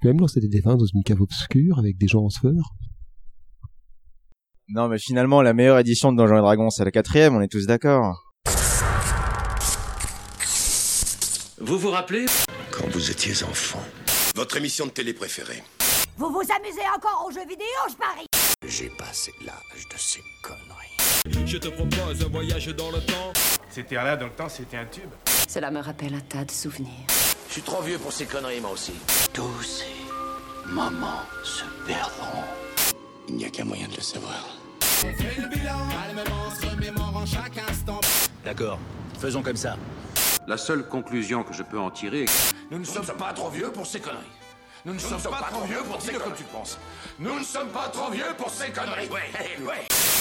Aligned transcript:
peux 0.00 0.08
même 0.08 0.20
lancer 0.20 0.40
des 0.40 0.48
défunts 0.48 0.76
dans 0.76 0.86
une 0.86 1.02
cave 1.04 1.20
obscure 1.20 1.78
avec 1.78 1.96
des 1.98 2.08
gens 2.08 2.24
en 2.24 2.30
sueur. 2.30 2.74
Non, 4.68 4.88
mais 4.88 4.98
finalement, 4.98 5.42
la 5.42 5.52
meilleure 5.52 5.78
édition 5.78 6.12
de 6.12 6.16
Donjons 6.16 6.38
et 6.38 6.40
Dragons, 6.40 6.70
c'est 6.70 6.84
la 6.84 6.90
quatrième, 6.90 7.34
on 7.34 7.40
est 7.40 7.48
tous 7.48 7.66
d'accord. 7.66 8.22
Vous 11.60 11.78
vous 11.78 11.90
rappelez? 11.90 12.26
Quand 12.70 12.88
vous 12.88 13.10
étiez 13.10 13.32
enfant. 13.44 13.82
Votre 14.34 14.56
émission 14.56 14.86
de 14.86 14.90
télé 14.90 15.12
préférée. 15.12 15.62
Vous 16.16 16.30
vous 16.30 16.40
amusez 16.40 16.86
encore 16.96 17.26
aux 17.26 17.32
jeux 17.32 17.46
vidéo, 17.46 17.66
je 17.88 17.96
parie? 17.96 18.26
J'ai 18.66 18.90
passé 18.90 19.32
l'âge 19.44 19.88
de 19.92 19.98
ces 19.98 20.20
conneries. 20.42 21.46
Je 21.46 21.58
te 21.58 21.68
propose 21.68 22.24
un 22.24 22.28
voyage 22.28 22.68
dans 22.68 22.90
le 22.90 23.00
temps. 23.00 23.32
C'était 23.68 23.96
là 23.96 24.16
dans 24.16 24.26
le 24.26 24.32
temps, 24.32 24.48
c'était 24.48 24.76
un 24.76 24.86
tube. 24.86 25.10
Cela 25.48 25.70
me 25.70 25.80
rappelle 25.80 26.14
un 26.14 26.20
tas 26.20 26.44
de 26.44 26.50
souvenirs. 26.50 27.06
Je 27.50 27.54
suis 27.54 27.62
trop 27.62 27.82
vieux 27.82 27.98
pour 27.98 28.12
ces 28.12 28.26
conneries, 28.26 28.60
moi 28.60 28.70
aussi. 28.70 28.92
Tous 29.32 29.60
ces 29.60 30.70
moments 30.72 31.24
se 31.42 31.64
perdront. 31.84 32.44
Il 33.28 33.38
n'y 33.38 33.44
a 33.44 33.50
qu'un 33.50 33.64
moyen 33.64 33.88
de 33.88 33.96
le 33.96 34.02
savoir. 34.02 34.56
D'accord, 38.44 38.78
faisons 39.18 39.42
comme 39.42 39.56
ça. 39.56 39.76
La 40.46 40.56
seule 40.56 40.86
conclusion 40.86 41.42
que 41.42 41.52
je 41.52 41.64
peux 41.64 41.80
en 41.80 41.90
tirer 41.90 42.22
est 42.22 42.26
que 42.26 42.56
Nous 42.70 42.78
ne 42.78 42.84
sommes 42.84 43.04
pas 43.18 43.32
trop 43.32 43.50
vieux 43.50 43.72
pour 43.72 43.84
ces 43.84 43.98
conneries. 43.98 44.22
Nous 44.84 44.94
ne 44.94 44.98
sommes 45.00 45.20
pas 45.20 45.48
trop 45.50 45.64
vieux 45.66 45.82
pour 45.88 45.98
dire 45.98 46.22
comme 46.22 46.34
tu 46.34 46.44
penses. 46.44 46.78
Nous 47.18 47.36
ne 47.36 47.44
sommes 47.44 47.70
pas 47.70 47.88
trop 47.88 48.12
vieux 48.12 48.32
pour 48.38 48.50
ces 48.50 48.70
conneries. 48.70 49.08
Ouais, 49.08 49.66
ouais. 49.66 50.19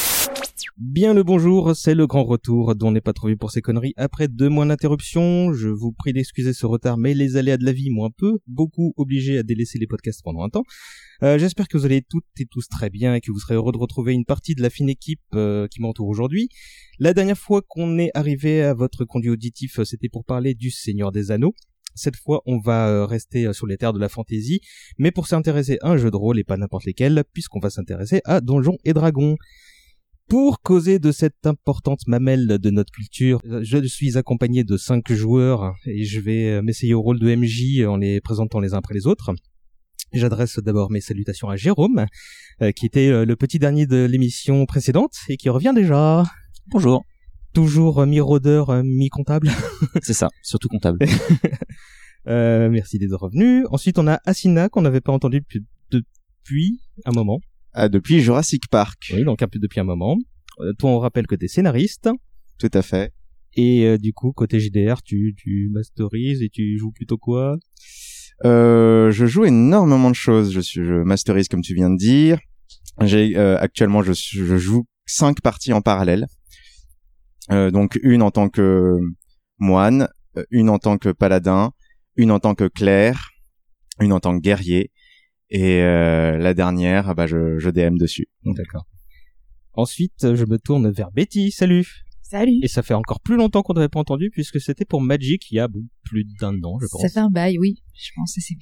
Bien 0.81 1.13
le 1.13 1.23
bonjour, 1.23 1.75
c'est 1.75 1.93
le 1.93 2.07
grand 2.07 2.23
retour 2.23 2.73
dont 2.73 2.87
on 2.87 2.91
n'est 2.91 3.01
pas 3.01 3.11
trop 3.11 3.27
vu 3.27 3.35
pour 3.35 3.51
ces 3.51 3.61
conneries. 3.61 3.93
Après 3.97 4.29
deux 4.29 4.47
mois 4.47 4.65
d'interruption, 4.65 5.53
je 5.53 5.67
vous 5.67 5.91
prie 5.91 6.13
d'excuser 6.13 6.53
ce 6.53 6.65
retard, 6.65 6.97
mais 6.97 7.13
les 7.13 7.35
aléas 7.35 7.57
de 7.57 7.65
la 7.65 7.73
vie 7.73 7.89
m'ont 7.89 8.05
un 8.05 8.11
peu, 8.17 8.39
beaucoup 8.47 8.93
obligé 8.95 9.37
à 9.37 9.43
délaisser 9.43 9.77
les 9.77 9.87
podcasts 9.87 10.23
pendant 10.23 10.41
un 10.41 10.47
temps. 10.47 10.63
Euh, 11.21 11.37
J'espère 11.37 11.67
que 11.67 11.77
vous 11.77 11.85
allez 11.85 12.01
toutes 12.01 12.23
et 12.39 12.45
tous 12.45 12.69
très 12.69 12.89
bien 12.89 13.13
et 13.13 13.19
que 13.19 13.29
vous 13.29 13.39
serez 13.39 13.55
heureux 13.55 13.73
de 13.73 13.77
retrouver 13.77 14.13
une 14.13 14.23
partie 14.23 14.55
de 14.55 14.61
la 14.61 14.69
fine 14.69 14.87
équipe 14.87 15.19
euh, 15.35 15.67
qui 15.67 15.81
m'entoure 15.81 16.07
aujourd'hui. 16.07 16.47
La 16.97 17.13
dernière 17.13 17.37
fois 17.37 17.61
qu'on 17.61 17.99
est 17.99 18.11
arrivé 18.13 18.61
à 18.61 18.73
votre 18.73 19.03
conduit 19.03 19.31
auditif, 19.31 19.79
euh, 19.79 19.83
c'était 19.83 20.09
pour 20.09 20.23
parler 20.23 20.53
du 20.53 20.71
Seigneur 20.71 21.11
des 21.11 21.31
Anneaux. 21.31 21.55
Cette 21.93 22.15
fois, 22.15 22.41
on 22.45 22.57
va 22.57 23.05
rester 23.05 23.51
sur 23.51 23.67
les 23.67 23.75
terres 23.75 23.91
de 23.91 23.99
la 23.99 24.07
fantaisie, 24.07 24.61
mais 24.97 25.11
pour 25.11 25.27
s'intéresser 25.27 25.77
à 25.81 25.89
un 25.89 25.97
jeu 25.97 26.09
de 26.09 26.15
rôle 26.15 26.39
et 26.39 26.45
pas 26.45 26.55
n'importe 26.55 26.85
lesquels, 26.85 27.25
puisqu'on 27.33 27.59
va 27.59 27.69
s'intéresser 27.69 28.21
à 28.23 28.39
Donjons 28.39 28.77
et 28.85 28.93
Dragons. 28.93 29.35
Pour 30.29 30.61
causer 30.61 30.99
de 30.99 31.11
cette 31.11 31.47
importante 31.47 32.05
mamelle 32.05 32.59
de 32.59 32.69
notre 32.69 32.91
culture, 32.91 33.41
euh, 33.45 33.61
je 33.63 33.83
suis 33.87 34.15
accompagné 34.15 34.63
de 34.63 34.77
cinq 34.77 35.11
joueurs 35.11 35.73
et 35.87 36.03
je 36.03 36.19
vais 36.19 36.51
euh, 36.51 36.61
m'essayer 36.61 36.93
au 36.93 37.01
rôle 37.01 37.17
de 37.17 37.35
MJ 37.35 37.83
en 37.87 37.97
les 37.97 38.21
présentant 38.21 38.59
les 38.59 38.75
uns 38.75 38.77
après 38.77 38.93
les 38.93 39.07
autres. 39.07 39.31
J'adresse 40.13 40.59
d'abord 40.59 40.91
mes 40.91 41.01
salutations 41.01 41.49
à 41.49 41.55
Jérôme, 41.55 42.05
euh, 42.61 42.71
qui 42.71 42.85
était 42.85 43.25
le 43.25 43.35
petit 43.35 43.57
dernier 43.57 43.87
de 43.87 44.05
l'émission 44.05 44.67
précédente 44.67 45.15
et 45.29 45.37
qui 45.37 45.49
revient 45.49 45.73
déjà. 45.73 46.23
Bonjour. 46.67 47.05
Toujours 47.53 48.05
mi-rôdeur, 48.05 48.83
mi-comptable. 48.83 49.49
C'est 50.03 50.13
ça, 50.13 50.29
surtout 50.43 50.67
comptable. 50.67 50.99
Euh, 52.27 52.69
merci 52.69 52.99
d'être 52.99 53.15
revenu. 53.15 53.65
Ensuite, 53.71 53.97
on 53.97 54.05
a 54.05 54.19
Asina, 54.25 54.69
qu'on 54.69 54.81
n'avait 54.81 55.01
pas 55.01 55.13
entendu 55.13 55.39
depuis, 55.39 55.65
depuis 55.89 56.81
un 57.05 57.11
moment. 57.11 57.39
Ah, 57.81 57.87
depuis 57.87 58.19
Jurassic 58.19 58.67
Park. 58.67 59.13
Oui, 59.13 59.23
donc 59.23 59.41
un 59.41 59.47
peu 59.47 59.57
depuis 59.57 59.79
un 59.79 59.85
moment. 59.85 60.17
Euh, 60.59 60.73
toi, 60.77 60.89
on 60.89 60.99
rappelle 60.99 61.27
que 61.27 61.35
t'es 61.35 61.47
scénariste. 61.47 62.09
Tout 62.57 62.69
à 62.73 62.81
fait. 62.81 63.13
Et 63.53 63.85
euh, 63.85 63.97
du 63.97 64.11
coup, 64.11 64.33
côté 64.33 64.59
JDR, 64.59 65.01
tu, 65.01 65.33
tu 65.37 65.69
masterises 65.71 66.41
et 66.41 66.49
tu 66.49 66.77
joues 66.77 66.91
plutôt 66.91 67.17
quoi? 67.17 67.55
Euh, 68.43 69.11
je 69.11 69.25
joue 69.25 69.45
énormément 69.45 70.09
de 70.09 70.15
choses. 70.15 70.51
Je 70.51 70.59
suis, 70.59 70.83
je 70.83 70.93
masterise 70.93 71.47
comme 71.47 71.61
tu 71.61 71.73
viens 71.73 71.89
de 71.89 71.95
dire. 71.95 72.39
J'ai 73.01 73.37
euh, 73.37 73.57
actuellement, 73.57 74.03
je, 74.03 74.11
je 74.11 74.57
joue 74.57 74.85
cinq 75.05 75.39
parties 75.39 75.71
en 75.71 75.81
parallèle. 75.81 76.27
Donc 77.49 77.97
une 78.03 78.21
en 78.21 78.29
tant 78.29 78.49
que 78.49 78.99
moine, 79.57 80.09
une 80.51 80.69
en 80.69 80.79
tant 80.79 80.97
que 80.97 81.09
paladin, 81.09 81.71
une 82.17 82.29
en 82.29 82.39
tant 82.39 82.53
que 82.53 82.67
clerc, 82.67 83.31
une 84.01 84.11
en 84.13 84.19
tant 84.19 84.37
que 84.37 84.41
guerrier, 84.41 84.91
et 85.49 85.81
euh, 85.81 86.37
la 86.37 86.53
dernière, 86.53 87.15
bah 87.15 87.27
je, 87.27 87.57
je 87.57 87.69
DM 87.69 87.97
dessus. 87.97 88.27
D'accord. 88.45 88.85
Ensuite, 89.73 90.35
je 90.35 90.45
me 90.45 90.57
tourne 90.57 90.89
vers 90.89 91.11
Betty. 91.11 91.51
Salut 91.51 92.03
Salut. 92.29 92.59
Et 92.61 92.67
ça 92.67 92.83
fait 92.83 92.93
encore 92.93 93.21
plus 93.21 93.37
longtemps 93.37 93.63
qu'on 93.63 93.73
n'avait 93.73 93.89
pas 93.89 93.99
entendu, 93.99 94.29
puisque 94.29 94.61
c'était 94.61 94.85
pour 94.85 95.01
Magic 95.01 95.49
il 95.49 95.55
y 95.55 95.59
a 95.59 95.67
bon, 95.67 95.81
plus 96.03 96.25
d'un 96.39 96.53
an, 96.63 96.77
je 96.79 96.85
pense. 96.85 97.01
Ça 97.01 97.09
fait 97.09 97.19
un 97.19 97.31
bail, 97.31 97.57
oui. 97.57 97.81
Je 97.95 98.11
pense 98.15 98.35
que 98.35 98.41
c'est. 98.41 98.55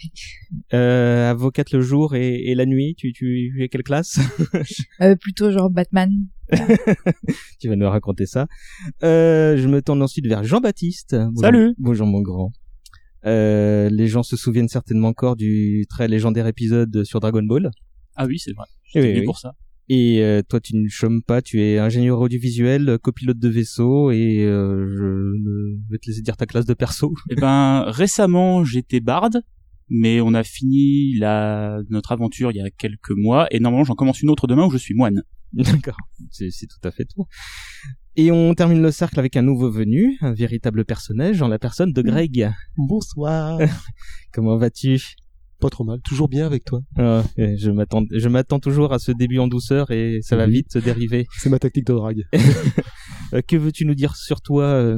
Euh, 0.74 1.30
avocate 1.30 1.72
le 1.72 1.82
jour 1.82 2.16
et, 2.16 2.46
et 2.46 2.56
la 2.56 2.66
nuit, 2.66 2.96
tu, 2.98 3.12
tu, 3.12 3.52
tu 3.54 3.62
es 3.62 3.68
quelle 3.68 3.84
classe? 3.84 4.20
Euh, 5.02 5.16
plutôt 5.18 5.52
genre 5.52 5.70
Batman. 5.70 6.10
Tu 7.60 7.68
vas 7.68 7.76
nous 7.76 7.90
raconter 7.90 8.26
ça. 8.26 8.48
Euh, 9.04 9.58
je 9.58 9.68
me 9.68 9.82
tourne 9.82 10.02
ensuite 10.02 10.26
vers 10.28 10.46
Jean-Baptiste. 10.46 11.18
Salut. 11.36 11.76
Bonjour 11.78 12.08
mon 12.08 12.22
grand. 12.22 12.54
Euh, 13.28 13.90
les 13.90 14.08
gens 14.08 14.24
se 14.24 14.38
souviennent 14.38 14.70
certainement 14.70 15.10
encore 15.10 15.36
du 15.36 15.86
très 15.90 16.08
légendaire 16.08 16.48
épisode 16.48 17.04
sur 17.04 17.20
Dragon 17.20 17.44
Ball. 17.44 17.72
Ah 18.16 18.26
oui, 18.26 18.40
c'est 18.40 18.54
vrai. 18.54 18.66
Eh 18.96 19.02
J'étais 19.02 19.20
oui, 19.20 19.26
pour 19.26 19.38
ça. 19.38 19.54
Et 19.90 20.22
euh, 20.22 20.42
toi, 20.48 20.60
tu 20.60 20.76
ne 20.76 20.88
chômes 20.90 21.22
pas, 21.22 21.42
tu 21.42 21.62
es 21.62 21.78
ingénieur 21.78 22.20
audiovisuel, 22.20 22.98
copilote 23.02 23.40
de 23.40 23.48
vaisseau, 23.48 24.12
et 24.12 24.44
euh, 24.44 24.86
je 24.90 25.92
vais 25.92 25.98
te 25.98 26.08
laisser 26.08 26.22
dire 26.22 26.36
ta 26.36 26.46
classe 26.46 26.66
de 26.66 26.74
perso. 26.74 27.14
Eh 27.30 27.36
ben, 27.36 27.84
récemment, 27.88 28.66
j'étais 28.66 29.00
barde, 29.00 29.42
mais 29.90 30.20
on 30.20 30.34
a 30.34 30.44
fini 30.44 31.18
la, 31.18 31.80
notre 31.90 32.12
aventure 32.12 32.52
il 32.52 32.58
y 32.58 32.62
a 32.62 32.70
quelques 32.70 33.12
mois, 33.12 33.48
et 33.52 33.60
normalement, 33.60 33.86
j'en 33.86 33.96
commence 33.96 34.22
une 34.22 34.30
autre 34.30 34.48
demain 34.48 34.66
où 34.66 34.72
je 34.72 34.78
suis 34.78 34.94
moine. 34.94 35.24
D'accord, 35.54 35.98
c'est 36.32 36.50
tout 36.50 36.88
à 36.88 36.92
fait 36.92 37.06
tout. 37.06 37.26
Et 38.16 38.32
on 38.32 38.54
termine 38.54 38.82
le 38.82 38.92
cercle 38.92 39.20
avec 39.20 39.38
un 39.38 39.44
nouveau 39.44 39.72
venu, 39.72 40.18
un 40.22 40.34
véritable 40.34 40.86
personnage 40.86 41.42
en 41.42 41.48
la 41.48 41.60
personne 41.60 41.94
de 41.94 42.02
Greg. 42.02 42.52
Bonsoir. 42.76 43.60
Comment 44.34 44.58
vas-tu? 44.58 45.00
Pas 45.60 45.70
trop 45.70 45.84
mal. 45.84 46.00
Toujours 46.02 46.28
bien 46.28 46.46
avec 46.46 46.64
toi. 46.66 46.82
Ah, 46.98 47.24
Je 47.38 47.72
m'attends, 47.72 48.04
je 48.12 48.28
m'attends 48.28 48.60
toujours 48.60 48.94
à 48.94 49.00
ce 49.00 49.12
début 49.12 49.40
en 49.40 49.48
douceur 49.48 49.90
et 49.92 50.20
ça 50.22 50.36
va 50.36 50.46
vite 50.46 50.72
se 50.72 50.80
dériver. 50.80 51.26
C'est 51.40 51.50
ma 51.50 51.60
tactique 51.60 51.86
de 51.88 51.94
drague. 51.94 52.24
Euh, 53.34 53.42
que 53.46 53.58
veux-tu 53.58 53.84
nous 53.86 53.94
dire 53.94 54.16
sur 54.16 54.40
toi, 54.40 54.64
euh, 54.64 54.98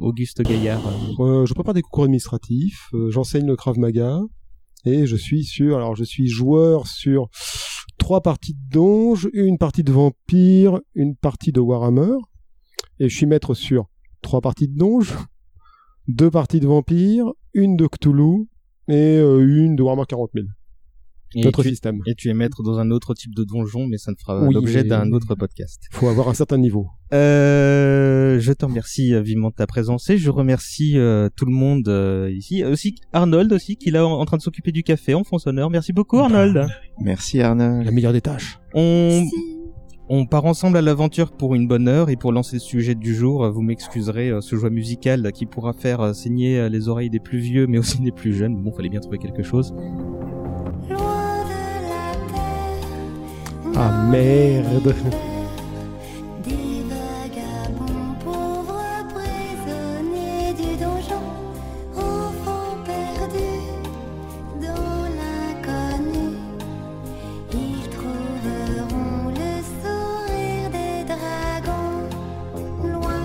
Auguste 0.00 0.42
Gaillard? 0.42 0.82
Euh, 1.18 1.46
je 1.46 1.54
prépare 1.54 1.72
des 1.72 1.80
concours 1.80 2.04
administratifs. 2.04 2.90
J'enseigne 3.08 3.46
le 3.46 3.56
Krav 3.56 3.78
Maga. 3.78 4.20
Et 4.84 5.06
je 5.06 5.16
suis 5.16 5.44
sur, 5.44 5.78
alors 5.78 5.96
je 5.96 6.04
suis 6.04 6.28
joueur 6.28 6.86
sur 6.86 7.30
trois 8.00 8.22
parties 8.22 8.54
de 8.54 8.70
Donge, 8.72 9.28
une 9.34 9.58
partie 9.58 9.84
de 9.84 9.92
Vampire, 9.92 10.80
une 10.94 11.14
partie 11.14 11.52
de 11.52 11.60
Warhammer. 11.60 12.16
Et 12.98 13.08
je 13.08 13.16
suis 13.16 13.26
maître 13.26 13.54
sur 13.54 13.88
trois 14.22 14.40
parties 14.40 14.66
de 14.66 14.76
Donge, 14.76 15.14
deux 16.08 16.30
parties 16.30 16.58
de 16.58 16.66
Vampire, 16.66 17.30
une 17.54 17.76
de 17.76 17.86
Cthulhu 17.86 18.48
et 18.88 19.18
euh, 19.18 19.46
une 19.46 19.76
de 19.76 19.82
Warhammer 19.82 20.06
40 20.08 20.30
000. 20.34 20.46
Et 21.34 21.42
Notre 21.44 21.62
tu- 21.62 21.68
système. 21.68 22.00
Et 22.06 22.14
tu 22.16 22.28
es 22.28 22.34
maître 22.34 22.62
dans 22.64 22.78
un 22.78 22.90
autre 22.90 23.14
type 23.14 23.34
de 23.34 23.44
donjon, 23.44 23.86
mais 23.86 23.98
ça 23.98 24.10
ne 24.10 24.16
fera 24.16 24.42
Oui, 24.46 24.52
l'objet 24.54 24.82
d'un 24.82 25.12
autre 25.12 25.34
podcast. 25.36 25.80
Faut 25.92 26.08
avoir 26.08 26.28
un 26.28 26.34
certain 26.34 26.58
niveau. 26.58 26.88
Euh, 27.12 28.38
je 28.40 28.52
te 28.52 28.64
remercie 28.64 29.14
euh, 29.14 29.20
vivement 29.20 29.50
de 29.50 29.54
ta 29.54 29.66
présence 29.66 30.10
et 30.10 30.18
je 30.18 30.30
remercie 30.30 30.96
euh, 30.98 31.28
tout 31.36 31.44
le 31.46 31.52
monde 31.52 31.88
euh, 31.88 32.30
ici. 32.32 32.64
Aussi 32.64 32.96
Arnold 33.12 33.52
aussi, 33.52 33.76
qui 33.76 33.90
est 33.90 33.92
là 33.92 34.06
en, 34.06 34.12
en 34.20 34.24
train 34.24 34.36
de 34.36 34.42
s'occuper 34.42 34.72
du 34.72 34.82
café 34.82 35.14
en 35.14 35.22
fond 35.24 35.38
sonore. 35.38 35.70
Merci 35.70 35.92
beaucoup 35.92 36.18
Arnold. 36.18 36.66
Merci 37.00 37.40
Arnaud. 37.40 37.82
La 37.84 37.90
meilleure 37.92 38.12
des 38.12 38.20
tâches. 38.20 38.58
On, 38.74 39.24
on 40.08 40.26
part 40.26 40.44
ensemble 40.46 40.76
à 40.78 40.82
l'aventure 40.82 41.30
pour 41.32 41.54
une 41.54 41.68
bonne 41.68 41.86
heure 41.88 42.10
et 42.10 42.16
pour 42.16 42.32
lancer 42.32 42.56
le 42.56 42.60
sujet 42.60 42.94
du 42.96 43.14
jour, 43.14 43.48
vous 43.52 43.62
m'excuserez 43.62 44.32
ce 44.40 44.56
choix 44.56 44.70
musical 44.70 45.30
qui 45.32 45.46
pourra 45.46 45.72
faire 45.72 46.12
saigner 46.14 46.68
les 46.68 46.88
oreilles 46.88 47.10
des 47.10 47.20
plus 47.20 47.38
vieux 47.38 47.66
mais 47.68 47.78
aussi 47.78 48.00
des 48.00 48.12
plus 48.12 48.32
jeunes. 48.34 48.60
Bon, 48.62 48.72
fallait 48.72 48.88
bien 48.88 49.00
trouver 49.00 49.18
quelque 49.18 49.42
chose. 49.44 49.72
Ah 53.82 53.92
merde. 54.12 54.94
Des 56.44 56.84
vagabonds 56.92 58.12
pauvres 58.22 58.98
prisonniers 59.14 60.52
du 60.52 60.70
donjon, 60.82 61.24
enfants 61.96 62.76
perdus 62.84 63.70
dans 64.60 65.00
l'inconnu. 65.18 66.28
Ils 67.54 67.88
trouveront 67.96 69.30
le 69.40 69.52
sourire 69.80 70.68
des 70.76 70.98
dragons, 71.12 72.02
loin 72.84 73.24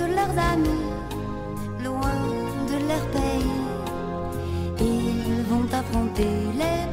de 0.00 0.06
leurs 0.16 0.36
amis, 0.52 0.84
loin 1.82 2.20
de 2.70 2.76
leur 2.90 3.04
pays. 3.16 3.56
Ils 4.80 5.44
vont 5.48 5.68
affronter 5.72 6.34
les 6.60 6.83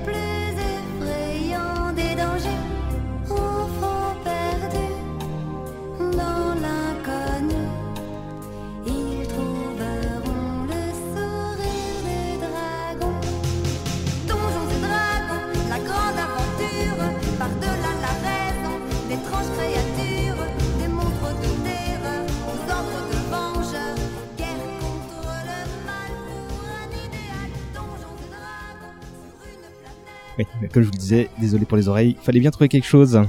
Oui, 30.38 30.46
comme 30.72 30.84
je 30.84 30.88
vous 30.88 30.94
le 30.94 31.00
disais, 31.00 31.30
désolé 31.40 31.66
pour 31.66 31.78
les 31.78 31.88
oreilles, 31.88 32.16
fallait 32.22 32.40
bien 32.40 32.52
trouver 32.52 32.70
quelque 32.70 32.88
chose. 32.88 33.20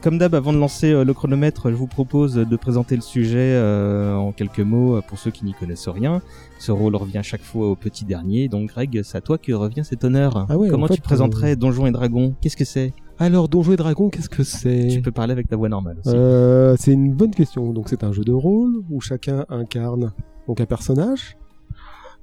Comme 0.00 0.16
d'hab, 0.16 0.34
avant 0.34 0.52
de 0.52 0.58
lancer 0.58 0.92
euh, 0.92 1.04
le 1.04 1.12
chronomètre, 1.12 1.70
je 1.70 1.74
vous 1.74 1.88
propose 1.88 2.34
de 2.34 2.56
présenter 2.56 2.94
le 2.94 3.02
sujet 3.02 3.54
euh, 3.54 4.14
en 4.14 4.30
quelques 4.30 4.60
mots 4.60 4.96
euh, 4.96 5.00
pour 5.00 5.18
ceux 5.18 5.32
qui 5.32 5.44
n'y 5.44 5.54
connaissent 5.54 5.88
rien. 5.88 6.22
Ce 6.60 6.70
rôle 6.70 6.94
revient 6.94 7.20
chaque 7.24 7.42
fois 7.42 7.68
au 7.68 7.74
petit 7.74 8.04
dernier, 8.04 8.48
donc 8.48 8.68
Greg, 8.70 9.02
c'est 9.02 9.18
à 9.18 9.20
toi 9.20 9.38
que 9.38 9.52
revient 9.52 9.82
cet 9.84 10.04
honneur. 10.04 10.46
Ah 10.48 10.56
ouais, 10.56 10.68
Comment 10.68 10.84
en 10.84 10.88
fait, 10.88 10.94
tu 10.94 11.00
présenterais 11.00 11.56
Donjons 11.56 11.86
et 11.86 11.90
Dragons? 11.90 12.34
Qu'est-ce 12.40 12.56
que 12.56 12.64
c'est? 12.64 12.92
Alors, 13.18 13.48
Donjons 13.48 13.72
et 13.72 13.76
Dragons, 13.76 14.08
qu'est-ce 14.08 14.28
que 14.28 14.44
c'est? 14.44 14.86
Tu 14.88 15.02
peux 15.02 15.10
parler 15.10 15.32
avec 15.32 15.48
ta 15.48 15.56
voix 15.56 15.68
normale 15.68 15.96
aussi. 15.98 16.14
Euh, 16.14 16.76
c'est 16.78 16.92
une 16.92 17.12
bonne 17.12 17.34
question. 17.34 17.72
Donc 17.72 17.88
c'est 17.88 18.04
un 18.04 18.12
jeu 18.12 18.22
de 18.22 18.32
rôle 18.32 18.84
où 18.90 19.00
chacun 19.00 19.44
incarne 19.48 20.12
donc 20.46 20.60
un 20.60 20.66
personnage 20.66 21.36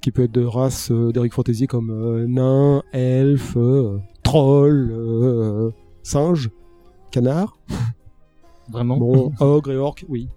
qui 0.01 0.11
peut 0.11 0.23
être 0.23 0.31
de 0.31 0.45
race 0.45 0.91
euh, 0.91 1.11
d'Eric 1.11 1.33
Fantasy 1.33 1.67
comme 1.67 1.89
euh, 1.89 2.27
nain, 2.27 2.83
elfe, 2.93 3.57
euh, 3.57 3.97
troll, 4.25 4.89
euh, 4.91 5.71
singe, 6.03 6.49
canard. 7.11 7.57
Vraiment 8.69 8.97
Bon, 8.97 9.31
ogre 9.39 9.71
et 9.71 9.77
orc, 9.77 9.95
oui. 10.09 10.27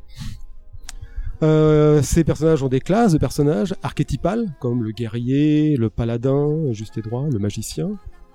Euh, 1.42 2.02
ces 2.02 2.24
personnages 2.24 2.62
ont 2.62 2.68
des 2.68 2.80
classes 2.80 3.12
de 3.12 3.18
personnages 3.18 3.74
archétypales 3.82 4.46
comme 4.60 4.82
le 4.82 4.90
guerrier, 4.90 5.76
le 5.76 5.88
paladin, 5.88 6.72
juste 6.72 6.98
et 6.98 7.02
droit, 7.02 7.26
le 7.30 7.38
magicien, 7.38 7.90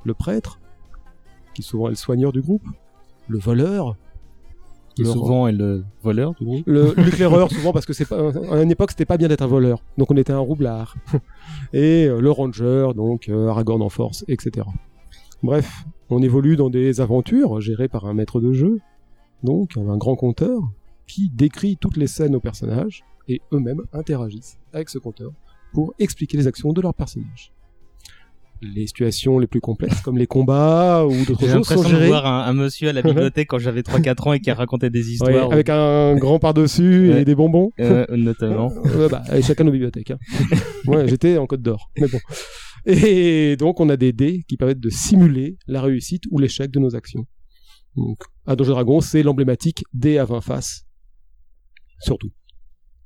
le 0.05 0.13
prêtre, 0.13 0.59
qui 1.53 1.63
souvent 1.63 1.87
est 1.87 1.91
le 1.91 1.95
soigneur 1.95 2.31
du 2.31 2.41
groupe, 2.41 2.63
le 3.27 3.37
voleur, 3.37 3.97
Qui 4.95 5.03
le 5.03 5.09
souvent 5.09 5.47
est 5.47 5.51
le 5.51 5.83
voleur 6.01 6.33
du 6.35 6.45
groupe. 6.45 6.63
le- 6.65 6.93
l'éclaireur 6.97 7.51
souvent 7.51 7.73
parce 7.73 7.85
que 7.85 7.91
c'est 7.93 8.05
pas 8.05 8.31
à 8.51 8.61
une 8.63 8.71
époque 8.71 8.91
c'était 8.91 9.05
pas 9.05 9.17
bien 9.17 9.27
d'être 9.27 9.41
un 9.41 9.47
voleur 9.47 9.83
donc 9.97 10.09
on 10.11 10.17
était 10.17 10.33
un 10.33 10.39
roublard 10.39 10.95
et 11.73 12.05
euh, 12.05 12.21
le 12.21 12.31
ranger 12.31 12.89
donc 12.95 13.27
euh, 13.27 13.47
Aragorn 13.49 13.81
en 13.81 13.89
force 13.89 14.23
etc 14.27 14.65
bref 15.43 15.83
on 16.09 16.21
évolue 16.21 16.55
dans 16.55 16.69
des 16.69 17.01
aventures 17.01 17.59
gérées 17.61 17.87
par 17.87 18.05
un 18.05 18.13
maître 18.13 18.39
de 18.39 18.51
jeu 18.53 18.79
donc 19.43 19.77
un 19.77 19.97
grand 19.97 20.15
conteur 20.15 20.61
qui 21.07 21.29
décrit 21.29 21.77
toutes 21.79 21.97
les 21.97 22.07
scènes 22.07 22.35
aux 22.35 22.39
personnages 22.39 23.03
et 23.27 23.41
eux-mêmes 23.51 23.81
interagissent 23.93 24.57
avec 24.73 24.89
ce 24.89 24.97
conteur 24.97 25.31
pour 25.73 25.93
expliquer 25.99 26.37
les 26.37 26.47
actions 26.47 26.71
de 26.73 26.81
leurs 26.81 26.93
personnages 26.93 27.51
les 28.61 28.87
situations 28.87 29.39
les 29.39 29.47
plus 29.47 29.59
complexes 29.59 29.99
comme 29.99 30.17
les 30.17 30.27
combats 30.27 31.03
ou 31.05 31.25
d'autres 31.25 31.41
J'ai 31.41 31.51
choses 31.51 31.67
sont 31.67 31.73
l'impression 31.75 31.83
de 31.83 31.87
gérées 31.89 32.07
voir 32.07 32.25
un, 32.25 32.45
un 32.45 32.53
monsieur 32.53 32.87
à 32.87 32.93
la 32.93 33.01
bibliothèque 33.01 33.49
quand 33.49 33.57
j'avais 33.59 33.81
3-4 33.81 34.29
ans 34.29 34.33
et 34.33 34.39
qui 34.39 34.51
racontait 34.51 34.89
des 34.89 35.01
Ouais, 35.07 35.13
histoires. 35.15 35.51
avec 35.51 35.67
un 35.67 36.15
grand 36.15 36.39
par-dessus 36.39 37.09
Ouais. 37.11 37.21
et 37.23 37.25
des 37.25 37.35
bonbons 37.35 37.71
Euh, 37.81 38.05
notamment. 38.15 38.69
Ouais, 38.95 39.09
bah, 39.09 39.21
et 39.33 39.41
chacun 39.41 39.65
nos 39.65 39.71
bibliothèques. 39.71 40.11
Hein. 40.11 40.17
ouais, 40.87 41.09
j'étais 41.09 41.37
en 41.37 41.45
Côte 41.45 41.61
d'Or. 41.61 41.89
Mais 41.99 42.07
bon. 42.07 42.19
Et 42.85 43.55
donc, 43.57 43.79
on 43.79 43.89
a 43.89 43.97
des 43.97 44.11
dés 44.13 44.43
qui 44.47 44.57
permettent 44.57 44.79
de 44.79 44.89
simuler 44.89 45.57
la 45.67 45.81
réussite 45.81 46.23
ou 46.31 46.39
l'échec 46.39 46.69
de 46.71 46.79
nos 46.79 46.95
actions. 46.95 47.25
Donc, 47.95 48.23
à 48.45 48.55
Donjons 48.55 48.71
et 48.71 48.75
Dragons, 48.75 49.01
c'est 49.01 49.23
l'emblématique 49.23 49.83
dés 49.93 50.17
à 50.17 50.25
20 50.25 50.41
faces. 50.41 50.85
Surtout. 52.01 52.31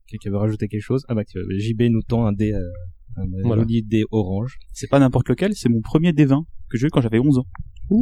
Quelqu'un 0.08 0.32
veut 0.32 0.38
rajouter 0.38 0.68
quelque 0.68 0.82
chose? 0.82 1.04
Ah 1.10 1.16
bah 1.16 1.24
tu- 1.26 1.38
JB 1.60 1.84
nous 1.92 2.02
tend 2.02 2.26
un 2.26 2.32
dé, 2.32 2.54
euh, 2.54 2.62
un 3.18 3.26
Voilà. 3.44 3.66
dé 3.66 4.04
orange. 4.12 4.58
C'est 4.74 4.88
pas 4.90 5.00
n'importe 5.00 5.28
lequel, 5.30 5.54
c'est 5.54 5.70
mon 5.70 5.82
premier 5.82 6.12
D20 6.14 6.44
que 6.70 6.78
j'ai 6.78 6.88
eu 6.88 6.90
quand 6.90 7.02
j'avais 7.02 7.20
11 7.20 7.38
ans. 7.40 7.46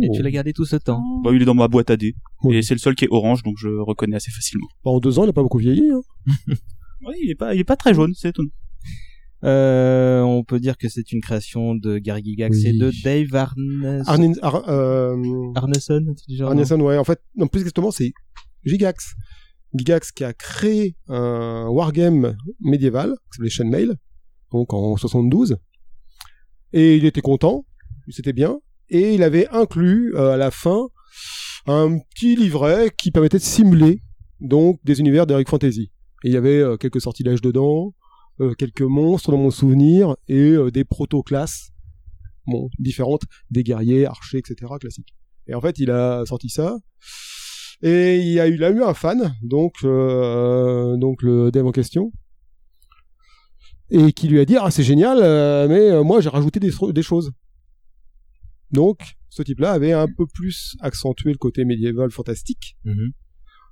Et 0.01 0.09
tu 0.15 0.21
l'as 0.23 0.31
gardé 0.31 0.53
tout 0.53 0.65
ce 0.65 0.75
temps. 0.77 1.01
Bah, 1.23 1.31
il 1.33 1.41
est 1.41 1.45
dans 1.45 1.53
ma 1.55 1.67
boîte 1.67 1.89
à 1.89 1.97
dés. 1.97 2.15
Oui. 2.43 2.55
Et 2.57 2.61
c'est 2.61 2.73
le 2.73 2.79
seul 2.79 2.95
qui 2.95 3.05
est 3.05 3.11
orange, 3.11 3.43
donc 3.43 3.55
je 3.57 3.67
reconnais 3.67 4.15
assez 4.15 4.31
facilement. 4.31 4.67
Bah, 4.83 4.91
en 4.91 4.99
deux 4.99 5.19
ans, 5.19 5.23
il 5.23 5.27
n'a 5.27 5.33
pas 5.33 5.43
beaucoup 5.43 5.57
vieilli. 5.59 5.89
Hein. 5.91 6.01
Oui, 7.07 7.13
il 7.23 7.29
est 7.29 7.35
pas, 7.35 7.53
il 7.53 7.59
est 7.59 7.63
pas 7.65 7.75
très 7.75 7.93
jaune, 7.93 8.13
c'est 8.15 8.29
étonnant. 8.29 8.49
Euh, 9.45 10.21
on 10.21 10.43
peut 10.43 10.59
dire 10.59 10.75
que 10.77 10.89
c'est 10.89 11.11
une 11.11 11.21
création 11.21 11.75
de 11.75 11.97
Gary 11.99 12.23
Gygax 12.23 12.57
Oui. 12.57 12.67
et 12.67 12.73
de 12.77 12.91
Dave 13.03 13.35
Ar- 13.35 13.53
euh, 14.67 15.51
Arneson, 15.55 16.01
du 16.27 16.35
genre, 16.37 16.49
Arneson, 16.49 16.79
ouais. 16.81 16.97
En 16.97 17.03
fait, 17.03 17.21
non, 17.35 17.47
plus 17.47 17.59
exactement, 17.61 17.91
c'est 17.91 18.11
Gigax. 18.63 19.13
Gigax 19.75 20.11
qui 20.11 20.23
a 20.23 20.33
créé 20.33 20.95
un 21.09 21.67
wargame 21.69 22.35
médiéval, 22.61 23.09
qui 23.11 23.35
s'appelait 23.37 23.49
Chainmail, 23.49 23.91
donc 24.51 24.73
en 24.73 24.95
72. 24.97 25.57
Et 26.73 26.95
il 26.97 27.05
était 27.05 27.21
content, 27.21 27.65
c'était 28.09 28.33
bien. 28.33 28.57
Et 28.89 29.13
il 29.15 29.23
avait 29.23 29.47
inclus 29.49 30.13
euh, 30.15 30.31
à 30.33 30.37
la 30.37 30.49
fin 30.51 30.87
un 31.67 31.97
petit 31.99 32.35
livret 32.35 32.89
qui 32.95 33.11
permettait 33.11 33.37
de 33.37 33.43
simuler 33.43 34.01
donc 34.39 34.79
des 34.83 34.99
univers 34.99 35.25
d'Eric 35.25 35.49
Fantasy. 35.49 35.91
Et 36.23 36.29
il 36.29 36.33
y 36.33 36.37
avait 36.37 36.59
euh, 36.59 36.77
quelques 36.77 37.01
sortilèges 37.01 37.41
dedans, 37.41 37.93
quelques 38.57 38.81
monstres 38.81 39.31
dans 39.31 39.37
mon 39.37 39.51
souvenir 39.51 40.15
et 40.27 40.51
euh, 40.51 40.71
des 40.71 40.83
proto-classes 40.83 41.71
bon, 42.47 42.69
différentes, 42.79 43.23
des 43.49 43.63
guerriers, 43.63 44.05
archers, 44.05 44.39
etc. 44.39 44.73
classiques. 44.79 45.13
Et 45.47 45.55
en 45.55 45.61
fait, 45.61 45.79
il 45.79 45.91
a 45.91 46.25
sorti 46.25 46.49
ça. 46.49 46.77
Et 47.81 48.19
il 48.19 48.39
a 48.39 48.47
il 48.47 48.63
a 48.63 48.69
eu 48.69 48.81
un 48.81 48.93
fan, 48.93 49.35
donc, 49.41 49.73
euh, 49.83 50.95
donc 50.97 51.21
le 51.21 51.51
dev 51.51 51.65
en 51.65 51.71
question, 51.71 52.11
et 53.89 54.13
qui 54.13 54.27
lui 54.27 54.39
a 54.39 54.45
dit 54.45 54.55
ah 54.57 54.71
c'est 54.71 54.83
génial, 54.83 55.19
euh, 55.21 55.67
mais 55.67 55.91
euh, 55.91 56.03
moi 56.03 56.21
j'ai 56.21 56.29
rajouté 56.29 56.59
des, 56.59 56.71
des 56.93 57.03
choses. 57.03 57.31
Donc 58.71 59.17
ce 59.29 59.43
type-là 59.43 59.73
avait 59.73 59.91
un 59.91 60.07
peu 60.07 60.25
plus 60.25 60.77
accentué 60.79 61.31
le 61.31 61.37
côté 61.37 61.65
médiéval 61.65 62.11
fantastique. 62.11 62.77
Mhm. 62.85 63.11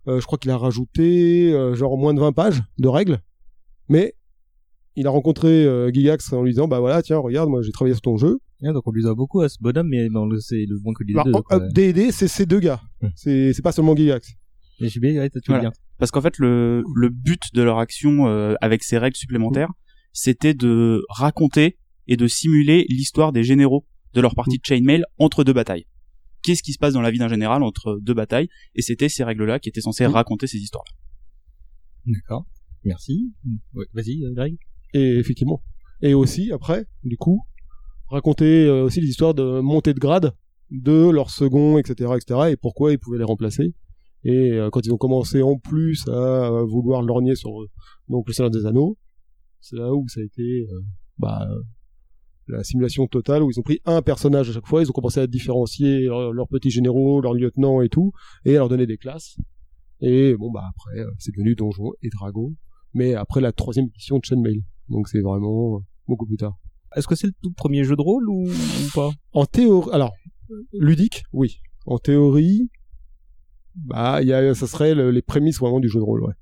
Euh, 0.07 0.19
je 0.19 0.25
crois 0.25 0.37
qu'il 0.37 0.51
a 0.51 0.57
rajouté 0.57 1.53
euh, 1.53 1.75
genre 1.75 1.97
moins 1.97 2.13
de 2.13 2.19
20 2.19 2.33
pages 2.33 2.61
de 2.77 2.87
règles, 2.89 3.21
mais 3.87 4.15
il 4.95 5.07
a 5.07 5.09
rencontré 5.09 5.65
euh, 5.65 5.91
Gigax 5.91 6.31
en 6.33 6.43
lui 6.43 6.51
disant 6.51 6.67
bah 6.67 6.79
voilà 6.79 7.01
tiens 7.01 7.17
regarde 7.17 7.49
moi 7.49 7.61
j'ai 7.61 7.71
travaillé 7.71 7.93
sur 7.95 8.01
ton 8.01 8.17
jeu. 8.17 8.39
Ouais, 8.61 8.71
donc 8.73 8.83
on 8.87 8.91
lui 8.91 9.01
doit 9.01 9.15
beaucoup 9.15 9.41
à 9.41 9.49
ce 9.49 9.57
bonhomme, 9.59 9.87
mais 9.89 10.07
c'est 10.39 10.65
le 10.67 10.79
bon 10.79 10.93
que 10.93 11.03
les 11.03 11.13
Alors, 11.13 11.25
deux. 11.25 11.31
quoi. 11.33 11.61
euh, 11.61 11.69
D&D 11.71 12.11
c'est 12.11 12.27
ces 12.27 12.45
deux 12.45 12.59
gars, 12.59 12.81
Hmm. 13.01 13.07
c'est 13.15 13.53
c'est 13.53 13.61
pas 13.61 13.71
seulement 13.71 13.95
Gigax. 13.95 14.31
Mais 14.79 14.89
JB, 14.89 15.03
ouais, 15.03 15.29
t'as 15.29 15.39
tout 15.39 15.51
Voilà. 15.51 15.61
bien. 15.61 15.71
Parce 15.99 16.09
qu'en 16.11 16.21
fait, 16.21 16.37
le, 16.39 16.83
le 16.95 17.09
but 17.09 17.53
de 17.53 17.61
leur 17.61 17.77
action 17.77 18.27
euh, 18.27 18.55
avec 18.59 18.83
ces 18.83 18.97
règles 18.97 19.15
supplémentaires, 19.15 19.69
c'était 20.13 20.53
de 20.55 21.03
raconter 21.09 21.77
et 22.07 22.17
de 22.17 22.27
simuler 22.27 22.85
l'histoire 22.89 23.31
des 23.31 23.43
généraux 23.43 23.85
de 24.13 24.19
leur 24.21 24.35
partie 24.35 24.57
de 24.57 24.65
chainmail 24.65 25.03
entre 25.19 25.43
deux 25.43 25.53
batailles. 25.53 25.85
Qu'est-ce 26.41 26.63
qui 26.63 26.73
se 26.73 26.79
passe 26.79 26.93
dans 26.93 27.01
la 27.01 27.11
vie 27.11 27.19
d'un 27.19 27.29
général 27.29 27.63
entre 27.63 27.99
deux 28.01 28.13
batailles? 28.15 28.49
Et 28.75 28.81
c'était 28.81 29.09
ces 29.09 29.23
règles-là 29.23 29.59
qui 29.59 29.69
étaient 29.69 29.79
censées 29.81 30.05
raconter 30.07 30.47
ces 30.47 30.57
histoires-là. 30.57 30.91
D'accord. 32.05 32.45
Merci. 32.83 33.31
Ouais, 33.75 33.85
Vas-y, 33.93 34.25
euh, 34.25 34.33
Greg. 34.33 34.57
Et 34.93 35.17
effectivement. 35.17 35.61
Et 36.01 36.13
aussi, 36.13 36.51
après, 36.51 36.85
du 37.03 37.17
coup, 37.17 37.43
raconter 38.09 38.65
euh, 38.65 38.83
aussi 38.83 39.01
les 39.01 39.07
histoires 39.07 39.33
de 39.33 39.59
montée 39.61 39.93
de 39.93 39.99
grade 39.99 40.33
de 40.69 41.09
leurs 41.09 41.29
seconds, 41.29 41.77
etc., 41.77 42.11
etc., 42.15 42.51
et 42.51 42.57
pourquoi 42.57 42.91
ils 42.91 42.99
pouvaient 42.99 43.17
les 43.17 43.23
remplacer. 43.23 43.73
Et 44.23 44.51
euh, 44.51 44.69
quand 44.69 44.85
ils 44.85 44.93
ont 44.93 44.97
commencé 44.97 45.41
en 45.41 45.57
plus 45.57 46.07
à 46.07 46.11
euh, 46.11 46.65
vouloir 46.65 47.01
lorgner 47.01 47.35
sur 47.35 47.51
donc 48.09 48.27
le 48.27 48.33
Seigneur 48.33 48.51
des 48.51 48.65
Anneaux, 48.65 48.97
c'est 49.61 49.77
là 49.77 49.93
où 49.93 50.07
ça 50.09 50.19
a 50.19 50.23
été 50.23 50.67
bah, 51.17 51.47
la 52.47 52.63
simulation 52.63 53.07
totale, 53.07 53.43
où 53.43 53.49
ils 53.49 53.59
ont 53.59 53.63
pris 53.63 53.79
un 53.85 54.01
personnage 54.01 54.49
à 54.49 54.53
chaque 54.53 54.67
fois, 54.67 54.81
ils 54.81 54.89
ont 54.89 54.93
commencé 54.93 55.21
à 55.21 55.27
différencier 55.27 56.01
leurs 56.01 56.49
petits 56.49 56.69
généraux, 56.69 57.21
leurs 57.21 57.33
lieutenants 57.33 57.81
et 57.81 57.87
tout, 57.87 58.11
et 58.43 58.55
à 58.55 58.59
leur 58.59 58.67
donner 58.67 58.85
des 58.85 58.97
classes. 58.97 59.37
Et 60.01 60.35
bon, 60.35 60.51
bah 60.51 60.65
après, 60.69 61.01
c'est 61.17 61.31
devenu 61.31 61.55
Donjons 61.55 61.93
et 62.01 62.09
Dragons, 62.09 62.53
mais 62.93 63.13
après 63.15 63.41
la 63.41 63.51
troisième 63.51 63.87
édition 63.87 64.17
de 64.19 64.23
Chainmail. 64.25 64.63
Donc 64.89 65.07
c'est 65.07 65.21
vraiment 65.21 65.77
euh, 65.77 65.79
beaucoup 66.07 66.25
plus 66.25 66.37
tard. 66.37 66.57
Est-ce 66.95 67.07
que 67.07 67.15
c'est 67.15 67.27
le 67.27 67.33
tout 67.41 67.51
premier 67.53 67.83
jeu 67.83 67.95
de 67.95 68.01
rôle 68.01 68.29
ou, 68.29 68.47
ou 68.49 68.89
pas? 68.93 69.11
En 69.31 69.45
théorie, 69.45 69.89
alors 69.93 70.13
ludique, 70.73 71.23
oui. 71.33 71.59
En 71.85 71.97
théorie, 71.97 72.69
bah 73.75 74.21
y 74.21 74.31
a, 74.33 74.53
ça 74.53 74.67
serait 74.67 74.93
le- 74.93 75.09
les 75.11 75.21
prémices 75.21 75.59
vraiment 75.59 75.79
du 75.79 75.89
jeu 75.89 75.99
de 75.99 76.03
rôle, 76.05 76.23
ouais. 76.23 76.33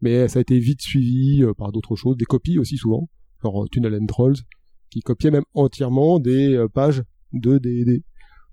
Mais 0.00 0.28
ça 0.28 0.38
a 0.38 0.42
été 0.42 0.58
vite 0.58 0.80
suivi 0.82 1.42
euh, 1.42 1.52
par 1.54 1.72
d'autres 1.72 1.96
choses, 1.96 2.16
des 2.16 2.24
copies 2.26 2.58
aussi 2.58 2.76
souvent, 2.76 3.08
genre 3.42 3.64
euh, 3.64 3.68
Tunnel 3.70 3.94
and 4.00 4.06
Trolls, 4.06 4.36
qui 4.90 5.00
copiaient 5.00 5.30
même 5.30 5.44
entièrement 5.54 6.18
des 6.20 6.54
euh, 6.54 6.68
pages 6.68 7.02
de 7.32 7.58
D&D 7.58 8.04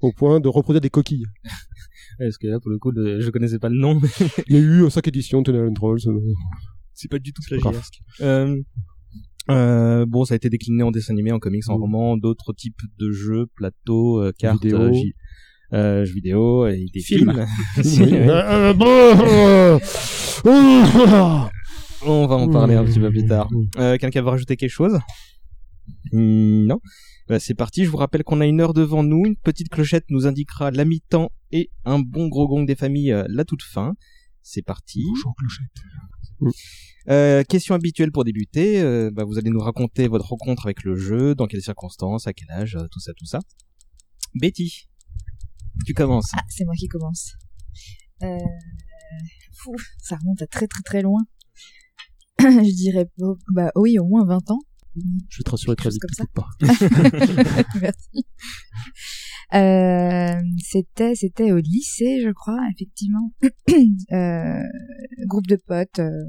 au 0.02 0.12
point 0.12 0.40
de 0.40 0.48
reproduire 0.48 0.82
des 0.82 0.90
coquilles. 0.90 1.26
Parce 2.20 2.38
que 2.38 2.48
là, 2.48 2.60
pour 2.60 2.72
le 2.72 2.80
coup, 2.80 2.92
le- 2.92 3.20
je 3.22 3.30
connaissais 3.30 3.60
pas 3.60 3.70
le 3.70 3.78
nom. 3.78 4.00
Il 4.48 4.56
y 4.56 4.58
a 4.58 4.62
eu 4.62 4.84
euh, 4.84 4.90
cinq 4.90 5.08
éditions 5.08 5.42
de 5.42 5.52
Tunnel 5.52 5.68
and 5.70 5.74
Trolls. 5.74 6.00
C'est 6.94 7.10
pas 7.10 7.20
du 7.20 7.34
tout 7.34 7.42
plagiesque. 7.48 8.00
Euh, 8.22 8.62
euh, 9.52 10.06
bon, 10.06 10.24
ça 10.26 10.34
a 10.34 10.38
été 10.38 10.50
décliné 10.50 10.84
en 10.84 10.92
dessin 10.92 11.14
animé, 11.14 11.32
en 11.32 11.40
comics, 11.40 11.68
en 11.70 11.78
Mm. 11.78 11.82
roman, 11.82 12.18
d'autres 12.18 12.54
types 12.54 12.82
de 13.00 13.12
jeux, 13.12 13.48
plateaux, 13.56 14.22
euh, 14.22 14.32
cartes, 14.38 14.64
Vidéo. 14.64 14.80
euh, 14.80 14.92
euh, 15.74 16.06
jeux 16.06 16.14
vidéo 16.14 16.68
et 16.68 16.86
des 16.94 17.00
Films. 17.02 17.46
films. 17.84 18.32
Oui. 20.46 20.52
On 22.06 22.28
va 22.28 22.36
en 22.36 22.50
parler 22.50 22.76
un 22.76 22.84
petit 22.84 23.00
peu 23.00 23.10
plus 23.10 23.26
tard. 23.26 23.50
Euh, 23.78 23.98
Quelqu'un 23.98 24.22
veut 24.22 24.30
rajouter 24.30 24.56
quelque 24.58 24.70
chose? 24.70 25.00
Non. 26.12 26.80
Bah, 27.30 27.40
c'est 27.40 27.54
parti. 27.54 27.86
Je 27.86 27.90
vous 27.90 27.98
rappelle 27.98 28.24
qu'on 28.24 28.42
a 28.42 28.46
une 28.46 28.60
heure 28.60 28.74
devant 28.74 29.04
nous. 29.04 29.26
Une 29.26 29.38
petite 29.38 29.70
clochette 29.70 30.06
nous 30.10 30.28
indiquera 30.28 30.72
la 30.72 30.84
mi-temps 30.86 31.32
et 31.52 31.70
un 31.86 32.00
bon 32.00 32.28
gros 32.28 32.48
gong 32.48 32.66
des 32.66 32.76
familles 32.76 33.14
euh, 33.14 33.24
la 33.30 33.46
toute 33.46 33.64
fin. 33.64 33.94
C'est 34.44 34.62
parti. 34.62 35.04
Bonjour, 35.08 35.34
clochette. 35.36 36.54
Euh, 37.10 37.44
question 37.44 37.76
habituelle 37.76 38.12
pour 38.12 38.26
débuter. 38.26 38.82
euh, 38.82 39.10
bah, 39.10 39.24
vous 39.24 39.38
allez 39.38 39.50
nous 39.50 39.60
raconter 39.60 40.10
votre 40.10 40.28
rencontre 40.28 40.66
avec 40.66 40.84
le 40.84 40.96
jeu, 40.96 41.34
dans 41.34 41.48
quelles 41.48 41.62
circonstances, 41.62 42.28
à 42.28 42.34
quel 42.34 42.52
âge, 42.52 42.76
euh, 42.76 42.88
tout 42.92 43.00
ça, 43.00 43.14
tout 43.14 43.26
ça. 43.26 43.40
Betty. 44.36 44.90
Tu 45.86 45.94
commences. 45.94 46.32
Ah, 46.36 46.44
c'est 46.50 46.66
moi 46.66 46.76
qui 46.78 46.88
commence. 46.90 47.34
Euh... 48.22 48.38
fou, 49.54 49.74
ça 49.98 50.18
remonte 50.18 50.42
à 50.42 50.48
très 50.48 50.68
très 50.68 50.84
très 50.84 51.02
loin. 51.02 51.22
je 52.40 52.76
dirais, 52.76 53.10
oh, 53.20 53.38
bah 53.54 53.72
oui, 53.76 53.98
au 53.98 54.06
moins 54.06 54.26
20 54.26 54.52
ans. 54.52 54.60
Je 54.96 55.38
vais 55.40 55.44
te 55.44 55.50
rassurer 55.50 55.76
très 55.76 55.90
vite, 55.90 56.02
chose 56.02 56.18
t'inquiète 56.18 56.34
pas. 56.34 56.50
Merci. 57.82 58.26
Euh, 59.54 60.42
c'était 60.64 61.14
c'était 61.14 61.52
au 61.52 61.58
lycée, 61.58 62.22
je 62.22 62.32
crois, 62.32 62.60
effectivement. 62.74 63.32
euh, 64.12 64.64
groupe 65.28 65.48
de 65.48 65.58
potes. 65.58 66.00
euh, 66.00 66.26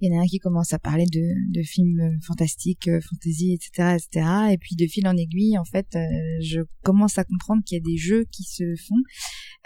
il 0.00 0.12
y 0.12 0.14
en 0.14 0.18
a 0.18 0.22
un 0.22 0.26
qui 0.26 0.38
commence 0.38 0.74
à 0.74 0.78
parler 0.78 1.06
de, 1.06 1.52
de 1.58 1.62
films 1.62 2.00
euh, 2.00 2.18
fantastiques, 2.26 2.90
fantasy, 3.08 3.54
etc., 3.54 3.96
etc. 3.96 4.26
Et 4.52 4.58
puis 4.58 4.76
de 4.76 4.86
fil 4.86 5.08
en 5.08 5.16
aiguille, 5.16 5.56
en 5.56 5.64
fait, 5.64 5.96
je 6.42 6.60
commence 6.82 7.16
à 7.16 7.24
comprendre 7.24 7.62
qu'il 7.64 7.78
y 7.78 7.80
a 7.80 7.84
des 7.84 7.96
jeux 7.96 8.24
qui 8.30 8.42
se 8.42 8.64
font. 8.86 9.02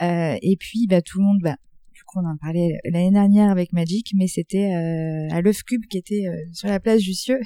Et 0.00 0.56
puis, 0.60 0.86
bah, 0.86 1.02
tout 1.02 1.18
le 1.18 1.24
monde, 1.24 1.40
bah, 1.42 1.56
on 2.14 2.24
en 2.24 2.36
parlait 2.36 2.78
l'année 2.84 3.10
dernière 3.10 3.50
avec 3.50 3.72
Magic, 3.72 4.12
mais 4.14 4.28
c'était 4.28 4.70
à 5.32 5.40
l'œuf 5.40 5.62
cube 5.64 5.82
qui 5.90 5.98
était 5.98 6.24
sur 6.52 6.68
la 6.68 6.78
place 6.78 7.00
Jussieu. 7.00 7.40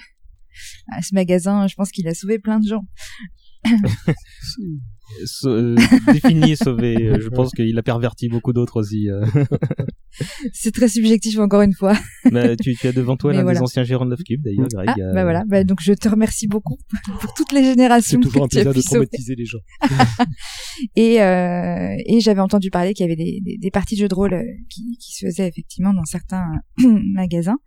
Ce 1.00 1.14
magasin, 1.14 1.66
je 1.68 1.74
pense 1.76 1.90
qu'il 1.90 2.06
a 2.08 2.14
sauvé 2.14 2.38
plein 2.38 2.60
de 2.60 2.68
gens. 2.68 2.84
So- 5.26 5.50
euh, 5.50 5.76
défini, 6.12 6.56
sauvé. 6.56 6.96
euh, 6.96 7.20
Je 7.20 7.28
pense 7.28 7.52
qu'il 7.52 7.76
a 7.78 7.82
perverti 7.82 8.28
beaucoup 8.28 8.52
d'autres 8.54 8.80
aussi. 8.80 9.10
euh. 9.10 9.24
C'est 10.54 10.72
très 10.72 10.88
subjectif 10.88 11.38
encore 11.38 11.60
une 11.62 11.74
fois. 11.74 11.94
Mais 12.30 12.56
tu, 12.56 12.74
tu 12.74 12.86
as 12.88 12.92
devant 12.92 13.16
toi 13.16 13.32
l'un 13.32 13.42
voilà. 13.42 13.58
des 13.58 13.62
anciens 13.62 13.84
gérants 13.84 14.06
de 14.06 14.10
Love 14.10 14.22
Cube, 14.22 14.40
d'ailleurs, 14.42 14.68
Greg. 14.72 14.88
Ah, 14.88 14.94
euh, 14.98 15.12
bah 15.12 15.22
voilà. 15.24 15.44
Bah, 15.46 15.64
donc 15.64 15.80
je 15.82 15.92
te 15.92 16.08
remercie 16.08 16.48
beaucoup 16.48 16.78
pour 17.20 17.34
toutes 17.34 17.52
les 17.52 17.60
C'est 17.62 17.70
générations 17.72 18.20
toujours 18.20 18.44
un 18.44 18.48
que 18.48 18.52
tu 18.54 18.58
as 18.60 18.64
plaisir 18.64 18.82
de 18.82 18.86
traumatiser 18.88 19.34
les 19.34 19.44
gens. 19.44 19.58
Et, 20.96 21.20
euh, 21.22 21.94
et 22.06 22.20
j'avais 22.20 22.40
entendu 22.40 22.70
parler 22.70 22.94
qu'il 22.94 23.04
y 23.04 23.08
avait 23.08 23.16
des, 23.16 23.40
des, 23.44 23.58
des 23.58 23.70
parties 23.70 23.94
de 23.96 24.00
jeux 24.00 24.08
de 24.08 24.14
rôle 24.14 24.32
euh, 24.34 24.42
qui, 24.70 24.96
qui 24.98 25.12
se 25.14 25.26
faisaient 25.26 25.46
effectivement 25.46 25.92
dans 25.92 26.04
certains 26.06 26.46
magasins. 27.14 27.58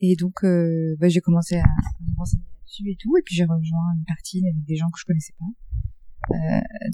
Et 0.00 0.16
donc, 0.16 0.44
euh, 0.44 0.96
bah, 1.00 1.08
j'ai 1.08 1.20
commencé 1.20 1.56
à 1.56 1.62
me 2.02 2.16
renseigner 2.18 2.42
là-dessus 2.68 2.90
et 2.90 2.96
tout. 3.00 3.16
Et 3.16 3.22
puis 3.24 3.34
j'ai 3.34 3.44
rejoint 3.44 3.94
une 3.96 4.04
partie 4.06 4.38
avec 4.44 4.64
des 4.66 4.76
gens 4.76 4.86
que 4.92 4.98
je 5.00 5.04
connaissais 5.04 5.34
pas. 5.38 5.46
Euh, 6.30 6.34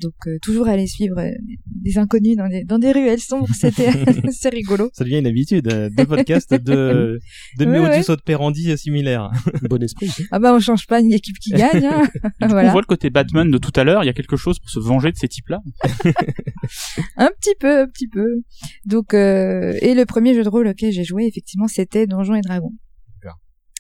donc 0.02 0.12
euh, 0.28 0.38
toujours 0.42 0.68
aller 0.68 0.86
suivre 0.86 1.18
euh, 1.18 1.30
des 1.66 1.96
inconnus 1.98 2.36
dans 2.36 2.46
des, 2.46 2.62
dans 2.62 2.78
des 2.78 2.92
ruelles 2.92 3.18
sombres, 3.18 3.48
c'était 3.58 3.90
c'est 4.30 4.50
rigolo. 4.50 4.90
Ça 4.92 5.02
devient 5.02 5.18
une 5.18 5.26
habitude. 5.26 5.66
euh, 5.72 5.88
Deux 5.96 6.04
podcasts, 6.06 6.54
deux, 6.62 7.18
deux 7.58 7.66
Ouais, 7.66 7.80
ouais. 7.80 8.10
operandi 8.10 8.70
euh, 8.70 8.76
similaires. 8.76 9.30
Bon 9.68 9.82
esprit. 9.82 10.10
Ah 10.30 10.38
bah 10.38 10.54
on 10.54 10.60
change 10.60 10.86
pas 10.86 11.00
une 11.00 11.12
équipe 11.12 11.38
qui 11.38 11.50
gagne. 11.50 11.84
Hein. 11.86 12.02
Du 12.12 12.20
coup, 12.20 12.28
on 12.42 12.46
voilà. 12.48 12.70
voit 12.70 12.82
le 12.82 12.86
côté 12.86 13.10
Batman 13.10 13.50
de 13.50 13.58
tout 13.58 13.72
à 13.74 13.82
l'heure. 13.82 14.04
Il 14.04 14.06
y 14.06 14.10
a 14.10 14.12
quelque 14.12 14.36
chose 14.36 14.58
pour 14.60 14.68
se 14.70 14.78
venger 14.78 15.10
de 15.10 15.16
ces 15.16 15.26
types-là. 15.28 15.60
Un 17.16 17.30
petit 17.40 17.54
peu, 17.58 17.80
un 17.80 17.86
petit 17.88 18.08
peu. 18.08 18.42
Donc, 18.84 19.14
euh, 19.14 19.72
et 19.80 19.94
le 19.94 20.04
premier 20.04 20.34
jeu 20.34 20.44
de 20.44 20.48
rôle 20.48 20.68
auquel 20.68 20.92
j'ai 20.92 21.02
joué, 21.04 21.24
effectivement, 21.26 21.66
c'était 21.66 22.06
Donjons 22.06 22.34
et 22.34 22.40
Dragons. 22.42 22.74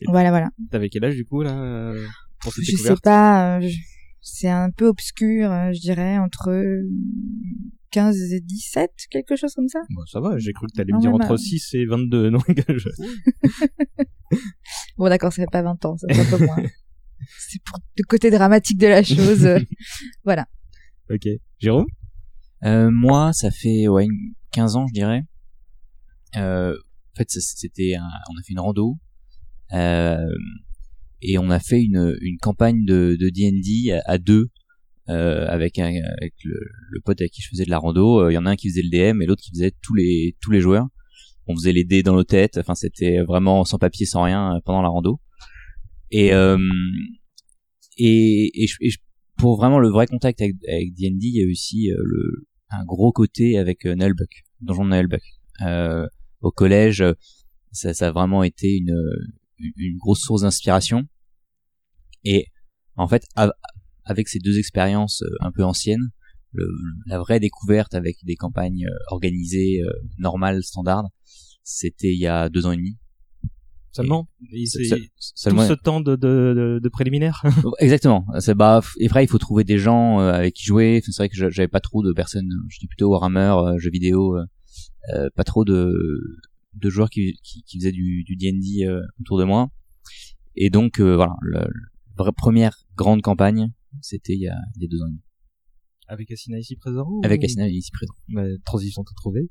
Voilà, 0.06 0.30
voilà. 0.30 0.48
T'avais 0.70 0.88
quel 0.88 1.04
âge, 1.04 1.14
du 1.14 1.24
coup, 1.24 1.42
là, 1.42 1.52
euh, 1.58 2.06
pour 2.40 2.52
cette 2.52 2.64
Je 2.64 2.70
sais 2.70 2.76
découverte 2.76 3.02
pas, 3.04 3.58
euh, 3.58 3.68
je- 3.68 3.78
c'est 4.20 4.48
un 4.48 4.70
peu 4.70 4.86
obscur, 4.86 5.50
euh, 5.52 5.72
je 5.72 5.80
dirais, 5.80 6.18
entre 6.18 6.50
15 7.90 8.16
et 8.32 8.40
17, 8.40 8.90
quelque 9.10 9.36
chose 9.36 9.54
comme 9.54 9.68
ça. 9.68 9.80
Bon, 9.90 10.04
ça 10.06 10.20
va, 10.20 10.38
j'ai 10.38 10.52
cru 10.52 10.66
que 10.66 10.72
t'allais 10.76 10.92
Non, 10.92 10.98
me 10.98 11.02
dire 11.02 11.10
mais 11.10 11.16
entre 11.24 11.34
bah- 11.34 11.38
6 11.38 11.74
et 11.74 11.86
22. 11.86 12.30
Donc, 12.30 12.44
je... 12.68 12.88
Bon, 14.96 15.08
d'accord, 15.08 15.32
ça 15.32 15.42
fait 15.42 15.50
pas 15.50 15.62
20 15.62 15.84
ans, 15.84 15.96
ça 15.96 16.06
fait 16.12 16.20
un 16.20 16.38
peu 16.38 16.44
moins. 16.44 16.56
c'est 17.38 17.62
pour 17.62 17.78
le 17.96 18.04
côté 18.04 18.30
dramatique 18.30 18.78
de 18.78 18.86
la 18.86 19.02
chose. 19.02 19.44
euh, 19.46 19.58
voilà. 20.24 20.46
Ok. 21.10 21.26
Jérôme? 21.58 21.86
Euh, 22.64 22.90
moi, 22.90 23.32
ça 23.32 23.50
fait 23.50 23.88
ouais, 23.88 24.04
une- 24.06 24.34
15 24.52 24.76
ans, 24.76 24.86
je 24.86 24.92
dirais. 24.92 25.22
Euh, 26.36 26.72
en 26.74 27.16
fait, 27.18 27.30
ça, 27.30 27.40
c'était, 27.40 27.94
un- 27.94 28.08
on 28.30 28.38
a 28.38 28.42
fait 28.42 28.52
une 28.52 28.60
rando 28.60 28.92
euh, 28.92 28.94
et 31.22 31.38
on 31.38 31.50
a 31.50 31.58
fait 31.60 31.80
une, 31.82 32.16
une 32.20 32.38
campagne 32.38 32.84
de 32.84 33.16
D&D 33.18 33.98
à, 34.04 34.18
deux 34.18 34.46
euh, 35.08 35.46
avec 35.48 35.78
un, 35.78 35.86
avec 35.86 36.34
le, 36.44 36.58
le 36.90 37.00
pote 37.00 37.20
avec 37.20 37.32
qui 37.32 37.42
je 37.42 37.48
faisais 37.48 37.64
de 37.64 37.70
la 37.70 37.78
rando. 37.78 38.20
Euh, 38.22 38.30
Il 38.32 38.34
y 38.34 38.38
en 38.38 38.46
a 38.46 38.50
un 38.50 38.56
qui 38.56 38.68
faisait 38.70 38.82
le 38.82 38.90
DM 38.90 39.22
et 39.22 39.26
l'autre 39.26 39.42
qui 39.42 39.50
faisait 39.50 39.72
tous 39.82 39.94
les 39.94 40.36
tous 40.40 40.50
les 40.50 40.60
joueurs. 40.60 40.86
On 41.46 41.54
faisait 41.56 41.72
les 41.72 41.84
dés 41.84 42.02
dans 42.02 42.14
nos 42.14 42.24
têtes. 42.24 42.56
Enfin, 42.58 42.74
c'était 42.74 43.20
vraiment 43.22 43.64
sans 43.64 43.78
papier, 43.78 44.06
sans 44.06 44.22
rien 44.22 44.56
euh, 44.56 44.60
pendant 44.64 44.82
la 44.82 44.88
rando. 44.88 45.20
Et 46.10 46.32
euh, 46.32 46.58
et, 47.96 48.50
et, 48.62 48.66
je- 48.66 48.76
et 48.80 48.90
je- 48.90 48.98
pour 49.36 49.56
vraiment 49.56 49.78
le 49.78 49.88
vrai 49.88 50.06
contact 50.06 50.40
avec, 50.40 50.54
avec 50.68 50.94
D&D, 50.94 51.18
il 51.26 51.36
y 51.36 51.44
a 51.44 51.50
aussi 51.50 51.90
euh, 51.90 51.96
le, 52.04 52.46
un 52.70 52.84
gros 52.84 53.12
côté 53.12 53.58
avec 53.58 53.84
euh, 53.86 53.94
Nullbuck, 53.94 54.30
Donjon 54.60 54.84
de 54.84 54.90
Nullbuck. 54.90 55.22
Euh, 55.62 56.06
au 56.40 56.50
collège, 56.50 57.00
euh, 57.02 57.12
ça, 57.72 57.94
ça 57.94 58.08
a 58.08 58.12
vraiment 58.12 58.42
été 58.44 58.76
une, 58.76 58.94
une 59.76 59.96
grosse 59.98 60.20
source 60.20 60.42
d'inspiration. 60.42 61.04
Et 62.24 62.46
en 62.96 63.08
fait, 63.08 63.24
av- 63.36 63.52
avec 64.04 64.28
ces 64.28 64.38
deux 64.38 64.58
expériences 64.58 65.22
euh, 65.22 65.28
un 65.40 65.52
peu 65.52 65.64
anciennes, 65.64 66.10
le, 66.52 66.68
la 67.06 67.18
vraie 67.18 67.40
découverte 67.40 67.94
avec 67.94 68.16
des 68.24 68.36
campagnes 68.36 68.86
euh, 68.86 68.96
organisées, 69.08 69.80
euh, 69.82 69.90
normales, 70.18 70.62
standards, 70.62 71.08
c'était 71.62 72.12
il 72.12 72.18
y 72.20 72.26
a 72.26 72.48
deux 72.48 72.66
ans 72.66 72.72
et 72.72 72.76
demi. 72.76 72.96
Seulement 73.92 74.28
Et 74.52 74.62
Et 74.62 74.66
se- 74.66 74.78
c'est 74.82 74.88
se- 74.88 74.94
Tout 74.96 75.08
seulement- 75.18 75.68
ce 75.68 75.72
temps 75.74 76.00
de, 76.00 76.16
de, 76.16 76.80
de, 76.82 76.88
préliminaire 76.88 77.44
Exactement. 77.78 78.26
C'est 78.40 78.54
bah 78.54 78.80
et 78.98 79.06
après 79.06 79.24
il 79.24 79.28
faut 79.28 79.38
trouver 79.38 79.62
des 79.64 79.78
gens 79.78 80.18
avec 80.18 80.54
qui 80.54 80.64
jouer. 80.64 80.98
Enfin, 81.00 81.12
c'est 81.12 81.22
vrai 81.22 81.28
que 81.28 81.36
j'a- 81.36 81.50
j'avais 81.50 81.68
pas 81.68 81.80
trop 81.80 82.02
de 82.02 82.12
personnes. 82.12 82.48
J'étais 82.70 82.88
plutôt 82.88 83.10
Warhammer, 83.10 83.78
jeux 83.78 83.90
vidéo, 83.90 84.36
euh, 84.36 85.28
pas 85.36 85.44
trop 85.44 85.64
de 85.64 85.92
de 86.76 86.90
joueurs 86.90 87.10
qui 87.10 87.34
qui, 87.42 87.62
qui 87.64 87.78
faisaient 87.78 87.92
du 87.92 88.24
du 88.24 88.36
D&D 88.36 88.84
euh, 88.86 89.00
autour 89.20 89.38
de 89.38 89.44
moi. 89.44 89.68
Et 90.56 90.70
donc 90.70 91.00
euh, 91.00 91.16
voilà, 91.16 91.34
le, 91.42 91.60
le 91.60 92.16
vraie 92.16 92.32
première 92.32 92.76
grande 92.96 93.22
campagne, 93.22 93.72
c'était 94.00 94.34
il 94.34 94.40
y 94.40 94.48
a 94.48 94.56
il 94.76 94.82
y 94.82 94.86
a 94.86 94.88
deux 94.88 95.00
ans 95.02 95.06
et 95.06 95.10
demi. 95.10 95.20
Avec 96.06 96.30
Assina 96.30 96.58
ici 96.58 96.76
présent 96.76 97.06
Avec 97.22 97.40
ou- 97.40 97.44
Assina 97.46 97.66
ici 97.66 97.90
présent. 97.90 98.12
Bah, 98.28 98.42
transition 98.66 99.02
tout 99.04 99.14
trouvée. 99.14 99.48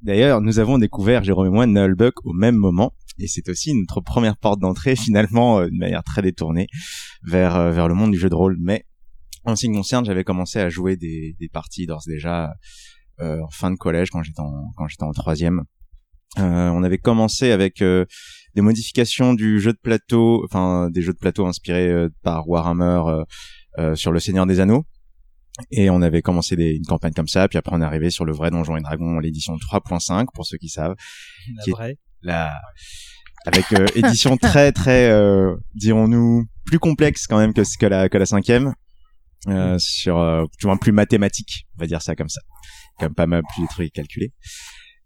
D'ailleurs, 0.00 0.40
nous 0.40 0.58
avons 0.58 0.78
découvert, 0.78 1.22
Jérôme 1.24 1.46
et 1.48 1.50
moi, 1.50 1.66
Nullbuck 1.66 2.24
au 2.24 2.32
même 2.32 2.56
moment. 2.56 2.94
Et 3.18 3.26
c'est 3.28 3.46
aussi 3.50 3.74
notre 3.74 4.00
première 4.00 4.38
porte 4.38 4.60
d'entrée, 4.60 4.96
finalement, 4.96 5.60
euh, 5.60 5.66
de 5.66 5.76
manière 5.76 6.02
très 6.02 6.22
détournée, 6.22 6.68
vers, 7.22 7.54
euh, 7.56 7.70
vers 7.70 7.86
le 7.86 7.94
monde 7.94 8.12
du 8.12 8.18
jeu 8.18 8.30
de 8.30 8.34
rôle. 8.34 8.56
Mais, 8.60 8.86
en 9.44 9.56
ce 9.56 9.66
qui 9.66 9.68
me 9.70 9.74
concerne, 9.76 10.06
j'avais 10.06 10.24
commencé 10.24 10.58
à 10.58 10.70
jouer 10.70 10.96
des, 10.96 11.36
des 11.38 11.48
parties 11.50 11.84
d'ores 11.86 12.02
et 12.08 12.12
déjà 12.12 12.54
euh, 13.20 13.40
en 13.42 13.50
fin 13.50 13.70
de 13.70 13.76
collège, 13.76 14.08
quand 14.10 14.22
j'étais 14.22 14.40
en, 14.40 14.72
quand 14.78 14.88
j'étais 14.88 15.04
en 15.04 15.12
troisième. 15.12 15.64
Euh, 16.38 16.68
on 16.68 16.82
avait 16.82 16.98
commencé 16.98 17.50
avec 17.52 17.82
euh, 17.82 18.04
des 18.54 18.62
modifications 18.62 19.34
du 19.34 19.60
jeu 19.60 19.72
de 19.72 19.78
plateau, 19.82 20.44
enfin 20.44 20.90
des 20.90 21.02
jeux 21.02 21.12
de 21.12 21.18
plateau 21.18 21.46
inspirés 21.46 21.88
euh, 21.88 22.08
par 22.22 22.48
Warhammer 22.48 23.24
sur 23.94 24.12
le 24.12 24.20
Seigneur 24.20 24.46
des 24.46 24.60
Anneaux. 24.60 24.84
Et 25.70 25.90
on 25.90 26.02
avait 26.02 26.22
commencé 26.22 26.56
des, 26.56 26.72
une 26.72 26.84
campagne 26.84 27.12
comme 27.12 27.28
ça, 27.28 27.48
puis 27.48 27.58
après 27.58 27.74
on 27.74 27.80
est 27.80 27.84
arrivé 27.84 28.10
sur 28.10 28.24
le 28.24 28.32
vrai 28.32 28.50
Donjon 28.50 28.76
et 28.76 28.80
Dragon, 28.80 29.18
l'édition 29.18 29.54
3.5 29.56 30.26
pour 30.34 30.46
ceux 30.46 30.58
qui 30.58 30.68
savent, 30.68 30.94
La 31.56 31.62
qui 31.62 31.70
est 31.70 31.72
vraie. 31.72 31.98
la 32.22 32.52
avec 33.46 33.72
euh, 33.72 33.86
édition 33.94 34.36
très 34.40 34.72
très 34.72 35.10
euh, 35.10 35.54
dirons-nous 35.74 36.46
plus 36.64 36.78
complexe 36.78 37.26
quand 37.26 37.38
même 37.38 37.52
que 37.52 37.62
que 37.78 37.86
la 37.86 38.08
que 38.08 38.18
la 38.18 38.26
cinquième, 38.26 38.74
euh, 39.48 39.76
sur 39.78 40.18
euh, 40.18 40.44
du 40.58 40.66
moins 40.66 40.76
plus 40.76 40.92
mathématique, 40.92 41.66
on 41.76 41.80
va 41.80 41.86
dire 41.86 42.02
ça 42.02 42.16
comme 42.16 42.28
ça, 42.30 42.40
comme 42.98 43.14
pas 43.14 43.26
mal 43.26 43.42
plus 43.54 43.62
des 43.62 43.68
trucs 43.68 43.92
calculés. 43.92 44.32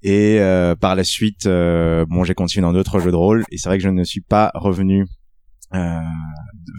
Et 0.03 0.39
euh, 0.39 0.77
par 0.77 0.95
la 0.95 1.05
suite, 1.05 1.47
euh, 1.47 2.07
bon, 2.09 2.25
j'ai 2.25 2.35
continué 2.35 2.63
dans 2.63 2.73
d'autres 2.73 3.01
jeux 3.01 3.11
de 3.11 3.17
rôle, 3.17 3.45
et 3.51 3.59
c'est 3.59 3.69
vrai 3.69 3.79
que 3.79 3.85
je 3.85 3.89
ne 3.89 4.05
suis 4.05 4.21
pas 4.21 4.53
revenu 4.55 5.07
euh, 5.75 6.01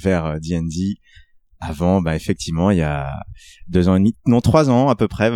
vers 0.02 0.40
D&D 0.40 0.96
avant, 1.60 2.02
bah 2.02 2.16
effectivement, 2.16 2.72
il 2.72 2.78
y 2.78 2.82
a 2.84 3.22
deux 3.68 3.90
ans 3.90 3.96
et 3.96 4.00
demi, 4.00 4.16
non 4.26 4.40
trois 4.40 4.70
ans 4.70 4.88
à 4.88 4.96
peu 4.96 5.08
près. 5.08 5.30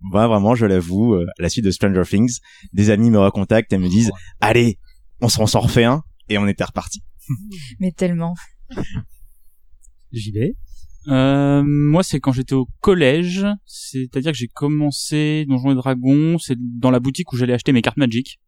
Moi, 0.00 0.26
vraiment, 0.26 0.54
je 0.54 0.66
l'avoue, 0.66 1.14
euh, 1.14 1.26
à 1.38 1.42
la 1.42 1.48
suite 1.48 1.64
de 1.64 1.70
Stranger 1.70 2.02
Things, 2.06 2.38
des 2.72 2.90
amis 2.90 3.10
me 3.10 3.18
recontactent 3.18 3.72
et 3.72 3.78
me 3.78 3.88
disent, 3.88 4.12
allez, 4.40 4.78
on 5.20 5.28
s'en 5.28 5.46
s'en 5.46 5.60
refait 5.60 5.84
un, 5.84 6.02
et 6.28 6.38
on 6.38 6.46
était 6.46 6.64
reparti. 6.64 7.02
Mais 7.78 7.92
tellement. 7.92 8.34
J'y 10.12 10.32
vais. 10.32 10.54
Euh, 11.08 11.62
moi, 11.64 12.02
c'est 12.02 12.20
quand 12.20 12.32
j'étais 12.32 12.54
au 12.54 12.68
collège, 12.80 13.46
c'est-à-dire 13.64 14.32
que 14.32 14.38
j'ai 14.38 14.48
commencé 14.48 15.46
Donjons 15.48 15.72
et 15.72 15.74
Dragons, 15.74 16.38
c'est 16.38 16.56
dans 16.58 16.90
la 16.90 17.00
boutique 17.00 17.32
où 17.32 17.36
j'allais 17.36 17.54
acheter 17.54 17.72
mes 17.72 17.82
cartes 17.82 17.96
Magic. 17.96 18.38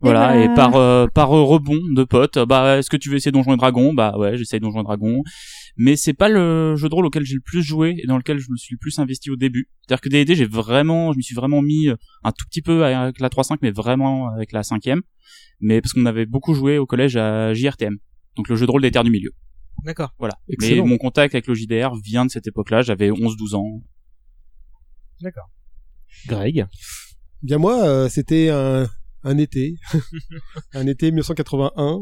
Voilà, 0.00 0.32
voilà. 0.32 0.44
et 0.44 0.54
par 0.54 0.76
euh, 0.76 1.06
par 1.06 1.30
rebond 1.30 1.80
de 1.94 2.04
potes, 2.04 2.38
bah 2.38 2.76
est-ce 2.76 2.90
que 2.90 2.98
tu 2.98 3.08
veux 3.08 3.16
essayer 3.16 3.32
Donjons 3.32 3.54
et 3.54 3.56
Dragons? 3.56 3.94
Bah 3.94 4.14
ouais, 4.18 4.36
j'essaye 4.36 4.60
Donjons 4.60 4.80
et 4.80 4.84
Dragons. 4.84 5.22
Mais 5.78 5.96
c'est 5.96 6.12
pas 6.12 6.28
le 6.28 6.76
jeu 6.76 6.88
de 6.88 6.94
rôle 6.94 7.06
auquel 7.06 7.24
j'ai 7.24 7.34
le 7.34 7.40
plus 7.40 7.62
joué 7.62 7.96
et 8.02 8.06
dans 8.06 8.18
lequel 8.18 8.38
je 8.38 8.50
me 8.50 8.56
suis 8.56 8.74
le 8.74 8.78
plus 8.78 8.98
investi 8.98 9.30
au 9.30 9.36
début. 9.36 9.68
C'est-à-dire 9.80 10.00
que 10.02 10.08
D&D, 10.08 10.34
j'ai 10.34 10.46
vraiment, 10.46 11.12
je 11.12 11.18
me 11.18 11.22
suis 11.22 11.34
vraiment 11.34 11.62
mis 11.62 11.88
euh, 11.88 11.96
un 12.24 12.32
tout 12.32 12.44
petit 12.48 12.62
peu 12.62 12.84
avec 12.84 13.20
la 13.20 13.28
3.5, 13.28 13.58
mais 13.62 13.70
vraiment 13.70 14.28
avec 14.28 14.52
la 14.52 14.62
cinquième. 14.62 15.02
Mais 15.60 15.80
parce 15.80 15.92
qu'on 15.94 16.06
avait 16.06 16.26
beaucoup 16.26 16.54
joué 16.54 16.76
au 16.78 16.86
collège 16.86 17.16
à 17.16 17.54
JRTM, 17.54 17.96
donc 18.36 18.48
le 18.48 18.56
jeu 18.56 18.66
de 18.66 18.70
rôle 18.70 18.82
des 18.82 18.90
terres 18.90 19.04
du 19.04 19.10
milieu. 19.10 19.32
D'accord. 19.84 20.14
Voilà. 20.18 20.38
Excellent. 20.48 20.84
Mais 20.84 20.90
mon 20.90 20.98
contact 20.98 21.34
avec 21.34 21.46
le 21.46 21.54
JDR 21.54 21.94
vient 21.96 22.24
de 22.24 22.30
cette 22.30 22.46
époque-là. 22.46 22.82
J'avais 22.82 23.10
11-12 23.10 23.54
ans. 23.54 23.82
D'accord. 25.20 25.50
Greg. 26.26 26.66
Bien 27.42 27.58
moi, 27.58 27.84
euh, 27.84 28.08
c'était 28.08 28.48
un, 28.48 28.88
un 29.22 29.38
été, 29.38 29.76
un 30.72 30.86
été 30.86 31.10
1981, 31.10 32.00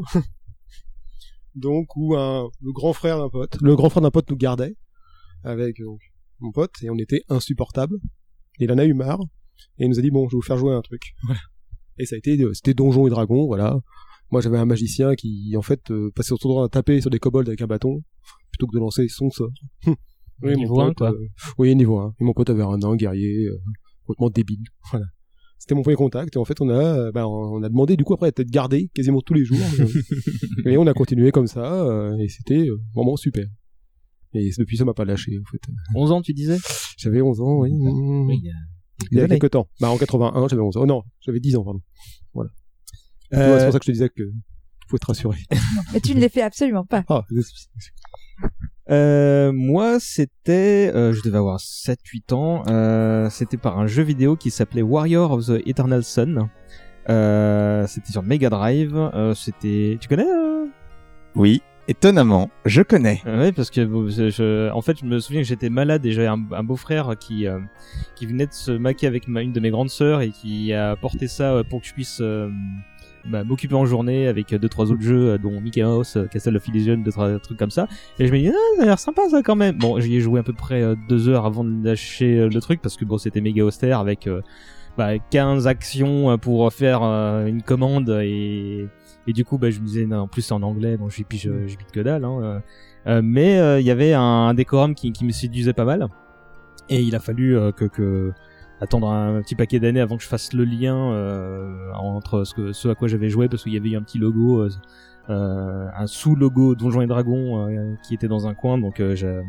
donc 1.55 1.95
où 1.95 2.15
un, 2.15 2.49
le 2.61 2.71
grand 2.71 2.93
frère 2.93 3.17
d'un 3.17 3.29
pote, 3.29 3.57
le 3.61 3.75
grand 3.75 3.89
frère 3.89 4.01
d'un 4.01 4.11
pote 4.11 4.29
nous 4.29 4.37
gardait 4.37 4.75
avec 5.43 5.81
donc, 5.81 5.99
mon 6.39 6.51
pote 6.51 6.71
et 6.81 6.89
on 6.89 6.97
était 6.97 7.23
insupportable. 7.29 7.97
Il 8.59 8.71
en 8.71 8.77
a 8.77 8.85
eu 8.85 8.93
marre 8.93 9.21
et 9.77 9.85
il 9.85 9.89
nous 9.89 9.99
a 9.99 10.01
dit 10.01 10.11
bon, 10.11 10.27
je 10.27 10.35
vais 10.35 10.37
vous 10.37 10.41
faire 10.41 10.57
jouer 10.57 10.73
à 10.73 10.77
un 10.77 10.81
truc. 10.81 11.13
Voilà. 11.23 11.41
Et 11.97 12.05
ça 12.05 12.15
a 12.15 12.17
été, 12.17 12.41
euh, 12.41 12.53
c'était 12.53 12.73
Donjons 12.73 13.07
et 13.07 13.09
Dragons, 13.09 13.45
voilà. 13.45 13.79
Moi, 14.31 14.41
j'avais 14.41 14.57
un 14.57 14.65
magicien 14.65 15.15
qui, 15.15 15.53
en 15.57 15.61
fait, 15.61 15.91
euh, 15.91 16.11
passait 16.15 16.29
son 16.29 16.37
temps 16.37 16.63
à 16.63 16.69
taper 16.69 16.99
sur 17.01 17.09
des 17.09 17.19
kobolds 17.19 17.47
avec 17.47 17.61
un 17.61 17.67
bâton 17.67 18.01
plutôt 18.51 18.67
que 18.67 18.73
de 18.75 18.79
lancer 18.79 19.07
son 19.07 19.29
sort. 19.29 19.49
oui, 20.41 20.55
Niveau 20.55 20.81
un, 20.81 20.93
quoi. 20.93 21.11
euh, 21.11 21.27
oui, 21.57 21.75
niveau 21.75 21.97
1. 21.99 22.15
Et 22.19 22.23
mon 22.23 22.33
pote 22.33 22.49
avait 22.49 22.63
un 22.63 22.77
nain 22.77 22.95
guerrier 22.95 23.45
euh, 23.45 23.57
complètement 24.05 24.29
débile. 24.29 24.63
Voilà. 24.91 25.05
C'était 25.57 25.73
mon 25.73 25.83
premier 25.83 25.95
contact 25.95 26.35
et 26.35 26.37
en 26.37 26.43
fait 26.45 26.59
on 26.61 26.69
a 26.69 26.73
euh, 26.73 27.11
bah, 27.13 27.27
on 27.27 27.63
a 27.63 27.69
demandé 27.69 27.95
du 27.95 28.03
coup 28.03 28.13
après 28.13 28.29
d'être 28.29 28.51
gardé 28.51 28.89
quasiment 28.93 29.21
tous 29.21 29.33
les 29.33 29.45
jours 29.45 29.57
euh, 29.79 29.87
et 30.69 30.77
on 30.77 30.85
a 30.85 30.93
continué 30.93 31.31
comme 31.31 31.47
ça 31.47 31.87
et 32.19 32.27
c'était 32.27 32.67
vraiment 32.93 33.15
super. 33.15 33.45
Et 34.33 34.51
depuis 34.59 34.75
ça 34.77 34.83
m'a 34.83 34.93
pas 34.93 35.05
lâché 35.05 35.31
en 35.39 35.49
fait. 35.49 35.61
11 35.95 36.11
ans, 36.11 36.21
tu 36.21 36.33
disais? 36.33 36.57
J'avais 36.97 37.21
11 37.21 37.39
ans, 37.41 37.59
oui. 37.61 37.71
Oui, 37.71 38.43
il 39.11 39.17
y 39.17 39.21
a 39.21 39.27
quelques 39.27 39.51
temps. 39.51 39.67
Bah 39.79 39.89
en 39.89 39.97
81, 39.97 40.47
j'avais 40.49 40.61
11 40.61 40.75
ans. 40.77 40.81
Oh 40.83 40.85
non, 40.85 41.03
j'avais 41.21 41.39
10 41.39 41.55
ans 41.55 41.63
pardon. 41.63 41.81
Voilà. 42.33 42.51
Euh, 43.33 43.57
C'est 43.59 43.65
pour 43.65 43.73
ça 43.73 43.79
que 43.79 43.85
je 43.85 43.91
te 43.91 43.91
disais 43.91 44.09
que 44.09 44.23
tu 44.23 44.87
pouvais 44.87 44.99
te 44.99 45.05
rassurer. 45.07 45.37
Mais 45.93 45.99
tu 45.99 46.15
ne 46.15 46.19
les 46.19 46.29
fais 46.29 46.41
absolument 46.41 46.85
pas. 46.85 47.03
Ah, 47.09 47.23
Euh, 48.91 49.51
moi, 49.51 49.99
c'était, 49.99 50.91
euh, 50.93 51.11
je 51.13 51.21
devais 51.23 51.37
avoir 51.37 51.59
7-8 51.59 52.33
ans. 52.33 52.63
Euh, 52.67 53.29
c'était 53.31 53.57
par 53.57 53.79
un 53.79 53.87
jeu 53.87 54.03
vidéo 54.03 54.35
qui 54.35 54.51
s'appelait 54.51 54.83
Warrior 54.83 55.31
of 55.31 55.47
the 55.47 55.61
Eternal 55.65 56.03
Sun. 56.03 56.49
Euh, 57.09 57.87
c'était 57.87 58.11
sur 58.11 58.21
Mega 58.21 58.49
Drive. 58.49 58.95
Euh, 58.95 59.33
c'était, 59.33 59.97
tu 59.99 60.07
connais 60.07 60.27
euh 60.27 60.65
Oui, 61.35 61.63
étonnamment, 61.87 62.51
je 62.65 62.81
connais. 62.83 63.21
Euh, 63.25 63.39
Ouais, 63.39 63.51
parce 63.51 63.71
que 63.71 63.81
je, 63.83 64.69
en 64.71 64.81
fait, 64.81 64.99
je 64.99 65.05
me 65.05 65.19
souviens 65.19 65.41
que 65.41 65.47
j'étais 65.47 65.69
malade 65.69 66.05
et 66.05 66.11
j'avais 66.11 66.27
un, 66.27 66.43
un 66.51 66.63
beau-frère 66.63 67.15
qui 67.19 67.47
euh, 67.47 67.59
qui 68.15 68.25
venait 68.27 68.45
de 68.47 68.53
se 68.53 68.71
maquer 68.71 69.07
avec 69.07 69.27
ma, 69.27 69.41
une 69.41 69.51
de 69.53 69.59
mes 69.59 69.71
grandes 69.71 69.89
sœurs 69.89 70.21
et 70.21 70.29
qui 70.29 70.73
a 70.73 70.95
porté 70.95 71.27
ça 71.27 71.53
euh, 71.53 71.63
pour 71.63 71.81
que 71.81 71.87
je 71.87 71.93
puisse 71.93 72.19
euh, 72.21 72.49
bah, 73.27 73.43
m'occuper 73.43 73.75
en 73.75 73.85
journée 73.85 74.27
avec 74.27 74.53
euh, 74.53 74.59
deux 74.59 74.69
trois 74.69 74.91
autres 74.91 75.01
jeux 75.01 75.31
euh, 75.31 75.37
dont 75.37 75.59
Mickey 75.59 75.83
Mouse, 75.83 76.15
euh, 76.15 76.27
Castle 76.27 76.55
of 76.55 76.67
Illusion, 76.67 76.97
deux 76.97 77.11
trucs 77.39 77.57
comme 77.57 77.71
ça. 77.71 77.87
Et 78.19 78.27
je 78.27 78.31
me 78.31 78.37
dis 78.37 78.49
ah 78.49 78.75
ça 78.77 78.83
a 78.83 78.85
l'air 78.85 78.99
sympa 78.99 79.23
ça 79.29 79.41
quand 79.41 79.55
même. 79.55 79.77
Bon, 79.77 79.99
j'y 79.99 80.15
ai 80.15 80.19
joué 80.19 80.39
à 80.39 80.43
peu 80.43 80.53
près 80.53 80.83
deux 81.09 81.27
heures 81.27 81.45
avant 81.45 81.63
de 81.63 81.83
lâcher 81.83 82.47
le 82.47 82.61
truc 82.61 82.81
parce 82.81 82.97
que 82.97 83.05
bon 83.05 83.17
c'était 83.17 83.41
méga 83.41 83.63
austère 83.63 83.99
avec 83.99 84.29
bah, 84.97 85.17
15 85.17 85.67
actions 85.67 86.37
pour 86.37 86.71
faire 86.71 87.01
une 87.01 87.61
commande 87.61 88.09
et 88.21 88.87
du 89.27 89.43
coup 89.43 89.57
bah 89.57 89.69
je 89.69 89.79
me 89.79 89.85
disais 89.85 90.05
non, 90.05 90.19
en 90.19 90.27
plus 90.27 90.43
c'est 90.43 90.53
en 90.53 90.61
anglais 90.61 90.97
donc 90.97 91.11
je 91.11 91.23
puis 91.23 91.37
je, 91.37 91.49
que 91.91 91.99
dalle 91.99 92.23
hein, 92.25 92.61
mais 93.21 93.79
il 93.81 93.85
y 93.85 93.91
avait 93.91 94.13
un, 94.13 94.53
décorum 94.53 94.95
qui, 94.95 95.11
qui 95.11 95.25
me 95.25 95.31
séduisait 95.31 95.73
pas 95.73 95.85
mal 95.85 96.07
et 96.89 97.01
il 97.01 97.15
a 97.15 97.19
fallu 97.19 97.57
que, 97.75 97.85
que 97.85 98.33
attendre 98.81 99.09
un 99.09 99.41
petit 99.41 99.55
paquet 99.55 99.79
d'années 99.79 100.01
avant 100.01 100.17
que 100.17 100.23
je 100.23 100.27
fasse 100.27 100.53
le 100.53 100.65
lien 100.65 101.11
euh, 101.11 101.91
entre 101.93 102.43
ce, 102.43 102.87
à 102.87 102.95
quoi 102.95 103.07
j'avais 103.07 103.29
joué 103.29 103.47
parce 103.47 103.63
qu'il 103.63 103.73
y 103.73 103.77
avait 103.77 103.89
eu 103.89 103.95
un 103.95 104.01
petit 104.01 104.17
logo 104.17 104.61
euh, 104.61 104.69
euh, 105.29 105.87
un 105.95 106.07
sous 106.07 106.35
logo 106.35 106.75
Donjons 106.75 107.01
et 107.01 107.07
Dragons 107.07 107.67
euh, 107.67 107.95
qui 108.03 108.13
était 108.13 108.27
dans 108.27 108.47
un 108.47 108.53
coin 108.53 108.77
donc 108.77 108.99
euh, 108.99 109.15
j'ai 109.15 109.41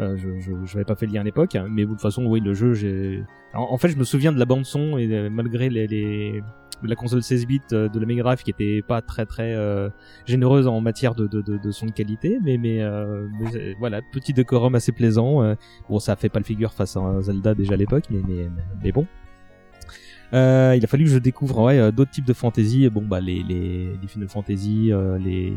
euh, 0.00 0.14
je 0.16 0.38
je 0.38 0.52
j'avais 0.66 0.84
pas 0.84 0.94
fait 0.94 1.06
le 1.06 1.12
lien 1.12 1.22
à 1.22 1.24
l'époque 1.24 1.54
hein, 1.54 1.66
mais 1.70 1.84
de 1.84 1.88
toute 1.88 2.02
façon 2.02 2.26
oui 2.26 2.40
le 2.40 2.52
jeu 2.52 2.74
j'ai 2.74 3.24
en, 3.54 3.78
fait 3.78 3.88
je 3.88 3.96
me 3.96 4.04
souviens 4.04 4.30
de 4.30 4.38
la 4.38 4.44
bande 4.44 4.66
son 4.66 4.98
et 4.98 5.10
euh, 5.10 5.30
malgré 5.30 5.70
les, 5.70 5.86
les 5.86 6.42
la 6.82 6.94
console 6.94 7.22
16 7.22 7.46
bits 7.46 7.60
euh, 7.72 7.88
de 7.88 7.98
la 7.98 8.04
Mega 8.04 8.22
Drive 8.22 8.42
qui 8.42 8.50
était 8.50 8.82
pas 8.82 9.00
très 9.00 9.24
très 9.24 9.56
généreuse 10.26 10.66
en 10.66 10.82
matière 10.82 11.14
de, 11.14 11.26
de, 11.26 11.40
de, 11.40 11.56
de 11.56 11.70
son 11.70 11.86
de 11.86 11.92
qualité 11.92 12.38
mais 12.44 12.58
mais, 12.58 12.82
mais, 13.40 13.74
voilà 13.78 14.02
petit 14.12 14.34
décorum 14.34 14.74
assez 14.74 14.92
plaisant 14.92 15.56
bon 15.88 15.98
ça 15.98 16.14
fait 16.14 16.28
pas 16.28 16.40
le 16.40 16.44
figure 16.44 16.74
face 16.74 16.96
à 16.98 17.22
Zelda 17.22 17.54
déjà 17.54 17.72
à 17.72 17.76
l'époque 17.78 18.04
mais, 18.10 18.20
mais 18.28 18.50
mais 18.84 18.92
bon. 18.92 19.06
Il 20.32 20.84
a 20.84 20.86
fallu 20.86 21.04
que 21.04 21.10
je 21.10 21.18
découvre 21.18 21.62
ouais, 21.62 21.90
d'autres 21.92 22.10
types 22.10 22.26
de 22.26 22.34
fantasy 22.34 22.90
bon 22.90 23.06
bah 23.06 23.20
les 23.20 23.42
les, 23.42 23.96
les 24.00 24.08
Final 24.08 24.28
Fantasy 24.28 24.90
les 25.20 25.56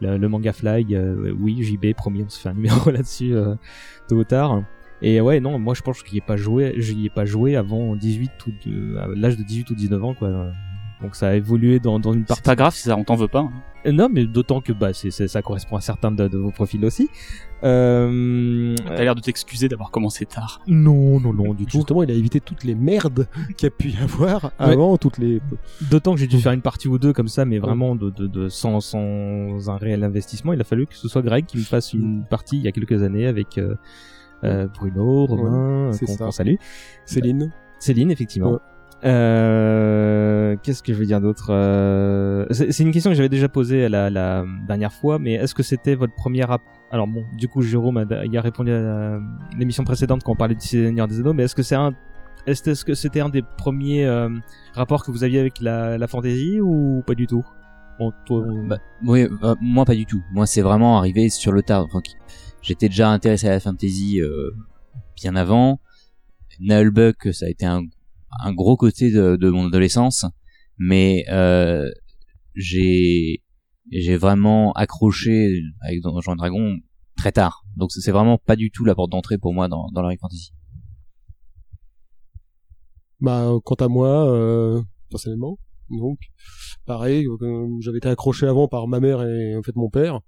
le, 0.00 0.16
le 0.16 0.28
manga 0.28 0.52
Fly 0.52 0.94
euh, 0.94 1.34
oui 1.38 1.62
JB 1.62 1.94
promis 1.94 2.22
on 2.22 2.28
se 2.28 2.40
fait 2.40 2.48
un 2.48 2.54
numéro 2.54 2.90
là-dessus 2.90 3.34
euh, 3.34 3.54
tôt 4.08 4.16
ou 4.16 4.24
tard. 4.24 4.62
Et 5.02 5.20
ouais 5.20 5.40
non 5.40 5.58
moi 5.58 5.74
je 5.74 5.82
pense 5.82 6.02
que 6.02 6.08
j'y 6.08 6.18
ai 6.18 6.22
pas 6.22 6.36
joué 6.36 6.74
j'y 6.78 7.06
ai 7.06 7.10
pas 7.10 7.26
joué 7.26 7.56
avant 7.56 7.96
18 7.96 8.30
ou 8.46 8.52
l'âge 9.14 9.36
de 9.36 9.42
18 9.42 9.70
ou 9.70 9.74
19 9.74 10.04
ans 10.04 10.14
quoi 10.14 10.52
donc 11.02 11.14
ça 11.14 11.28
a 11.28 11.34
évolué 11.34 11.78
dans, 11.78 11.98
dans 11.98 12.12
une 12.12 12.24
partie 12.24 12.42
C'est 12.42 12.50
pas 12.50 12.56
grave 12.56 12.74
si 12.74 12.82
ça 12.82 12.96
on 12.96 13.04
t'en 13.04 13.16
veut 13.16 13.28
pas. 13.28 13.40
hein. 13.40 13.52
euh, 13.86 13.92
Non, 13.92 14.08
mais 14.10 14.24
d'autant 14.24 14.60
que 14.60 14.72
bah 14.72 14.92
c'est 14.94 15.10
c'est- 15.10 15.28
ça 15.28 15.42
correspond 15.42 15.76
à 15.76 15.80
certains 15.80 16.10
de, 16.10 16.26
de 16.28 16.38
vos 16.38 16.50
profils 16.50 16.84
aussi. 16.84 17.08
Euh... 17.64 18.74
T'as 18.86 19.02
l'air 19.02 19.14
de 19.14 19.20
t'excuser 19.20 19.68
d'avoir 19.68 19.90
commencé 19.90 20.24
tard. 20.26 20.60
Non, 20.66 21.20
non, 21.20 21.32
non, 21.32 21.54
du 21.54 21.64
tout. 21.66 21.78
Justement, 21.78 22.02
il 22.02 22.10
a 22.10 22.14
évité 22.14 22.40
toutes 22.40 22.64
les 22.64 22.74
merdes 22.74 23.28
qu'il 23.56 23.66
y 23.66 23.66
a 23.66 23.70
pu 23.70 23.88
y 23.90 23.96
avoir 23.98 24.52
avant, 24.58 24.96
toutes 24.96 25.18
les. 25.18 25.40
D'autant 25.90 26.14
que 26.14 26.20
j'ai 26.20 26.26
dû 26.26 26.38
faire 26.38 26.52
une 26.52 26.62
partie 26.62 26.88
ou 26.88 26.98
deux 26.98 27.12
comme 27.12 27.28
ça, 27.28 27.44
mais 27.44 27.58
vraiment 27.58 27.94
de, 27.96 28.10
de, 28.10 28.26
de 28.26 28.48
sans, 28.48 28.80
sans 28.80 29.68
un 29.70 29.76
réel 29.76 30.04
investissement. 30.04 30.52
Il 30.52 30.60
a 30.60 30.64
fallu 30.64 30.86
que 30.86 30.94
ce 30.96 31.08
soit 31.08 31.22
Greg 31.22 31.46
qui 31.46 31.58
me 31.58 31.62
fasse 31.62 31.92
une 31.92 32.24
partie 32.28 32.56
il 32.56 32.62
y 32.64 32.68
a 32.68 32.72
quelques 32.72 33.02
années 33.02 33.26
avec 33.26 33.58
euh, 33.58 33.74
euh, 34.44 34.66
Bruno, 34.68 35.26
Romain, 35.26 35.86
Ouais, 35.88 35.92
c'est 35.92 36.06
qu'on 36.16 36.30
salue. 36.30 36.54
Céline. 37.04 37.52
Céline, 37.78 38.10
effectivement. 38.10 38.52
Ouais. 38.52 38.58
Euh, 39.04 40.56
Qu'est-ce 40.62 40.82
que 40.82 40.92
je 40.92 40.98
veux 40.98 41.06
dire 41.06 41.20
d'autre 41.20 41.48
euh, 41.50 42.46
C'est 42.50 42.80
une 42.82 42.92
question 42.92 43.10
que 43.10 43.16
j'avais 43.16 43.28
déjà 43.28 43.48
posée 43.48 43.88
la, 43.88 44.10
la 44.10 44.44
dernière 44.66 44.92
fois, 44.92 45.18
mais 45.18 45.34
est-ce 45.34 45.54
que 45.54 45.62
c'était 45.62 45.94
votre 45.94 46.14
première... 46.14 46.50
app- 46.50 46.62
Alors 46.90 47.06
bon, 47.06 47.24
du 47.36 47.48
coup, 47.48 47.62
Jérôme 47.62 47.98
a, 47.98 48.24
il 48.24 48.36
a 48.36 48.40
répondu 48.40 48.70
à 48.72 48.80
la- 48.80 49.20
l'émission 49.58 49.84
précédente 49.84 50.22
quand 50.24 50.32
on 50.32 50.36
parlait 50.36 50.54
du 50.54 50.66
Seigneur 50.66 51.08
des 51.08 51.20
Anneaux, 51.20 51.32
mais 51.34 51.44
est-ce 51.44 51.54
que 51.54 51.62
c'est 51.62 51.74
un... 51.74 51.92
Est-ce 52.46 52.84
que 52.84 52.94
c'était 52.94 53.20
un 53.20 53.28
des 53.28 53.42
premiers 53.58 54.06
euh, 54.06 54.28
rapports 54.72 55.04
que 55.04 55.10
vous 55.10 55.24
aviez 55.24 55.40
avec 55.40 55.60
la, 55.60 55.98
la 55.98 56.06
fantasy 56.06 56.60
ou 56.60 57.02
pas 57.04 57.14
du 57.16 57.26
tout? 57.26 57.44
Bon, 57.98 58.12
toi, 58.24 58.44
Bah, 58.68 58.78
oui, 59.04 59.26
euh, 59.42 59.54
moi 59.60 59.84
pas 59.84 59.94
du 59.96 60.06
tout. 60.06 60.22
Moi 60.32 60.46
c'est 60.46 60.60
vraiment 60.62 60.96
arrivé 60.98 61.28
sur 61.28 61.50
le 61.50 61.62
tard. 61.62 61.86
Enfin, 61.86 62.00
j'étais 62.62 62.88
déjà 62.88 63.08
intéressé 63.10 63.48
à 63.48 63.50
la 63.50 63.58
fantasy 63.58 64.20
euh, 64.20 64.52
bien 65.16 65.34
avant. 65.34 65.80
Nullbuck, 66.60 67.28
ça 67.32 67.46
a 67.46 67.48
été 67.48 67.66
un, 67.66 67.82
un 68.42 68.52
gros 68.52 68.76
côté 68.76 69.10
de, 69.10 69.50
mon 69.50 69.66
adolescence, 69.66 70.24
mais 70.78 71.24
euh, 71.30 71.90
j'ai 72.54 73.42
vraiment 74.16 74.72
accroché 74.72 75.60
avec 75.82 76.00
Donjons 76.02 76.34
et 76.34 76.36
Dragons 76.36 76.78
très 77.16 77.32
tard. 77.32 77.64
Donc 77.76 77.92
c'est 77.92 78.12
vraiment 78.12 78.38
pas 78.38 78.56
du 78.56 78.70
tout 78.70 78.84
la 78.84 78.94
porte 78.94 79.10
d'entrée 79.10 79.38
pour 79.38 79.54
moi 79.54 79.68
dans, 79.68 79.88
dans 79.92 80.02
fantasy. 80.20 80.52
Bah, 83.20 83.46
euh, 83.46 83.60
quant 83.64 83.76
à 83.76 83.88
moi, 83.88 84.30
euh, 84.30 84.82
personnellement, 85.10 85.58
donc, 85.88 86.18
pareil, 86.84 87.26
j'avais 87.80 87.98
été 87.98 88.08
accroché 88.08 88.46
avant 88.46 88.68
par 88.68 88.88
ma 88.88 89.00
mère 89.00 89.22
et 89.22 89.56
en 89.56 89.62
fait 89.62 89.76
mon 89.76 89.88
père. 89.88 90.20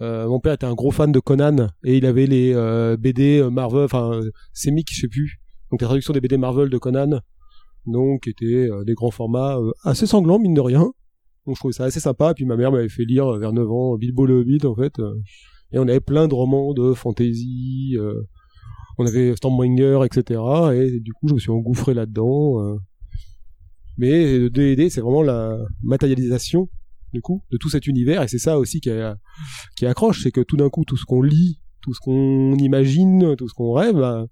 Mon 0.00 0.40
père 0.40 0.54
était 0.54 0.66
un 0.66 0.74
gros 0.74 0.90
fan 0.90 1.12
de 1.12 1.20
Conan 1.20 1.68
et 1.84 1.96
il 1.96 2.04
avait 2.04 2.26
les 2.26 2.52
BD 2.98 3.48
Marvel, 3.50 3.84
enfin, 3.84 4.20
Semic, 4.52 4.88
je 4.92 5.02
sais 5.02 5.08
plus. 5.08 5.40
Donc 5.70 5.80
la 5.80 5.88
traduction 5.88 6.12
des 6.12 6.20
BD 6.20 6.36
Marvel 6.36 6.68
de 6.70 6.78
Conan, 6.78 7.20
donc 7.86 8.22
qui 8.22 8.30
étaient 8.30 8.70
euh, 8.70 8.84
des 8.84 8.94
grands 8.94 9.10
formats 9.10 9.56
euh, 9.58 9.72
assez 9.82 10.06
sanglants 10.06 10.38
mine 10.38 10.54
de 10.54 10.60
rien. 10.60 10.92
Donc 11.46 11.56
je 11.56 11.60
trouvais 11.60 11.72
ça 11.72 11.84
assez 11.84 12.00
sympa. 12.00 12.30
Et 12.30 12.34
puis 12.34 12.44
ma 12.44 12.56
mère 12.56 12.72
m'avait 12.72 12.88
fait 12.88 13.04
lire 13.04 13.26
euh, 13.34 13.38
vers 13.38 13.52
9 13.52 13.70
ans 13.70 13.96
Bilbo 13.96 14.26
le 14.26 14.40
Hobbit 14.40 14.64
en 14.66 14.74
fait. 14.74 14.98
et 15.72 15.78
on 15.78 15.88
avait 15.88 16.00
plein 16.00 16.28
de 16.28 16.34
romans 16.34 16.72
de 16.72 16.94
fantasy. 16.94 17.96
on 18.98 19.06
avait 19.06 19.36
Stormbringer, 19.36 20.00
etc. 20.04 20.40
Et 20.74 21.00
du 21.00 21.12
coup, 21.12 21.28
je 21.28 21.34
me 21.34 21.38
suis 21.38 21.50
engouffré 21.50 21.94
là-dedans. 21.94 22.78
Mais 23.96 24.38
le 24.38 24.50
D&D, 24.50 24.90
c'est 24.90 25.00
vraiment 25.00 25.22
la 25.22 25.56
matérialisation, 25.82 26.68
du 27.12 27.20
coup, 27.20 27.42
de 27.52 27.58
tout 27.58 27.68
cet 27.70 27.86
univers. 27.86 28.22
Et 28.22 28.28
c'est 28.28 28.38
ça 28.38 28.58
aussi 28.58 28.80
qui, 28.80 28.90
qui 29.76 29.86
accroche, 29.86 30.22
c'est 30.22 30.32
que 30.32 30.40
tout 30.40 30.56
d'un 30.56 30.68
coup, 30.68 30.84
tout 30.84 30.96
ce 30.96 31.04
qu'on 31.04 31.22
lit, 31.22 31.60
tout 31.80 31.92
ce 31.92 32.00
qu'on 32.00 32.54
imagine, 32.56 33.36
tout 33.36 33.48
ce 33.48 33.54
qu'on 33.54 33.72
rêve, 33.72 33.96
bah, 33.96 34.26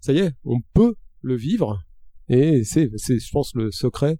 ça 0.00 0.12
y 0.12 0.18
est, 0.18 0.32
on 0.44 0.60
peut 0.74 0.94
le 1.22 1.36
vivre. 1.36 1.80
Et 2.28 2.64
c'est, 2.64 2.90
c'est, 2.96 3.18
je 3.18 3.30
pense, 3.30 3.54
le 3.54 3.70
secret, 3.70 4.18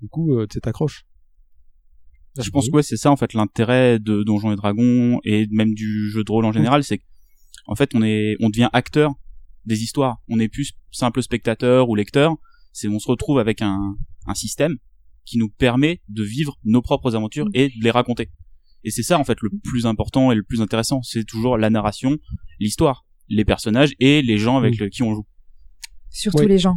du 0.00 0.08
coup, 0.08 0.34
euh, 0.38 0.46
de 0.46 0.52
cette 0.52 0.66
accroche. 0.66 1.04
Je 2.40 2.48
pense 2.50 2.68
que 2.68 2.76
ouais, 2.76 2.82
c'est 2.82 2.96
ça 2.96 3.10
en 3.10 3.16
fait 3.16 3.34
l'intérêt 3.34 3.98
de 3.98 4.22
Donjons 4.22 4.52
et 4.52 4.56
Dragons 4.56 5.20
et 5.24 5.46
même 5.50 5.74
du 5.74 6.10
jeu 6.10 6.22
de 6.22 6.30
rôle 6.30 6.44
en 6.44 6.52
général, 6.52 6.84
c'est 6.84 7.00
qu'en 7.66 7.74
fait 7.74 7.90
on 7.94 8.02
est 8.04 8.36
on 8.40 8.48
devient 8.50 8.68
acteur 8.72 9.12
des 9.66 9.82
histoires. 9.82 10.22
On 10.28 10.36
n'est 10.36 10.48
plus 10.48 10.72
simple 10.92 11.22
spectateur 11.22 11.88
ou 11.88 11.96
lecteur. 11.96 12.36
C'est 12.72 12.86
on 12.88 13.00
se 13.00 13.08
retrouve 13.08 13.40
avec 13.40 13.62
un 13.62 13.96
un 14.26 14.34
système 14.34 14.76
qui 15.24 15.38
nous 15.38 15.48
permet 15.50 16.02
de 16.08 16.22
vivre 16.22 16.56
nos 16.64 16.80
propres 16.82 17.16
aventures 17.16 17.48
et 17.52 17.68
de 17.68 17.74
les 17.82 17.90
raconter. 17.90 18.30
Et 18.84 18.90
c'est 18.90 19.02
ça 19.02 19.18
en 19.18 19.24
fait 19.24 19.40
le 19.42 19.50
plus 19.64 19.84
important 19.84 20.30
et 20.30 20.36
le 20.36 20.44
plus 20.44 20.62
intéressant. 20.62 21.02
C'est 21.02 21.24
toujours 21.24 21.58
la 21.58 21.68
narration, 21.68 22.16
l'histoire, 22.60 23.06
les 23.28 23.44
personnages 23.44 23.92
et 23.98 24.22
les 24.22 24.38
gens 24.38 24.56
avec 24.56 24.78
le- 24.78 24.88
qui 24.88 25.02
on 25.02 25.14
joue. 25.14 25.26
sur 26.10 26.32
Oui. 26.36 26.42
tous 26.42 26.48
les 26.48 26.58
gens. 26.58 26.76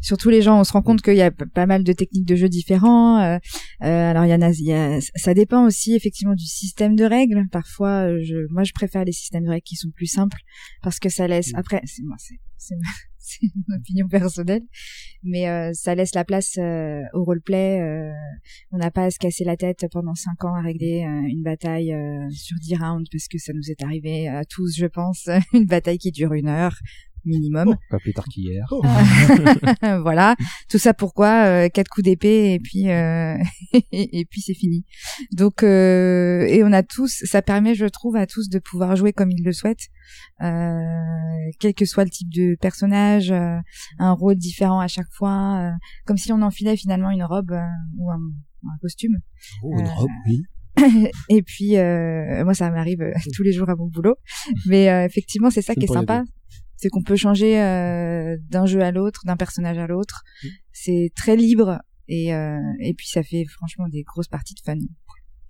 Sur 0.00 0.18
tous 0.18 0.28
les 0.30 0.42
gens, 0.42 0.60
on 0.60 0.64
se 0.64 0.72
rend 0.72 0.82
compte 0.82 1.00
qu'il 1.02 1.14
y 1.16 1.22
a 1.22 1.30
pas 1.30 1.66
mal 1.66 1.82
de 1.84 1.92
techniques 1.92 2.26
de 2.26 2.36
jeu 2.36 2.48
différents. 2.48 3.20
euh, 3.22 3.38
euh, 3.82 4.10
alors 4.10 4.24
il 4.24 4.30
y 4.30 4.34
en 4.34 4.42
a, 4.42 4.50
il 4.50 4.64
y 4.66 4.72
a- 4.72 5.00
ça 5.16 5.34
dépend 5.34 5.64
aussi 5.66 5.94
effectivement 5.94 6.34
du 6.34 6.44
système 6.46 6.94
de 6.96 7.04
règles. 7.04 7.46
Parfois, 7.50 8.08
euh, 8.10 8.18
je, 8.22 8.34
moi, 8.52 8.64
je 8.64 8.72
préfère 8.72 9.04
les 9.04 9.12
systèmes 9.12 9.44
de 9.44 9.50
règles 9.50 9.62
qui 9.64 9.76
sont 9.76 9.90
plus 9.90 10.06
simples 10.06 10.38
parce 10.82 10.98
que 10.98 11.08
ça 11.08 11.26
laisse. 11.26 11.52
Après, 11.54 11.80
c'est 11.84 12.02
moi, 12.02 12.16
c'est 12.18 12.36
opinion 13.80 14.06
personnelle, 14.08 14.62
mais 15.22 15.48
euh, 15.48 15.70
ça 15.72 15.94
laisse 15.94 16.14
la 16.14 16.24
place 16.24 16.58
au 17.14 17.24
roleplay. 17.24 17.80
on 18.70 18.76
n'a 18.78 18.90
pas 18.90 19.04
à 19.04 19.10
se 19.10 19.18
casser 19.18 19.44
la 19.44 19.56
tête 19.56 19.86
pendant 19.90 20.14
cinq 20.14 20.44
ans 20.44 20.54
à 20.54 20.60
régler 20.60 21.00
une 21.28 21.42
bataille 21.42 21.94
sur 22.30 22.58
10 22.58 22.76
rounds 22.76 23.08
parce 23.10 23.28
que 23.28 23.38
ça 23.38 23.52
nous 23.54 23.70
est 23.70 23.82
arrivé 23.82 24.28
à 24.28 24.44
tous, 24.44 24.76
je 24.76 24.86
pense, 24.86 25.28
une 25.54 25.64
bataille 25.66 25.98
qui 25.98 26.10
dure 26.12 26.34
une 26.34 26.48
heure 26.48 26.76
minimum. 27.24 27.76
Pas 27.90 27.98
plus 27.98 28.12
tard 28.12 28.24
qu'hier. 28.26 28.66
voilà, 30.02 30.34
tout 30.68 30.78
ça 30.78 30.94
pourquoi 30.94 31.44
euh, 31.46 31.68
quatre 31.68 31.88
coups 31.88 32.04
d'épée 32.04 32.54
et 32.54 32.58
puis 32.60 32.90
euh, 32.90 33.36
et, 33.92 34.24
puis 34.30 34.40
c'est 34.40 34.54
fini. 34.54 34.84
Donc 35.32 35.62
euh, 35.62 36.46
et 36.46 36.62
on 36.64 36.72
a 36.72 36.82
tous, 36.82 37.22
ça 37.24 37.42
permet, 37.42 37.74
je 37.74 37.86
trouve, 37.86 38.16
à 38.16 38.26
tous 38.26 38.48
de 38.48 38.58
pouvoir 38.58 38.96
jouer 38.96 39.12
comme 39.12 39.30
ils 39.30 39.44
le 39.44 39.52
souhaitent, 39.52 39.88
euh, 40.42 40.84
quel 41.60 41.74
que 41.74 41.84
soit 41.84 42.04
le 42.04 42.10
type 42.10 42.28
de 42.32 42.56
personnage, 42.60 43.30
euh, 43.30 43.58
un 43.98 44.12
rôle 44.12 44.36
différent 44.36 44.80
à 44.80 44.88
chaque 44.88 45.10
fois, 45.12 45.60
euh, 45.60 45.70
comme 46.06 46.16
si 46.16 46.32
on 46.32 46.42
enfilait 46.42 46.76
finalement 46.76 47.10
une 47.10 47.24
robe 47.24 47.52
euh, 47.52 47.62
ou 47.98 48.10
un, 48.10 48.16
un 48.16 48.78
costume. 48.80 49.16
Oh, 49.62 49.78
une 49.78 49.86
Euh, 49.86 49.90
robe, 49.94 50.10
oui. 50.26 50.42
et 51.28 51.42
puis 51.42 51.76
euh, 51.76 52.42
moi 52.42 52.52
ça 52.52 52.68
m'arrive 52.68 52.98
tous 53.32 53.44
les 53.44 53.52
jours 53.52 53.70
à 53.70 53.76
mon 53.76 53.86
boulot 53.86 54.16
mais 54.66 54.90
euh, 54.90 55.04
effectivement 55.04 55.48
c'est 55.48 55.62
ça 55.62 55.72
C'est 55.72 55.78
qui 55.80 55.84
est 55.84 55.94
sympa. 55.94 56.24
C'est 56.76 56.88
qu'on 56.88 57.02
peut 57.02 57.16
changer 57.16 57.60
euh, 57.60 58.36
d'un 58.50 58.66
jeu 58.66 58.80
à 58.82 58.90
l'autre 58.90 59.20
d'un 59.26 59.36
personnage 59.36 59.78
à 59.78 59.86
l'autre 59.86 60.22
c'est 60.72 61.10
très 61.16 61.36
libre 61.36 61.78
et 62.08 62.34
euh, 62.34 62.58
et 62.80 62.94
puis 62.94 63.06
ça 63.08 63.22
fait 63.22 63.44
franchement 63.46 63.88
des 63.88 64.02
grosses 64.02 64.28
parties 64.28 64.54
de 64.54 64.60
fun 64.64 64.76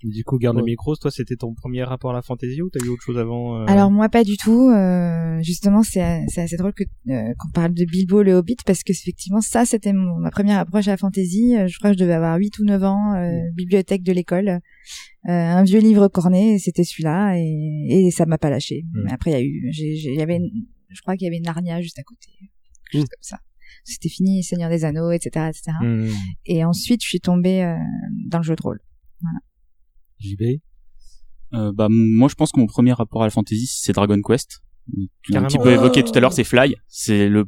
Du 0.05 0.23
coup, 0.23 0.37
garde 0.39 0.59
le 0.59 0.63
micro. 0.65 0.95
Toi, 0.97 1.11
c'était 1.11 1.35
ton 1.37 1.55
premier 1.55 1.83
rapport 1.83 2.11
à 2.11 2.15
la 2.15 2.21
fantasy 2.21 2.61
ou 2.61 2.69
t'as 2.69 2.85
eu 2.85 2.91
autre 2.91 3.03
chose 3.03 3.17
avant 3.17 3.43
euh, 3.57 3.65
Alors 3.67 3.91
moi 3.91 4.11
pas 4.11 4.23
du 4.23 4.37
tout. 4.37 4.69
Euh, 4.69 5.43
justement, 5.43 5.83
c'est 5.83 6.21
c'est 6.29 6.43
assez 6.43 6.59
drôle 6.59 6.75
que 6.75 6.85
euh, 7.09 7.33
qu'on 7.39 7.51
parle 7.55 7.73
de 7.73 7.85
Bilbo 7.87 8.23
le 8.23 8.35
Hobbit 8.35 8.59
parce 8.67 8.83
que 8.83 8.93
effectivement 8.93 9.41
ça 9.41 9.65
c'était 9.65 9.95
ma 9.95 10.31
première 10.31 10.59
approche 10.59 10.89
à 10.89 10.93
la 10.93 10.97
fantasy. 10.99 11.55
Je 11.71 11.79
crois 11.79 11.91
que 11.91 11.97
je 11.99 12.03
devais 12.05 12.13
avoir 12.13 12.37
8 12.39 12.59
ou 12.59 12.65
9 12.65 12.85
ans, 12.85 13.15
euh, 13.15 13.31
bibliothèque 13.55 14.03
de 14.03 14.13
l'école, 14.13 14.49
euh, 14.51 14.59
un 15.31 15.65
vieux 15.65 15.81
livre 15.81 16.09
corné, 16.09 16.59
c'était 16.59 16.85
celui-là 16.85 17.39
et, 17.39 17.87
et 17.89 18.11
ça 18.11 18.27
m'a 18.27 18.37
pas 18.37 18.51
lâché. 18.51 18.85
Mm. 18.93 19.01
Mais 19.07 19.13
Après 19.13 19.31
il 19.31 19.35
y 19.35 19.37
a 19.37 19.43
eu, 19.43 19.71
il 19.73 20.19
y 20.19 20.23
avait, 20.23 20.37
une- 20.37 20.67
je 20.91 21.01
crois 21.03 21.17
qu'il 21.17 21.25
y 21.27 21.29
avait 21.29 21.41
Narnia 21.41 21.81
juste 21.83 21.99
à 21.99 22.03
côté, 22.03 22.27
quelque 22.91 23.01
chose 23.03 23.09
comme 23.09 23.23
ça. 23.23 23.39
C'était 23.85 24.09
fini, 24.09 24.43
Seigneur 24.43 24.71
des 24.71 24.85
Anneaux, 24.85 25.11
etc., 25.11 25.49
etc. 25.49 25.77
Mm. 25.83 26.09
Et 26.47 26.65
ensuite 26.65 27.03
je 27.03 27.09
suis 27.09 27.21
tombée 27.21 27.63
euh, 27.63 27.77
dans 28.27 28.39
le 28.39 28.45
jeu 28.45 28.55
de 28.57 28.63
rôle. 28.63 28.81
Voilà. 29.21 29.39
JB 30.21 30.61
Euh, 31.55 31.73
bah 31.73 31.89
moi 31.91 32.29
je 32.29 32.35
pense 32.35 32.51
que 32.53 32.61
mon 32.61 32.67
premier 32.67 32.93
rapport 32.93 33.23
à 33.23 33.27
la 33.27 33.31
fantasy 33.31 33.67
c'est 33.67 33.93
Dragon 33.93 34.21
Quest. 34.23 34.61
Tu 35.23 35.33
l'as 35.33 35.41
un 35.41 35.47
petit 35.47 35.59
peu 35.59 35.73
évoqué 35.73 36.03
tout 36.03 36.13
à 36.15 36.21
l'heure, 36.21 36.33
c'est 36.33 36.45
Fly. 36.45 36.75
C'est 36.89 37.29
le, 37.29 37.45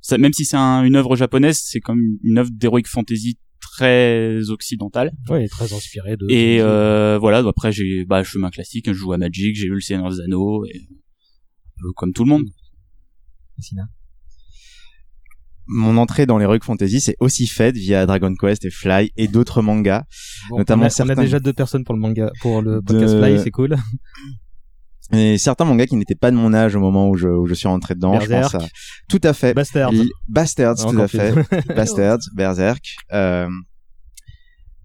ça, 0.00 0.18
même 0.18 0.32
si 0.32 0.44
c'est 0.44 0.56
un- 0.56 0.82
une 0.84 0.96
œuvre 0.96 1.16
japonaise, 1.16 1.58
c'est 1.64 1.80
comme 1.80 2.00
une 2.22 2.38
œuvre 2.38 2.50
d'heroic 2.52 2.82
fantasy 2.86 3.38
très 3.60 4.50
occidentale. 4.50 5.12
Ouais, 5.28 5.48
très 5.48 5.72
inspiré 5.72 6.16
de. 6.16 6.26
Et 6.30 6.58
euh, 6.60 7.18
voilà, 7.18 7.38
après 7.38 7.72
j'ai 7.72 8.04
bah 8.04 8.22
chemin 8.22 8.50
classique, 8.50 8.86
je 8.88 8.92
joue 8.92 9.12
à 9.12 9.18
Magic, 9.18 9.56
j'ai 9.56 9.66
eu 9.66 9.74
le 9.74 9.80
Seigneur 9.80 10.10
des 10.10 10.20
Anneaux, 10.20 10.64
et 10.66 10.88
peu 11.80 11.92
comme 11.96 12.12
tout 12.12 12.24
le 12.24 12.30
monde. 12.30 12.44
Sina. 13.58 13.82
Mon 15.70 15.98
entrée 15.98 16.24
dans 16.24 16.38
les 16.38 16.46
Rogue 16.46 16.64
Fantasy 16.64 17.00
c'est 17.00 17.16
aussi 17.20 17.46
faite 17.46 17.76
via 17.76 18.06
Dragon 18.06 18.34
Quest 18.34 18.64
et 18.64 18.70
Fly 18.70 19.10
et 19.16 19.28
d'autres 19.28 19.60
mangas, 19.60 20.04
Bon, 20.48 20.58
notamment 20.58 20.82
on 20.82 20.84
a, 20.84 20.86
on 20.86 20.90
certains 20.90 21.12
a 21.18 21.22
déjà 21.24 21.40
deux 21.40 21.52
personnes 21.52 21.84
pour 21.84 21.94
le 21.94 22.00
manga, 22.00 22.30
pour 22.40 22.62
le 22.62 22.80
podcast 22.80 23.14
De- 23.14 23.20
Fly, 23.22 23.38
c'est 23.42 23.50
cool. 23.50 23.76
et 25.12 25.36
certains 25.36 25.66
mangas 25.66 25.84
qui 25.86 25.96
n'étaient 25.96 26.14
pas 26.14 26.30
de 26.30 26.36
mon 26.36 26.54
âge 26.54 26.74
au 26.74 26.80
moment 26.80 27.10
où 27.10 27.16
je, 27.16 27.28
où 27.28 27.46
je 27.46 27.52
suis 27.52 27.68
rentré 27.68 27.94
dedans. 27.94 28.14
Je 28.14 28.20
pense 28.20 28.28
Berserk. 28.28 28.64
à... 28.64 28.68
Tout 29.10 29.20
à 29.22 29.32
fait. 29.34 29.52
Bastard. 29.52 29.90
Li- 29.92 30.08
Bastards, 30.26 30.76
tout 30.76 30.98
à 31.00 31.06
fait. 31.08 31.34
Bastards, 31.74 32.18
Berserk. 32.34 32.84
Euh, 33.12 33.48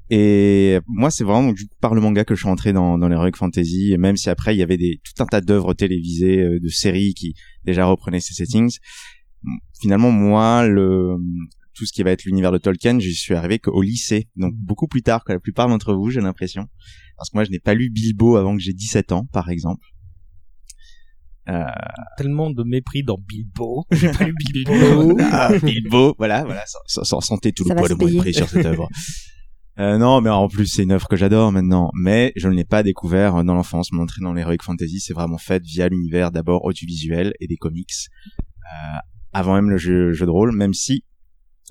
et 0.09 0.79
moi, 0.87 1.09
c'est 1.11 1.23
vraiment 1.23 1.51
du 1.53 1.67
coup 1.67 1.75
par 1.81 1.93
le 1.95 2.01
manga 2.01 2.23
que 2.25 2.35
je 2.35 2.41
suis 2.41 2.49
entré 2.49 2.73
dans, 2.73 2.97
dans 2.97 3.07
les 3.07 3.15
Rogue 3.15 3.35
Fantasy, 3.35 3.91
et 3.93 3.97
même 3.97 4.17
si 4.17 4.29
après 4.29 4.55
il 4.55 4.59
y 4.59 4.63
avait 4.63 4.77
des, 4.77 4.99
tout 5.03 5.21
un 5.23 5.25
tas 5.25 5.41
d'œuvres 5.41 5.73
télévisées, 5.73 6.39
euh, 6.39 6.59
de 6.59 6.67
séries 6.69 7.13
qui 7.13 7.33
déjà 7.63 7.85
reprenaient 7.85 8.19
ces 8.19 8.33
settings. 8.33 8.77
Finalement, 9.81 10.11
moi, 10.11 10.65
le, 10.67 11.15
tout 11.73 11.85
ce 11.85 11.91
qui 11.91 12.03
va 12.03 12.11
être 12.11 12.23
l'univers 12.25 12.51
de 12.51 12.57
Tolkien, 12.57 12.99
j'y 12.99 13.13
suis 13.13 13.33
arrivé 13.33 13.59
qu'au 13.59 13.81
lycée, 13.81 14.29
donc 14.35 14.53
beaucoup 14.55 14.87
plus 14.87 15.01
tard 15.01 15.23
que 15.25 15.33
la 15.33 15.39
plupart 15.39 15.67
d'entre 15.67 15.93
vous, 15.93 16.09
j'ai 16.09 16.21
l'impression. 16.21 16.67
Parce 17.17 17.29
que 17.29 17.37
moi, 17.37 17.43
je 17.43 17.49
n'ai 17.51 17.59
pas 17.59 17.73
lu 17.73 17.89
Bilbo 17.89 18.37
avant 18.37 18.55
que 18.55 18.61
j'ai 18.61 18.73
17 18.73 19.11
ans, 19.11 19.25
par 19.33 19.49
exemple. 19.49 19.85
Euh, 21.49 21.63
Tellement 22.17 22.51
de 22.51 22.63
mépris 22.63 23.03
dans 23.03 23.17
Bilbo. 23.17 23.83
J'ai 23.91 24.11
pas 24.11 24.23
lu 24.25 24.33
Bilbo. 24.33 25.17
ah, 25.19 25.51
Bilbo, 25.61 26.15
voilà, 26.17 26.45
voilà, 26.45 26.63
sans, 26.65 26.79
sans- 26.85 27.03
sans 27.03 27.19
sentir 27.19 27.51
tout 27.53 27.65
Ça 27.67 27.73
le 27.73 27.79
poids 27.79 27.89
de 27.89 27.95
mon 27.95 28.05
mépris 28.09 28.33
sur 28.33 28.47
cette 28.47 28.65
œuvre. 28.65 28.87
Euh, 29.79 29.97
non, 29.97 30.21
mais 30.21 30.29
en 30.29 30.47
plus, 30.47 30.67
c'est 30.67 30.83
une 30.83 30.91
œuvre 30.91 31.07
que 31.07 31.15
j'adore 31.15 31.51
maintenant. 31.51 31.89
Mais 31.95 32.31
je 32.35 32.47
ne 32.47 32.53
l'ai 32.53 32.65
pas 32.65 32.83
découvert 32.83 33.43
dans 33.43 33.55
l'enfance. 33.55 33.91
Mon 33.91 34.03
entrée 34.03 34.21
dans 34.21 34.33
l'heroic 34.33 34.57
fantasy, 34.61 34.99
c'est 34.99 35.13
vraiment 35.13 35.37
faite 35.39 35.63
via 35.63 35.89
l'univers 35.89 36.31
d'abord 36.31 36.63
audiovisuel 36.65 37.33
et 37.39 37.47
des 37.47 37.57
comics, 37.57 37.93
euh, 38.39 38.97
avant 39.31 39.55
même 39.55 39.69
le 39.69 39.77
jeu, 39.77 40.13
de 40.13 40.29
rôle, 40.29 40.55
même 40.55 40.73
si 40.73 41.03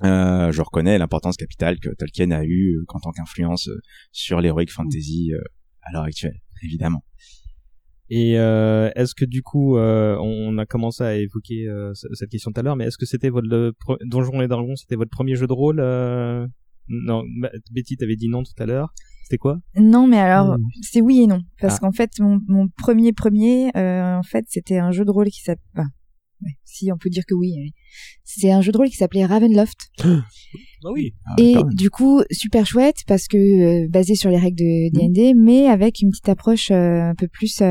euh, 0.03 0.51
je 0.51 0.61
reconnais 0.61 0.97
l'importance 0.97 1.37
capitale 1.37 1.79
que 1.79 1.89
Tolkien 1.89 2.31
a 2.31 2.43
eue 2.43 2.77
euh, 2.77 2.85
en 2.89 2.99
tant 2.99 3.11
qu'influence 3.11 3.69
euh, 3.69 3.79
sur 4.11 4.41
l'heroic 4.41 4.65
fantasy 4.67 5.31
à 5.83 5.91
l'heure 5.93 6.03
actuelle, 6.03 6.41
évidemment. 6.61 7.03
Et 8.09 8.37
euh, 8.37 8.91
est-ce 8.95 9.15
que 9.15 9.23
du 9.23 9.41
coup, 9.41 9.77
euh, 9.77 10.17
on 10.19 10.57
a 10.57 10.65
commencé 10.65 11.03
à 11.03 11.15
évoquer 11.15 11.67
cette 11.93 12.29
question 12.29 12.51
tout 12.51 12.59
à 12.59 12.63
l'heure, 12.63 12.75
mais 12.75 12.85
est-ce 12.85 12.97
que 12.97 13.05
c'était 13.05 13.29
votre 13.29 13.47
Donjon 14.05 14.41
et 14.41 14.47
Dragons, 14.47 14.75
c'était 14.75 14.97
votre 14.97 15.09
premier 15.09 15.35
jeu 15.35 15.47
de 15.47 15.53
rôle. 15.53 15.79
Non, 16.87 17.23
Ma- 17.27 17.49
Betty 17.71 17.95
t'avait 17.97 18.15
dit 18.15 18.29
non 18.29 18.43
tout 18.43 18.61
à 18.61 18.65
l'heure. 18.65 18.93
C'était 19.23 19.37
quoi? 19.37 19.57
Non, 19.77 20.05
mais 20.07 20.17
alors, 20.19 20.57
Mm. 20.57 20.63
c'est 20.81 21.01
oui 21.01 21.21
et 21.21 21.27
non. 21.27 21.41
Parce 21.61 21.75
Ah. 21.75 21.79
qu'en 21.79 21.91
fait, 21.91 22.11
mon, 22.19 22.39
mon 22.47 22.67
premier 22.77 23.13
premier, 23.13 23.69
euh, 23.77 24.17
en 24.17 24.23
fait, 24.23 24.45
c'était 24.49 24.77
un 24.79 24.91
jeu 24.91 25.05
de 25.05 25.11
rôle 25.11 25.27
qui 25.29 25.41
s'appelle... 25.41 25.63
Enfin, 25.75 25.87
ouais, 26.41 26.51
si, 26.65 26.91
on 26.91 26.97
peut 26.97 27.09
dire 27.09 27.23
que 27.25 27.33
oui. 27.33 27.53
C'est 28.25 28.51
un 28.51 28.59
jeu 28.61 28.71
de 28.73 28.77
rôle 28.77 28.89
qui 28.89 28.97
s'appelait 28.97 29.25
Ravenloft. 29.25 29.77
Ah 30.85 30.91
oui. 30.91 31.13
et 31.39 31.55
du 31.75 31.89
coup, 31.89 32.21
super 32.29 32.65
chouette 32.65 32.97
parce 33.07 33.29
que 33.29 33.37
euh, 33.37 33.87
basé 33.89 34.15
sur 34.15 34.29
les 34.29 34.37
règles 34.37 34.57
de 34.57 34.89
D&D, 34.91 35.33
mais 35.33 35.67
avec 35.67 36.01
une 36.01 36.09
petite 36.09 36.27
approche 36.27 36.71
euh, 36.71 36.99
un 37.09 37.15
peu 37.15 37.29
plus... 37.29 37.61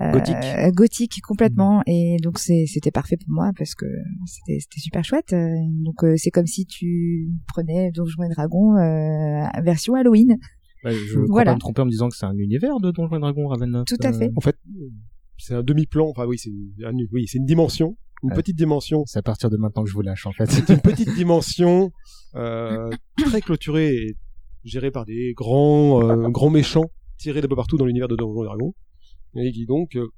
euh, 0.00 0.04
euh, 0.06 0.12
Gothique. 0.12 0.74
gothique 0.74 1.20
complètement 1.22 1.82
et 1.86 2.16
donc 2.22 2.38
c'était 2.38 2.90
parfait 2.90 3.16
pour 3.16 3.28
moi 3.30 3.50
parce 3.56 3.74
que 3.74 3.84
c'était 4.26 4.80
super 4.80 5.04
chouette 5.04 5.32
euh, 5.32 5.48
donc 5.84 6.02
euh, 6.02 6.14
c'est 6.16 6.30
comme 6.30 6.46
si 6.46 6.64
tu 6.66 7.28
prenais 7.48 7.90
Donjons 7.92 8.22
et 8.22 8.28
Dragons 8.30 8.76
euh, 8.76 9.44
version 9.62 9.94
Halloween 9.94 10.36
Ouais, 10.84 10.94
je 10.94 11.14
crois 11.14 11.26
Voilà. 11.28 11.50
pas 11.52 11.54
me 11.56 11.60
tromper 11.60 11.82
en 11.82 11.84
me 11.84 11.90
disant 11.90 12.08
que 12.08 12.16
c'est 12.16 12.26
un 12.26 12.36
univers 12.36 12.80
de 12.80 12.90
Donjons 12.90 13.16
et 13.16 13.20
Dragons 13.20 13.46
Ravenloft. 13.46 13.86
Tout 13.86 14.04
à 14.04 14.12
fait. 14.12 14.26
euh. 14.30 14.32
En 14.34 14.40
fait, 14.40 14.56
c'est 15.38 15.54
un 15.54 15.62
demi-plan. 15.62 16.08
Enfin 16.08 16.26
oui, 16.26 16.38
c'est 16.38 16.50
une, 16.50 16.72
un- 16.84 17.06
oui, 17.12 17.28
c'est 17.28 17.38
une 17.38 17.44
dimension, 17.46 17.96
une 18.24 18.30
Ouais. 18.30 18.34
petite 18.36 18.56
dimension. 18.56 19.04
C'est 19.06 19.20
à 19.20 19.22
partir 19.22 19.48
de 19.48 19.56
maintenant 19.58 19.84
que 19.84 19.88
je 19.88 19.94
vous 19.94 20.02
lâche 20.02 20.26
en 20.26 20.32
fait. 20.32 20.46
C'est 20.50 20.68
une 20.70 20.80
petite 20.80 21.14
dimension 21.14 21.92
euh, 22.34 22.90
très 23.16 23.40
clôturée 23.42 23.94
et 23.94 24.16
gérée 24.64 24.90
par 24.90 25.04
des 25.04 25.34
grands 25.36 26.02
euh, 26.02 26.28
grands 26.30 26.50
méchants 26.50 26.90
tirés 27.16 27.42
d'un 27.42 27.46
peu 27.48 27.54
partout 27.54 27.76
dans 27.76 27.86
l'univers 27.86 28.08
de 28.08 28.16
Donjons 28.16 28.42
et 28.42 28.46
Dragons 28.46 28.74
et 29.36 29.52
qui 29.52 29.66
donc, 29.66 29.96
euh, 29.96 30.08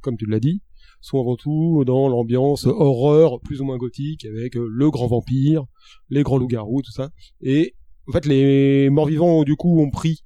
comme 0.00 0.16
tu 0.16 0.26
l'as 0.26 0.40
dit, 0.40 0.62
sont 1.00 1.20
avant 1.20 1.36
tout 1.36 1.84
dans 1.86 2.08
l'ambiance 2.08 2.66
horreur 2.66 3.40
plus 3.40 3.60
ou 3.60 3.64
moins 3.64 3.76
gothique 3.76 4.24
avec 4.24 4.56
euh, 4.56 4.66
le 4.70 4.90
grand 4.90 5.06
vampire, 5.06 5.64
les 6.08 6.22
grands 6.22 6.38
loups-garous, 6.38 6.82
tout 6.82 6.92
ça. 6.92 7.10
Et 7.40 7.74
en 8.08 8.12
fait, 8.12 8.26
les 8.26 8.88
morts-vivants 8.90 9.44
du 9.44 9.56
coup 9.56 9.80
ont 9.80 9.90
pris 9.90 10.24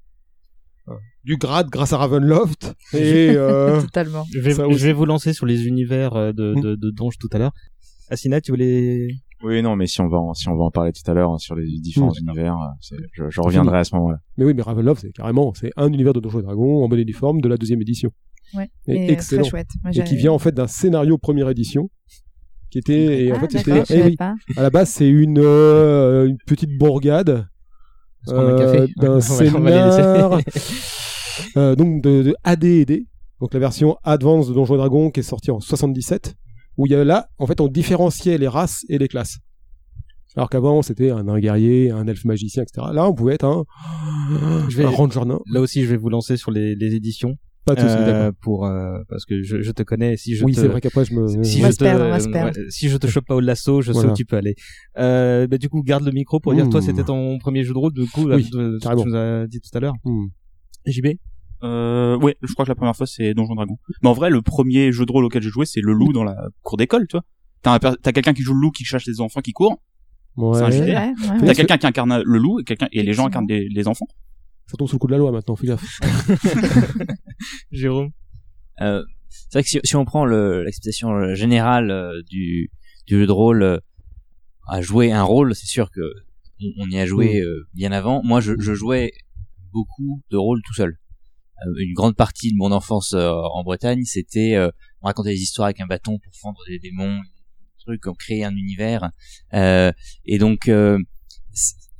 euh, 0.89 0.95
du 1.25 1.37
grade 1.37 1.69
grâce 1.69 1.93
à 1.93 1.99
Ravenloft 1.99 2.75
et 2.95 3.31
euh, 3.37 3.81
totalement 3.83 4.25
Je 4.33 4.41
vais, 4.41 4.53
je 4.53 4.91
vous 4.93 5.05
lancer 5.05 5.33
sur 5.33 5.47
les 5.47 5.67
univers 5.67 6.13
de, 6.33 6.33
de, 6.61 6.75
de 6.77 6.91
Donge 6.91 7.19
tout 7.19 7.29
à 7.33 7.39
l'heure. 7.39 7.53
Asina, 8.11 8.41
tu 8.41 8.53
voulais... 8.53 9.09
Oui, 9.45 9.63
non, 9.63 9.77
mais 9.77 9.87
si 9.87 10.01
on 10.01 10.09
va 10.09 10.19
en, 10.19 10.35
si 10.35 10.49
on 10.49 10.57
va 10.57 10.65
en 10.65 10.71
parler 10.73 10.93
tout 10.93 11.09
à 11.09 11.15
l'heure 11.15 11.31
hein, 11.31 11.39
sur 11.39 11.55
les 11.55 11.67
différents 11.79 12.09
Mm. 12.11 12.27
univers, 12.27 12.57
je 13.13 13.41
reviendrai 13.41 13.79
à 13.79 13.85
ce 13.85 13.95
moment-là. 13.97 14.19
Mais 14.37 14.45
oui, 14.45 14.55
mais 14.55 14.63
Ravenloft, 14.63 15.03
c'est 15.03 15.13
carrément, 15.13 15.53
c'est 15.55 15.71
un 15.77 15.93
univers 15.93 16.13
de 16.13 16.19
Donjons 16.21 16.41
et 16.41 16.43
Dragons 16.43 16.83
en 16.83 16.89
bonne 16.89 16.99
et 16.99 17.05
due 17.05 17.13
forme 17.13 17.41
de 17.41 17.49
la 17.49 17.57
deuxième 17.57 17.81
édition. 17.81 18.11
Ouais. 18.55 18.71
Et 18.87 18.95
Et, 18.97 19.09
euh, 19.11 19.13
excellent. 19.13 19.43
très 19.43 19.51
chouette. 19.51 19.69
Moi, 19.83 19.93
et 19.95 20.05
qui 20.05 20.17
vient 20.17 20.33
en 20.33 20.39
fait 20.39 20.53
d'un 20.53 20.67
scénario 20.67 21.19
première 21.19 21.49
édition, 21.51 21.91
qui 22.71 22.79
était, 22.79 23.25
et 23.25 23.33
en 23.33 23.37
Ah, 23.37 23.41
fait, 23.41 23.59
c'était, 23.59 23.83
eh 23.91 24.03
oui, 24.03 24.17
à 24.57 24.63
la 24.63 24.71
base, 24.71 24.91
c'est 24.91 25.09
une, 25.09 25.39
euh, 25.39 26.27
une 26.27 26.37
petite 26.47 26.77
bourgade, 26.79 27.47
euh, 28.29 28.87
d'un 28.97 29.21
scénar, 29.21 30.39
euh, 31.57 31.75
donc 31.77 32.03
de, 32.03 32.23
de 32.23 32.35
AD&D, 32.45 33.07
donc 33.41 33.55
la 33.55 33.61
version 33.61 33.97
Advance 34.05 34.49
de 34.49 34.55
Donjons 34.55 34.75
et 34.75 34.79
Dragons 34.79 35.11
qui 35.11 35.21
est 35.21 35.23
sortie 35.23 35.51
en 35.51 35.61
77, 35.61 36.35
où 36.77 36.87
il 36.87 36.93
y 36.93 36.95
a 36.95 37.05
là, 37.05 37.29
en 37.39 37.47
fait, 37.47 37.61
on 37.61 37.69
différenciait 37.69 38.39
les 38.39 38.49
races 38.49 38.85
et 38.89 38.99
les 38.99 39.09
classes. 39.09 39.39
Alors 40.37 40.51
qu'avant, 40.51 40.83
c'était 40.83 41.11
un 41.11 41.39
guerrier, 41.41 41.91
un 41.91 42.07
elfe 42.07 42.25
magicien, 42.25 42.63
etc. 42.63 42.89
Là, 42.93 43.09
on 43.09 43.15
pouvait 43.15 43.35
être 43.35 43.45
un, 43.47 43.65
Je 44.69 44.77
vais- 44.77 44.85
un 44.85 44.91
ranger 44.91 45.25
nain. 45.25 45.41
Là 45.53 45.61
aussi, 45.61 45.83
je 45.83 45.89
vais 45.89 45.97
vous 45.97 46.11
lancer 46.11 46.37
sur 46.37 46.51
les, 46.53 46.75
les 46.77 46.95
éditions. 46.95 47.35
Pas 47.75 47.83
Euh, 47.83 48.33
pour 48.41 48.67
euh, 48.67 48.99
parce 49.09 49.25
que 49.25 49.43
je, 49.43 49.61
je 49.63 49.71
te 49.73 49.83
connais. 49.83 50.17
Si 50.17 50.35
je 50.35 50.45
Oui, 50.45 50.53
te- 50.55 50.61
c'est 50.61 50.69
vrai 50.69 50.81
qu'après, 50.81 51.05
je 51.05 51.15
me- 51.15 51.43
si 51.45 51.59
On 51.59 51.63
va 51.63 51.69
je 51.69 51.73
se 51.73 51.79
te 51.79 51.85
perdre, 51.85 52.05
on 52.05 52.09
va 52.11 52.21
se 52.21 52.29
perdre. 52.29 52.59
ouais, 52.59 52.67
si 52.71 52.89
je 52.89 52.97
te 52.97 53.07
chope 53.07 53.27
pas 53.27 53.35
au 53.35 53.41
lasso, 53.41 53.81
je 53.83 53.93
sais 53.93 54.07
où 54.07 54.13
tu 54.15 54.25
peux 54.25 54.37
aller. 54.37 54.55
Euh, 54.99 55.47
bah, 55.47 55.59
du 55.59 55.69
coup, 55.69 55.83
garde 55.83 56.05
le 56.05 56.13
micro 56.13 56.41
pour 56.41 56.55
dire 56.55 56.69
toi, 56.69 56.81
c'était 56.83 57.05
ton 57.05 57.39
premier 57.39 57.65
jeu 57.65 57.73
de 57.75 57.79
rôle. 57.79 57.93
Du 57.93 58.07
coup, 58.09 58.27
là, 58.27 58.37
Oui, 58.37 58.45
de- 58.45 58.49
ce 58.49 58.79
que 58.79 58.83
carrément. 58.83 59.03
tu 59.03 59.09
nous 59.09 59.15
as 59.17 59.47
dit 59.47 59.61
tout 59.61 59.77
à 59.77 59.81
l'heure. 59.81 59.95
Mmh. 60.05 60.27
JB. 60.87 61.07
Euh, 61.65 62.17
ouais, 62.19 62.37
je 62.43 62.53
crois 62.53 62.65
que 62.65 62.71
la 62.71 62.77
première 62.77 62.95
fois 62.95 63.07
c'est 63.07 63.35
Donjon 63.35 63.55
Dragon. 63.57 63.77
Mais 64.03 64.09
en 64.09 64.13
vrai, 64.13 64.31
le 64.31 64.43
premier 64.43 64.93
jeu 64.93 65.05
de 65.05 65.11
rôle 65.13 65.25
auquel 65.25 65.43
j'ai 65.43 65.51
joué, 65.51 65.67
c'est 65.67 65.81
le 65.83 65.93
loup 65.93 66.13
dans 66.13 66.23
la 66.25 66.37
cour 66.63 66.77
d'école, 66.77 67.07
tu 67.09 67.17
vois. 67.17 67.25
T'as 67.81 68.13
quelqu'un 68.13 68.33
qui 68.33 68.43
joue 68.43 68.55
le 68.55 68.61
loup 68.61 68.71
qui 68.71 68.85
cherche 68.85 69.07
les 69.07 69.21
enfants 69.21 69.41
qui 69.41 69.53
courent. 69.53 69.83
C'est 70.37 70.43
un 70.43 70.71
Ouais. 70.71 70.79
Ouais, 70.81 70.87
ouais, 70.95 71.13
T'as 71.41 71.47
ouais. 71.47 71.55
quelqu'un 71.55 71.77
qui 71.79 71.87
incarne 71.89 72.23
le 72.25 72.39
loup 72.39 72.61
et 72.61 72.65
quelqu'un 72.65 72.87
et 72.93 73.03
les 73.03 73.13
gens 73.13 73.27
incarnent 73.27 73.49
les, 73.49 73.69
les 73.69 73.89
enfants. 73.89 74.07
Ça 74.71 74.77
tombe 74.77 74.89
sous 74.89 74.97
le 74.97 74.99
coup 74.99 75.07
de 75.07 75.13
la 75.13 75.19
loi 75.19 75.33
maintenant, 75.33 75.57
fais 75.57 75.67
gaffe. 75.67 75.99
Jérôme. 77.71 78.11
Euh, 78.81 79.03
c'est 79.29 79.55
vrai 79.59 79.63
que 79.63 79.69
si, 79.69 79.81
si 79.83 79.97
on 79.97 80.05
prend 80.05 80.25
le- 80.25 80.63
l'acceptation 80.63 81.35
générale 81.35 81.91
euh, 81.91 82.23
du, 82.29 82.71
du 83.07 83.19
jeu 83.19 83.27
de 83.27 83.33
rôle 83.33 83.63
euh, 83.63 83.79
à 84.69 84.81
jouer 84.83 85.11
un 85.13 85.23
rôle, 85.23 85.55
c'est 85.55 85.67
sûr 85.67 85.91
que 85.91 86.01
on, 86.63 86.85
on 86.85 86.91
y 86.91 86.99
a 86.99 87.07
joué 87.07 87.41
Mm. 87.41 87.45
euh, 87.45 87.67
bien 87.75 87.93
avant. 87.93 88.23
Moi, 88.23 88.41
je, 88.41 88.53
je 88.59 88.75
jouais 88.75 89.13
beaucoup 89.73 90.23
de 90.31 90.37
rôles 90.37 90.61
tout 90.67 90.75
seul. 90.75 90.99
Euh, 91.67 91.75
une 91.79 91.95
grande 91.95 92.15
partie 92.17 92.53
de 92.53 92.57
mon 92.57 92.71
enfance 92.71 93.15
euh, 93.15 93.31
en 93.33 93.65
Bretagne, 93.65 94.05
c'était 94.05 94.55
euh, 94.55 94.71
on 95.01 95.07
racontait 95.07 95.31
des 95.31 95.41
histoires 95.43 95.67
avec 95.67 95.81
un 95.81 95.87
bâton 95.87 96.19
pour 96.19 96.35
fendre 96.37 96.61
des 96.69 96.79
démons, 96.79 97.17
des 97.21 97.85
trucs, 97.85 98.07
on 98.07 98.15
créait 98.15 98.45
un 98.45 98.55
univers. 98.55 99.11
Euh, 99.55 99.93
et 100.25 100.39
donc, 100.39 100.69
euh, 100.69 100.99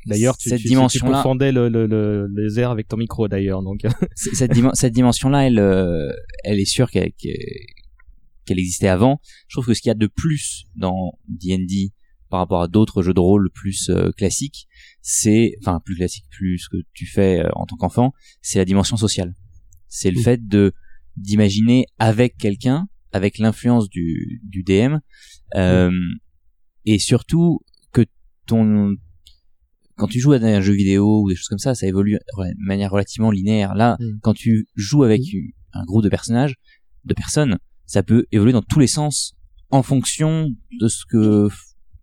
D'ailleurs, 0.09 0.37
tu, 0.37 0.49
cette 0.49 0.61
tu, 0.61 0.69
dimension-là, 0.69 1.11
tu 1.11 1.17
confondais 1.23 1.53
le, 1.53 1.69
le, 1.69 1.87
le, 1.87 2.29
les 2.37 2.59
airs 2.61 2.71
avec 2.71 2.89
ton 2.89 2.97
micro 2.97 3.29
d'ailleurs. 3.29 3.63
Donc. 3.63 3.81
cette, 4.17 4.53
dimen- 4.53 4.75
cette 4.75 4.93
dimension-là, 4.93 5.47
elle, 5.47 5.59
euh, 5.59 6.11
elle 6.45 6.59
est 6.61 6.65
sûre 6.65 6.91
qu'elle 6.91 7.13
existait 8.49 8.89
avant. 8.89 9.21
Je 9.49 9.55
trouve 9.57 9.67
que 9.67 9.75
ce 9.75 9.81
qu'il 9.83 9.91
y 9.91 9.93
a 9.93 9.95
de 9.95 10.07
plus 10.07 10.65
dans 10.77 11.13
D&D 11.29 11.93
par 12.31 12.41
rapport 12.41 12.61
à 12.61 12.69
d'autres 12.69 13.03
jeux 13.03 13.15
de 13.15 13.21
rôle 13.21 13.51
plus 13.51 13.89
euh, 13.89 14.11
classiques, 14.13 14.69
c'est, 15.01 15.55
enfin 15.63 15.81
plus 15.85 15.97
classique, 15.97 16.27
plus 16.31 16.59
ce 16.59 16.69
que 16.69 16.77
tu 16.93 17.07
fais 17.07 17.41
euh, 17.41 17.49
en 17.55 17.65
tant 17.65 17.77
qu'enfant, 17.77 18.13
c'est 18.43 18.59
la 18.59 18.65
dimension 18.67 18.97
sociale. 18.99 19.35
C'est 19.89 20.11
le 20.11 20.21
Mm. 20.21 20.23
fait 20.25 20.47
de 20.47 20.73
d'imaginer 21.17 21.87
avec 21.99 22.37
quelqu'un, 22.37 22.87
avec 23.13 23.39
l'influence 23.39 23.89
du, 23.89 24.41
du 24.45 24.63
DM, 24.63 24.99
euh, 25.57 25.91
et 26.85 26.99
surtout 27.01 27.61
que 27.93 28.05
ton 28.47 28.95
quand 29.99 30.07
tu 30.07 30.21
joues 30.21 30.33
à 30.33 30.37
un 30.37 30.61
jeu 30.61 30.73
vidéo 30.73 31.23
ou 31.23 31.29
des 31.29 31.35
choses 31.37 31.49
comme 31.49 31.59
ça, 31.59 31.75
ça 31.75 31.87
évolue 31.87 32.13
de 32.39 32.55
manière 32.67 32.91
relativement 32.91 33.31
linéaire. 33.31 33.75
Là, 33.75 33.97
Mm. 34.01 34.19
quand 34.23 34.35
tu 34.35 34.67
joues 34.77 35.03
avec 35.05 35.21
un 35.73 35.85
groupe 35.85 36.03
de 36.05 36.09
personnages, 36.09 36.55
de 37.05 37.15
personnes, 37.15 37.59
ça 37.87 38.03
peut 38.03 38.25
évoluer 38.33 38.53
dans 38.53 38.63
tous 38.63 38.79
les 38.79 38.87
sens 38.87 39.35
en 39.71 39.83
fonction 39.83 40.49
de 40.81 40.89
ce 40.89 41.05
que 41.09 41.49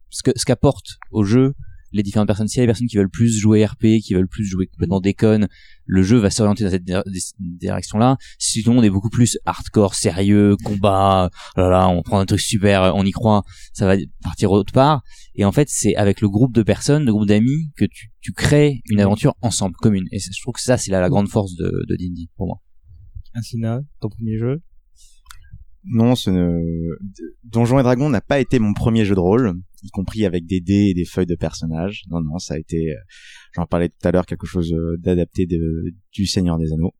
ce 0.09 0.23
que 0.23 0.31
ce 0.35 0.45
qu'apporte 0.45 0.97
au 1.11 1.23
jeu 1.23 1.53
les 1.95 2.03
différentes 2.03 2.27
personnes. 2.27 2.47
S'il 2.47 2.59
y 2.59 2.61
a 2.61 2.63
des 2.63 2.67
personnes 2.67 2.87
qui 2.87 2.97
veulent 2.97 3.09
plus 3.09 3.39
jouer 3.39 3.65
RP, 3.65 3.99
qui 4.03 4.13
veulent 4.13 4.27
plus 4.27 4.45
jouer 4.45 4.67
complètement 4.67 4.99
déconne, 4.99 5.47
le 5.85 6.03
jeu 6.03 6.17
va 6.17 6.29
s'orienter 6.29 6.65
dans 6.65 6.69
cette 6.69 6.83
dir- 6.83 7.03
direction-là. 7.39 8.17
Si 8.37 8.63
tout 8.63 8.71
le 8.71 8.75
monde 8.75 8.85
est 8.85 8.89
beaucoup 8.89 9.09
plus 9.09 9.37
hardcore, 9.45 9.95
sérieux, 9.95 10.57
combat, 10.63 11.29
oh 11.55 11.59
là 11.61 11.69
là, 11.69 11.87
on 11.87 12.01
prend 12.01 12.19
un 12.19 12.25
truc 12.25 12.41
super, 12.41 12.93
on 12.95 13.05
y 13.05 13.11
croit, 13.11 13.43
ça 13.73 13.85
va 13.85 13.95
partir 14.21 14.51
autre 14.51 14.73
part. 14.73 15.03
Et 15.35 15.45
en 15.45 15.51
fait, 15.51 15.69
c'est 15.69 15.95
avec 15.95 16.21
le 16.21 16.27
groupe 16.29 16.53
de 16.53 16.63
personnes, 16.63 17.05
le 17.05 17.13
groupe 17.13 17.27
d'amis, 17.27 17.71
que 17.77 17.85
tu, 17.85 18.11
tu 18.19 18.33
crées 18.33 18.81
une 18.89 18.99
aventure 18.99 19.35
ensemble, 19.41 19.75
commune. 19.75 20.05
Et 20.11 20.19
je 20.19 20.41
trouve 20.41 20.53
que 20.55 20.61
ça, 20.61 20.77
c'est 20.77 20.91
la, 20.91 20.99
la 20.99 21.09
grande 21.09 21.29
force 21.29 21.55
de, 21.55 21.71
de 21.87 21.95
D&D, 21.95 22.27
pour 22.35 22.47
moi. 22.47 22.61
Asina, 23.33 23.79
ton 24.01 24.09
premier 24.09 24.37
jeu? 24.37 24.61
Non, 25.87 26.15
ce 26.15 26.31
ne... 26.31 26.59
Donjons 27.43 27.79
et 27.79 27.83
Dragons 27.83 28.09
n'a 28.09 28.21
pas 28.21 28.39
été 28.39 28.59
mon 28.59 28.73
premier 28.73 29.05
jeu 29.05 29.13
de 29.13 29.19
rôle, 29.19 29.53
y 29.85 29.89
compris 29.91 30.25
avec 30.25 30.45
des 30.45 30.61
dés 30.61 30.87
et 30.89 30.93
des 30.93 31.05
feuilles 31.05 31.25
de 31.25 31.35
personnages. 31.35 32.03
Non, 32.09 32.21
non, 32.21 32.37
ça 32.39 32.55
a 32.55 32.57
été, 32.57 32.91
euh, 32.91 32.95
j'en 33.55 33.65
parlais 33.65 33.89
tout 33.89 34.07
à 34.07 34.11
l'heure, 34.11 34.25
quelque 34.25 34.45
chose 34.47 34.73
euh, 34.73 34.97
d'adapté 34.99 35.47
du 36.11 36.25
Seigneur 36.25 36.57
des 36.57 36.71
Anneaux. 36.73 36.93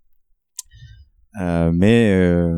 Euh, 1.42 1.72
mais 1.74 2.50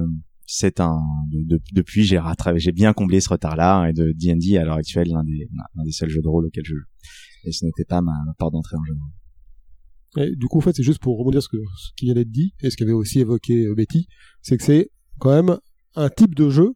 c'est 0.45 0.79
un, 0.79 0.99
de- 1.31 1.55
de- 1.55 1.61
depuis 1.73 2.03
j'ai 2.03 2.19
rattrapé, 2.19 2.59
j'ai 2.59 2.71
bien 2.71 2.93
comblé 2.93 3.19
ce 3.21 3.29
retard-là 3.29 3.89
et 3.89 3.93
de 3.93 4.13
D&D 4.15 4.57
à 4.57 4.63
l'heure 4.63 4.75
actuelle 4.77 5.07
l'un 5.09 5.23
des, 5.23 5.47
l'un 5.75 5.83
des 5.83 5.91
seuls 5.91 6.09
jeux 6.09 6.21
de 6.21 6.27
rôle 6.27 6.45
auxquels 6.45 6.63
je 6.65 6.75
joue. 6.75 6.85
Et 7.45 7.51
ce 7.51 7.65
n'était 7.65 7.85
pas 7.85 8.01
ma, 8.01 8.11
ma 8.25 8.33
porte 8.37 8.53
d'entrée 8.53 8.75
en 8.77 8.83
jeu 8.85 8.93
de 8.93 8.99
rôle. 8.99 10.27
Et 10.29 10.35
du 10.35 10.45
coup, 10.47 10.59
en 10.59 10.61
fait, 10.61 10.73
c'est 10.75 10.83
juste 10.83 10.99
pour 10.99 11.17
rebondir 11.17 11.41
ce, 11.43 11.49
que, 11.49 11.57
ce 11.57 11.89
qui 11.97 12.05
vient 12.05 12.13
d'être 12.13 12.31
dit 12.31 12.53
et 12.61 12.69
ce 12.69 12.77
qu'avait 12.77 12.91
aussi 12.93 13.19
évoqué 13.19 13.65
Betty, 13.75 14.07
c'est 14.41 14.57
que 14.57 14.63
c'est 14.63 14.89
quand 15.19 15.31
même 15.31 15.57
un 15.95 16.09
type 16.09 16.33
de 16.35 16.49
jeu 16.49 16.73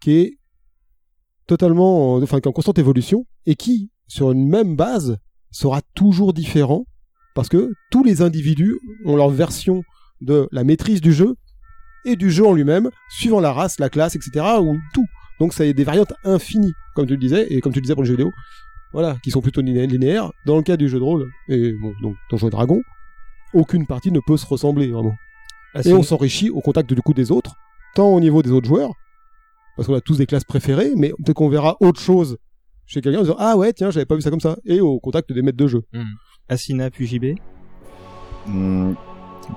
qui 0.00 0.10
est 0.12 0.37
totalement, 1.48 2.14
en- 2.14 2.22
enfin, 2.22 2.38
qui 2.40 2.46
est 2.46 2.48
en 2.48 2.52
constante 2.52 2.78
évolution 2.78 3.26
et 3.46 3.56
qui, 3.56 3.90
sur 4.06 4.30
une 4.30 4.48
même 4.48 4.76
base, 4.76 5.18
sera 5.50 5.80
toujours 5.96 6.32
différent 6.32 6.84
parce 7.34 7.48
que 7.48 7.72
tous 7.90 8.04
les 8.04 8.22
individus 8.22 8.78
ont 9.04 9.16
leur 9.16 9.30
version 9.30 9.82
de 10.20 10.48
la 10.52 10.62
maîtrise 10.62 11.00
du 11.00 11.12
jeu 11.12 11.34
et 12.04 12.16
du 12.16 12.30
jeu 12.30 12.46
en 12.46 12.52
lui-même, 12.52 12.90
suivant 13.10 13.40
la 13.40 13.52
race, 13.52 13.78
la 13.80 13.88
classe, 13.88 14.14
etc. 14.16 14.44
ou 14.60 14.76
tout. 14.94 15.06
Donc, 15.40 15.52
ça 15.52 15.64
y 15.64 15.68
a 15.70 15.72
des 15.72 15.84
variantes 15.84 16.12
infinies, 16.24 16.72
comme 16.94 17.06
tu 17.06 17.12
le 17.14 17.18
disais, 17.18 17.46
et 17.50 17.60
comme 17.60 17.72
tu 17.72 17.78
le 17.78 17.82
disais 17.82 17.94
pour 17.94 18.02
le 18.02 18.08
jeu 18.08 18.14
vidéo, 18.14 18.30
voilà, 18.92 19.16
qui 19.22 19.30
sont 19.30 19.40
plutôt 19.40 19.60
liné- 19.60 19.86
linéaires. 19.86 20.30
Dans 20.46 20.56
le 20.56 20.62
cas 20.62 20.76
du 20.76 20.88
jeu 20.88 20.98
de 20.98 21.04
rôle, 21.04 21.28
et 21.48 21.72
bon, 21.80 21.92
donc 22.02 22.16
Donjons 22.30 22.48
et 22.48 22.50
Dragons, 22.50 22.82
aucune 23.54 23.86
partie 23.86 24.10
ne 24.10 24.20
peut 24.26 24.36
se 24.36 24.46
ressembler 24.46 24.88
vraiment. 24.88 25.14
Ah, 25.74 25.80
et 25.84 25.92
on 25.92 26.02
s'enrichit 26.02 26.50
au 26.50 26.60
contact 26.60 26.92
du 26.92 27.00
coup 27.02 27.14
des 27.14 27.30
autres, 27.30 27.54
tant 27.94 28.08
au 28.08 28.20
niveau 28.20 28.42
des 28.42 28.50
autres 28.50 28.66
joueurs, 28.68 28.92
parce 29.78 29.86
qu'on 29.86 29.94
a 29.94 30.00
tous 30.00 30.18
des 30.18 30.26
classes 30.26 30.42
préférées, 30.42 30.90
mais 30.96 31.10
peut-être 31.10 31.36
qu'on 31.36 31.48
verra 31.48 31.76
autre 31.78 32.00
chose 32.00 32.36
chez 32.84 33.00
quelqu'un 33.00 33.20
en 33.20 33.22
disant 33.22 33.36
ah 33.38 33.56
ouais 33.56 33.72
tiens 33.72 33.92
j'avais 33.92 34.06
pas 34.06 34.16
vu 34.16 34.22
ça 34.22 34.30
comme 34.30 34.40
ça, 34.40 34.56
et 34.64 34.80
au 34.80 34.98
contact 34.98 35.32
des 35.32 35.40
maîtres 35.40 35.56
de 35.56 35.68
jeu. 35.68 35.82
Asina 36.48 36.90
puis 36.90 37.06
JB. 37.06 37.38
Hum, 38.48 38.96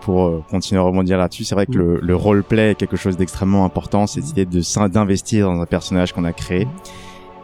pour 0.02 0.26
euh, 0.26 0.44
continuer 0.48 0.80
à 0.80 0.84
rebondir 0.84 1.18
là-dessus, 1.18 1.44
c'est 1.44 1.56
vrai 1.56 1.66
que 1.66 1.72
le, 1.72 2.00
le 2.00 2.16
roleplay 2.16 2.72
est 2.72 2.76
quelque 2.76 2.98
chose 2.98 3.18
d'extrêmement 3.18 3.66
important, 3.66 4.06
cette 4.06 4.30
idée 4.30 4.46
de 4.46 4.88
d'investir 4.90 5.48
dans 5.48 5.60
un 5.60 5.66
personnage 5.66 6.14
qu'on 6.14 6.24
a 6.24 6.34
créé. 6.34 6.68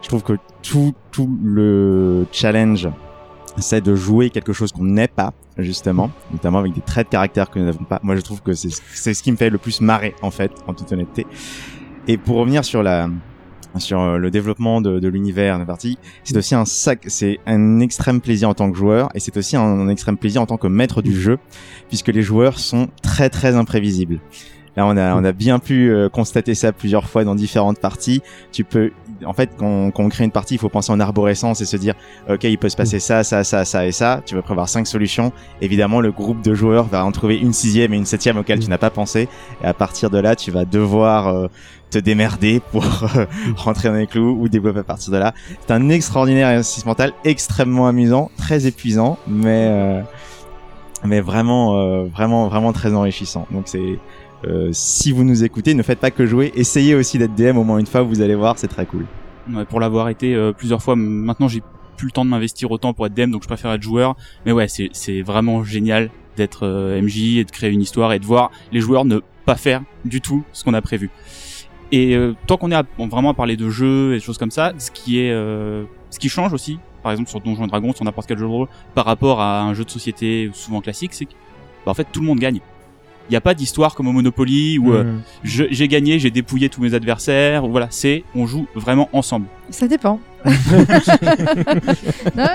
Je 0.03 0.07
trouve 0.07 0.21
que 0.21 0.33
tout, 0.61 0.93
tout 1.11 1.35
le 1.43 2.27
challenge, 2.31 2.87
c'est 3.57 3.81
de 3.81 3.95
jouer 3.95 4.29
quelque 4.29 4.53
chose 4.53 4.71
qu'on 4.71 4.83
n'est 4.83 5.07
pas, 5.07 5.33
justement, 5.57 6.11
notamment 6.31 6.59
avec 6.59 6.73
des 6.73 6.81
traits 6.81 7.07
de 7.07 7.11
caractère 7.11 7.49
que 7.49 7.57
nous 7.57 7.65
n'avons 7.65 7.85
pas. 7.85 7.99
Moi, 8.03 8.15
je 8.15 8.21
trouve 8.21 8.43
que 8.43 8.53
c'est 8.53 8.69
c'est 8.69 9.15
ce 9.15 9.23
qui 9.23 9.31
me 9.31 9.37
fait 9.37 9.49
le 9.49 9.57
plus 9.57 9.81
marrer, 9.81 10.13
en 10.21 10.29
fait, 10.29 10.51
en 10.67 10.75
toute 10.75 10.91
honnêteté. 10.91 11.25
Et 12.09 12.17
pour 12.17 12.37
revenir 12.37 12.63
sur 12.63 12.83
la, 12.83 13.09
sur 13.77 13.99
euh, 13.99 14.17
le 14.17 14.31
développement 14.31 14.79
de, 14.79 15.07
l'univers 15.07 15.59
de 15.59 15.65
partie, 15.65 15.97
c'est 16.23 16.37
aussi 16.37 16.55
un 16.55 16.63
sac, 16.63 17.03
c'est 17.07 17.39
un 17.45 17.81
extrême 17.81 18.21
plaisir 18.21 18.47
en 18.47 18.53
tant 18.53 18.71
que 18.71 18.77
joueur 18.77 19.09
et 19.13 19.19
c'est 19.19 19.35
aussi 19.35 19.57
un 19.57 19.89
extrême 19.89 20.17
plaisir 20.17 20.41
en 20.41 20.45
tant 20.45 20.57
que 20.57 20.67
maître 20.67 21.01
du 21.01 21.13
jeu, 21.13 21.37
puisque 21.89 22.07
les 22.07 22.21
joueurs 22.21 22.59
sont 22.59 22.87
très 23.01 23.29
très 23.29 23.55
imprévisibles. 23.55 24.21
Là, 24.77 24.85
on 24.85 24.95
a, 24.95 25.15
on 25.15 25.23
a 25.23 25.31
bien 25.31 25.57
pu 25.57 25.89
euh, 25.89 26.07
constater 26.07 26.53
ça 26.53 26.71
plusieurs 26.71 27.09
fois 27.09 27.23
dans 27.23 27.33
différentes 27.33 27.79
parties. 27.79 28.21
Tu 28.51 28.63
peux, 28.63 28.91
en 29.25 29.33
fait, 29.33 29.49
quand, 29.57 29.89
quand 29.89 30.03
on 30.03 30.09
crée 30.09 30.23
une 30.23 30.31
partie, 30.31 30.53
il 30.53 30.59
faut 30.59 30.69
penser 30.69 30.91
en 30.91 30.99
arborescence 30.99 31.61
et 31.61 31.65
se 31.65 31.77
dire, 31.77 31.95
ok, 32.29 32.43
il 32.43 32.59
peut 32.59 32.69
se 32.69 32.77
passer 32.77 32.99
ça, 32.99 33.23
ça, 33.23 33.43
ça, 33.43 33.65
ça 33.65 33.87
et 33.87 33.91
ça. 33.91 34.21
Tu 34.23 34.35
vas 34.35 34.43
prévoir 34.43 34.69
cinq 34.69 34.85
solutions. 34.85 35.33
Évidemment, 35.61 35.99
le 35.99 36.11
groupe 36.11 36.43
de 36.43 36.53
joueurs 36.53 36.85
va 36.85 37.03
en 37.03 37.11
trouver 37.11 37.37
une 37.37 37.53
sixième 37.53 37.91
et 37.91 37.97
une 37.97 38.05
septième 38.05 38.37
auquel 38.37 38.59
tu 38.59 38.69
n'as 38.69 38.77
pas 38.77 38.91
pensé. 38.91 39.27
Et 39.63 39.65
à 39.65 39.73
partir 39.73 40.11
de 40.11 40.19
là, 40.19 40.35
tu 40.35 40.51
vas 40.51 40.63
devoir 40.63 41.27
euh, 41.29 41.47
te 41.89 41.97
démerder 41.97 42.61
pour 42.71 42.85
euh, 42.85 43.25
rentrer 43.55 43.89
dans 43.89 43.95
les 43.95 44.05
clous 44.05 44.37
ou 44.39 44.47
développer 44.47 44.81
à 44.81 44.83
partir 44.83 45.11
de 45.11 45.17
là. 45.17 45.33
C'est 45.65 45.73
un 45.73 45.89
extraordinaire 45.89 46.49
exercice 46.49 46.85
mental, 46.85 47.13
extrêmement 47.23 47.87
amusant, 47.87 48.29
très 48.37 48.67
épuisant, 48.67 49.17
mais 49.27 50.03
mais 51.03 51.21
vraiment, 51.21 52.05
vraiment, 52.05 52.47
vraiment 52.47 52.73
très 52.73 52.93
enrichissant. 52.93 53.45
Donc 53.51 53.63
c'est 53.67 53.99
euh, 54.45 54.69
si 54.71 55.11
vous 55.11 55.23
nous 55.23 55.43
écoutez, 55.43 55.73
ne 55.73 55.83
faites 55.83 55.99
pas 55.99 56.11
que 56.11 56.25
jouer, 56.25 56.51
essayez 56.55 56.95
aussi 56.95 57.17
d'être 57.17 57.35
DM 57.35 57.57
au 57.57 57.63
moins 57.63 57.79
une 57.79 57.87
fois, 57.87 58.01
vous 58.01 58.21
allez 58.21 58.35
voir, 58.35 58.57
c'est 58.57 58.67
très 58.67 58.85
cool. 58.85 59.05
Ouais, 59.51 59.65
pour 59.65 59.79
l'avoir 59.79 60.09
été 60.09 60.35
euh, 60.35 60.51
plusieurs 60.51 60.81
fois, 60.81 60.95
maintenant 60.95 61.47
j'ai 61.47 61.63
plus 61.97 62.05
le 62.07 62.11
temps 62.11 62.23
de 62.23 62.29
m'investir 62.29 62.71
autant 62.71 62.93
pour 62.93 63.05
être 63.07 63.13
DM, 63.13 63.31
donc 63.31 63.41
je 63.41 63.47
préfère 63.47 63.71
être 63.73 63.81
joueur. 63.81 64.15
Mais 64.45 64.53
ouais, 64.53 64.67
c'est 64.67 65.21
vraiment 65.21 65.63
génial 65.63 66.09
d'être 66.37 66.65
euh, 66.65 67.01
MJ 67.01 67.37
et 67.37 67.43
de 67.43 67.51
créer 67.51 67.71
une 67.71 67.81
histoire 67.81 68.13
et 68.13 68.19
de 68.19 68.25
voir 68.25 68.51
les 68.71 68.79
joueurs 68.79 69.03
ne 69.03 69.19
pas 69.45 69.55
faire 69.55 69.81
du 70.05 70.21
tout 70.21 70.43
ce 70.53 70.63
qu'on 70.63 70.73
a 70.73 70.81
prévu. 70.81 71.09
Et 71.91 72.15
euh, 72.15 72.33
tant 72.45 72.57
qu'on 72.57 72.71
est 72.71 72.85
vraiment 72.97 73.31
à 73.31 73.33
parler 73.33 73.57
de 73.57 73.69
jeux 73.69 74.13
et 74.13 74.17
de 74.17 74.23
choses 74.23 74.37
comme 74.37 74.51
ça, 74.51 74.73
ce 74.77 74.91
qui 74.91 75.19
est, 75.19 75.31
euh, 75.31 75.83
ce 76.09 76.19
qui 76.19 76.29
change 76.29 76.53
aussi, 76.53 76.79
par 77.01 77.11
exemple 77.11 77.29
sur 77.29 77.41
Donjons 77.41 77.65
et 77.65 77.67
Dragons, 77.67 77.93
sur 77.93 78.05
n'importe 78.05 78.27
quel 78.27 78.37
jeu 78.37 78.45
de 78.45 78.49
rôle, 78.49 78.67
par 78.93 79.05
rapport 79.05 79.41
à 79.41 79.61
un 79.61 79.73
jeu 79.73 79.83
de 79.83 79.89
société 79.89 80.49
souvent 80.53 80.81
classique, 80.81 81.13
c'est 81.13 81.25
que 81.25 81.31
bah, 81.85 81.91
en 81.91 81.93
fait 81.93 82.07
tout 82.11 82.21
le 82.21 82.27
monde 82.27 82.39
gagne. 82.39 82.59
Il 83.29 83.33
n'y 83.33 83.37
a 83.37 83.41
pas 83.41 83.53
d'histoire 83.53 83.93
comme 83.95 84.07
au 84.07 84.11
Monopoly 84.13 84.77
où 84.79 84.93
euh, 84.93 85.17
je- 85.43 85.65
j'ai 85.69 85.87
gagné, 85.87 86.17
j'ai 86.19 86.31
dépouillé 86.31 86.69
tous 86.69 86.81
mes 86.81 86.93
adversaires. 86.93 87.65
ou 87.65 87.71
Voilà, 87.71 87.87
c'est 87.89 88.23
on 88.35 88.45
joue 88.47 88.67
vraiment 88.75 89.09
ensemble. 89.13 89.47
Ça 89.69 89.87
dépend. 89.87 90.19
non, 90.45 90.51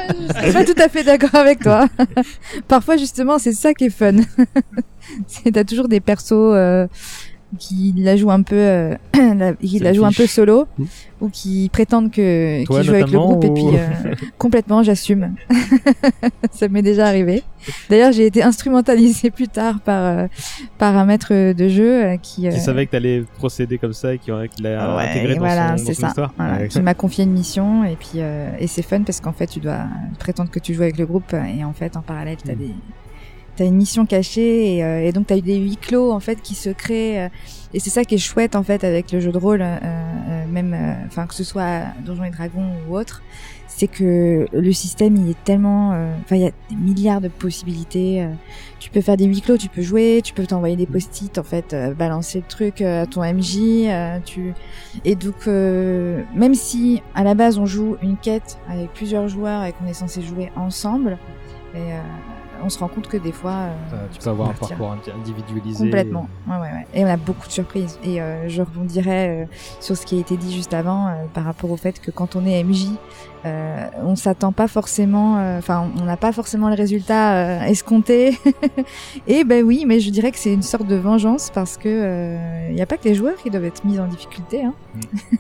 je 0.09 0.43
suis 0.43 0.53
pas 0.53 0.65
tout 0.65 0.75
à 0.83 0.89
fait 0.89 1.05
d'accord 1.05 1.35
avec 1.35 1.61
toi. 1.61 1.89
Parfois, 2.69 2.97
justement, 2.97 3.39
c'est 3.39 3.53
ça 3.53 3.75
qui 3.75 3.85
est 3.85 3.91
fun. 3.91 4.13
t'as 5.53 5.65
toujours 5.65 5.89
des 5.89 6.01
persos 6.01 6.33
euh, 6.33 6.87
qui 7.59 7.93
la 7.97 8.17
jouent 8.17 8.31
un 8.31 8.43
peu, 8.43 8.57
euh, 8.57 8.95
la- 9.37 9.53
qui 9.55 9.79
la 9.79 9.93
jouent 9.93 10.05
un 10.07 10.13
peu 10.13 10.27
solo, 10.27 10.67
Mm. 10.79 10.85
ou 11.21 11.29
qui 11.29 11.69
prétendent 11.73 12.11
que 12.11 12.61
qui 12.65 12.83
jouent 12.85 12.95
avec 12.95 13.11
le 13.11 13.19
groupe 13.19 13.45
et 13.45 13.51
puis 13.51 13.65
euh, 13.75 14.15
complètement, 14.39 14.83
j'assume. 14.83 15.35
ça 16.51 16.69
m'est 16.69 16.83
déjà 16.83 17.07
arrivé. 17.07 17.43
D'ailleurs, 17.91 18.13
j'ai 18.13 18.27
été 18.27 18.43
instrumentalisée 18.43 19.31
plus 19.31 19.49
tard 19.49 19.81
par 19.81 20.05
euh, 20.19 20.27
par 20.79 20.97
un 20.97 21.05
maître 21.05 21.53
de 21.53 21.69
jeu 21.69 22.05
euh, 22.05 22.17
qui 22.17 22.43
Qui 22.43 22.49
euh, 22.49 22.51
savait 22.53 22.87
que 22.87 22.93
t'allais 22.93 23.23
procéder 23.37 23.79
comme 23.79 23.93
ça 23.93 24.15
et 24.15 24.19
qui 24.19 24.33
aurait- 24.33 24.49
qui 24.49 24.63
l'a 24.63 24.97
Ouais, 24.97 25.03
intégré 25.05 25.35
dans 25.35 25.41
voilà, 25.41 25.69
son, 25.77 25.85
dans 25.85 25.87
c'est 25.89 25.95
son 25.95 26.01
ça. 26.01 26.09
histoire. 26.09 26.33
Voilà, 26.37 26.57
Ouais. 26.59 26.69
qui 26.69 26.81
m'a 26.81 26.95
confié 26.95 27.25
une 27.25 27.33
mission 27.33 27.85
et 27.85 27.97
puis 27.97 28.11
euh, 28.17 28.51
et 28.59 28.67
c'est 28.67 28.83
fun 28.83 29.03
parce 29.03 29.21
qu'en 29.21 29.33
fait 29.33 29.47
tu 29.47 29.61
dois 29.61 29.81
prétendre 30.19 30.51
que 30.51 30.59
tu 30.59 30.75
joues 30.75 30.83
avec 30.83 30.99
le 30.99 31.07
groupe 31.07 31.35
et 31.35 31.63
en 31.65 31.73
fait 31.73 31.97
en 31.97 32.01
parallèle 32.03 32.37
t'as 32.45 32.55
des 32.55 32.71
une 33.65 33.77
mission 33.77 34.07
cachée 34.07 34.77
et, 34.77 34.85
euh, 34.85 35.13
donc 35.13 35.27
t'as 35.27 35.37
eu 35.37 35.43
des 35.43 35.57
huis 35.57 35.77
clos 35.77 36.13
en 36.13 36.21
fait 36.21 36.41
qui 36.43 36.55
se 36.55 36.71
créent 36.71 37.25
euh, 37.25 37.29
et 37.75 37.81
c'est 37.81 37.91
ça 37.91 38.05
qui 38.05 38.15
est 38.15 38.19
chouette 38.19 38.57
en 38.57 38.63
fait 38.63 38.85
avec 38.85 39.13
le 39.13 39.21
jeu 39.21 39.33
de 39.33 39.39
rôle 39.39 39.63
euh, 39.63 40.47
même 40.51 40.77
enfin 41.07 41.27
que 41.27 41.35
ce 41.35 41.45
soit 41.45 41.83
Donjons 42.05 42.25
et 42.25 42.31
Dragons 42.31 42.71
ou 42.89 42.97
autre 42.97 43.23
c'est 43.69 43.89
que 43.89 44.47
le 44.53 44.73
système 44.73 45.17
il 45.17 45.31
est 45.31 45.45
tellement 45.45 45.91
enfin 46.21 46.37
il 46.37 46.43
y 46.43 46.47
a 46.47 46.51
des 46.69 46.77
milliards 46.77 47.23
de 47.23 47.29
possibilités 47.29 48.29
tu 48.79 48.91
peux 48.91 49.01
faire 49.01 49.17
des 49.17 49.25
huis 49.25 49.41
clos 49.41 49.57
tu 49.57 49.71
peux 49.71 49.81
jouer 49.81 50.21
tu 50.23 50.35
peux 50.35 50.47
t'envoyer 50.47 50.77
des 50.77 50.85
post-it 50.85 51.39
en 51.39 51.43
fait 51.43 51.75
balancer 51.97 52.39
le 52.41 52.45
truc 52.47 52.83
à 52.83 53.07
ton 53.07 53.23
MJ 53.23 53.89
tu 54.27 54.53
et 55.07 55.15
donc, 55.15 55.47
même 55.47 56.55
si 56.55 57.03
à 57.15 57.25
la 57.25 57.35
base 57.35 57.59
on 57.59 57.65
joue 57.65 57.97
une 58.03 58.19
quête 58.19 58.59
avec 58.69 58.93
plusieurs 58.93 59.29
joueurs 59.29 59.65
et 59.65 59.73
qu'on 59.73 59.87
est 59.87 59.95
censé 59.95 60.21
jouer 60.21 60.53
ensemble, 60.55 61.17
on 62.65 62.69
se 62.69 62.79
rend 62.79 62.89
compte 62.89 63.09
que 63.09 63.17
des 63.17 63.33
fois, 63.33 63.51
euh, 63.93 64.07
tu 64.13 64.19
peux 64.21 64.31
avoir 64.31 64.51
un 64.51 64.55
parcours 64.55 64.93
indi- 64.93 65.11
individualisé. 65.11 65.85
Complètement. 65.85 66.29
Ouais, 66.49 66.55
ouais, 66.57 66.61
ouais. 66.63 66.87
Et 66.95 67.05
on 67.05 67.09
a 67.09 67.17
beaucoup 67.17 67.47
de 67.47 67.53
surprises. 67.53 67.99
Et 68.05 68.21
euh, 68.21 68.49
je 68.49 68.63
rebondirais 68.63 69.43
euh, 69.43 69.47
sur 69.81 69.97
ce 69.97 70.07
qui 70.07 70.17
a 70.17 70.21
été 70.21 70.37
dit 70.37 70.55
juste 70.55 70.75
avant 70.75 71.13
par 71.35 71.45
rapport 71.45 71.71
au 71.71 71.77
fait 71.77 72.01
que 72.01 72.11
quand 72.11 72.37
on 72.37 72.47
est 72.47 72.63
MJ, 72.63 72.87
euh, 73.45 73.87
on 74.03 74.15
s'attend 74.15 74.53
pas 74.53 74.69
forcément, 74.69 75.39
euh, 75.39 75.59
enfin, 75.59 75.91
on 76.01 76.05
n'a 76.05 76.17
pas 76.17 76.33
forcément 76.33 76.69
le 76.69 76.77
résultat 76.77 77.35
euh, 77.35 77.61
escompté. 77.63 78.39
et 79.27 79.45
ben 79.45 79.65
oui, 79.65 79.85
mais 79.87 79.99
je 80.01 80.11
dirais 80.11 80.31
que 80.31 80.39
c'est 80.39 80.53
une 80.53 80.63
sorte 80.63 80.87
de 80.87 80.97
vengeance 80.97 81.51
parce 81.53 81.77
que 81.77 82.69
il 82.69 82.75
n'y 82.75 82.83
a 82.83 82.87
pas 82.87 82.97
que 82.97 83.05
les 83.09 83.15
joueurs 83.15 83.37
qui 83.37 83.51
doivent 83.51 83.65
être 83.65 83.85
mis 83.85 83.99
en 83.99 84.07
difficulté. 84.07 84.65
Hein. 84.65 84.75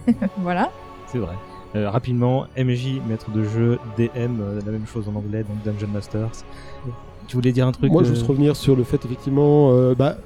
voilà. 0.38 0.70
C'est 1.06 1.18
vrai. 1.18 1.34
Rapidement, 1.74 2.46
MJ, 2.58 3.00
maître 3.08 3.30
de 3.30 3.44
jeu, 3.44 3.78
DM, 3.96 4.40
la 4.64 4.72
même 4.72 4.86
chose 4.86 5.08
en 5.08 5.14
anglais, 5.16 5.42
donc 5.42 5.62
Dungeon 5.64 5.90
Masters. 5.92 6.44
Tu 7.32 7.36
voulais 7.36 7.52
dire 7.52 7.66
un 7.66 7.72
truc 7.72 7.90
Moi, 7.90 8.02
je 8.02 8.08
euh, 8.08 8.10
veux 8.10 8.14
juste 8.14 8.28
revenir 8.28 8.54
sur 8.56 8.76
le 8.76 8.84
fait, 8.84 9.02
effectivement, 9.06 9.72
euh, 9.72 9.94
bah, 9.94 10.18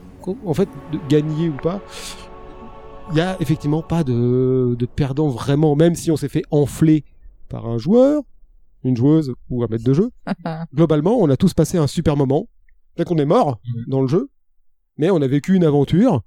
en 0.45 0.55
fait, 0.55 0.69
de 0.91 0.99
gagner 1.09 1.49
ou 1.49 1.57
pas, 1.57 1.81
il 3.13 3.17
y 3.17 3.21
a 3.21 3.37
effectivement 3.39 3.81
pas 3.81 4.03
de, 4.03 4.75
de 4.77 4.87
perdant 4.87 5.29
vraiment, 5.29 5.77
même 5.77 5.95
si 5.95 6.11
on 6.11 6.17
s'est 6.17 6.29
fait 6.29 6.43
enfler 6.51 7.05
par 7.49 7.69
un 7.69 7.79
joueur, 7.79 8.25
une 8.83 8.97
joueuse 8.97 9.33
ou 9.51 9.63
un 9.63 9.69
maître 9.71 9.85
de 9.85 9.95
jeu. 9.95 10.11
Globalement, 10.75 11.17
on 11.21 11.31
a 11.31 11.37
tous 11.37 11.55
passé 11.55 11.79
un 11.79 11.87
super 11.87 12.17
moment. 12.17 12.49
Dès 12.97 13.05
qu'on 13.05 13.19
est 13.19 13.25
mort 13.25 13.61
dans 13.87 14.03
le 14.03 14.09
jeu, 14.09 14.29
mais 14.99 15.09
on 15.09 15.23
a 15.23 15.29
vécu 15.29 15.55
une 15.55 15.63
aventure. 15.63 16.23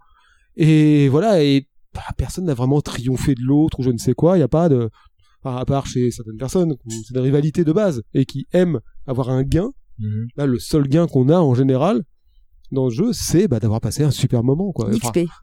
Et 0.55 1.09
voilà, 1.09 1.43
et 1.43 1.67
bah, 1.93 2.03
personne 2.15 2.45
n'a 2.45 2.53
vraiment 2.53 2.79
triomphé 2.79 3.35
de 3.35 3.41
l'autre 3.41 3.81
ou 3.81 3.83
je 3.83 3.89
ne 3.89 3.97
sais 3.97 4.13
quoi. 4.13 4.37
Il 4.37 4.39
n'y 4.39 4.43
a 4.43 4.47
pas 4.47 4.69
de, 4.69 4.89
à 5.43 5.65
part 5.65 5.87
chez 5.87 6.09
certaines 6.09 6.37
personnes, 6.37 6.77
c'est 7.05 7.13
des 7.13 7.19
rivalités 7.19 7.65
de 7.65 7.73
base 7.73 8.01
et 8.13 8.23
qui 8.23 8.47
aiment 8.53 8.79
avoir 9.07 9.29
un 9.29 9.43
gain. 9.43 9.71
Mhm. 9.99 10.27
Là, 10.35 10.45
le 10.45 10.59
seul 10.59 10.87
gain 10.87 11.07
qu'on 11.07 11.29
a 11.29 11.37
en 11.37 11.53
général 11.53 12.03
dans 12.71 12.85
le 12.85 12.91
jeu, 12.91 13.13
c'est 13.13 13.47
bah, 13.47 13.59
d'avoir 13.59 13.81
passé 13.81 14.03
un 14.03 14.11
super 14.11 14.43
moment, 14.43 14.71
quoi. 14.71 14.91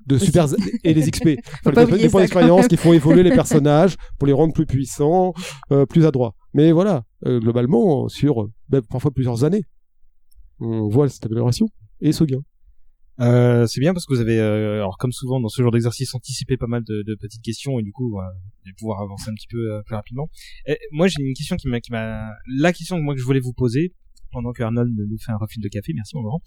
De 0.07 0.19
super 0.19 0.47
et 0.85 0.95
les 0.95 1.11
XP, 1.11 1.31
Enfin, 1.66 1.85
les, 1.85 1.99
les 1.99 2.09
points 2.09 2.21
d'expérience 2.23 2.69
qui 2.69 2.77
font 2.77 2.92
évoluer 2.92 3.23
les 3.23 3.31
personnages 3.35 3.97
pour 4.19 4.27
les 4.27 4.33
rendre 4.33 4.53
plus 4.53 4.66
puissants, 4.66 5.35
euh, 5.73 5.87
plus 5.87 6.07
adroits. 6.07 6.35
Mais 6.55 6.71
voilà, 6.73 7.05
euh, 7.27 7.40
globalement, 7.40 8.09
sur 8.09 8.42
euh, 8.42 8.53
bah, 8.69 8.81
parfois 8.88 9.11
plusieurs 9.11 9.45
années, 9.45 9.64
on 10.61 10.88
voit 10.88 11.09
cette 11.09 11.27
amélioration 11.27 11.69
et 12.01 12.12
ce 12.12 12.25
gain. 12.25 12.42
Euh, 13.19 13.66
c'est 13.66 13.81
bien 13.81 13.95
parce 13.95 14.05
que 14.05 14.12
vous 14.14 14.21
avez, 14.21 14.38
euh, 14.38 14.75
alors 14.75 14.99
comme 14.99 15.12
souvent 15.12 15.40
dans 15.40 15.49
ce 15.49 15.62
genre 15.62 15.71
d'exercice, 15.71 16.14
anticipé 16.14 16.57
pas 16.59 16.66
mal 16.66 16.83
de, 16.85 17.03
de 17.03 17.14
petites 17.14 17.42
questions 17.42 17.79
et 17.79 17.83
du 17.83 17.90
coup, 17.90 18.19
euh, 18.19 18.23
vous 18.23 18.62
allez 18.66 18.75
pouvoir 18.79 19.01
avancer 19.01 19.31
un 19.31 19.35
petit 19.35 19.47
peu 19.49 19.73
euh, 19.73 19.83
plus 19.87 19.95
rapidement. 19.95 20.29
Et 20.66 20.79
moi, 20.92 21.07
j'ai 21.07 21.23
une 21.23 21.35
question 21.35 21.57
qui 21.57 21.69
m'a, 21.69 21.81
qui 21.81 21.92
m'a, 21.92 22.29
la 22.59 22.73
question 22.73 22.97
que 22.97 23.03
moi 23.03 23.14
que 23.14 23.21
je 23.21 23.25
voulais 23.25 23.40
vous 23.40 23.55
poser 23.55 23.95
pendant 24.37 24.53
que 24.53 24.62
Arnold 24.62 24.94
nous 24.94 25.16
fait 25.16 25.33
un 25.33 25.38
refil 25.38 25.62
de 25.62 25.68
café, 25.68 25.94
merci 25.94 26.14
mon 26.14 26.22
grand, 26.22 26.42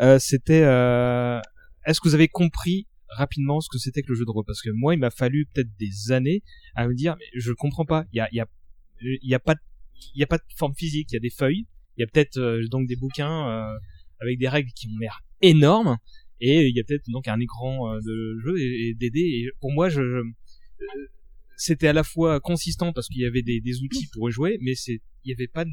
euh, 0.00 0.18
c'était, 0.18 0.62
euh, 0.62 1.38
est-ce 1.84 2.00
que 2.00 2.08
vous 2.08 2.14
avez 2.14 2.26
compris 2.26 2.86
rapidement 3.10 3.60
ce 3.60 3.68
que 3.70 3.76
c'était 3.76 4.00
que 4.00 4.08
le 4.08 4.14
jeu 4.14 4.24
de 4.24 4.30
rôle? 4.30 4.46
Parce 4.46 4.62
que 4.62 4.70
moi, 4.70 4.94
il 4.94 4.98
m'a 4.98 5.10
fallu 5.10 5.46
peut-être 5.52 5.68
des 5.78 6.10
années 6.10 6.42
à 6.74 6.88
me 6.88 6.94
dire, 6.94 7.16
mais 7.18 7.26
je 7.38 7.52
comprends 7.52 7.84
pas. 7.84 8.06
Il 8.14 8.16
y 8.16 8.20
a, 8.20 8.28
y 8.32 8.42
y 9.02 9.34
a 9.34 9.38
pas, 9.38 9.56
il 10.14 10.20
y 10.20 10.24
a 10.24 10.26
pas 10.26 10.38
de 10.38 10.42
forme 10.56 10.74
physique. 10.74 11.08
Il 11.12 11.16
y 11.16 11.18
a 11.18 11.20
des 11.20 11.28
feuilles. 11.28 11.66
Il 11.98 12.00
y 12.00 12.04
a 12.04 12.06
peut-être 12.06 12.38
euh, 12.38 12.66
donc 12.68 12.88
des 12.88 12.96
bouquins 12.96 13.76
avec 14.20 14.38
des 14.38 14.48
règles 14.48 14.70
qui 14.74 14.88
ont 14.88 14.98
l'air 14.98 15.20
énormes 15.42 15.98
et 16.40 16.66
il 16.66 16.74
y 16.74 16.80
a 16.80 16.84
peut-être 16.84 17.04
donc 17.10 17.28
un 17.28 17.38
écran 17.40 17.94
de 18.00 18.38
jeu 18.42 18.58
et, 18.58 18.88
et 18.88 18.94
des 18.94 19.10
dés 19.10 19.50
pour 19.60 19.70
moi 19.72 19.88
c'était 21.56 21.88
à 21.88 21.92
la 21.92 22.04
fois 22.04 22.40
consistant 22.40 22.92
parce 22.92 23.08
qu'il 23.08 23.20
y 23.20 23.26
avait 23.26 23.42
des, 23.42 23.82
outils 23.82 24.08
pour 24.12 24.30
jouer 24.30 24.58
mais 24.62 24.72
il 24.72 25.00
y 25.24 25.32
avait 25.32 25.46
pas 25.46 25.64
de... 25.64 25.70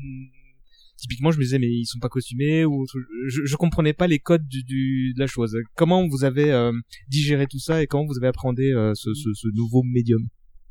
typiquement 1.02 1.32
je 1.32 1.38
me 1.38 1.44
disais 1.44 1.60
mais 1.60 1.68
ils 1.68 1.86
sont 1.86 2.00
pas 2.00 2.10
costumés 2.10 2.64
ou 2.64 2.86
je, 3.28 3.42
je 3.44 3.56
comprenais 3.56 3.94
pas 3.94 4.08
les 4.08 4.20
codes 4.20 4.48
de 4.48 5.20
la 5.20 5.28
chose 5.28 5.58
comment 5.76 6.08
vous 6.08 6.24
avez 6.24 6.52
euh, 6.52 6.72
digéré 7.10 7.48
tout 7.48 7.60
ça 7.60 7.82
et 7.82 7.88
comment 7.88 8.06
vous 8.06 8.18
avez 8.18 8.28
appréhendé 8.28 8.72
euh, 8.72 8.94
ce, 8.96 9.10
ce, 9.14 9.48
nouveau 9.54 9.84
médium 9.84 10.22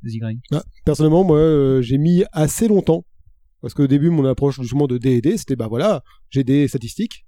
Vas-y, 0.03 0.19
Greg. 0.19 0.39
Ah, 0.51 0.63
personnellement, 0.87 1.25
moi, 1.25 1.39
euh, 1.39 1.83
j'ai 1.83 1.99
mis 1.99 2.25
assez 2.33 2.69
longtemps. 2.69 3.05
Parce 3.61 3.75
qu'au 3.75 3.87
début, 3.87 4.09
mon 4.09 4.25
approche 4.25 4.59
justement 4.59 4.87
de 4.87 4.97
D&D, 4.97 5.37
c'était 5.37 5.57
bah 5.57 5.69
voilà, 5.69 6.03
j'ai 6.31 6.45
des 6.45 6.67
statistiques. 6.69 7.27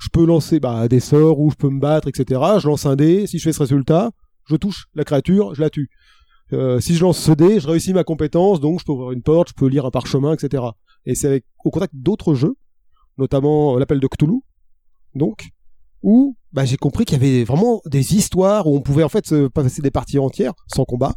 Je 0.00 0.08
peux 0.12 0.26
lancer 0.26 0.58
bah, 0.58 0.88
des 0.88 0.98
sorts 0.98 1.38
ou 1.38 1.52
je 1.52 1.56
peux 1.56 1.70
me 1.70 1.78
battre, 1.78 2.08
etc. 2.08 2.40
Je 2.60 2.66
lance 2.66 2.86
un 2.86 2.96
dé. 2.96 3.28
Si 3.28 3.38
je 3.38 3.44
fais 3.44 3.52
ce 3.52 3.60
résultat, 3.60 4.10
je 4.48 4.56
touche 4.56 4.86
la 4.94 5.04
créature, 5.04 5.54
je 5.54 5.60
la 5.60 5.70
tue. 5.70 5.88
Euh, 6.52 6.78
si 6.80 6.94
je 6.94 7.02
lance 7.02 7.18
ce 7.18 7.32
dé, 7.32 7.58
je 7.60 7.66
réussis 7.66 7.92
ma 7.92 8.04
compétence, 8.04 8.60
donc 8.60 8.80
je 8.80 8.84
peux 8.84 8.92
ouvrir 8.92 9.12
une 9.12 9.22
porte, 9.22 9.48
je 9.48 9.54
peux 9.54 9.66
lire 9.66 9.86
un 9.86 9.90
parchemin, 9.90 10.34
etc. 10.34 10.62
Et 11.06 11.14
c'est 11.14 11.26
avec 11.26 11.44
au 11.64 11.70
contact 11.70 11.94
d'autres 11.94 12.34
jeux, 12.34 12.56
notamment 13.18 13.76
euh, 13.76 13.78
l'appel 13.78 14.00
de 14.00 14.06
Cthulhu, 14.06 14.40
donc 15.14 15.48
où 16.02 16.36
bah, 16.52 16.64
j'ai 16.64 16.76
compris 16.76 17.04
qu'il 17.04 17.20
y 17.20 17.20
avait 17.20 17.44
vraiment 17.44 17.80
des 17.86 18.14
histoires 18.14 18.66
où 18.66 18.76
on 18.76 18.80
pouvait 18.80 19.02
en 19.02 19.08
fait 19.08 19.26
se 19.26 19.48
passer 19.48 19.80
des 19.80 19.90
parties 19.90 20.18
entières 20.18 20.52
sans 20.72 20.84
combat. 20.84 21.14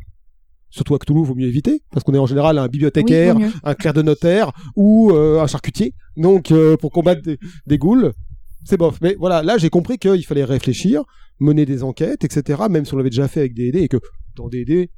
Surtout 0.70 0.96
à 0.96 1.00
Cthulhu, 1.00 1.24
vaut 1.24 1.36
mieux 1.36 1.48
éviter, 1.48 1.82
parce 1.92 2.04
qu'on 2.04 2.14
est 2.14 2.20
en 2.20 2.26
général 2.26 2.58
un 2.58 2.68
bibliothécaire, 2.68 3.36
Oui, 3.38 3.46
un 3.64 3.74
clerc 3.74 3.94
de 3.94 4.02
notaire 4.02 4.52
ou 4.76 5.12
euh, 5.12 5.42
un 5.42 5.48
charcutier. 5.48 5.94
Donc 6.16 6.52
euh, 6.52 6.78
pour 6.78 6.92
combattre 6.92 7.22
des, 7.22 7.38
des 7.68 7.78
ghouls, 7.78 8.12
c'est 8.64 8.78
bof. 8.78 9.00
Mais 9.02 9.16
voilà, 9.20 9.44
là 9.44 9.58
j'ai 9.58 9.70
compris 9.70 9.98
qu'il 9.98 10.26
fallait 10.26 10.44
réfléchir, 10.44 11.04
mener 11.40 11.66
des 11.66 11.84
enquêtes, 11.84 12.24
etc. 12.24 12.64
Même 12.70 12.86
si 12.86 12.94
on 12.94 12.98
l'avait 12.98 13.10
déjà 13.10 13.28
fait 13.28 13.42
avec 13.42 13.54
D&D 13.54 13.80
et 13.80 13.88
que 13.88 13.98
dans 14.36 14.50
D&D, 14.50 14.90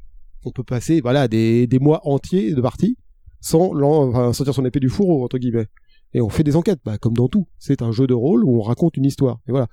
on 0.45 0.51
peut 0.51 0.63
passer 0.63 1.01
voilà 1.01 1.27
des, 1.27 1.67
des 1.67 1.79
mois 1.79 2.01
entiers 2.07 2.53
de 2.53 2.61
partie 2.61 2.97
sans 3.41 3.71
sortir 4.33 4.53
son 4.53 4.65
épée 4.65 4.79
du 4.79 4.89
fourreau 4.89 5.23
entre 5.23 5.37
guillemets. 5.37 5.67
Et 6.13 6.21
on 6.21 6.29
fait 6.29 6.43
des 6.43 6.55
enquêtes, 6.55 6.79
bah, 6.83 6.97
comme 6.97 7.13
dans 7.13 7.27
tout. 7.27 7.47
C'est 7.59 7.81
un 7.83 7.91
jeu 7.91 8.07
de 8.07 8.13
rôle 8.15 8.43
où 8.43 8.57
on 8.57 8.61
raconte 8.61 8.97
une 8.97 9.05
histoire. 9.05 9.39
Et 9.47 9.51
voilà. 9.51 9.67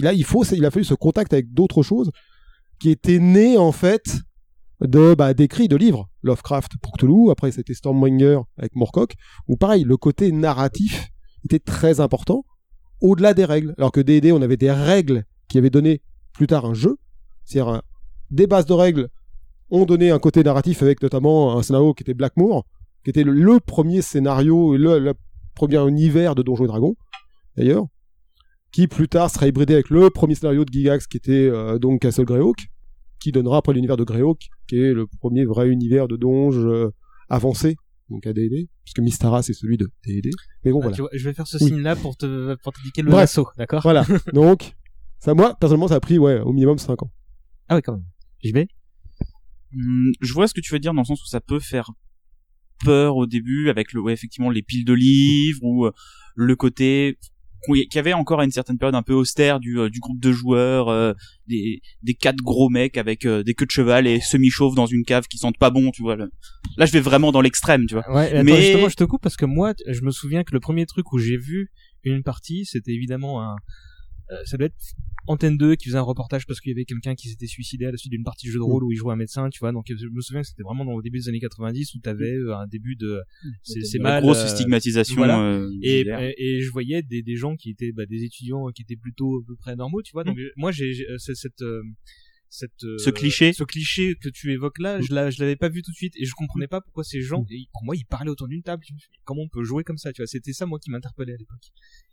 Là, 0.00 0.14
il 0.14 0.24
faut, 0.24 0.42
il 0.44 0.64
a 0.64 0.70
fallu 0.70 0.84
ce 0.84 0.94
contact 0.94 1.34
avec 1.34 1.52
d'autres 1.52 1.82
choses 1.82 2.10
qui 2.80 2.88
étaient 2.90 3.18
nées 3.18 3.58
en 3.58 3.72
fait 3.72 4.04
de 4.80 5.14
bah, 5.14 5.34
d'écrits 5.34 5.68
de 5.68 5.76
livres 5.76 6.08
Lovecraft 6.22 6.72
pour 6.82 6.92
Cthulhu 6.92 7.30
après 7.30 7.50
c'était 7.50 7.72
Stormbringer 7.74 8.40
avec 8.58 8.74
Moorcock 8.74 9.14
où 9.48 9.56
pareil 9.56 9.84
le 9.84 9.96
côté 9.96 10.32
narratif 10.32 11.08
était 11.46 11.58
très 11.58 12.00
important 12.00 12.44
au-delà 13.00 13.32
des 13.32 13.46
règles 13.46 13.74
alors 13.78 13.92
que 13.92 14.00
D&D 14.02 14.32
on 14.32 14.42
avait 14.42 14.58
des 14.58 14.70
règles 14.70 15.24
qui 15.48 15.56
avaient 15.56 15.70
donné 15.70 16.02
plus 16.34 16.46
tard 16.46 16.66
un 16.66 16.74
jeu 16.74 16.98
c'est-à-dire 17.46 17.72
un- 17.72 17.82
des 18.30 18.46
bases 18.46 18.66
de 18.66 18.74
règles 18.74 19.08
ont 19.70 19.84
donné 19.84 20.10
un 20.10 20.18
côté 20.18 20.42
narratif 20.42 20.82
avec 20.82 21.02
notamment 21.02 21.58
un 21.58 21.62
scénario 21.62 21.94
qui 21.94 22.02
était 22.02 22.14
Blackmoor 22.14 22.64
qui 23.04 23.10
était 23.10 23.24
le, 23.24 23.32
le 23.32 23.60
premier 23.60 24.02
scénario 24.02 24.74
et 24.74 24.78
le, 24.78 24.98
le 24.98 25.14
premier 25.54 25.78
univers 25.88 26.34
de 26.34 26.42
Donjons 26.42 26.64
et 26.64 26.68
Dragons 26.68 26.96
d'ailleurs 27.56 27.86
qui 28.72 28.86
plus 28.88 29.08
tard 29.08 29.30
sera 29.30 29.46
hybridé 29.46 29.74
avec 29.74 29.90
le 29.90 30.10
premier 30.10 30.34
scénario 30.34 30.64
de 30.64 30.72
Gigax 30.72 31.06
qui 31.06 31.16
était 31.16 31.32
euh, 31.32 31.78
donc 31.78 32.00
Castle 32.02 32.24
Greyhawk 32.24 32.66
qui 33.18 33.32
donnera 33.32 33.56
après 33.58 33.72
l'univers 33.72 33.96
de 33.96 34.04
Greyhawk, 34.04 34.40
qui 34.68 34.76
est 34.78 34.92
le 34.92 35.06
premier 35.06 35.46
vrai 35.46 35.68
univers 35.68 36.06
de 36.06 36.16
donge 36.16 36.58
euh, 36.58 36.90
avancé, 37.30 37.74
donc 38.10 38.26
à 38.26 38.34
D&D, 38.34 38.68
puisque 38.84 38.98
Mystara 39.00 39.42
c'est 39.42 39.54
celui 39.54 39.78
de 39.78 39.86
D&D. 40.06 40.30
Mais 40.64 40.70
bon 40.70 40.80
Ah, 40.80 40.88
voilà. 40.88 40.96
vois, 40.98 41.08
je 41.14 41.24
vais 41.24 41.32
faire 41.32 41.46
ce 41.46 41.56
Oui. 41.56 41.70
signe-là 41.70 41.96
pour 41.96 42.16
te 42.18 42.54
pour 42.62 42.74
t'indiquer 42.74 43.00
le 43.00 43.10
lasso, 43.10 43.48
d'accord? 43.56 43.80
Voilà. 43.82 44.04
Donc 44.34 44.74
Ça, 45.18 45.32
moi, 45.32 45.56
personnellement, 45.58 45.88
ça 45.88 45.94
a 45.94 46.00
pris 46.00 46.18
ouais, 46.18 46.38
au 46.40 46.52
minimum 46.52 46.76
5 46.76 47.02
ans. 47.04 47.10
Ah 47.68 47.76
ouais, 47.76 47.82
quand 47.82 47.92
même. 47.94 48.04
J'y 48.44 48.52
vais 48.52 48.68
je 50.20 50.32
vois 50.32 50.48
ce 50.48 50.54
que 50.54 50.60
tu 50.60 50.72
veux 50.72 50.78
dire 50.78 50.94
dans 50.94 51.02
le 51.02 51.06
sens 51.06 51.22
où 51.22 51.26
ça 51.26 51.40
peut 51.40 51.60
faire 51.60 51.90
peur 52.84 53.16
au 53.16 53.26
début 53.26 53.68
avec 53.70 53.92
le 53.92 54.00
ouais, 54.00 54.12
effectivement 54.12 54.50
les 54.50 54.62
piles 54.62 54.84
de 54.84 54.92
livres 54.92 55.60
ou 55.62 55.86
euh, 55.86 55.92
le 56.34 56.56
côté 56.56 57.18
qui 57.64 57.96
y 57.96 57.98
avait 57.98 58.12
encore 58.12 58.38
à 58.40 58.44
une 58.44 58.52
certaine 58.52 58.78
période 58.78 58.94
un 58.94 59.02
peu 59.02 59.14
austère 59.14 59.58
du, 59.58 59.80
euh, 59.80 59.88
du 59.90 59.98
groupe 59.98 60.20
de 60.20 60.30
joueurs 60.30 60.88
euh, 60.88 61.14
des, 61.48 61.80
des 62.02 62.14
quatre 62.14 62.36
gros 62.36 62.68
mecs 62.68 62.96
avec 62.96 63.24
euh, 63.26 63.42
des 63.42 63.54
queues 63.54 63.66
de 63.66 63.70
cheval 63.72 64.06
et 64.06 64.20
semi 64.20 64.50
chauves 64.50 64.76
dans 64.76 64.86
une 64.86 65.04
cave 65.04 65.26
qui 65.26 65.36
sentent 65.38 65.58
pas 65.58 65.70
bon 65.70 65.90
tu 65.90 66.02
vois 66.02 66.14
le- 66.14 66.30
là 66.76 66.86
je 66.86 66.92
vais 66.92 67.00
vraiment 67.00 67.32
dans 67.32 67.40
l'extrême 67.40 67.86
tu 67.86 67.94
vois 67.94 68.04
Ouais, 68.08 68.26
attends, 68.26 68.44
mais 68.44 68.52
justement, 68.60 68.88
je 68.88 68.94
te 68.94 69.02
coupe 69.04 69.20
parce 69.22 69.36
que 69.36 69.46
moi, 69.46 69.72
je 69.88 70.00
me 70.02 70.10
souviens 70.12 70.44
que 70.44 70.52
le 70.52 70.60
premier 70.60 70.86
truc 70.86 71.12
où 71.12 71.18
j'ai 71.18 71.36
vu 71.38 71.72
une 72.04 72.22
partie, 72.22 72.66
c'était 72.66 72.92
évidemment 72.92 73.42
un. 73.42 73.56
euh, 74.30 74.36
ça 74.44 74.56
doit 74.58 74.66
être 74.66 74.76
Antenne 75.26 75.56
2 75.56 75.76
qui 75.76 75.86
faisait 75.88 75.98
un 75.98 76.02
reportage 76.02 76.46
parce 76.46 76.60
qu'il 76.60 76.70
y 76.70 76.74
avait 76.74 76.84
quelqu'un 76.84 77.14
qui 77.14 77.28
s'était 77.28 77.46
suicidé 77.46 77.86
à 77.86 77.90
la 77.90 77.96
suite 77.96 78.12
d'une 78.12 78.24
partie 78.24 78.46
de 78.46 78.52
jeu 78.52 78.58
de 78.58 78.64
rôle 78.64 78.84
où 78.84 78.92
il 78.92 78.96
jouait 78.96 79.12
un 79.12 79.16
médecin, 79.16 79.48
tu 79.50 79.58
vois. 79.60 79.72
Donc 79.72 79.86
je 79.88 80.06
me 80.06 80.20
souviens 80.20 80.42
que 80.42 80.48
c'était 80.48 80.62
vraiment 80.62 80.84
dans 80.84 80.96
le 80.96 81.02
début 81.02 81.18
des 81.18 81.28
années 81.28 81.40
90 81.40 81.94
où 81.94 81.98
t'avais 82.00 82.32
euh, 82.32 82.56
un 82.56 82.66
début 82.66 82.96
de. 82.96 83.20
C'est 83.62 83.82
c'est 83.84 83.98
mal. 83.98 84.22
grosse 84.22 84.44
euh, 84.44 84.48
stigmatisation, 84.48 85.16
voilà. 85.16 85.40
euh, 85.40 85.70
et, 85.82 86.04
d'hier. 86.04 86.20
et, 86.20 86.34
et 86.38 86.60
je 86.62 86.70
voyais 86.70 87.02
des, 87.02 87.22
des 87.22 87.36
gens 87.36 87.56
qui 87.56 87.70
étaient 87.70 87.92
bah, 87.92 88.06
des 88.06 88.24
étudiants 88.24 88.68
qui 88.74 88.82
étaient 88.82 88.96
plutôt 88.96 89.40
à 89.42 89.46
peu 89.46 89.56
près 89.56 89.76
normaux, 89.76 90.02
tu 90.02 90.12
vois. 90.12 90.24
Donc 90.24 90.38
euh, 90.38 90.50
moi, 90.56 90.70
j'ai 90.72 91.06
euh, 91.10 91.18
c'est- 91.18 91.34
cette. 92.48 92.84
euh, 92.84 92.94
euh, 92.94 92.98
Ce 92.98 93.10
cliché. 93.10 93.52
ce 93.52 93.64
cliché 93.64 94.14
que 94.22 94.28
tu 94.28 94.52
évoques 94.52 94.78
là, 94.78 95.00
je 95.00 95.12
l'a- 95.14 95.30
je 95.30 95.40
l'avais 95.40 95.56
pas 95.56 95.68
vu 95.68 95.82
tout 95.82 95.90
de 95.90 95.96
suite 95.96 96.14
et 96.16 96.24
je 96.24 96.32
comprenais 96.34 96.66
pas 96.68 96.80
pourquoi 96.80 97.04
ces 97.04 97.20
gens, 97.20 97.44
et 97.50 97.66
pour 97.72 97.84
moi, 97.84 97.96
ils 97.96 98.04
parlaient 98.06 98.30
autour 98.30 98.48
d'une 98.48 98.62
table. 98.62 98.84
Comment 99.24 99.42
on 99.42 99.48
peut 99.48 99.64
jouer 99.64 99.84
comme 99.84 99.98
ça, 99.98 100.12
tu 100.12 100.22
vois? 100.22 100.26
C'était 100.26 100.52
ça 100.52 100.66
moi 100.66 100.78
qui 100.78 100.90
m'interpellait 100.90 101.34
à 101.34 101.36
l'époque. 101.36 101.64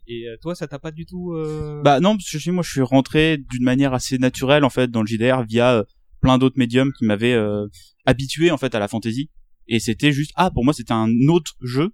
Et 0.06 0.28
euh, 0.28 0.36
toi, 0.40 0.54
ça 0.54 0.66
t'a 0.68 0.78
pas 0.78 0.90
du 0.90 1.06
tout. 1.06 1.32
euh, 1.32 1.82
Bah 1.82 2.00
non, 2.00 2.16
parce 2.16 2.30
que 2.30 2.50
moi 2.50 2.62
je 2.62 2.70
suis 2.70 2.80
rentré 2.82 3.38
d'une 3.38 3.64
manière 3.64 3.94
assez 3.94 4.18
naturelle 4.18 4.64
en 4.64 4.70
fait 4.70 4.90
dans 4.90 5.00
le 5.02 5.06
JDR 5.06 5.44
via 5.44 5.84
plein 6.20 6.38
d'autres 6.38 6.58
médiums 6.58 6.92
qui 6.92 7.04
m'avaient 7.04 7.32
euh, 7.34 7.66
habitué 8.06 8.50
en 8.50 8.56
fait 8.58 8.74
à 8.74 8.78
la 8.78 8.88
fantasy 8.88 9.30
et 9.66 9.78
c'était 9.78 10.12
juste 10.12 10.30
ah 10.36 10.50
pour 10.50 10.64
moi 10.64 10.72
c'était 10.74 10.92
un 10.92 11.08
autre 11.28 11.52
jeu 11.62 11.90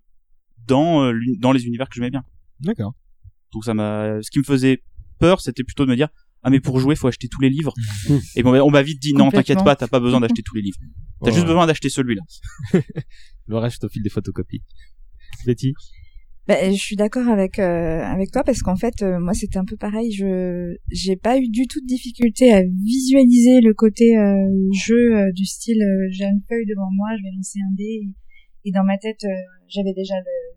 dans 0.67 1.13
dans 1.39 1.53
les 1.53 1.67
univers 1.67 1.89
que 1.89 1.95
j'aimais 1.97 2.11
bien. 2.11 2.25
D'accord. 2.61 2.95
Donc 3.53 3.65
ça 3.65 3.75
m'a 3.75 4.23
ce 4.23 4.31
qui 4.31 4.39
me 4.39 4.45
faisait 4.45 4.83
peur, 5.19 5.41
c'était 5.41 5.65
plutôt 5.65 5.85
de 5.85 5.91
me 5.91 5.97
dire 5.97 6.09
ah 6.43 6.51
mais 6.51 6.61
pour 6.61 6.79
jouer 6.81 6.97
faut 6.97 7.09
acheter 7.09 7.29
tous 7.29 7.41
les 7.41 7.51
livres. 7.51 7.75
et 8.37 8.43
bon 8.43 8.53
on 8.61 8.71
m'a 8.71 8.83
vite 8.83 9.01
dit 9.01 9.13
non 9.15 9.31
t'inquiète 9.31 9.63
pas 9.65 9.77
t'as 9.77 9.89
pas 9.89 10.01
besoin 10.01 10.21
d'acheter 10.21 10.43
tous 10.43 10.55
les 10.55 10.63
livres. 10.63 10.79
T'as 11.21 11.27
Ouais. 11.29 11.33
juste 11.35 11.47
besoin 11.47 11.67
d'acheter 11.67 11.89
celui-là. 11.91 12.23
Le 13.47 13.57
reste, 13.59 13.77
je 13.77 13.87
te 13.87 13.93
file 13.93 14.03
des 14.03 14.09
photocopies. 14.11 14.63
Betty 15.47 15.75
Bah, 16.49 16.57
je 16.71 16.77
suis 16.77 16.97
d'accord 16.97 17.29
avec 17.29 17.59
euh, 17.59 18.01
avec 18.03 18.31
toi 18.33 18.43
parce 18.43 18.63
qu'en 18.63 18.75
fait 18.77 19.03
euh, 19.03 19.19
moi 19.21 19.35
c'était 19.35 19.59
un 19.59 19.65
peu 19.65 19.77
pareil 19.77 20.11
je 20.13 20.75
j'ai 20.91 21.17
pas 21.17 21.39
eu 21.39 21.49
du 21.49 21.67
tout 21.67 21.81
de 21.81 21.87
difficulté 21.87 22.53
à 22.53 22.63
visualiser 22.63 23.61
le 23.61 23.73
côté 23.75 24.17
euh, 24.17 24.49
jeu 24.87 25.17
euh, 25.17 25.33
du 25.33 25.45
style 25.45 25.81
euh, 25.83 26.09
j'ai 26.11 26.25
une 26.25 26.43
feuille 26.49 26.67
devant 26.67 26.91
moi 26.97 27.09
je 27.19 27.23
vais 27.23 27.31
lancer 27.37 27.59
un 27.61 27.75
dé 27.77 27.85
et, 28.03 28.15
et 28.65 28.73
dans 28.73 28.83
ma 28.85 28.97
tête 28.99 29.23
euh, 29.25 29.29
j'avais 29.69 29.93
déjà 29.95 30.15
le 30.15 30.57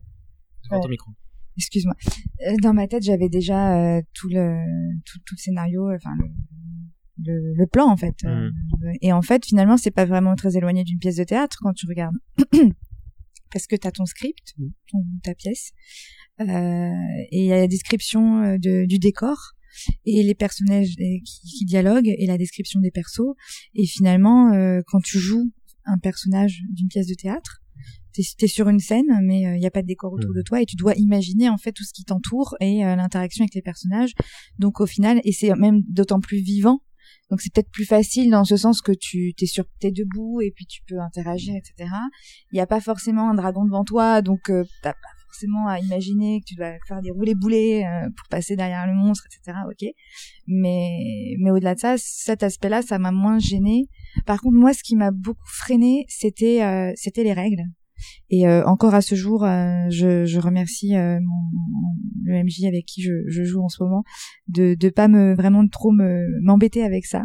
Devant 0.69 0.81
ton 0.81 0.89
micro. 0.89 1.11
Excuse-moi. 1.58 1.95
Euh, 2.47 2.56
dans 2.62 2.74
ma 2.74 2.88
tête 2.88 3.04
j'avais 3.04 3.30
déjà 3.30 3.78
euh, 3.78 4.01
tout 4.14 4.30
le 4.30 4.58
tout, 5.06 5.20
tout 5.26 5.36
le 5.36 5.41
scénario 5.41 5.91
enfin 5.93 6.12
le, 6.20 6.28
le 7.24 7.54
le 7.56 7.68
plan 7.68 7.89
en 7.89 7.97
fait. 7.97 8.24
Euh, 8.26 8.49
et 9.01 9.14
en 9.14 9.22
fait 9.22 9.45
finalement 9.45 9.78
c'est 9.78 9.91
pas 9.91 10.06
vraiment 10.06 10.36
très 10.36 10.58
éloigné 10.58 10.84
d'une 10.84 10.99
pièce 10.99 11.18
de 11.18 11.24
théâtre 11.24 11.58
quand 11.62 11.74
tu 11.74 11.86
regardes. 11.88 12.16
Parce 13.51 13.68
que 13.68 13.76
tu 13.76 13.88
as 13.88 13.91
ton 13.91 14.06
script, 14.06 14.56
ton, 14.89 15.06
ta 15.22 15.36
pièce, 15.36 15.74
euh, 16.41 16.91
et 17.32 17.43
il 17.43 17.45
y 17.45 17.54
a 17.54 17.58
la 17.58 17.68
description 17.68 18.41
euh, 18.41 18.58
de, 18.58 18.86
du 18.86 18.97
décor 18.97 19.54
et 20.06 20.24
les 20.24 20.36
personnages 20.36 20.95
euh, 20.99 21.20
qui, 21.26 21.58
qui 21.58 21.66
dialoguent 21.66 22.14
et 22.18 22.26
la 22.26 22.38
description 22.38 22.80
des 22.80 22.91
persos. 22.91 23.36
Et 23.76 23.86
finalement, 23.86 24.54
euh, 24.54 24.82
quand 24.88 25.01
tu 25.01 25.20
joues 25.20 25.51
un 25.86 25.97
personnage 25.97 26.62
d'une 26.70 26.88
pièce 26.88 27.08
de 27.08 27.14
théâtre, 27.14 27.62
t'es 28.14 28.24
es 28.45 28.47
sur 28.47 28.70
une 28.70 28.80
scène, 28.80 29.07
mais 29.24 29.41
il 29.41 29.59
n'y 29.59 29.66
a 29.66 29.72
pas 29.72 29.82
de 29.82 29.88
décor 29.88 30.14
autour 30.14 30.34
de 30.34 30.41
toi 30.41 30.61
et 30.61 30.66
tu 30.66 30.76
dois 30.76 30.93
imaginer 30.95 31.49
en 31.49 31.57
fait 31.57 31.72
tout 31.72 31.84
ce 31.84 31.93
qui 31.93 32.03
t'entoure 32.03 32.55
et 32.59 32.86
euh, 32.86 32.95
l'interaction 32.95 33.43
avec 33.43 33.53
les 33.55 33.61
personnages. 33.61 34.14
Donc 34.59 34.80
au 34.80 34.86
final, 34.86 35.20
et 35.24 35.32
c'est 35.32 35.53
même 35.55 35.82
d'autant 35.88 36.20
plus 36.20 36.41
vivant 36.41 36.82
donc 37.30 37.41
c'est 37.41 37.53
peut-être 37.53 37.72
plus 37.72 37.86
facile 37.86 38.30
dans 38.30 38.43
ce 38.43 38.57
sens 38.57 38.82
que 38.82 38.91
tu 38.91 39.34
t'es 39.36 39.45
sur 39.45 39.66
t'es 39.80 39.91
debout 39.91 40.41
et 40.41 40.51
puis 40.51 40.66
tu 40.66 40.82
peux 40.88 40.99
interagir, 40.99 41.55
etc. 41.55 41.89
Il 42.51 42.55
n'y 42.55 42.61
a 42.61 42.68
pas 42.68 42.82
forcément 42.82 43.30
un 43.30 43.34
dragon 43.34 43.66
devant 43.66 43.84
toi, 43.84 44.22
donc 44.22 44.49
euh, 44.49 44.64
t'as 44.82 44.93
pas 44.93 44.99
forcément 45.26 45.68
à 45.68 45.80
imaginer 45.80 46.41
que 46.41 46.45
tu 46.45 46.55
dois 46.55 46.74
faire 46.88 47.01
des 47.01 47.11
roulés 47.11 47.34
boulets 47.34 47.86
euh, 47.86 48.09
pour 48.16 48.28
passer 48.30 48.55
derrière 48.55 48.86
le 48.86 48.93
monstre, 48.93 49.26
etc. 49.26 49.57
Ok, 49.68 49.89
mais 50.47 51.36
mais 51.39 51.51
au-delà 51.51 51.76
de 51.76 51.80
ça, 51.80 51.95
cet 51.97 52.43
aspect-là, 52.43 52.82
ça 52.82 52.99
m'a 52.99 53.11
moins 53.11 53.39
gêné. 53.39 53.88
Par 54.26 54.39
contre, 54.41 54.57
moi, 54.57 54.74
ce 54.74 54.84
qui 54.84 54.95
m'a 54.95 55.11
beaucoup 55.11 55.47
freiné, 55.47 56.05
c'était 56.09 56.64
euh, 56.64 56.91
c'était 56.95 57.24
les 57.24 57.34
règles. 57.34 57.64
Et 58.30 58.47
euh, 58.47 58.64
encore 58.66 58.93
à 58.95 59.01
ce 59.01 59.16
jour, 59.16 59.43
euh, 59.43 59.89
je, 59.89 60.26
je 60.26 60.39
remercie 60.39 60.95
euh, 60.95 61.20
mon, 61.20 61.41
mon- 61.70 61.95
le 62.26 62.36
MJ 62.43 62.64
avec 62.66 62.86
qui 62.86 63.01
je, 63.01 63.12
je 63.28 63.43
joue 63.43 63.62
en 63.62 63.70
ce 63.70 63.84
moment 63.84 64.04
de 64.47 64.76
de 64.76 64.89
pas 64.89 65.08
me 65.10 65.36
vraiment 65.36 65.68
trop 65.68 65.91
me 65.91 66.26
m'embêter 66.41 66.84
avec 66.84 67.06
ça. 67.06 67.24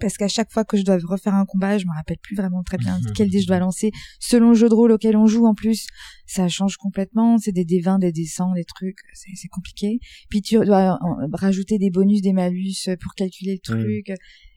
Parce 0.00 0.16
qu'à 0.16 0.26
chaque 0.26 0.50
fois 0.50 0.64
que 0.64 0.76
je 0.76 0.82
dois 0.82 0.98
refaire 1.04 1.34
un 1.34 1.44
combat, 1.46 1.78
je 1.78 1.86
me 1.86 1.94
rappelle 1.94 2.16
plus 2.20 2.34
vraiment 2.34 2.64
très 2.64 2.76
bien 2.76 2.98
quel 3.14 3.30
dé 3.30 3.40
je 3.40 3.46
dois 3.46 3.60
lancer. 3.60 3.92
Selon 4.18 4.48
le 4.48 4.54
jeu 4.54 4.68
de 4.68 4.74
rôle 4.74 4.90
auquel 4.90 5.16
on 5.16 5.26
joue, 5.26 5.46
en 5.46 5.54
plus, 5.54 5.86
ça 6.26 6.48
change 6.48 6.76
complètement. 6.76 7.38
C'est 7.38 7.52
des 7.52 7.64
D20, 7.64 8.00
des 8.00 8.10
D100, 8.10 8.52
des 8.56 8.64
trucs, 8.64 8.98
c'est 9.12 9.48
compliqué. 9.48 10.00
Puis 10.28 10.42
tu 10.42 10.56
dois 10.64 10.94
euh, 10.94 11.26
rajouter 11.34 11.78
des 11.78 11.90
bonus, 11.90 12.20
des 12.20 12.32
malus 12.32 12.88
pour 13.00 13.14
calculer 13.14 13.52
le 13.54 13.60
truc. 13.60 14.12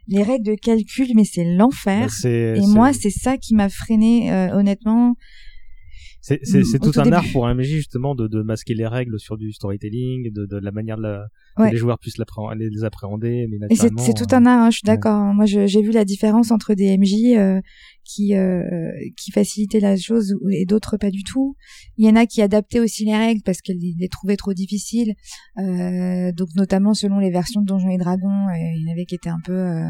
Les 0.07 0.23
règles 0.23 0.45
de 0.45 0.55
calcul, 0.55 1.07
mais 1.15 1.25
c'est 1.25 1.43
l'enfer. 1.43 2.09
Et 2.23 2.67
moi, 2.67 2.93
c'est 2.93 3.09
ça 3.09 3.37
qui 3.37 3.55
m'a 3.55 3.69
freiné, 3.69 4.31
euh, 4.31 4.55
honnêtement. 4.55 5.15
C'est 6.25 6.39
Mm, 6.57 6.79
tout 6.79 6.99
un 6.99 7.03
début. 7.03 7.15
art 7.15 7.25
pour 7.31 7.45
un 7.47 7.53
MJ 7.53 7.65
justement 7.65 8.15
de, 8.15 8.27
de 8.27 8.41
masquer 8.41 8.73
les 8.73 8.87
règles 8.87 9.19
sur 9.19 9.37
du 9.37 9.51
storytelling, 9.51 10.31
de, 10.33 10.45
de 10.47 10.57
la 10.57 10.71
manière 10.71 10.97
de 10.97 11.03
la, 11.03 11.27
Ouais. 11.57 11.67
que 11.69 11.73
les 11.73 11.77
joueurs 11.77 11.99
puissent 11.99 12.17
les 12.17 12.83
appréhender, 12.83 13.47
mais 13.49 13.57
Et 13.69 13.75
c'est 13.75 13.89
tout 14.13 14.33
euh, 14.33 14.37
un 14.37 14.45
art, 14.45 14.61
hein, 14.63 14.69
je 14.71 14.77
suis 14.77 14.81
ouais. 14.87 14.95
d'accord. 14.95 15.21
Moi, 15.33 15.45
je- 15.45 15.67
j'ai 15.67 15.81
vu 15.81 15.91
la 15.91 16.03
différence 16.03 16.51
entre 16.51 16.73
des 16.73 16.97
MJ 16.97 17.35
euh, 17.37 17.61
qui 18.03 18.35
euh, 18.35 18.61
qui 19.17 19.31
facilitaient 19.31 19.79
la 19.79 19.95
chose 19.95 20.35
et 20.51 20.65
d'autres 20.65 20.97
pas 20.97 21.11
du 21.11 21.23
tout. 21.23 21.55
Il 21.97 22.05
y 22.05 22.09
en 22.09 22.15
a 22.15 22.25
qui 22.25 22.41
adaptaient 22.41 22.79
aussi 22.79 23.05
les 23.05 23.15
règles 23.15 23.41
parce 23.43 23.61
qu'elles 23.61 23.77
les 23.79 24.09
trouvaient 24.09 24.35
trop 24.35 24.53
difficiles. 24.53 25.13
Euh, 25.59 26.31
donc 26.33 26.49
notamment 26.55 26.93
selon 26.93 27.19
les 27.19 27.29
versions 27.31 27.61
de 27.61 27.65
Donjons 27.65 27.89
et 27.89 27.97
Dragons, 27.97 28.47
euh, 28.49 28.73
il 28.75 28.83
y 28.85 28.89
en 28.89 28.91
avait 28.91 29.05
qui 29.05 29.15
étaient 29.15 29.29
un 29.29 29.39
peu. 29.43 29.53
euh. 29.53 29.87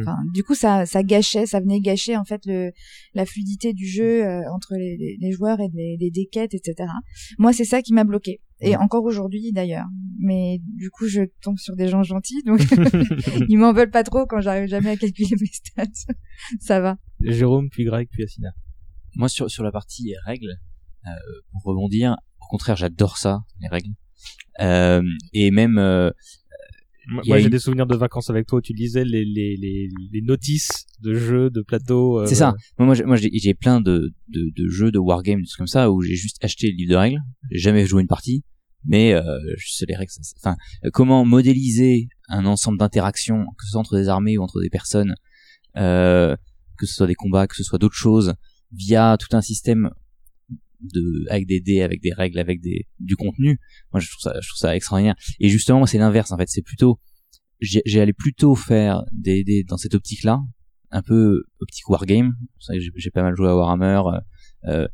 Enfin, 0.00 0.18
du 0.34 0.42
coup, 0.42 0.54
ça 0.54 0.84
ça 0.86 1.02
gâchait, 1.02 1.46
ça 1.46 1.60
venait 1.60 1.80
gâcher 1.80 2.16
en 2.16 2.24
fait 2.24 2.42
le 2.46 2.72
la 3.14 3.24
fluidité 3.24 3.72
du 3.72 3.86
jeu 3.86 4.24
euh, 4.26 4.42
entre 4.54 4.74
les 4.76 5.32
joueurs 5.32 5.59
et 5.60 5.96
les 5.98 6.10
des 6.10 6.26
quêtes, 6.26 6.54
etc. 6.54 6.88
Moi, 7.38 7.52
c'est 7.52 7.64
ça 7.64 7.82
qui 7.82 7.92
m'a 7.92 8.04
bloqué. 8.04 8.40
Et 8.60 8.76
encore 8.76 9.04
aujourd'hui 9.04 9.52
d'ailleurs. 9.52 9.86
Mais 10.18 10.60
du 10.62 10.90
coup, 10.90 11.06
je 11.06 11.22
tombe 11.42 11.58
sur 11.58 11.76
des 11.76 11.88
gens 11.88 12.02
gentils, 12.02 12.42
donc 12.44 12.60
ils 13.48 13.56
m'en 13.56 13.72
veulent 13.72 13.90
pas 13.90 14.02
trop 14.02 14.26
quand 14.26 14.40
j'arrive 14.40 14.68
jamais 14.68 14.90
à 14.90 14.96
calculer 14.96 15.34
mes 15.40 15.46
stats. 15.46 16.12
ça 16.60 16.80
va. 16.80 16.98
Jérôme, 17.22 17.70
puis 17.70 17.84
Greg, 17.84 18.08
puis 18.10 18.24
Asina. 18.24 18.50
Moi, 19.16 19.28
sur, 19.28 19.50
sur 19.50 19.64
la 19.64 19.72
partie 19.72 20.12
règles, 20.26 20.56
euh, 21.06 21.10
pour 21.52 21.62
rebondir, 21.64 22.16
au 22.40 22.46
contraire, 22.50 22.76
j'adore 22.76 23.16
ça, 23.16 23.40
les 23.60 23.68
règles. 23.68 23.94
Euh, 24.60 25.02
et 25.32 25.50
même... 25.50 25.78
euh, 25.78 26.10
Moi, 27.08 27.22
j'ai 27.40 27.48
des 27.50 27.58
souvenirs 27.58 27.86
de 27.86 27.96
vacances 27.96 28.30
avec 28.30 28.46
toi 28.46 28.58
où 28.58 28.62
tu 28.62 28.72
lisais 28.72 29.04
les, 29.04 29.24
les, 29.24 29.56
les, 29.56 29.88
les 30.12 30.20
notices 30.22 30.86
de 31.00 31.14
jeux, 31.14 31.50
de 31.50 31.62
plateaux. 31.62 32.20
euh, 32.20 32.26
C'est 32.26 32.34
ça. 32.34 32.54
Moi, 32.78 32.86
moi, 32.86 32.94
j'ai- 32.94 33.04
moi, 33.04 33.16
j'ai 33.16 33.30
j'ai 33.32 33.54
plein 33.54 33.80
de, 33.80 34.12
de, 34.28 34.50
de 34.54 34.68
jeux, 34.68 34.92
de 34.92 34.98
wargames, 34.98 35.40
des 35.40 35.46
trucs 35.46 35.58
comme 35.58 35.66
ça, 35.66 35.90
où 35.90 36.02
j'ai 36.02 36.14
juste 36.14 36.36
acheté 36.44 36.70
le 36.70 36.76
livre 36.76 36.90
de 36.92 36.96
règles. 36.96 37.20
J'ai 37.50 37.58
jamais 37.58 37.86
joué 37.86 38.02
une 38.02 38.08
partie, 38.08 38.44
mais 38.84 39.14
euh, 39.14 39.22
je 39.56 39.70
sais 39.72 39.86
les 39.88 39.96
règles. 39.96 40.10
ça- 40.12 40.22
ça- 40.22 40.34
Enfin, 40.38 40.56
euh, 40.84 40.90
comment 40.92 41.24
modéliser 41.24 42.08
un 42.28 42.44
ensemble 42.46 42.78
d'interactions, 42.78 43.44
que 43.58 43.64
ce 43.64 43.70
soit 43.72 43.80
entre 43.80 43.96
des 43.96 44.08
armées 44.08 44.36
ou 44.38 44.42
entre 44.42 44.60
des 44.60 44.70
personnes, 44.70 45.14
euh, 45.76 46.36
que 46.78 46.86
ce 46.86 46.94
soit 46.94 47.06
des 47.06 47.14
combats, 47.14 47.46
que 47.46 47.56
ce 47.56 47.64
soit 47.64 47.78
d'autres 47.78 47.96
choses, 47.96 48.34
via 48.72 49.16
tout 49.18 49.34
un 49.36 49.40
système 49.40 49.90
de 50.82 51.30
avec 51.30 51.46
des 51.46 51.60
dés, 51.60 51.82
avec 51.82 52.00
des 52.00 52.12
règles, 52.12 52.38
avec 52.38 52.60
des 52.60 52.86
du 52.98 53.16
contenu. 53.16 53.58
Moi, 53.92 54.00
je 54.00 54.08
trouve 54.10 54.20
ça, 54.20 54.38
je 54.40 54.48
trouve 54.48 54.58
ça 54.58 54.74
extraordinaire. 54.76 55.14
Et 55.38 55.48
justement, 55.48 55.86
c'est 55.86 55.98
l'inverse. 55.98 56.32
En 56.32 56.36
fait, 56.36 56.48
c'est 56.48 56.62
plutôt 56.62 56.98
j'ai 57.60 58.00
allé 58.00 58.12
plutôt 58.12 58.54
faire 58.54 59.02
des 59.12 59.44
dés 59.44 59.64
dans 59.64 59.76
cette 59.76 59.94
optique-là, 59.94 60.40
un 60.90 61.02
peu 61.02 61.44
optique 61.60 61.88
wargame. 61.88 62.34
J'ai- 62.96 63.10
pas 63.10 63.22
mal 63.22 63.36
joué 63.36 63.48
à 63.48 63.56
Warhammer. 63.56 64.00
euh, 64.64 64.88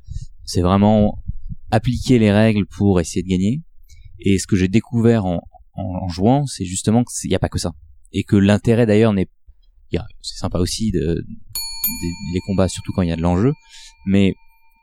c'est 0.45 0.62
vraiment 0.62 1.22
appliquer 1.70 2.18
les 2.18 2.32
règles 2.32 2.66
pour 2.66 3.01
essayer 3.01 3.22
de 3.22 3.28
gagner. 3.28 3.62
Et 4.18 4.39
ce 4.39 4.47
que 4.47 4.57
j'ai 4.57 4.68
découvert 4.68 5.26
en, 5.26 5.43
en, 5.74 6.09
jouant, 6.09 6.47
c'est 6.47 6.64
justement 6.64 7.05
qu'il 7.05 7.28
n'y 7.28 7.37
a 7.37 7.39
pas 7.39 7.49
que 7.49 7.59
ça. 7.59 7.72
Et 8.12 8.24
que 8.24 8.37
l'intérêt 8.37 8.87
d'ailleurs 8.87 9.12
n'est... 9.12 9.28
C'est 10.20 10.39
sympa 10.39 10.59
aussi 10.59 10.91
de, 10.91 10.99
des, 11.01 12.12
les 12.34 12.41
combats, 12.47 12.68
surtout 12.68 12.93
quand 12.93 13.03
il 13.03 13.09
y 13.09 13.12
a 13.12 13.16
de 13.16 13.22
l'enjeu, 13.22 13.53
mais 14.07 14.34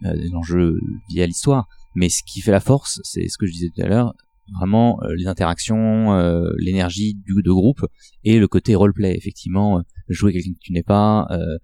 euh, 0.06 0.14
de 0.14 0.30
l'enjeu 0.32 0.80
via 1.10 1.26
l'histoire. 1.26 1.68
Mais 1.96 2.10
ce 2.10 2.24
qui 2.24 2.42
fait 2.42 2.52
la 2.52 2.60
force, 2.60 3.00
c'est 3.04 3.28
ce 3.28 3.38
que 3.38 3.46
je 3.46 3.52
disais 3.52 3.70
tout 3.76 3.82
à 3.82 3.88
l'heure, 3.88 4.14
vraiment 4.52 5.00
euh, 5.04 5.14
les 5.16 5.28
interactions, 5.28 6.14
euh, 6.14 6.50
l'énergie 6.58 7.16
du 7.16 7.42
de 7.42 7.52
groupe 7.52 7.86
et 8.24 8.40
le 8.40 8.48
côté 8.48 8.76
roleplay. 8.76 9.16
Effectivement, 9.16 9.80
euh, 9.80 9.82
jouer 10.10 10.34
quelqu'un 10.34 10.54
que 10.54 10.60
tu 10.62 10.74
n'es 10.74 10.84
pas, 10.84 11.28
euh, 11.32 11.58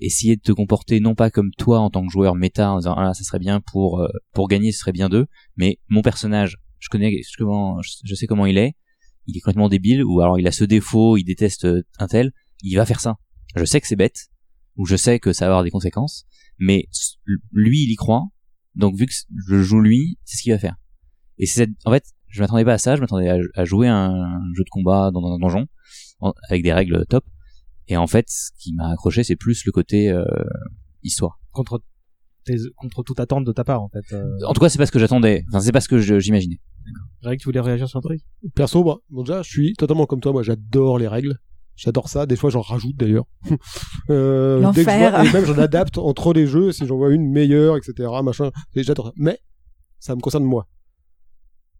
essayer 0.00 0.36
de 0.36 0.40
te 0.40 0.52
comporter 0.52 1.00
non 1.00 1.14
pas 1.14 1.30
comme 1.30 1.50
toi 1.52 1.80
en 1.80 1.90
tant 1.90 2.04
que 2.06 2.12
joueur 2.12 2.34
méta 2.34 2.70
en 2.70 2.78
disant 2.78 2.94
ah 2.96 3.04
là 3.04 3.14
ça 3.14 3.24
serait 3.24 3.38
bien 3.38 3.60
pour 3.60 4.00
euh, 4.00 4.08
pour 4.32 4.48
gagner, 4.48 4.72
ce 4.72 4.80
serait 4.80 4.92
bien 4.92 5.08
d'eux, 5.08 5.26
mais 5.56 5.78
mon 5.88 6.02
personnage, 6.02 6.56
je 6.78 6.88
connais 6.88 7.10
je, 7.22 8.14
sais 8.14 8.26
comment 8.26 8.46
il 8.46 8.58
est, 8.58 8.74
il 9.26 9.36
est 9.36 9.40
complètement 9.40 9.68
débile 9.68 10.04
ou 10.04 10.20
alors 10.20 10.38
il 10.38 10.46
a 10.46 10.52
ce 10.52 10.64
défaut, 10.64 11.16
il 11.16 11.24
déteste 11.24 11.66
un 11.98 12.06
tel, 12.06 12.32
il 12.62 12.76
va 12.76 12.86
faire 12.86 13.00
ça. 13.00 13.16
Je 13.56 13.64
sais 13.64 13.80
que 13.80 13.86
c'est 13.86 13.96
bête 13.96 14.28
ou 14.76 14.86
je 14.86 14.96
sais 14.96 15.18
que 15.18 15.32
ça 15.32 15.46
va 15.46 15.52
avoir 15.52 15.64
des 15.64 15.70
conséquences, 15.70 16.26
mais 16.60 16.84
lui 17.52 17.82
il 17.84 17.90
y 17.90 17.96
croit. 17.96 18.22
Donc 18.76 18.94
vu 18.96 19.06
que 19.06 19.12
je 19.48 19.62
joue 19.62 19.80
lui, 19.80 20.18
c'est 20.24 20.36
ce 20.36 20.42
qu'il 20.42 20.52
va 20.52 20.58
faire. 20.58 20.76
Et 21.38 21.46
c'est 21.46 21.68
en 21.84 21.90
fait, 21.90 22.04
je 22.28 22.40
m'attendais 22.40 22.64
pas 22.64 22.74
à 22.74 22.78
ça, 22.78 22.94
je 22.94 23.00
m'attendais 23.00 23.28
à, 23.28 23.38
à 23.56 23.64
jouer 23.64 23.88
un 23.88 24.38
jeu 24.54 24.62
de 24.62 24.70
combat 24.70 25.10
dans 25.10 25.24
un 25.26 25.38
donjon 25.38 25.66
en- 26.20 26.32
avec 26.48 26.62
des 26.62 26.72
règles 26.72 27.04
top. 27.06 27.24
Et 27.88 27.96
en 27.96 28.06
fait, 28.06 28.26
ce 28.28 28.50
qui 28.58 28.72
m'a 28.74 28.90
accroché, 28.92 29.24
c'est 29.24 29.34
plus 29.36 29.64
le 29.66 29.72
côté 29.72 30.08
euh, 30.10 30.24
histoire. 31.02 31.40
Contre, 31.50 31.82
tes- 32.44 32.54
contre 32.76 33.02
toute 33.02 33.18
attente 33.18 33.44
de 33.44 33.50
ta 33.52 33.64
part, 33.64 33.82
en 33.82 33.88
fait. 33.88 34.14
euh. 34.14 34.24
En 34.46 34.52
tout 34.52 34.60
cas, 34.60 34.68
c'est 34.68 34.78
pas 34.78 34.86
ce 34.86 34.92
que 34.92 35.00
j'attendais. 35.00 35.42
Enfin, 35.48 35.60
c'est 35.60 35.72
pas 35.72 35.80
ce 35.80 35.88
que 35.88 35.98
je- 35.98 36.20
j'imaginais. 36.20 36.60
Greg, 37.22 37.38
tu 37.40 37.46
voulais 37.46 37.60
réagir 37.60 37.88
sur 37.88 37.98
un 37.98 38.02
truc? 38.02 38.20
Perso, 38.54 38.84
bah, 38.84 38.98
bon, 39.10 39.22
déjà, 39.24 39.42
je 39.42 39.50
suis 39.50 39.72
totalement 39.74 40.06
comme 40.06 40.20
toi. 40.20 40.30
Moi, 40.32 40.42
j'adore 40.44 40.98
les 40.98 41.08
règles. 41.08 41.36
J'adore 41.82 42.10
ça. 42.10 42.26
Des 42.26 42.36
fois, 42.36 42.50
j'en 42.50 42.60
rajoute 42.60 42.94
d'ailleurs. 42.96 43.24
euh, 44.10 44.58
dès 44.72 44.84
que 44.84 44.90
je 44.90 44.96
L'enfer. 44.96 45.10
vois- 45.12 45.24
et 45.24 45.32
même, 45.32 45.44
j'en 45.46 45.56
adapte 45.58 45.96
entre 45.96 46.34
les 46.34 46.46
jeux 46.46 46.72
si 46.72 46.86
j'en 46.86 46.96
vois 46.98 47.10
une 47.10 47.30
meilleure, 47.30 47.78
etc. 47.78 48.08
Machin. 48.22 48.50
Et 48.74 48.82
J'adore 48.82 49.06
ça. 49.06 49.12
Mais 49.16 49.38
ça 49.98 50.14
me 50.14 50.20
concerne 50.20 50.44
moi. 50.44 50.68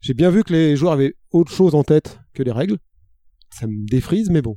J'ai 0.01 0.14
bien 0.14 0.30
vu 0.30 0.42
que 0.42 0.55
les 0.55 0.74
joueurs 0.74 0.92
avaient 0.94 1.14
autre 1.32 1.53
chose 1.53 1.74
en 1.74 1.84
tête 1.84 2.18
que 2.32 2.42
les 2.42 2.51
règles. 2.53 2.78
Ça 3.53 3.66
me 3.66 3.86
défrise, 3.90 4.30
mais 4.30 4.40
bon. 4.40 4.57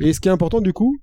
Et 0.00 0.14
ce 0.14 0.20
qui 0.20 0.28
est 0.28 0.32
important 0.32 0.62
du 0.62 0.72
coup, 0.72 0.96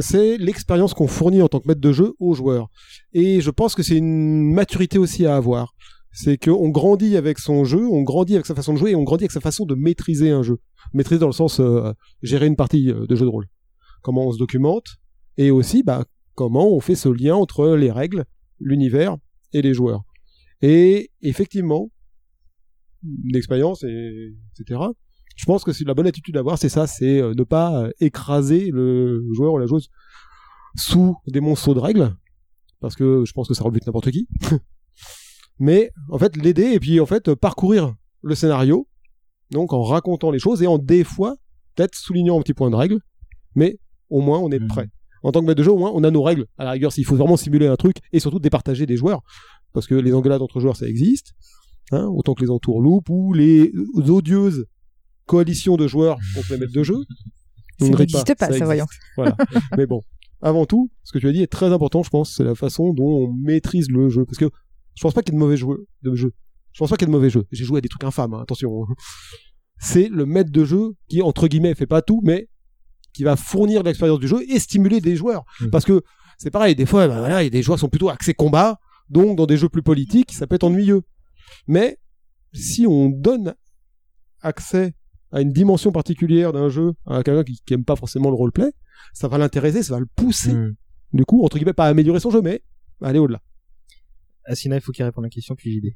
c'est 0.00 0.36
l'expérience 0.38 0.94
qu'on 0.94 1.08
fournit 1.08 1.42
en 1.42 1.48
tant 1.48 1.58
que 1.58 1.66
maître 1.66 1.80
de 1.80 1.92
jeu 1.92 2.14
aux 2.20 2.34
joueurs. 2.34 2.68
Et 3.12 3.40
je 3.40 3.50
pense 3.50 3.74
que 3.74 3.82
c'est 3.82 3.96
une 3.96 4.52
maturité 4.54 4.98
aussi 4.98 5.26
à 5.26 5.34
avoir. 5.34 5.74
C'est 6.12 6.36
qu'on 6.36 6.68
grandit 6.68 7.16
avec 7.16 7.38
son 7.38 7.64
jeu, 7.64 7.86
on 7.88 8.02
grandit 8.02 8.34
avec 8.34 8.46
sa 8.46 8.54
façon 8.54 8.74
de 8.74 8.78
jouer 8.78 8.90
et 8.90 8.94
on 8.94 9.02
grandit 9.02 9.24
avec 9.24 9.32
sa 9.32 9.40
façon 9.40 9.64
de 9.64 9.74
maîtriser 9.74 10.30
un 10.30 10.42
jeu. 10.42 10.58
Maîtriser 10.92 11.18
dans 11.18 11.26
le 11.26 11.32
sens 11.32 11.58
euh, 11.58 11.92
gérer 12.22 12.46
une 12.46 12.56
partie 12.56 12.90
euh, 12.90 13.06
de 13.06 13.16
jeu 13.16 13.24
de 13.24 13.30
rôle. 13.30 13.46
Comment 14.02 14.26
on 14.26 14.32
se 14.32 14.38
documente 14.38 14.98
et 15.38 15.50
aussi 15.50 15.82
bah, 15.82 16.04
comment 16.34 16.68
on 16.68 16.80
fait 16.80 16.94
ce 16.94 17.08
lien 17.08 17.34
entre 17.34 17.68
les 17.68 17.90
règles, 17.90 18.26
l'univers 18.60 19.16
et 19.54 19.62
les 19.62 19.72
joueurs. 19.72 20.02
Et 20.60 21.10
effectivement, 21.22 21.90
l'expérience 23.24 23.82
et 23.82 24.34
etc. 24.58 24.80
Je 25.34 25.46
pense 25.46 25.64
que 25.64 25.72
c'est 25.72 25.84
la 25.84 25.94
bonne 25.94 26.06
attitude 26.06 26.36
à 26.36 26.40
avoir, 26.40 26.58
c'est 26.58 26.68
ça, 26.68 26.86
c'est 26.86 27.22
euh, 27.22 27.32
ne 27.34 27.42
pas 27.42 27.88
écraser 28.00 28.70
le 28.70 29.24
joueur 29.32 29.54
ou 29.54 29.58
la 29.58 29.66
joueuse 29.66 29.88
sous 30.76 31.16
des 31.26 31.40
monceaux 31.40 31.74
de 31.74 31.80
règles, 31.80 32.14
parce 32.80 32.96
que 32.96 33.24
je 33.24 33.32
pense 33.32 33.48
que 33.48 33.54
ça 33.54 33.64
rebute 33.64 33.86
n'importe 33.86 34.10
qui. 34.10 34.28
Mais 35.58 35.90
en 36.08 36.18
fait, 36.18 36.36
l'aider 36.36 36.72
et 36.72 36.80
puis 36.80 37.00
en 37.00 37.06
fait 37.06 37.34
parcourir 37.34 37.94
le 38.22 38.34
scénario, 38.34 38.88
donc 39.50 39.72
en 39.72 39.82
racontant 39.82 40.30
les 40.30 40.38
choses 40.38 40.62
et 40.62 40.66
en 40.66 40.78
des 40.78 41.04
fois 41.04 41.36
peut-être 41.74 41.94
soulignant 41.94 42.38
un 42.38 42.42
petit 42.42 42.54
point 42.54 42.70
de 42.70 42.76
règle, 42.76 42.98
mais 43.54 43.78
au 44.10 44.20
moins 44.20 44.38
on 44.38 44.50
est 44.50 44.60
prêt. 44.66 44.88
En 45.22 45.30
tant 45.30 45.40
que 45.40 45.46
maître 45.46 45.58
de 45.58 45.62
jeu, 45.62 45.70
au 45.70 45.78
moins 45.78 45.92
on 45.94 46.02
a 46.04 46.10
nos 46.10 46.22
règles. 46.22 46.46
À 46.58 46.64
la 46.64 46.72
rigueur, 46.72 46.92
s'il 46.92 47.04
faut 47.04 47.16
vraiment 47.16 47.36
simuler 47.36 47.66
un 47.66 47.76
truc 47.76 47.98
et 48.12 48.20
surtout 48.20 48.40
départager 48.40 48.86
des 48.86 48.96
joueurs, 48.96 49.22
parce 49.72 49.86
que 49.86 49.94
les 49.94 50.14
engueulades 50.14 50.42
entre 50.42 50.58
joueurs 50.60 50.76
ça 50.76 50.88
existe, 50.88 51.32
hein, 51.92 52.06
autant 52.06 52.34
que 52.34 52.42
les 52.42 52.50
entourloupes 52.50 53.08
ou 53.08 53.32
les 53.32 53.72
odieuses 53.94 54.66
coalitions 55.26 55.76
de 55.76 55.86
joueurs 55.86 56.18
contre 56.34 56.52
les 56.52 56.58
maîtres 56.58 56.72
de 56.72 56.82
jeu. 56.82 56.96
Ça 57.80 57.88
n'existe 57.88 58.34
pas, 58.36 58.46
ça, 58.46 58.48
existe. 58.48 58.64
voyons. 58.64 58.86
Voilà. 59.16 59.36
Mais 59.76 59.86
bon, 59.86 60.02
avant 60.40 60.66
tout, 60.66 60.90
ce 61.02 61.12
que 61.12 61.18
tu 61.18 61.26
as 61.26 61.32
dit 61.32 61.42
est 61.42 61.50
très 61.50 61.72
important, 61.72 62.04
je 62.04 62.10
pense, 62.10 62.36
c'est 62.36 62.44
la 62.44 62.54
façon 62.54 62.92
dont 62.92 63.24
on 63.24 63.32
maîtrise 63.32 63.90
le 63.90 64.08
jeu. 64.08 64.24
Parce 64.24 64.38
que 64.38 64.50
je 64.94 65.02
pense 65.02 65.14
pas 65.14 65.22
qu'il 65.22 65.32
y 65.32 65.36
ait 65.36 65.38
de 65.38 65.44
mauvais 65.44 65.56
joueurs 65.56 65.78
de 66.02 66.14
jeu. 66.14 66.32
Je 66.72 66.78
pense 66.78 66.90
pas 66.90 66.96
qu'il 66.96 67.06
y 67.06 67.10
ait 67.10 67.12
de 67.12 67.16
mauvais 67.16 67.30
jeux. 67.30 67.44
J'ai 67.50 67.64
joué 67.64 67.78
à 67.78 67.80
des 67.80 67.88
trucs 67.88 68.04
infâmes, 68.04 68.34
hein, 68.34 68.40
attention. 68.42 68.86
C'est 69.78 70.08
le 70.08 70.26
maître 70.26 70.50
de 70.50 70.64
jeu 70.64 70.94
qui, 71.08 71.22
entre 71.22 71.48
guillemets, 71.48 71.74
fait 71.74 71.86
pas 71.86 72.02
tout, 72.02 72.20
mais 72.22 72.48
qui 73.12 73.24
va 73.24 73.36
fournir 73.36 73.82
l'expérience 73.82 74.20
du 74.20 74.28
jeu 74.28 74.42
et 74.48 74.58
stimuler 74.58 75.00
des 75.00 75.16
joueurs. 75.16 75.44
Parce 75.70 75.84
que 75.84 76.02
c'est 76.38 76.50
pareil, 76.50 76.74
des 76.74 76.86
fois, 76.86 77.06
voilà, 77.06 77.42
il 77.42 77.44
y 77.44 77.48
a 77.48 77.50
des 77.50 77.62
joueurs 77.62 77.76
qui 77.76 77.80
sont 77.80 77.88
plutôt 77.88 78.08
axés 78.08 78.32
combat, 78.32 78.78
donc 79.10 79.36
dans 79.36 79.44
des 79.44 79.56
jeux 79.56 79.68
plus 79.68 79.82
politiques, 79.82 80.32
ça 80.32 80.46
peut 80.46 80.54
être 80.54 80.64
ennuyeux. 80.64 81.02
Mais 81.66 81.98
si 82.52 82.86
on 82.86 83.08
donne 83.08 83.54
accès 84.40 84.94
à 85.30 85.40
une 85.40 85.52
dimension 85.52 85.92
particulière 85.92 86.52
d'un 86.52 86.68
jeu 86.68 86.92
à 87.06 87.22
quelqu'un 87.22 87.44
qui, 87.44 87.60
qui 87.64 87.74
aime 87.74 87.84
pas 87.84 87.96
forcément 87.96 88.30
le 88.30 88.36
roleplay, 88.36 88.72
ça 89.12 89.28
va 89.28 89.36
l'intéresser, 89.36 89.82
ça 89.82 89.94
va 89.94 90.00
le 90.00 90.06
pousser. 90.06 90.52
Du 91.12 91.24
coup, 91.24 91.44
entre 91.44 91.58
guillemets, 91.58 91.72
pas 91.72 91.86
à 91.86 91.88
améliorer 91.88 92.20
son 92.20 92.30
jeu, 92.30 92.40
mais 92.40 92.62
aller 93.02 93.18
au-delà. 93.18 93.40
Asina, 94.46 94.76
il 94.76 94.80
faut 94.80 94.92
qu'il 94.92 95.04
réponde 95.04 95.24
à 95.24 95.26
la 95.26 95.30
question, 95.30 95.54
puis 95.54 95.72
JD. 95.72 95.92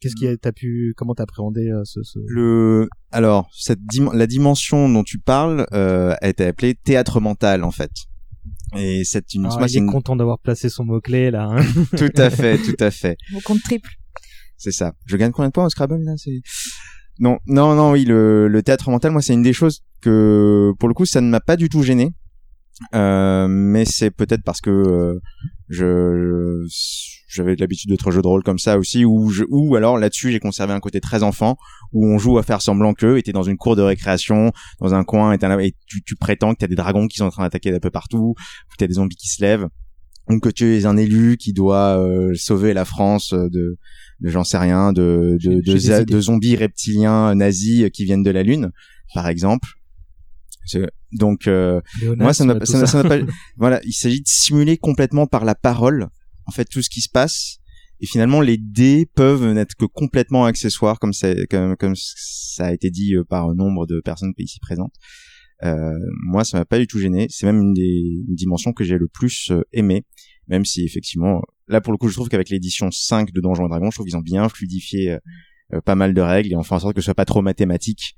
Qu'est-ce 0.00 0.14
qui 0.16 0.26
a, 0.26 0.36
t'as 0.36 0.52
pu, 0.52 0.94
comment 0.96 1.14
t'as 1.14 1.24
appréhendé 1.24 1.68
euh, 1.68 1.82
ce, 1.84 2.02
ce... 2.02 2.18
Le 2.26 2.88
alors 3.10 3.50
cette 3.54 3.80
dim- 3.84 4.12
la 4.14 4.26
dimension 4.26 4.88
dont 4.88 5.02
tu 5.02 5.18
parles 5.18 5.66
euh, 5.74 6.14
a 6.22 6.28
été 6.28 6.46
appelée 6.46 6.74
théâtre 6.74 7.20
mental 7.20 7.64
en 7.64 7.70
fait. 7.70 7.90
Et 8.78 9.04
cette 9.04 9.34
une, 9.34 9.44
Ah, 9.50 9.56
moi, 9.58 9.66
il 9.68 9.76
est 9.76 9.78
une- 9.80 9.90
content 9.90 10.16
d'avoir 10.16 10.38
placé 10.38 10.70
son 10.70 10.84
mot-clé, 10.84 11.30
là. 11.30 11.48
hein. 11.50 11.62
tout 11.98 12.08
à 12.16 12.30
fait, 12.30 12.56
tout 12.56 12.76
à 12.82 12.90
fait. 12.90 13.16
Mon 13.32 13.40
compte 13.40 13.60
triple. 13.62 13.90
C'est 14.56 14.72
ça. 14.72 14.94
Je 15.04 15.16
gagne 15.18 15.32
combien 15.32 15.48
de 15.48 15.52
points 15.52 15.66
au 15.66 15.70
Scrabble 15.70 16.02
là 16.02 16.14
C'est 16.16 16.40
non, 17.18 17.38
non, 17.46 17.74
non. 17.74 17.92
Oui, 17.92 18.04
le, 18.06 18.48
le 18.48 18.62
théâtre 18.62 18.88
mental, 18.90 19.12
moi, 19.12 19.20
c'est 19.20 19.34
une 19.34 19.42
des 19.42 19.52
choses 19.52 19.82
que, 20.00 20.72
pour 20.78 20.88
le 20.88 20.94
coup, 20.94 21.04
ça 21.04 21.20
ne 21.20 21.28
m'a 21.28 21.40
pas 21.40 21.56
du 21.56 21.68
tout 21.68 21.82
gêné. 21.82 22.12
Euh, 22.94 23.46
mais 23.48 23.84
c'est 23.84 24.10
peut-être 24.10 24.42
parce 24.42 24.62
que 24.62 24.70
euh, 24.70 25.20
je 25.70 26.66
j'avais 27.28 27.54
l'habitude 27.54 27.88
d'autres 27.90 28.10
jeux 28.10 28.22
de 28.22 28.26
rôle 28.26 28.42
comme 28.42 28.58
ça 28.58 28.76
aussi, 28.76 29.04
où 29.04 29.30
je, 29.30 29.44
ou 29.48 29.76
alors 29.76 29.96
là-dessus 29.98 30.32
j'ai 30.32 30.40
conservé 30.40 30.72
un 30.72 30.80
côté 30.80 31.00
très 31.00 31.22
enfant, 31.22 31.56
où 31.92 32.04
on 32.06 32.18
joue 32.18 32.38
à 32.38 32.42
faire 32.42 32.60
semblant 32.60 32.92
que, 32.92 33.20
t'es 33.20 33.30
dans 33.32 33.44
une 33.44 33.56
cour 33.56 33.76
de 33.76 33.82
récréation, 33.82 34.52
dans 34.80 34.94
un 34.94 35.04
coin, 35.04 35.32
et, 35.32 35.74
tu, 35.86 36.02
tu 36.02 36.16
prétends 36.16 36.54
que 36.54 36.58
t'as 36.58 36.66
des 36.66 36.74
dragons 36.74 37.06
qui 37.06 37.18
sont 37.18 37.26
en 37.26 37.30
train 37.30 37.44
d'attaquer 37.44 37.70
d'un 37.70 37.78
peu 37.78 37.90
partout, 37.90 38.34
que 38.70 38.76
t'as 38.78 38.88
des 38.88 38.94
zombies 38.94 39.14
qui 39.14 39.28
se 39.28 39.40
lèvent, 39.42 39.68
ou 40.28 40.40
que 40.40 40.48
tu 40.48 40.76
es 40.76 40.86
un 40.86 40.96
élu 40.96 41.36
qui 41.36 41.52
doit 41.52 41.98
euh, 41.98 42.32
sauver 42.34 42.74
la 42.74 42.84
France 42.84 43.32
euh, 43.32 43.48
de, 43.48 43.78
de 44.20 44.28
j'en 44.28 44.44
sais 44.44 44.58
rien, 44.58 44.92
de, 44.92 45.38
de, 45.40 45.60
de, 46.04 46.20
zombies 46.20 46.56
reptiliens 46.56 47.34
nazis 47.36 47.88
qui 47.92 48.04
viennent 48.04 48.24
de 48.24 48.30
la 48.30 48.42
Lune, 48.42 48.72
par 49.14 49.28
exemple. 49.28 49.68
Donc, 51.12 51.48
euh, 51.48 51.80
moi, 52.16 52.32
ça 52.32 52.44
n'a 52.44 52.64
ça 52.64 52.86
ça. 52.86 52.86
ça 52.86 53.02
pas. 53.04 53.18
voilà, 53.56 53.80
il 53.84 53.92
s'agit 53.92 54.20
de 54.20 54.26
simuler 54.28 54.76
complètement 54.76 55.26
par 55.26 55.44
la 55.44 55.54
parole, 55.54 56.08
en 56.46 56.52
fait, 56.52 56.64
tout 56.66 56.82
ce 56.82 56.90
qui 56.90 57.00
se 57.00 57.08
passe. 57.08 57.56
Et 58.00 58.06
finalement, 58.06 58.40
les 58.40 58.56
dés 58.56 59.06
peuvent 59.14 59.52
n'être 59.52 59.74
que 59.74 59.84
complètement 59.84 60.44
accessoires, 60.46 60.98
comme, 60.98 61.12
c'est- 61.12 61.46
comme, 61.50 61.76
comme 61.76 61.94
ça 61.96 62.66
a 62.66 62.72
été 62.72 62.90
dit 62.90 63.14
euh, 63.14 63.24
par 63.24 63.54
nombre 63.54 63.86
de 63.86 64.00
personnes 64.00 64.32
ici 64.38 64.58
présentes. 64.60 64.94
Euh, 65.62 65.92
moi, 66.24 66.44
ça 66.44 66.58
m'a 66.58 66.64
pas 66.64 66.78
du 66.78 66.86
tout 66.86 66.98
gêné. 66.98 67.26
C'est 67.28 67.44
même 67.44 67.60
une 67.60 67.74
des 67.74 68.22
une 68.28 68.34
dimensions 68.34 68.72
que 68.72 68.84
j'ai 68.84 68.96
le 68.96 69.08
plus 69.08 69.50
euh, 69.50 69.60
aimé, 69.72 70.06
même 70.48 70.64
si 70.64 70.82
effectivement, 70.84 71.42
là 71.68 71.82
pour 71.82 71.92
le 71.92 71.98
coup, 71.98 72.08
je 72.08 72.14
trouve 72.14 72.30
qu'avec 72.30 72.48
l'édition 72.48 72.90
5 72.90 73.30
de 73.32 73.40
Donjons 73.42 73.66
et 73.66 73.68
Dragons, 73.68 73.90
je 73.90 73.96
trouve 73.96 74.06
qu'ils 74.06 74.16
ont 74.16 74.22
bien 74.22 74.48
fluidifié 74.48 75.18
euh, 75.74 75.80
pas 75.84 75.94
mal 75.94 76.14
de 76.14 76.20
règles 76.22 76.52
et 76.52 76.56
ont 76.56 76.62
fait 76.62 76.74
en 76.74 76.78
sorte 76.80 76.94
que 76.94 77.02
ce 77.02 77.04
soit 77.06 77.14
pas 77.14 77.26
trop 77.26 77.42
mathématique. 77.42 78.14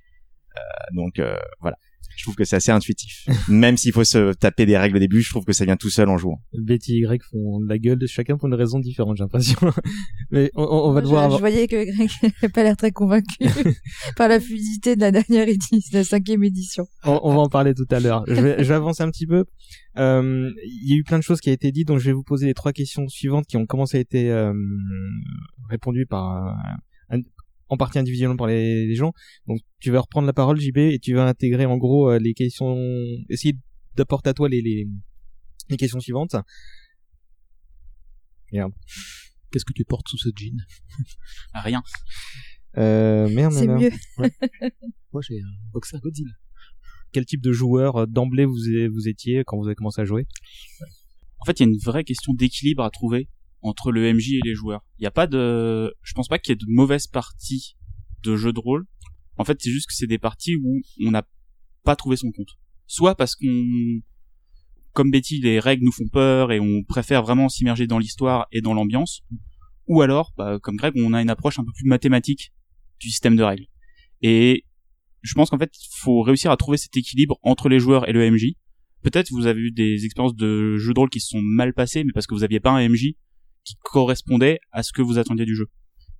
Euh, 0.56 0.94
donc 0.94 1.18
euh, 1.18 1.34
voilà, 1.60 1.76
je 2.16 2.24
trouve 2.24 2.34
que 2.34 2.44
c'est 2.44 2.56
assez 2.56 2.70
intuitif. 2.70 3.26
même 3.48 3.76
s'il 3.76 3.92
faut 3.92 4.04
se 4.04 4.32
taper 4.34 4.66
des 4.66 4.76
règles 4.76 4.96
au 4.96 5.00
début, 5.00 5.20
je 5.22 5.30
trouve 5.30 5.44
que 5.44 5.52
ça 5.52 5.64
vient 5.64 5.76
tout 5.76 5.90
seul 5.90 6.08
en 6.08 6.16
jouant. 6.18 6.40
Betty 6.52 6.98
et 6.98 7.00
Greg 7.02 7.22
font 7.22 7.60
de 7.60 7.68
la 7.68 7.78
gueule 7.78 7.98
de 7.98 8.06
chacun 8.06 8.36
pour 8.36 8.48
une 8.48 8.54
raison 8.54 8.78
différente, 8.78 9.16
j'ai 9.16 9.24
l'impression. 9.24 9.58
Mais 10.30 10.50
on, 10.54 10.92
va 10.92 11.00
je, 11.00 11.04
devoir 11.04 11.22
je 11.22 11.24
avoir... 11.26 11.40
voyais 11.40 11.66
que 11.66 11.84
Greg 11.84 12.10
n'avait 12.22 12.52
pas 12.52 12.62
l'air 12.62 12.76
très 12.76 12.92
convaincu 12.92 13.48
par 14.16 14.28
la 14.28 14.40
fluidité 14.40 14.96
de 14.96 15.00
la 15.00 15.10
dernière 15.10 15.48
édition, 15.48 15.78
de 15.92 15.98
la 15.98 16.04
cinquième 16.04 16.44
édition. 16.44 16.86
on, 17.04 17.20
on 17.22 17.34
va 17.34 17.40
en 17.40 17.48
parler 17.48 17.74
tout 17.74 17.86
à 17.90 18.00
l'heure. 18.00 18.24
Je 18.26 18.34
vais, 18.34 18.56
je 18.58 18.68
vais 18.68 18.74
avancer 18.74 19.02
un 19.02 19.10
petit 19.10 19.26
peu. 19.26 19.44
Euh, 19.98 20.50
Il 20.64 20.90
y 20.90 20.94
a 20.94 20.96
eu 20.96 21.04
plein 21.04 21.18
de 21.18 21.22
choses 21.22 21.40
qui 21.40 21.50
ont 21.50 21.52
été 21.52 21.70
dites, 21.72 21.88
donc 21.88 21.98
je 21.98 22.06
vais 22.06 22.12
vous 22.12 22.22
poser 22.22 22.46
les 22.46 22.54
trois 22.54 22.72
questions 22.72 23.08
suivantes 23.08 23.46
qui 23.46 23.56
ont 23.56 23.66
commencé 23.66 23.98
à 23.98 24.00
être 24.00 24.14
euh, 24.14 24.52
répondues 25.68 26.06
par 26.06 26.46
euh, 26.46 26.50
en 27.72 27.78
partie 27.78 27.98
individuellement 27.98 28.36
par 28.36 28.48
les, 28.48 28.86
les 28.86 28.94
gens. 28.94 29.12
Donc 29.46 29.58
tu 29.80 29.90
vas 29.90 30.00
reprendre 30.00 30.26
la 30.26 30.34
parole, 30.34 30.60
JB, 30.60 30.76
et 30.76 30.98
tu 30.98 31.14
vas 31.14 31.26
intégrer 31.26 31.64
en 31.64 31.78
gros 31.78 32.10
euh, 32.10 32.18
les 32.18 32.34
questions, 32.34 32.76
essayer 33.30 33.56
d'apporter 33.96 34.28
à 34.28 34.34
toi 34.34 34.50
les, 34.50 34.60
les, 34.60 34.86
les 35.70 35.76
questions 35.78 35.98
suivantes. 35.98 36.36
Merde. 38.52 38.72
Qu'est-ce 39.50 39.64
que 39.64 39.72
tu 39.72 39.86
portes 39.86 40.06
sous 40.06 40.18
ce 40.18 40.28
jean 40.36 40.58
Rien. 41.54 41.82
Euh, 42.76 43.26
merde, 43.30 43.54
C'est 43.54 43.66
mieux. 43.66 43.90
Ouais. 44.18 44.30
Moi, 45.14 45.22
j'ai 45.26 45.40
un 45.40 45.70
boxer 45.72 45.98
Godzilla. 45.98 46.32
Quel 47.10 47.24
type 47.24 47.40
de 47.40 47.52
joueur 47.52 47.96
euh, 47.96 48.06
d'emblée 48.06 48.44
vous, 48.44 48.58
vous 48.92 49.08
étiez 49.08 49.44
quand 49.46 49.56
vous 49.56 49.66
avez 49.66 49.74
commencé 49.74 50.02
à 50.02 50.04
jouer? 50.04 50.26
En 51.38 51.46
fait, 51.46 51.58
il 51.58 51.62
y 51.62 51.66
a 51.66 51.72
une 51.72 51.78
vraie 51.78 52.04
question 52.04 52.34
d'équilibre 52.34 52.82
à 52.84 52.90
trouver 52.90 53.28
entre 53.62 53.92
le 53.92 54.12
MJ 54.12 54.32
et 54.32 54.40
les 54.44 54.54
joueurs. 54.54 54.82
Il 54.98 55.02
n'y 55.02 55.06
a 55.06 55.12
pas 55.12 55.26
de, 55.26 55.94
je 56.02 56.12
pense 56.12 56.28
pas 56.28 56.38
qu'il 56.38 56.52
y 56.52 56.54
ait 56.54 56.56
de 56.56 56.66
mauvaises 56.68 57.06
parties 57.06 57.76
de 58.22 58.36
jeux 58.36 58.52
de 58.52 58.60
rôle, 58.60 58.86
en 59.38 59.44
fait, 59.44 59.58
c'est 59.60 59.70
juste 59.70 59.88
que 59.88 59.94
c'est 59.94 60.06
des 60.06 60.18
parties 60.18 60.56
où 60.56 60.80
on 61.04 61.10
n'a 61.10 61.26
pas 61.84 61.96
trouvé 61.96 62.16
son 62.16 62.30
compte. 62.32 62.50
Soit 62.86 63.14
parce 63.14 63.34
qu'on, 63.34 64.00
comme 64.92 65.10
Betty, 65.10 65.40
les 65.40 65.58
règles 65.58 65.84
nous 65.84 65.92
font 65.92 66.08
peur 66.08 66.52
et 66.52 66.60
on 66.60 66.82
préfère 66.84 67.22
vraiment 67.22 67.48
s'immerger 67.48 67.86
dans 67.86 67.98
l'histoire 67.98 68.46
et 68.52 68.60
dans 68.60 68.74
l'ambiance, 68.74 69.22
ou 69.86 70.02
alors, 70.02 70.32
bah, 70.36 70.58
comme 70.62 70.76
Greg, 70.76 70.94
on 70.96 71.12
a 71.12 71.22
une 71.22 71.30
approche 71.30 71.58
un 71.58 71.64
peu 71.64 71.72
plus 71.72 71.88
mathématique 71.88 72.52
du 73.00 73.08
système 73.08 73.36
de 73.36 73.42
règles. 73.42 73.66
Et 74.20 74.64
je 75.22 75.34
pense 75.34 75.50
qu'en 75.50 75.58
fait, 75.58 75.72
faut 75.90 76.22
réussir 76.22 76.50
à 76.50 76.56
trouver 76.56 76.76
cet 76.76 76.96
équilibre 76.96 77.38
entre 77.42 77.68
les 77.68 77.78
joueurs 77.78 78.08
et 78.08 78.12
le 78.12 78.30
MJ. 78.30 78.52
Peut-être 79.02 79.30
vous 79.32 79.46
avez 79.46 79.60
eu 79.60 79.70
des 79.72 80.04
expériences 80.04 80.36
de 80.36 80.76
jeux 80.76 80.94
de 80.94 80.98
rôle 81.00 81.10
qui 81.10 81.20
se 81.20 81.28
sont 81.28 81.42
mal 81.42 81.72
passées, 81.74 82.04
mais 82.04 82.12
parce 82.12 82.26
que 82.26 82.34
vous 82.34 82.44
aviez 82.44 82.60
pas 82.60 82.70
un 82.70 82.88
MJ 82.88 83.14
qui 83.64 83.76
correspondait 83.82 84.58
à 84.72 84.82
ce 84.82 84.92
que 84.92 85.02
vous 85.02 85.18
attendiez 85.18 85.44
du 85.44 85.56
jeu. 85.56 85.66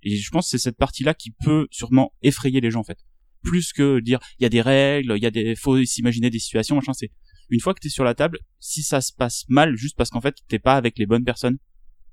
Et 0.03 0.17
je 0.17 0.29
pense 0.31 0.45
que 0.45 0.51
c'est 0.51 0.63
cette 0.63 0.77
partie-là 0.77 1.13
qui 1.13 1.31
peut 1.31 1.67
sûrement 1.71 2.13
effrayer 2.21 2.61
les 2.61 2.71
gens 2.71 2.81
en 2.81 2.83
fait. 2.83 2.99
Plus 3.41 3.73
que 3.73 3.99
dire 3.99 4.19
il 4.39 4.43
y 4.43 4.45
a 4.45 4.49
des 4.49 4.61
règles, 4.61 5.13
il 5.17 5.23
y 5.23 5.25
a 5.25 5.31
des 5.31 5.55
faut 5.55 5.83
s'imaginer 5.83 6.29
des 6.29 6.39
situations, 6.39 6.75
machin. 6.75 6.93
C'est 6.93 7.11
une 7.49 7.59
fois 7.59 7.73
que 7.73 7.79
t'es 7.79 7.89
sur 7.89 8.03
la 8.03 8.15
table, 8.15 8.39
si 8.59 8.83
ça 8.83 9.01
se 9.01 9.11
passe 9.13 9.45
mal, 9.49 9.75
juste 9.75 9.95
parce 9.97 10.09
qu'en 10.09 10.21
fait 10.21 10.35
t'es 10.47 10.59
pas 10.59 10.75
avec 10.75 10.97
les 10.97 11.05
bonnes 11.05 11.25
personnes, 11.25 11.57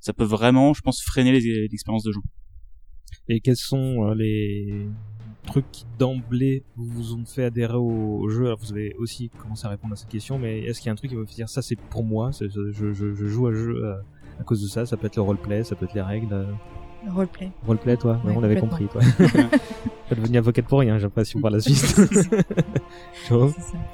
ça 0.00 0.12
peut 0.12 0.24
vraiment, 0.24 0.72
je 0.74 0.80
pense, 0.80 1.02
freiner 1.02 1.32
les- 1.32 1.68
l'expérience 1.68 2.04
de 2.04 2.12
gens. 2.12 2.22
Et 3.28 3.40
quels 3.40 3.56
sont 3.56 4.08
euh, 4.08 4.14
les 4.14 4.86
trucs 5.46 5.70
qui 5.70 5.84
d'emblée 5.98 6.64
vous 6.76 7.14
ont 7.14 7.24
fait 7.24 7.44
adhérer 7.44 7.76
au, 7.76 8.28
jeu? 8.28 8.52
Vous 8.58 8.72
avez 8.72 8.94
aussi 8.94 9.30
commencé 9.30 9.66
à 9.66 9.70
répondre 9.70 9.92
à 9.92 9.96
cette 9.96 10.08
question, 10.08 10.38
mais 10.38 10.60
est-ce 10.62 10.80
qu'il 10.80 10.86
y 10.86 10.90
a 10.90 10.92
un 10.92 10.96
truc 10.96 11.10
qui 11.10 11.16
va 11.16 11.22
vous 11.22 11.34
dire 11.34 11.48
ça 11.48 11.62
c'est 11.62 11.76
pour 11.76 12.04
moi, 12.04 12.30
je, 12.40 12.70
je 12.72 13.26
joue 13.26 13.46
à 13.46 13.52
jeu 13.52 13.84
euh, 13.84 14.00
à 14.40 14.42
cause 14.44 14.62
de 14.62 14.68
ça, 14.68 14.86
ça 14.86 14.96
peut 14.96 15.06
être 15.06 15.16
le 15.16 15.22
roleplay, 15.22 15.62
ça 15.64 15.76
peut 15.76 15.84
être 15.84 15.94
les 15.94 16.00
règles. 16.02 16.46
Le 17.06 17.12
roleplay. 17.12 17.50
Roleplay 17.66 17.96
toi, 17.96 18.20
Ouais, 18.24 18.32
on 18.36 18.40
l'avait 18.40 18.60
compris 18.60 18.86
toi. 18.86 19.00
T'es 20.08 20.14
devenu 20.16 20.38
avocate 20.38 20.64
pour 20.66 20.80
rien, 20.80 20.96
j'ai 20.98 21.04
l'impression 21.04 21.40
par 21.40 21.50
la 21.50 21.60
suite. 21.60 21.96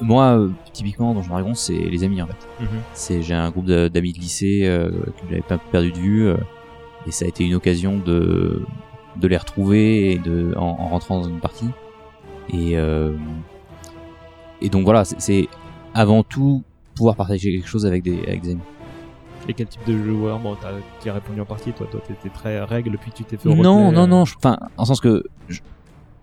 Moi, 0.01 0.24
euh, 0.38 0.51
typiquement, 0.72 1.14
dans 1.14 1.20
Dragon, 1.20 1.55
c'est 1.55 1.74
les 1.76 2.05
amis 2.05 2.22
en 2.22 2.26
fait. 2.26 2.49
Mhm. 2.61 2.68
C'est 2.94 3.22
j'ai 3.22 3.34
un 3.34 3.51
groupe 3.51 3.66
d'amis 3.66 4.12
de 4.12 4.18
lycée 4.18 4.62
euh, 4.64 4.90
que 4.90 5.28
j'avais 5.28 5.42
pas 5.42 5.59
perdu 5.59 5.92
de 5.92 5.99
vue, 5.99 6.26
euh, 6.26 6.36
et 7.07 7.11
ça 7.11 7.24
a 7.24 7.28
été 7.28 7.44
une 7.44 7.55
occasion 7.55 7.99
de 7.99 8.62
de 9.16 9.28
les 9.28 9.36
retrouver 9.36 10.12
et 10.12 10.18
de 10.18 10.53
en, 10.57 10.62
en 10.78 10.88
rentrant 10.88 11.20
dans 11.20 11.28
une 11.28 11.40
partie. 11.40 11.68
Et 12.53 12.76
euh, 12.78 13.12
et 14.61 14.68
donc 14.68 14.84
voilà, 14.84 15.05
c'est- 15.05 15.20
c'est 15.20 15.49
avant 15.94 16.22
tout 16.22 16.62
pouvoir 16.94 17.16
partager 17.16 17.53
quelque 17.53 17.68
chose 17.68 17.86
avec 17.86 18.03
des 18.03 18.18
avec 18.26 18.42
des 18.42 18.51
amis. 18.53 18.61
Et 19.49 19.55
quel 19.55 19.66
type 19.68 19.84
de 19.86 19.97
joueur 20.03 20.38
Bon, 20.40 20.57
t'as 20.61 20.72
qui 21.01 21.09
a 21.09 21.14
répondu 21.14 21.40
en 21.40 21.44
partie, 21.44 21.72
toi, 21.72 21.86
toi 21.90 22.01
t'étais 22.07 22.28
très 22.30 22.62
règle, 22.64 22.99
puis 22.99 23.12
tu 23.12 23.24
t'es 23.24 23.36
fait 23.36 23.49
Non, 23.49 23.92
non, 23.92 24.03
euh, 24.03 24.07
non. 24.07 24.22
Enfin, 24.22 24.59
en 24.76 24.84
sens 24.84 25.01
que 25.01 25.24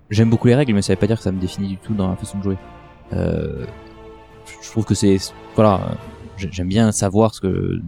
j'aime 0.09 0.29
beaucoup 0.29 0.47
les 0.47 0.55
règles, 0.55 0.73
mais 0.73 0.81
ça 0.81 0.93
veut 0.93 0.99
pas 0.99 1.07
dire 1.07 1.17
que 1.17 1.23
ça 1.23 1.31
me 1.31 1.39
définit 1.39 1.67
du 1.69 1.77
tout 1.77 1.93
dans 1.93 2.09
la 2.09 2.15
façon 2.17 2.37
de 2.39 2.43
jouer. 2.43 2.57
Euh, 3.13 3.65
je 4.61 4.69
trouve 4.69 4.85
que 4.85 4.93
c'est 4.95 5.17
voilà, 5.55 5.81
j'ai- 6.37 6.49
j'aime 6.51 6.67
bien 6.67 6.91
savoir 6.91 7.33
ce 7.33 7.41
que 7.41 7.79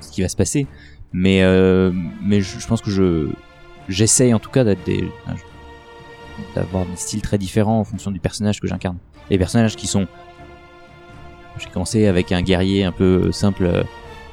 ce 0.00 0.10
qui 0.10 0.20
va 0.22 0.28
se 0.28 0.36
passer, 0.36 0.66
mais 1.12 1.42
euh, 1.42 1.90
mais 2.22 2.40
je, 2.40 2.58
je 2.58 2.66
pense 2.66 2.80
que 2.82 2.90
je 2.90 3.28
j'essaye 3.88 4.34
en 4.34 4.38
tout 4.38 4.50
cas 4.50 4.64
d'être 4.64 4.84
des 4.84 5.08
d'avoir 6.54 6.84
des 6.86 6.96
styles 6.96 7.22
très 7.22 7.38
différents 7.38 7.80
en 7.80 7.84
fonction 7.84 8.10
du 8.10 8.20
personnage 8.20 8.60
que 8.60 8.68
j'incarne. 8.68 8.98
Les 9.30 9.38
personnages 9.38 9.76
qui 9.76 9.86
sont 9.86 10.06
j'ai 11.58 11.68
commencé 11.70 12.06
avec 12.06 12.30
un 12.32 12.42
guerrier 12.42 12.84
un 12.84 12.92
peu 12.92 13.32
simple, 13.32 13.84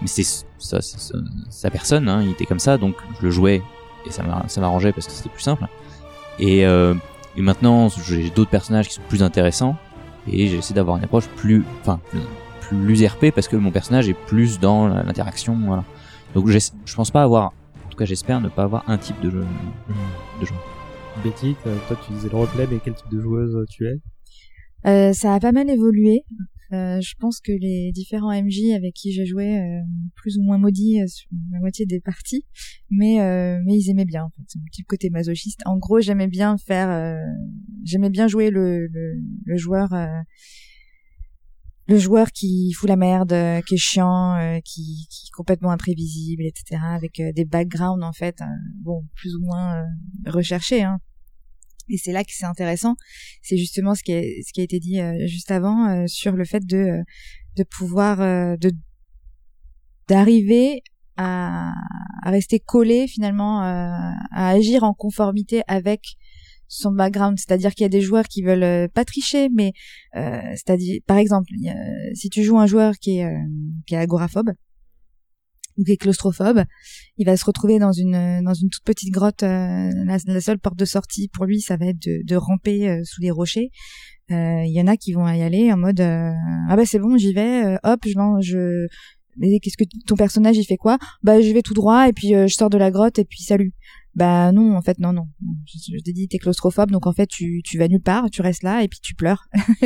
mais 0.06 0.08
c'est 0.08 0.46
ça, 0.60 0.80
sa- 0.82 1.70
personne, 1.72 2.08
hein, 2.08 2.22
il 2.24 2.32
était 2.32 2.46
comme 2.46 2.60
ça, 2.60 2.78
donc 2.78 2.96
je 3.20 3.26
le 3.26 3.32
jouais 3.32 3.62
et 4.06 4.12
ça 4.12 4.22
m'a- 4.22 4.46
ça 4.48 4.62
m'arrangeait 4.62 4.92
parce 4.94 5.08
que 5.08 5.12
c'était 5.14 5.30
plus 5.30 5.42
simple. 5.42 5.66
Et, 6.38 6.66
euh, 6.66 6.94
et 7.36 7.42
maintenant, 7.42 7.90
j'ai 7.90 8.30
d'autres 8.30 8.52
personnages 8.52 8.88
qui 8.88 8.94
sont 8.94 9.02
plus 9.10 9.24
intéressants 9.24 9.76
et 10.32 10.48
j'essaie 10.48 10.76
d'avoir 10.76 10.98
une 10.98 11.04
approche 11.04 11.28
plus, 11.36 11.64
enfin, 11.82 12.00
plus 12.62 13.04
RP 13.06 13.32
parce 13.34 13.48
que 13.48 13.56
mon 13.56 13.72
personnage 13.72 14.08
est 14.10 14.14
plus 14.14 14.60
dans 14.60 14.88
l'interaction, 14.88 15.58
voilà. 15.66 15.84
Donc 16.36 16.48
je 16.50 16.96
pense 16.96 17.10
pas 17.12 17.24
avoir, 17.24 17.46
en 17.86 17.90
tout 17.90 17.98
cas 17.98 18.06
j'espère 18.06 18.42
ne 18.42 18.50
pas 18.50 18.64
avoir 18.64 18.84
un 18.88 18.98
type 19.00 19.20
de 19.22 19.32
jeu. 19.32 19.46
De 20.42 20.46
jeu. 20.46 20.54
Betty, 21.24 21.56
toi 21.64 21.98
tu 22.06 22.12
disais 22.14 22.30
le 22.30 22.36
roleplay, 22.36 22.68
mais 22.70 22.80
quel 22.84 22.94
type 22.94 23.10
de 23.12 23.20
joueuse 23.22 23.56
euh, 23.56 23.66
tu 23.70 23.88
es? 23.88 24.00
Euh, 24.88 25.14
ça 25.14 25.34
a 25.34 25.40
pas 25.40 25.52
mal 25.52 25.68
évolué. 25.70 26.26
Euh, 26.74 27.00
je 27.00 27.14
pense 27.20 27.40
que 27.40 27.52
les 27.52 27.92
différents 27.92 28.34
MJ 28.34 28.72
avec 28.76 28.94
qui 28.94 29.12
j'ai 29.12 29.26
joué, 29.26 29.60
euh, 29.60 29.82
plus 30.16 30.38
ou 30.38 30.42
moins 30.42 30.58
maudits 30.58 31.02
euh, 31.02 31.08
sur 31.08 31.30
la 31.52 31.60
moitié 31.60 31.86
des 31.86 32.00
parties, 32.00 32.44
mais 32.90 33.22
euh, 33.22 33.60
mais 33.66 33.78
ils 33.78 33.90
aimaient 33.90 34.06
bien. 34.06 34.24
En 34.24 34.30
fait, 34.30 34.44
c'est 34.48 34.60
un 34.60 34.64
petit 34.72 34.84
côté 34.84 35.10
masochiste. 35.10 35.62
En 35.66 35.78
gros, 35.78 36.00
j'aimais 36.00 36.28
bien 36.28 36.58
faire, 36.58 36.90
euh, 36.90 37.18
j'aimais 37.84 38.10
bien 38.10 38.28
jouer 38.28 38.50
le 38.50 38.88
le, 38.88 39.22
le 39.46 39.58
joueur. 39.58 39.90
le 41.88 42.00
joueur 42.00 42.32
qui 42.32 42.72
fout 42.74 42.90
la 42.90 42.96
merde, 42.96 43.36
qui 43.68 43.76
est 43.76 43.78
chiant, 43.78 44.60
qui, 44.66 45.08
qui 45.10 45.28
est 45.28 45.36
complètement 45.36 45.70
imprévisible, 45.70 46.44
etc., 46.44 46.82
avec 46.84 47.22
des 47.36 47.46
backgrounds 47.46 48.04
en 48.04 48.12
fait, 48.14 48.40
bon, 48.82 49.06
plus 49.16 49.36
ou 49.36 49.42
moins 49.42 49.86
recherchés. 50.26 50.82
Hein. 50.82 51.00
Et 51.90 51.98
c'est 51.98 52.12
là 52.12 52.24
que 52.24 52.32
c'est 52.32 52.46
intéressant, 52.46 52.96
c'est 53.42 53.58
justement 53.58 53.96
ce 53.96 54.04
qui, 54.04 54.14
a 54.14 54.62
été 54.62 54.80
dit 54.80 55.00
euh, 55.00 55.28
juste 55.28 55.52
avant 55.52 55.88
euh, 55.90 56.08
sur 56.08 56.34
le 56.34 56.46
fait 56.46 56.66
de 56.66 56.78
euh, 56.78 57.04
de 57.56 57.64
pouvoir 57.64 58.22
euh, 58.22 58.58
de 58.58 58.72
d'arriver 60.08 60.82
à, 61.18 61.72
à 62.24 62.30
rester 62.32 62.60
collé 62.60 63.08
finalement 63.08 63.62
à 63.62 64.50
agir 64.50 64.84
en 64.84 64.94
conformité 64.94 65.62
avec 65.68 66.02
son 66.68 66.92
background, 66.92 67.38
c'est-à-dire 67.40 67.74
qu'il 67.74 67.84
y 67.84 67.86
a 67.86 67.90
des 67.90 68.02
joueurs 68.02 68.26
qui 68.26 68.44
veulent 68.44 68.90
pas 68.90 69.06
tricher, 69.06 69.50
mais 69.50 69.72
c'est-à-dire 70.14 71.00
par 71.08 71.18
exemple, 71.18 71.50
si 72.14 72.30
tu 72.30 72.44
joues 72.44 72.60
un 72.60 72.68
joueur 72.68 72.96
qui 73.00 73.20
est 73.20 73.34
qui 73.88 73.96
est 73.96 73.98
agoraphobe 73.98 74.52
ou 75.78 75.84
qui 75.84 75.92
est 75.92 75.98
claustrophobe, 75.98 76.64
il 77.18 77.26
va 77.26 77.38
se 77.38 77.46
retrouver 77.46 77.80
dans 77.80 77.92
une 77.92 78.42
dans 78.44 78.54
une 78.54 78.70
toute 78.70 78.84
petite 78.84 79.12
grotte. 79.12 79.44
euh, 79.44 79.90
la, 80.06 80.42
seule 80.42 80.60
porte 80.60 80.78
de 80.78 80.86
sortie 80.86 81.30
pour 81.34 81.46
lui, 81.46 81.62
ça 81.62 81.78
va 81.78 81.88
être 81.88 82.02
de, 82.02 82.22
de 82.26 82.36
ramper 82.36 82.90
euh, 82.90 83.02
sous 83.04 83.22
les 83.22 83.32
rochers. 83.32 83.72
Euh, 84.32 84.64
Il 84.66 84.74
y 84.74 84.82
en 84.82 84.88
a 84.88 84.98
qui 84.98 85.14
vont 85.14 85.28
y 85.28 85.42
aller 85.44 85.72
en 85.72 85.78
mode 85.78 86.00
euh, 86.02 86.32
ah 86.70 86.76
bah 86.76 86.86
c'est 86.86 87.00
bon, 87.00 87.18
j'y 87.18 87.34
vais, 87.34 87.66
euh, 87.66 87.78
hop, 87.84 88.00
je 88.06 88.12
je 88.42 88.88
mais 89.38 89.60
qu'est-ce 89.60 89.78
que 89.78 89.84
ton 90.08 90.16
personnage 90.16 90.58
il 90.58 90.64
fait 90.64 90.78
quoi? 90.78 90.98
Bah 91.22 91.42
je 91.42 91.52
vais 91.52 91.62
tout 91.62 91.74
droit 91.74 92.08
et 92.08 92.14
puis 92.14 92.30
je 92.30 92.48
sors 92.48 92.70
de 92.70 92.78
la 92.78 92.90
grotte 92.90 93.20
et 93.20 93.26
puis 93.26 93.44
salut. 93.44 93.74
Bah 94.16 94.54
non, 94.54 94.76
en 94.78 94.82
fait 94.82 94.98
non 95.00 95.12
non. 95.12 95.28
Je, 95.66 95.78
je 95.98 96.02
t'ai 96.02 96.14
dit 96.14 96.28
t'es 96.30 96.38
claustrophobe 96.38 96.90
donc 96.90 97.06
en 97.06 97.12
fait 97.12 97.28
tu 97.28 97.62
tu 97.66 97.78
vas 97.78 97.90
nulle 97.90 98.02
part, 98.02 98.30
tu 98.30 98.42
restes 98.42 98.64
là 98.64 98.82
et 98.82 98.88
puis 98.88 99.00
tu 99.02 99.14
pleures 99.14 99.46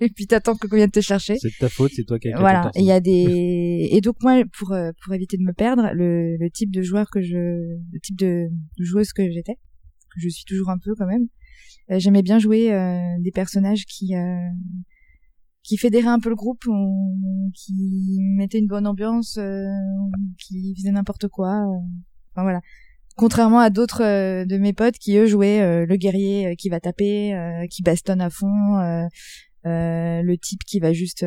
et 0.00 0.08
puis 0.08 0.26
t'attends 0.26 0.56
que 0.56 0.66
qu'on 0.66 0.76
vienne 0.76 0.90
te 0.90 1.00
chercher. 1.00 1.36
C'est 1.38 1.48
de 1.48 1.58
ta 1.60 1.68
faute, 1.68 1.92
c'est 1.94 2.04
toi 2.04 2.18
qui 2.18 2.32
as 2.32 2.38
Voilà, 2.38 2.70
il 2.76 2.84
y 2.84 2.92
a 2.92 3.00
des 3.00 3.88
et 3.92 4.00
donc 4.00 4.16
moi 4.22 4.42
pour 4.58 4.72
euh, 4.72 4.92
pour 5.02 5.12
éviter 5.12 5.36
de 5.36 5.42
me 5.42 5.52
perdre, 5.52 5.90
le, 5.92 6.36
le 6.38 6.50
type 6.50 6.70
de 6.70 6.80
joueur 6.80 7.10
que 7.10 7.20
je 7.20 7.36
le 7.36 8.00
type 8.02 8.16
de, 8.18 8.48
de 8.78 8.84
joueuse 8.84 9.12
que 9.12 9.30
j'étais, 9.30 9.56
que 10.14 10.20
je 10.20 10.28
suis 10.30 10.44
toujours 10.44 10.70
un 10.70 10.78
peu 10.78 10.94
quand 10.96 11.06
même, 11.06 11.28
euh, 11.90 11.98
j'aimais 11.98 12.22
bien 12.22 12.38
jouer 12.38 12.72
euh, 12.72 12.98
des 13.20 13.32
personnages 13.32 13.84
qui 13.84 14.14
euh, 14.14 14.48
qui 15.62 15.78
fédéraient 15.78 16.08
un 16.08 16.20
peu 16.20 16.28
le 16.28 16.36
groupe, 16.36 16.62
ou, 16.66 17.50
qui 17.54 18.18
mettaient 18.36 18.58
une 18.58 18.66
bonne 18.66 18.86
ambiance, 18.86 19.38
euh, 19.38 19.64
qui 20.38 20.74
faisaient 20.76 20.92
n'importe 20.92 21.28
quoi. 21.28 21.64
Enfin 22.32 22.42
voilà. 22.42 22.60
Contrairement 23.16 23.60
à 23.60 23.70
d'autres 23.70 24.02
euh, 24.02 24.44
de 24.44 24.58
mes 24.58 24.72
potes 24.72 24.98
qui 24.98 25.16
eux 25.16 25.26
jouaient 25.26 25.60
euh, 25.60 25.86
le 25.86 25.96
guerrier 25.96 26.48
euh, 26.48 26.54
qui 26.56 26.68
va 26.68 26.80
taper, 26.80 27.32
qui 27.70 27.82
bastonne 27.82 28.20
à 28.20 28.30
fond, 28.30 28.48
le 29.64 30.34
type 30.36 30.60
qui 30.66 30.78
va 30.80 30.92
juste 30.92 31.24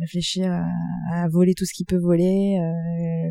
réfléchir 0.00 0.50
à, 0.52 1.22
à 1.24 1.28
voler 1.28 1.54
tout 1.54 1.64
ce 1.64 1.72
qu'il 1.74 1.86
peut 1.86 1.98
voler, 1.98 2.56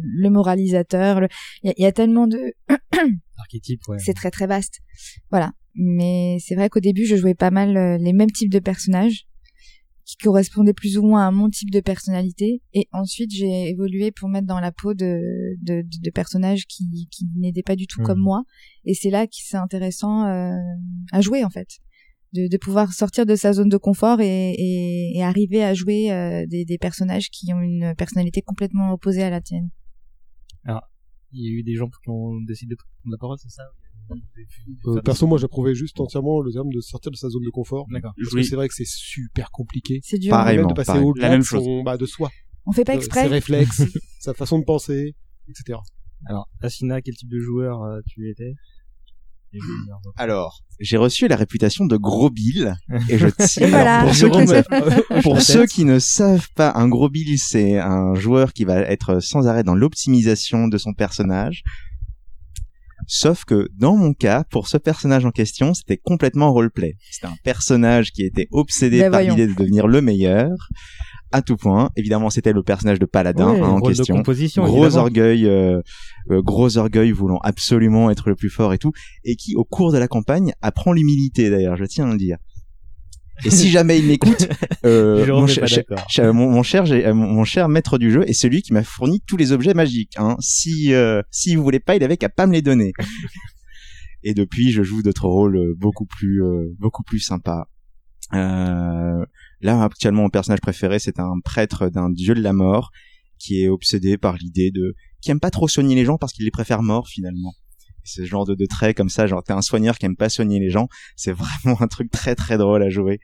le 0.04 0.30
moralisateur. 0.30 1.22
le- 1.22 1.28
Il 1.64 1.68
y, 1.68 1.70
a- 1.72 1.74
il 1.78 1.84
y 1.84 1.86
a 1.86 1.92
tellement 1.92 2.28
de 2.28 2.54
ouais. 3.88 3.98
c'est 4.00 4.14
très 4.14 4.32
très 4.32 4.48
vaste. 4.48 4.80
Voilà. 5.30 5.54
Mais 5.76 6.38
c'est 6.42 6.56
vrai 6.56 6.68
qu'au 6.70 6.82
début, 6.82 7.06
je 7.06 7.16
jouais 7.16 7.34
pas 7.36 7.52
mal 7.52 7.98
les 8.02 8.14
mêmes 8.14 8.32
types 8.32 8.52
de 8.52 8.60
personnages 8.60 9.28
qui 10.12 10.18
correspondaient 10.18 10.74
plus 10.74 10.98
ou 10.98 11.04
moins 11.04 11.26
à 11.26 11.32
mon 11.32 11.50
type 11.50 11.72
de 11.72 11.80
personnalité. 11.80 12.62
Et 12.74 12.88
ensuite, 12.92 13.32
j'ai 13.32 13.70
évolué 13.70 14.12
pour 14.12 14.28
mettre 14.28 14.46
dans 14.48 14.60
la 14.60 14.74
peau 14.74 14.94
de, 14.94 15.20
de, 15.62 15.82
de- 15.84 16.00
de 16.04 16.10
personnages 16.12 16.66
qui, 16.66 17.08
qui 17.10 17.28
n'étaient 17.38 17.64
pas 17.64 17.78
du 17.78 17.88
tout 17.88 18.02
comme 18.06 18.20
moi. 18.20 18.44
Et 18.84 18.94
c'est 18.94 19.10
là 19.10 19.26
que 19.26 19.36
c'est 19.36 19.56
intéressant 19.58 20.26
euh, 20.26 20.52
à 21.14 21.22
jouer, 21.22 21.46
en 21.46 21.50
fait. 21.50 21.70
De, 22.34 22.48
de 22.50 22.58
pouvoir 22.58 22.92
sortir 22.94 23.26
de 23.26 23.36
sa 23.36 23.54
zone 23.54 23.70
de 23.70 23.78
confort 23.78 24.20
et, 24.22 24.52
et, 24.52 25.18
et 25.18 25.24
arriver 25.24 25.64
à 25.64 25.74
jouer 25.74 26.12
euh, 26.12 26.46
des, 26.46 26.66
des 26.66 26.78
personnages 26.78 27.30
qui 27.30 27.54
ont 27.54 27.62
une 27.62 27.94
personnalité 27.98 28.42
complètement 28.42 28.92
opposée 28.92 29.24
à 29.24 29.30
la 29.30 29.40
tienne. 29.40 29.70
Alors, 30.66 30.84
il 31.32 31.40
y 31.46 31.48
a 31.48 31.52
eu 31.60 31.64
des 31.64 31.76
gens 31.76 31.88
qui 31.88 32.10
ont 32.10 32.42
décidé 32.42 32.72
de 32.72 32.78
prendre 32.78 33.12
la 33.16 33.18
parole, 33.18 33.38
c'est 33.42 33.50
ça? 33.50 33.64
Euh, 34.88 35.02
perso, 35.02 35.28
moi, 35.28 35.38
j'approuvais 35.38 35.74
juste 35.76 36.00
entièrement 36.00 36.42
le 36.42 36.52
terme 36.52 36.70
de 36.74 36.80
sortir 36.82 37.12
de 37.12 37.16
sa 37.18 37.30
zone 37.30 37.44
de 37.44 37.50
confort. 37.50 37.86
D'accord. 37.92 38.14
Parce 38.18 38.34
que 38.36 38.42
c'est 38.44 38.56
vrai 38.56 38.68
que 38.68 38.74
c'est 38.74 38.88
super 38.88 39.52
compliqué. 39.52 40.00
C'est 40.04 40.18
dur. 40.20 40.32
Pareillement, 40.32 40.68
Même 40.68 40.76
de 40.76 40.84
passer 40.84 41.00
au-delà 41.00 41.28
La 41.28 41.32
même 41.34 41.42
de, 41.42 41.46
son- 41.46 41.84
bah, 41.84 41.98
de 41.98 42.06
soi. 42.06 42.30
On 42.66 42.72
fait 42.72 42.84
pas 42.86 42.94
Euh, 42.94 42.98
exprès. 42.98 43.24
Ses 43.24 43.28
réflexes, 43.28 43.82
sa 44.20 44.34
façon 44.34 44.60
de 44.60 44.64
penser, 44.66 45.16
etc. 45.50 45.80
Alors, 46.28 46.48
Asina, 46.62 47.02
quel 47.02 47.16
type 47.16 47.30
de 47.30 47.40
joueur 47.40 47.82
euh, 47.84 48.00
tu 48.08 48.30
étais? 48.30 48.54
Alors, 50.16 50.62
j'ai 50.80 50.96
reçu 50.98 51.28
la 51.28 51.36
réputation 51.36 51.86
de 51.86 51.98
gros 51.98 52.30
bill 52.30 52.74
et 53.10 53.18
je 53.18 53.28
tiens. 53.38 53.68
Et 53.68 53.70
voilà. 53.70 54.04
Pour, 54.06 54.16
ceux 54.16 54.30
qui, 54.30 54.38
ne- 54.40 55.22
pour 55.24 55.42
ceux 55.42 55.66
qui 55.66 55.84
ne 55.86 56.00
savent 56.00 56.48
pas, 56.56 56.72
un 56.76 56.88
gros 56.88 57.10
bill, 57.10 57.38
c'est 57.38 57.78
un 57.78 58.14
joueur 58.16 58.54
qui 58.54 58.64
va 58.64 58.78
être 58.80 59.20
sans 59.20 59.48
arrêt 59.48 59.64
dans 59.64 59.76
l'optimisation 59.76 60.68
de 60.68 60.78
son 60.78 60.94
personnage. 60.94 61.64
Sauf 63.14 63.44
que 63.44 63.68
dans 63.78 63.98
mon 63.98 64.14
cas, 64.14 64.46
pour 64.46 64.70
ce 64.70 64.78
personnage 64.78 65.26
en 65.26 65.32
question, 65.32 65.74
c'était 65.74 65.98
complètement 65.98 66.54
roleplay. 66.54 66.96
C'était 67.12 67.28
un 67.28 67.36
personnage 67.44 68.14
qui 68.14 68.24
était 68.24 68.48
obsédé 68.52 69.00
Ben 69.02 69.12
par 69.12 69.22
l'idée 69.22 69.48
de 69.48 69.54
devenir 69.54 69.86
le 69.88 70.02
meilleur. 70.02 70.50
À 71.34 71.42
tout 71.42 71.58
point. 71.58 71.90
Évidemment, 71.98 72.30
c'était 72.30 72.54
le 72.54 72.64
personnage 72.64 73.00
de 73.00 73.06
Paladin 73.06 73.52
Ouais, 73.52 73.60
hein, 73.60 73.68
en 73.68 73.82
question. 73.82 74.16
composition, 74.16 74.64
gros 74.64 74.86
évidemment. 74.86 75.04
orgueil, 75.04 75.46
euh, 75.46 75.82
euh, 76.30 76.42
gros 76.42 76.78
orgueil 76.78 77.12
voulant 77.12 77.40
absolument 77.44 78.10
être 78.12 78.30
le 78.30 78.36
plus 78.36 78.50
fort 78.50 78.74
et 78.74 78.78
tout, 78.78 78.94
et 79.26 79.36
qui 79.36 79.56
au 79.58 79.66
cours 79.66 79.92
de 79.92 79.98
la 79.98 80.08
campagne 80.08 80.54
apprend 80.62 80.94
l'humilité 80.94 81.50
d'ailleurs, 81.50 81.76
je 81.76 81.84
tiens 81.84 82.10
à 82.10 82.12
le 82.14 82.18
dire. 82.18 82.38
Et 83.46 83.50
si 83.50 83.70
jamais 83.72 83.98
il 84.00 84.06
m'écoute, 84.08 84.48
euh, 84.86 85.26
Je 85.26 85.32
mon, 85.32 85.48
cher- 85.48 85.62
pas 85.62 85.68
cher- 85.68 85.84
d'accord. 85.90 86.06
cher- 86.10 86.34
mon, 86.34 86.50
mon 86.50 86.64
cher, 86.64 86.86
j'ai- 86.86 87.12
mon, 87.14 87.28
mon 87.28 87.44
cher 87.44 87.70
maître 87.70 87.98
du 87.98 88.12
jeu 88.12 88.24
est 88.30 88.34
celui 88.34 88.62
qui 88.62 88.74
m'a 88.74 88.84
fourni 88.84 89.22
tous 89.28 89.38
les 89.38 89.52
objets 89.52 89.74
magiques. 89.74 90.14
Hein. 90.18 90.36
Si 90.40 90.94
euh, 90.94 91.22
si 91.32 91.56
vous 91.56 91.64
voulez 91.64 91.80
pas, 91.80 91.96
il 91.96 92.04
avait 92.04 92.18
qu'à 92.18 92.30
pas 92.30 92.46
me 92.48 92.54
les 92.54 92.62
donner. 92.62 92.92
et 94.24 94.34
depuis, 94.34 94.72
je 94.72 94.84
joue 94.84 95.02
d'autres 95.02 95.28
rôles 95.28 95.58
euh, 95.58 95.74
beaucoup 95.78 96.06
plus 96.06 96.44
euh, 96.44 96.76
beaucoup 96.80 97.04
plus 97.04 97.20
sympas. 97.20 97.68
Euh, 98.34 99.26
là, 99.62 99.84
actuellement, 99.84 100.24
mon 100.24 100.30
personnage 100.30 100.62
préféré, 100.62 101.00
c'est 101.00 101.20
un 101.20 101.34
prêtre 101.44 101.90
d'un 101.90 102.10
dieu 102.10 102.34
de 102.36 102.42
la 102.42 102.54
mort 102.54 102.92
qui 103.40 103.64
est 103.64 103.68
obsédé 103.68 104.18
par 104.18 104.38
l'idée 104.38 104.72
de 104.72 104.94
qui 105.22 105.32
aime 105.32 105.40
pas 105.40 105.52
trop 105.52 105.68
soigner 105.68 105.96
les 105.96 106.06
gens 106.06 106.18
parce 106.18 106.32
qu'il 106.34 106.46
les 106.46 106.52
préfère 106.52 106.82
morts 106.84 107.08
finalement. 107.08 107.54
Ce 108.04 108.24
genre 108.26 108.46
de, 108.46 108.56
de 108.56 108.66
trait 108.66 108.94
comme 108.94 109.10
ça, 109.10 109.28
genre 109.28 109.44
t'es 109.44 109.54
un 109.54 109.62
soigneur 109.62 109.98
qui 109.98 110.06
aime 110.06 110.16
pas 110.16 110.30
soigner 110.30 110.60
les 110.60 110.70
gens, 110.70 110.88
c'est 111.16 111.32
vraiment 111.64 111.82
un 111.82 111.88
truc 111.88 112.12
très 112.12 112.36
très 112.36 112.58
drôle 112.58 112.84
à 112.84 112.90
jouer. 112.90 113.20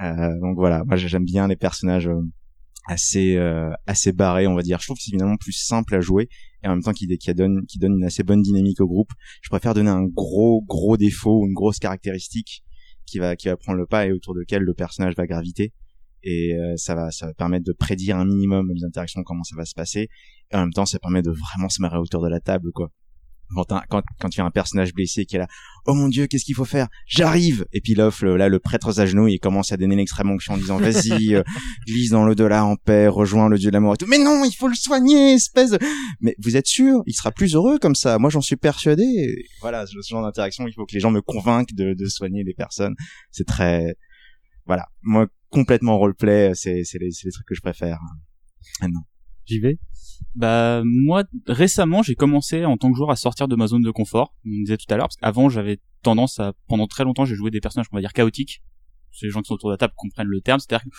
Euh, 0.00 0.40
donc 0.40 0.56
voilà, 0.56 0.84
moi 0.84 0.96
j'aime 0.96 1.24
bien 1.24 1.46
les 1.48 1.56
personnages 1.56 2.08
euh, 2.08 2.20
assez 2.86 3.36
euh, 3.36 3.70
assez 3.86 4.12
barrés, 4.12 4.46
on 4.46 4.54
va 4.54 4.62
dire. 4.62 4.78
Je 4.80 4.86
trouve 4.86 4.96
que 4.96 5.02
c'est 5.02 5.10
finalement 5.10 5.36
plus 5.36 5.52
simple 5.52 5.94
à 5.94 6.00
jouer 6.00 6.28
et 6.62 6.68
en 6.68 6.70
même 6.70 6.82
temps 6.82 6.92
qui, 6.92 7.06
donne 7.34 7.64
qui 7.66 7.78
donne 7.78 7.94
une 7.94 8.04
assez 8.04 8.22
bonne 8.22 8.42
dynamique 8.42 8.80
au 8.80 8.86
groupe. 8.86 9.10
Je 9.42 9.48
préfère 9.48 9.74
donner 9.74 9.90
un 9.90 10.04
gros 10.04 10.62
gros 10.62 10.96
défaut 10.96 11.40
ou 11.40 11.46
une 11.46 11.54
grosse 11.54 11.78
caractéristique 11.78 12.62
qui 13.06 13.18
va 13.18 13.36
qui 13.36 13.48
va 13.48 13.56
prendre 13.56 13.78
le 13.78 13.86
pas 13.86 14.06
et 14.06 14.12
autour 14.12 14.34
duquel 14.34 14.62
le 14.62 14.74
personnage 14.74 15.14
va 15.16 15.26
graviter 15.26 15.72
et 16.22 16.54
euh, 16.54 16.74
ça 16.76 16.94
va 16.94 17.10
ça 17.10 17.26
va 17.26 17.34
permettre 17.34 17.64
de 17.64 17.72
prédire 17.72 18.16
un 18.16 18.24
minimum 18.24 18.70
les 18.74 18.84
interactions 18.84 19.22
comment 19.22 19.44
ça 19.44 19.56
va 19.56 19.64
se 19.64 19.74
passer 19.74 20.08
et 20.50 20.56
en 20.56 20.60
même 20.60 20.72
temps 20.72 20.86
ça 20.86 20.98
permet 20.98 21.22
de 21.22 21.30
vraiment 21.30 21.68
se 21.68 21.82
marrer 21.82 21.98
autour 21.98 22.22
de 22.22 22.28
la 22.28 22.40
table 22.40 22.72
quoi 22.72 22.90
quand 23.54 23.64
t'as- 23.64 23.84
quand 23.88 24.02
quand 24.20 24.28
tu 24.28 24.40
as 24.40 24.44
un 24.44 24.50
personnage 24.50 24.92
blessé 24.94 25.24
qui 25.26 25.36
est 25.36 25.38
là 25.40 25.46
oh 25.86 25.94
mon 25.94 26.08
dieu 26.08 26.26
qu'est-ce 26.26 26.44
qu'il 26.44 26.54
faut 26.54 26.64
faire? 26.64 26.88
J'arrive! 27.06 27.66
Et 27.72 27.80
puis 27.80 27.94
là 27.94 28.10
le, 28.22 28.36
là 28.36 28.48
le 28.48 28.58
prêtre 28.58 28.98
à 28.98 29.06
genoux 29.06 29.28
il 29.28 29.38
commence 29.38 29.70
à 29.72 29.76
donner 29.76 29.96
l'extrême 29.96 30.30
onction 30.30 30.54
en 30.54 30.56
disant 30.56 30.78
vas-y 30.78 31.34
euh, 31.34 31.42
glisse 31.86 32.10
dans 32.10 32.24
l'au-delà 32.24 32.64
en 32.64 32.76
paix 32.76 33.06
rejoins 33.08 33.48
le 33.48 33.58
dieu 33.58 33.70
de 33.70 33.74
l'amour 33.74 33.94
et 33.94 33.96
tout 33.96 34.06
mais 34.06 34.18
non 34.18 34.44
il 34.44 34.52
faut 34.54 34.68
le 34.68 34.74
soigner 34.74 35.34
espèce 35.34 35.70
de... 35.70 35.78
mais 36.20 36.34
vous 36.42 36.56
êtes 36.56 36.66
sûr? 36.66 37.02
Il 37.06 37.14
sera 37.14 37.30
plus 37.32 37.54
heureux 37.54 37.78
comme 37.78 37.94
ça. 37.94 38.18
Moi 38.18 38.30
j'en 38.30 38.40
suis 38.40 38.56
persuadé. 38.56 39.02
Et 39.02 39.44
voilà 39.60 39.86
ce 39.86 39.94
genre 40.08 40.22
d'interaction 40.22 40.66
il 40.66 40.72
faut 40.72 40.86
que 40.86 40.94
les 40.94 41.00
gens 41.00 41.10
me 41.10 41.20
convainquent 41.20 41.74
de, 41.74 41.94
de 41.94 42.06
soigner 42.06 42.44
les 42.44 42.54
personnes. 42.54 42.94
C'est 43.30 43.46
très 43.46 43.94
voilà. 44.66 44.86
Moi 45.02 45.26
complètement 45.50 45.98
roleplay 45.98 46.52
c'est 46.54 46.82
c'est 46.84 46.98
les, 46.98 47.10
c'est 47.12 47.26
les 47.26 47.32
trucs 47.32 47.46
que 47.46 47.54
je 47.54 47.60
préfère. 47.60 47.98
Maintenant 48.80 49.02
J'y 49.46 49.60
vais. 49.60 49.78
Bah 50.34 50.82
moi 50.84 51.24
récemment 51.46 52.02
j'ai 52.02 52.14
commencé 52.14 52.64
en 52.64 52.76
tant 52.76 52.90
que 52.90 52.96
joueur 52.96 53.10
à 53.10 53.16
sortir 53.16 53.48
de 53.48 53.56
ma 53.56 53.66
zone 53.66 53.82
de 53.82 53.90
confort. 53.90 54.34
On 54.44 54.62
disait 54.62 54.76
tout 54.76 54.92
à 54.92 54.96
l'heure 54.96 55.06
parce 55.06 55.16
qu'avant 55.16 55.48
j'avais 55.48 55.78
tendance 56.02 56.40
à 56.40 56.54
pendant 56.68 56.86
très 56.86 57.04
longtemps 57.04 57.24
j'ai 57.24 57.34
joué 57.34 57.50
des 57.50 57.60
personnages 57.60 57.88
qu'on 57.88 57.96
va 57.96 58.00
dire 58.00 58.12
chaotiques. 58.12 58.62
C'est 59.12 59.26
les 59.26 59.32
gens 59.32 59.42
qui 59.42 59.48
sont 59.48 59.54
autour 59.54 59.70
de 59.70 59.74
la 59.74 59.78
table 59.78 59.94
comprennent 59.96 60.26
le 60.26 60.40
terme, 60.40 60.58
c'est-à-dire 60.58 60.84
que 60.84 60.90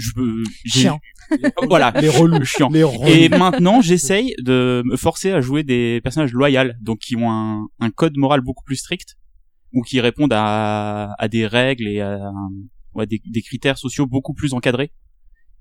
je 0.00 0.12
peux 0.14 0.42
Chiant. 0.64 1.00
voilà, 1.68 1.92
Les 2.00 2.08
relous. 2.08 2.44
chiant. 2.44 2.68
Les 2.70 2.82
relous. 2.82 3.06
Et 3.06 3.28
maintenant, 3.28 3.80
j'essaye 3.80 4.34
de 4.38 4.82
me 4.86 4.96
forcer 4.96 5.32
à 5.32 5.40
jouer 5.40 5.64
des 5.64 6.00
personnages 6.02 6.32
loyaux, 6.32 6.72
donc 6.80 7.00
qui 7.00 7.16
ont 7.16 7.30
un, 7.30 7.66
un 7.80 7.90
code 7.90 8.16
moral 8.16 8.40
beaucoup 8.40 8.64
plus 8.64 8.76
strict, 8.76 9.16
ou 9.72 9.82
qui 9.82 10.00
répondent 10.00 10.32
à, 10.32 11.14
à 11.18 11.28
des 11.28 11.46
règles 11.46 11.88
et 11.88 12.00
à, 12.00 12.20
des 13.06 13.42
critères 13.42 13.78
sociaux 13.78 14.06
beaucoup 14.06 14.34
plus 14.34 14.54
encadrés. 14.54 14.92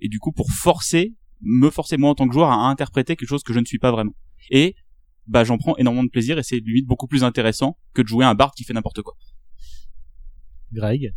Et 0.02 0.08
du 0.08 0.20
coup, 0.20 0.32
pour 0.32 0.52
forcer, 0.52 1.14
me 1.42 1.70
forcer 1.70 1.98
moi 1.98 2.10
en 2.10 2.16
tant 2.16 2.28
que 2.28 2.34
joueur 2.34 2.50
à 2.50 2.70
interpréter 2.70 3.16
quelque 3.16 3.30
chose 3.30 3.44
que 3.44 3.54
je 3.54 3.60
ne 3.60 3.66
suis 3.66 3.80
pas 3.80 3.92
vraiment. 3.92 4.14
Et 4.50 4.76
bah 5.28 5.44
j'en 5.44 5.58
prends 5.58 5.78
énormément 5.78 6.04
de 6.04 6.10
plaisir 6.10 6.38
et 6.40 6.44
c'est 6.44 6.58
limite 6.58 6.88
beaucoup 6.88 7.08
plus 7.08 7.24
intéressant 7.24 7.78
que 7.94 8.02
de 8.02 8.08
jouer 8.08 8.26
un 8.26 8.36
bard 8.36 8.54
qui 8.54 8.64
fait 8.64 8.74
n'importe 8.74 9.02
quoi. 9.02 9.16
Greg? 10.72 11.14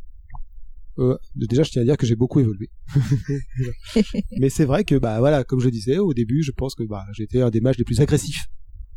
Euh, 0.99 1.16
déjà, 1.35 1.64
je 1.64 1.70
tiens 1.70 1.83
à 1.83 1.85
dire 1.85 1.97
que 1.97 2.07
j'ai 2.07 2.14
beaucoup 2.14 2.39
évolué. 2.39 2.70
Mais 4.39 4.49
c'est 4.49 4.64
vrai 4.64 4.85
que, 4.85 4.95
bah 4.95 5.18
voilà, 5.18 5.43
comme 5.43 5.61
je 5.61 5.68
disais 5.68 5.99
au 5.99 6.14
début, 6.14 6.43
je 6.43 6.53
pense 6.53 6.75
que 6.75 6.85
bah 6.85 7.05
j'étais 7.12 7.41
un 7.41 7.51
des 7.51 7.61
mages 7.61 7.79
les 7.79 7.85
plus 7.85 8.01
agressifs, 8.01 8.47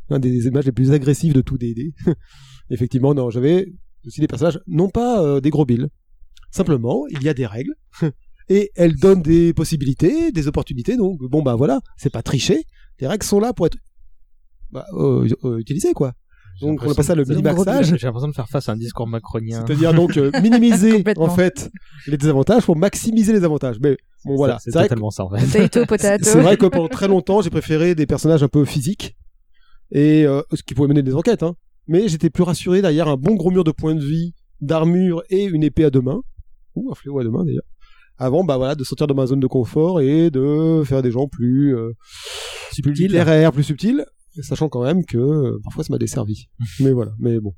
un 0.10 0.20
des 0.20 0.52
mages 0.52 0.66
les 0.66 0.72
plus 0.72 0.92
agressifs 0.92 1.34
de 1.34 1.42
tout 1.42 1.58
D&D. 1.58 1.94
Effectivement, 2.70 3.14
non, 3.14 3.30
j'avais 3.30 3.74
aussi 4.06 4.22
des 4.22 4.28
personnages, 4.28 4.60
non 4.68 4.90
pas 4.90 5.24
euh, 5.24 5.42
des 5.42 5.50
gros 5.50 5.66
billes. 5.66 5.88
Simplement, 6.52 7.06
il 7.10 7.24
y 7.24 7.30
a 7.30 7.34
des 7.34 7.46
règles 7.46 7.74
et 8.50 8.72
elles 8.76 8.96
donnent 8.96 9.22
des 9.22 9.54
possibilités, 9.54 10.32
des 10.32 10.48
opportunités. 10.48 10.98
Donc 10.98 11.20
bon 11.22 11.42
bah 11.42 11.56
voilà, 11.56 11.80
c'est 11.98 12.10
pas 12.12 12.22
tricher. 12.22 12.64
Les 13.00 13.08
règles 13.08 13.26
sont 13.26 13.40
là 13.40 13.54
pour 13.54 13.68
être 13.68 13.78
bah, 14.72 14.86
euh, 14.94 15.28
euh, 15.44 15.58
utilisées 15.60 15.94
quoi. 15.94 16.14
Donc 16.62 16.82
on 16.84 16.92
appelle 16.92 17.06
ça 17.06 17.14
le 17.16 17.24
mini-maxage. 17.24 17.96
J'ai 17.98 18.08
l'impression 18.08 18.30
de 18.30 18.34
faire 18.34 18.50
face 18.50 18.68
à 18.68 18.72
un 18.72 18.78
discours 18.78 19.08
macronien. 19.08 19.64
C'est-à-dire 19.66 19.94
donc 19.94 20.18
euh, 20.18 20.32
minimiser 20.42 21.04
en 21.18 21.30
fait 21.30 21.70
les 22.08 22.18
désavantages 22.18 22.64
pour 22.66 22.76
maximiser 22.76 23.32
les 23.34 23.44
avantages. 23.44 23.78
Mais 23.80 23.98
bon 24.26 24.36
voilà, 24.36 24.58
C'est 24.60 24.72
c'est 24.72 24.78
vrai, 24.78 24.88
que- 24.88 24.90
totalement 24.90 25.12
ça 25.12 25.26
c'est 25.40 26.42
vrai 26.42 26.58
que 26.58 26.66
pendant 26.66 26.88
très 26.88 27.08
longtemps 27.08 27.42
j'ai 27.42 27.52
préféré 27.52 27.94
des 27.94 28.08
personnages 28.08 28.42
un 28.42 28.48
peu 28.48 28.66
physiques 28.66 29.16
et 29.92 30.26
euh, 30.26 30.42
ce 30.54 30.64
qui 30.64 30.74
pouvait 30.74 30.88
mener 30.88 31.04
des 31.04 31.14
enquêtes. 31.14 31.44
Hein. 31.44 31.56
Mais 31.88 32.08
j'étais 32.08 32.30
plus 32.30 32.44
rassuré 32.44 32.82
derrière 32.82 33.08
un 33.08 33.18
bon 33.18 33.36
gros 33.36 33.52
mur 33.52 33.64
de 33.64 33.72
points 33.72 33.96
de 33.96 34.04
vie, 34.04 34.34
d'armure 34.60 35.22
et 35.30 35.44
une 35.44 35.64
épée 35.64 35.86
à 35.86 35.90
deux 35.90 36.02
mains 36.02 36.22
ou 36.76 36.92
un 36.92 36.96
fléau 36.96 37.20
à 37.20 37.24
deux 37.24 37.30
mains 37.30 37.46
d'ailleurs. 37.46 37.64
Avant 38.20 38.44
bah 38.44 38.58
voilà 38.58 38.76
de 38.76 38.84
sortir 38.84 39.08
de 39.08 39.14
ma 39.14 39.28
zone 39.28 39.40
de 39.40 39.48
confort 39.48 40.02
et 40.02 40.32
de 40.32 40.84
faire 40.86 41.02
des 41.02 41.12
gens 41.12 41.28
plus 41.28 41.76
euh, 41.76 41.94
plus 42.82 42.94
littéraires, 42.94 43.52
plus 43.52 43.64
subtils, 43.64 44.06
sachant 44.42 44.70
quand 44.70 44.84
même 44.84 45.06
que 45.06 45.18
euh, 45.18 45.60
parfois 45.64 45.84
ça 45.84 45.94
m'a 45.94 45.98
desservi. 45.98 46.48
mais 46.80 46.92
voilà, 46.92 47.12
mais 47.20 47.40
bon. 47.40 47.54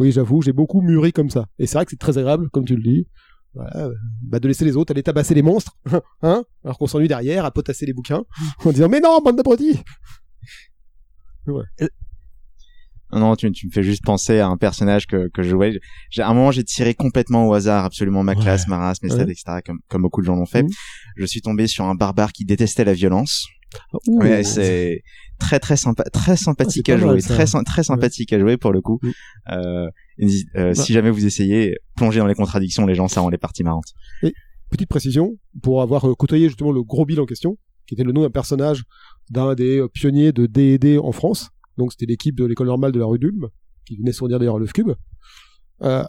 Oui, 0.00 0.10
j'avoue, 0.10 0.42
j'ai 0.42 0.52
beaucoup 0.52 0.80
mûri 0.80 1.12
comme 1.12 1.30
ça. 1.30 1.46
Et 1.58 1.66
c'est 1.66 1.78
vrai 1.78 1.84
que 1.84 1.92
c'est 1.92 1.98
très 1.98 2.18
agréable, 2.18 2.50
comme 2.50 2.64
tu 2.64 2.74
le 2.74 2.82
dis. 2.82 3.06
Voilà, 3.54 3.86
euh, 3.86 3.94
bah 4.22 4.40
de 4.40 4.48
laisser 4.48 4.64
les 4.64 4.76
autres 4.76 4.92
aller 4.92 5.04
tabasser 5.04 5.34
les 5.34 5.42
monstres, 5.42 5.76
hein, 6.22 6.42
alors 6.64 6.76
qu'on 6.76 6.88
s'ennuie 6.88 7.06
derrière 7.06 7.44
à 7.44 7.52
potasser 7.52 7.86
les 7.86 7.92
bouquins, 7.92 8.24
en 8.64 8.72
disant 8.72 8.88
mais 8.88 9.00
non, 9.00 9.20
bande 9.20 9.36
d'abrutis. 9.36 9.78
Non, 11.46 11.62
non, 13.20 13.36
tu, 13.36 13.50
tu 13.52 13.66
me 13.66 13.72
fais 13.72 13.82
juste 13.82 14.02
penser 14.04 14.38
à 14.38 14.48
un 14.48 14.56
personnage 14.56 15.06
que, 15.06 15.28
que 15.28 15.42
je 15.42 15.50
jouais. 15.50 15.78
À 16.18 16.28
un 16.28 16.34
moment, 16.34 16.50
j'ai 16.50 16.64
tiré 16.64 16.94
complètement 16.94 17.46
au 17.46 17.54
hasard 17.54 17.84
absolument 17.84 18.22
ma 18.22 18.34
classe, 18.34 18.66
ma 18.68 18.78
race, 18.78 19.02
mes 19.02 19.08
stats, 19.08 19.24
Ouais. 19.24 19.32
etc., 19.32 19.58
comme, 19.64 19.78
comme 19.88 20.02
beaucoup 20.02 20.20
de 20.20 20.26
gens 20.26 20.36
l'ont 20.36 20.46
fait. 20.46 20.62
Mhm. 20.62 20.70
Je 21.16 21.26
suis 21.26 21.40
tombé 21.40 21.66
sur 21.66 21.84
un 21.84 21.94
barbare 21.94 22.32
qui 22.32 22.44
détestait 22.44 22.84
la 22.84 22.94
violence. 22.94 23.46
Ouh. 24.06 24.20
Ouais, 24.20 24.44
c'est 24.44 25.02
très 25.40 25.58
très 25.58 25.76
sympa, 25.76 26.04
très 26.04 26.36
sympathique 26.36 26.88
Ah, 26.88 26.92
à 26.92 26.98
pas 26.98 27.06
mal, 27.06 27.20
jouer, 27.20 27.22
très 27.22 27.46
très 27.64 27.82
sympathique 27.82 28.32
à 28.32 28.38
jouer 28.38 28.56
pour 28.56 28.72
le 28.72 28.80
coup. 28.80 29.00
Mhm. 29.02 29.12
Euh, 29.52 29.88
euh, 30.56 30.72
Bah. 30.72 30.74
Si 30.74 30.92
jamais 30.92 31.10
vous 31.10 31.26
essayez, 31.26 31.76
plongez 31.96 32.20
dans 32.20 32.26
les 32.26 32.34
contradictions, 32.36 32.86
les 32.86 32.94
gens, 32.94 33.08
ça 33.08 33.20
rend 33.20 33.30
les 33.30 33.38
parties 33.38 33.64
marrantes. 33.64 33.92
Petite 34.70 34.88
précision, 34.88 35.32
pour 35.62 35.82
avoir 35.82 36.08
euh, 36.08 36.14
côtoyé 36.14 36.48
justement 36.48 36.72
le 36.72 36.82
gros 36.82 37.04
bill 37.04 37.20
en 37.20 37.26
question, 37.26 37.56
qui 37.86 37.94
était 37.94 38.02
le 38.04 38.12
nom 38.12 38.22
d'un 38.22 38.30
personnage 38.30 38.82
d'un 39.30 39.54
des 39.54 39.78
euh, 39.78 39.88
pionniers 39.88 40.32
de 40.32 40.46
D&D 40.46 40.98
en 40.98 41.12
France. 41.12 41.50
Donc 41.76 41.92
c'était 41.92 42.06
l'équipe 42.06 42.36
de 42.36 42.44
l'école 42.44 42.68
normale 42.68 42.92
de 42.92 42.98
la 42.98 43.06
rue 43.06 43.18
d'Ulm, 43.18 43.48
qui 43.84 43.96
venait 43.96 44.12
sourire 44.12 44.38
d'ailleurs 44.38 44.58
l'œuf 44.58 44.72
cube. 44.72 44.92
Euh, 45.82 46.04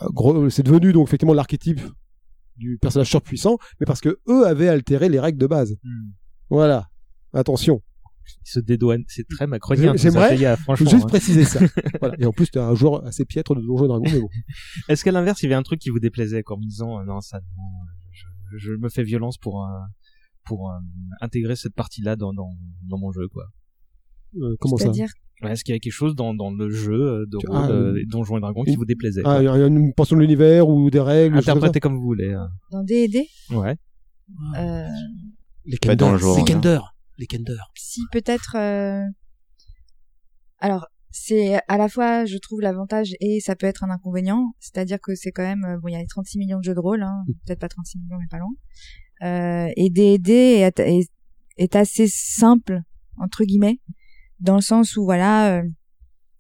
c'est 0.50 0.64
devenu 0.64 0.94
donc 0.94 1.08
effectivement 1.08 1.34
l'archétype 1.34 1.82
du 2.58 2.78
personnage 2.78 3.10
surpuissant, 3.10 3.58
mais 3.80 3.86
parce 3.86 4.02
que 4.02 4.20
eux 4.30 4.46
avaient 4.46 4.70
altéré 4.70 5.10
les 5.10 5.20
règles 5.20 5.40
de 5.40 5.48
base. 5.48 5.76
Hmm. 5.84 6.12
Voilà. 6.50 6.90
Attention. 7.34 7.82
Il 8.46 8.50
se 8.50 8.60
dédouane. 8.60 9.04
C'est 9.08 9.28
très 9.28 9.46
macronien. 9.46 9.94
Faut 9.96 10.64
franchement. 10.64 10.90
juste 10.90 11.06
hein. 11.06 11.08
préciser 11.08 11.44
ça. 11.44 11.60
voilà. 12.00 12.16
Et 12.18 12.26
en 12.26 12.32
plus, 12.32 12.50
t'es 12.50 12.60
un 12.60 12.74
joueur 12.74 13.06
assez 13.06 13.26
piètre 13.26 13.56
de 13.56 13.62
Donjons 13.62 13.86
et 13.86 13.88
Dragons, 13.88 14.12
mais 14.12 14.20
bon. 14.20 14.30
Est-ce 14.90 15.04
qu'à 15.04 15.12
l'inverse, 15.12 15.42
il 15.42 15.46
y 15.46 15.48
avait 15.48 15.56
un 15.56 15.64
truc 15.64 15.80
qui 15.80 15.90
vous 15.90 16.00
déplaisait, 16.00 16.44
comme 16.44 16.62
disant, 16.62 17.00
euh, 17.00 17.04
non, 17.06 17.22
ça, 17.22 17.40
non, 17.40 17.64
je, 18.12 18.58
je 18.58 18.72
me 18.74 18.90
fais 18.90 19.04
violence 19.04 19.38
pour, 19.38 19.64
euh, 19.64 19.68
pour 20.46 20.72
euh, 20.72 20.76
intégrer 21.22 21.56
cette 21.56 21.76
partie-là 21.76 22.16
dans, 22.16 22.34
dans, 22.34 22.50
dans 22.84 22.98
mon 22.98 23.12
jeu, 23.12 23.28
quoi? 23.28 23.46
Euh, 24.38 24.56
comment 24.60 24.78
ça 24.78 24.90
Ouais, 25.42 25.52
Est-ce 25.52 25.64
qu'il 25.66 25.74
y 25.74 25.78
a 25.78 25.80
quelque 25.80 25.92
chose 25.94 26.16
dans, 26.16 26.34
dans 26.34 26.50
le 26.52 26.70
jeu 26.70 26.94
euh, 26.94 27.26
de 27.28 27.38
ah, 27.52 27.68
euh, 27.70 27.94
euh, 27.94 28.04
Donjons 28.08 28.38
et 28.38 28.40
Dragons 28.42 28.64
qui 28.64 28.76
vous 28.78 28.86
déplaisait 28.86 29.22
Ah, 29.26 29.36
quoi 29.36 29.42
il 29.42 29.46
y 29.46 29.64
a 29.64 29.68
une 29.68 29.94
portion 29.94 30.16
de 30.16 30.22
l'univers 30.22 30.68
ou 30.70 30.90
des 30.90 31.00
règles. 31.02 31.38
Interprétez 31.38 31.80
comme 31.82 31.96
vous 31.96 32.04
voulez. 32.04 32.32
hein. 32.34 32.48
dans 32.72 32.84
D&D 32.84 33.28
Ouais. 33.52 33.76
euh, 34.58 34.88
Les 35.66 35.78
Pas 35.78 35.96
dans 35.98 36.14
le 36.14 36.18
jour, 36.18 36.36
Les 36.38 36.42
hein. 36.42 36.46
Kender. 36.46 36.80
Les 37.18 37.28
Kender. 37.28 37.58
Si 37.76 38.02
peut-être... 38.14 38.56
euh, 38.58 39.04
Alors, 40.60 40.88
c'est 41.12 41.60
à 41.68 41.78
la 41.78 41.90
fois, 41.90 42.26
je 42.26 42.38
trouve, 42.38 42.62
l'avantage 42.62 43.14
et 43.20 43.40
ça 43.40 43.56
peut 43.56 43.68
être 43.68 43.84
un 43.84 43.90
inconvénient. 43.90 44.54
C'est-à-dire 44.60 45.00
que 45.02 45.16
c'est 45.16 45.32
quand 45.32 45.44
même, 45.44 45.80
bon, 45.82 45.88
il 45.90 45.94
y 45.94 45.96
a 45.96 46.00
les 46.00 46.08
36 46.08 46.38
millions 46.40 46.60
de 46.60 46.64
jeux 46.64 46.74
de 46.76 46.80
rôle, 46.80 47.04
hein, 47.04 47.24
peut-être 47.46 47.60
pas 47.60 47.70
36 47.70 48.00
millions, 48.00 48.18
mais 48.20 48.28
pas 48.30 48.40
loin. 48.40 48.52
Euh, 49.24 49.72
et 49.76 49.90
D&D 49.90 50.32
est, 50.32 50.80
est, 50.80 51.10
est 51.58 51.76
assez 51.76 52.08
simple 52.08 52.82
entre 53.18 53.46
guillemets, 53.46 53.80
dans 54.40 54.56
le 54.56 54.62
sens 54.62 54.98
où 54.98 55.04
voilà, 55.04 55.58
euh, 55.58 55.64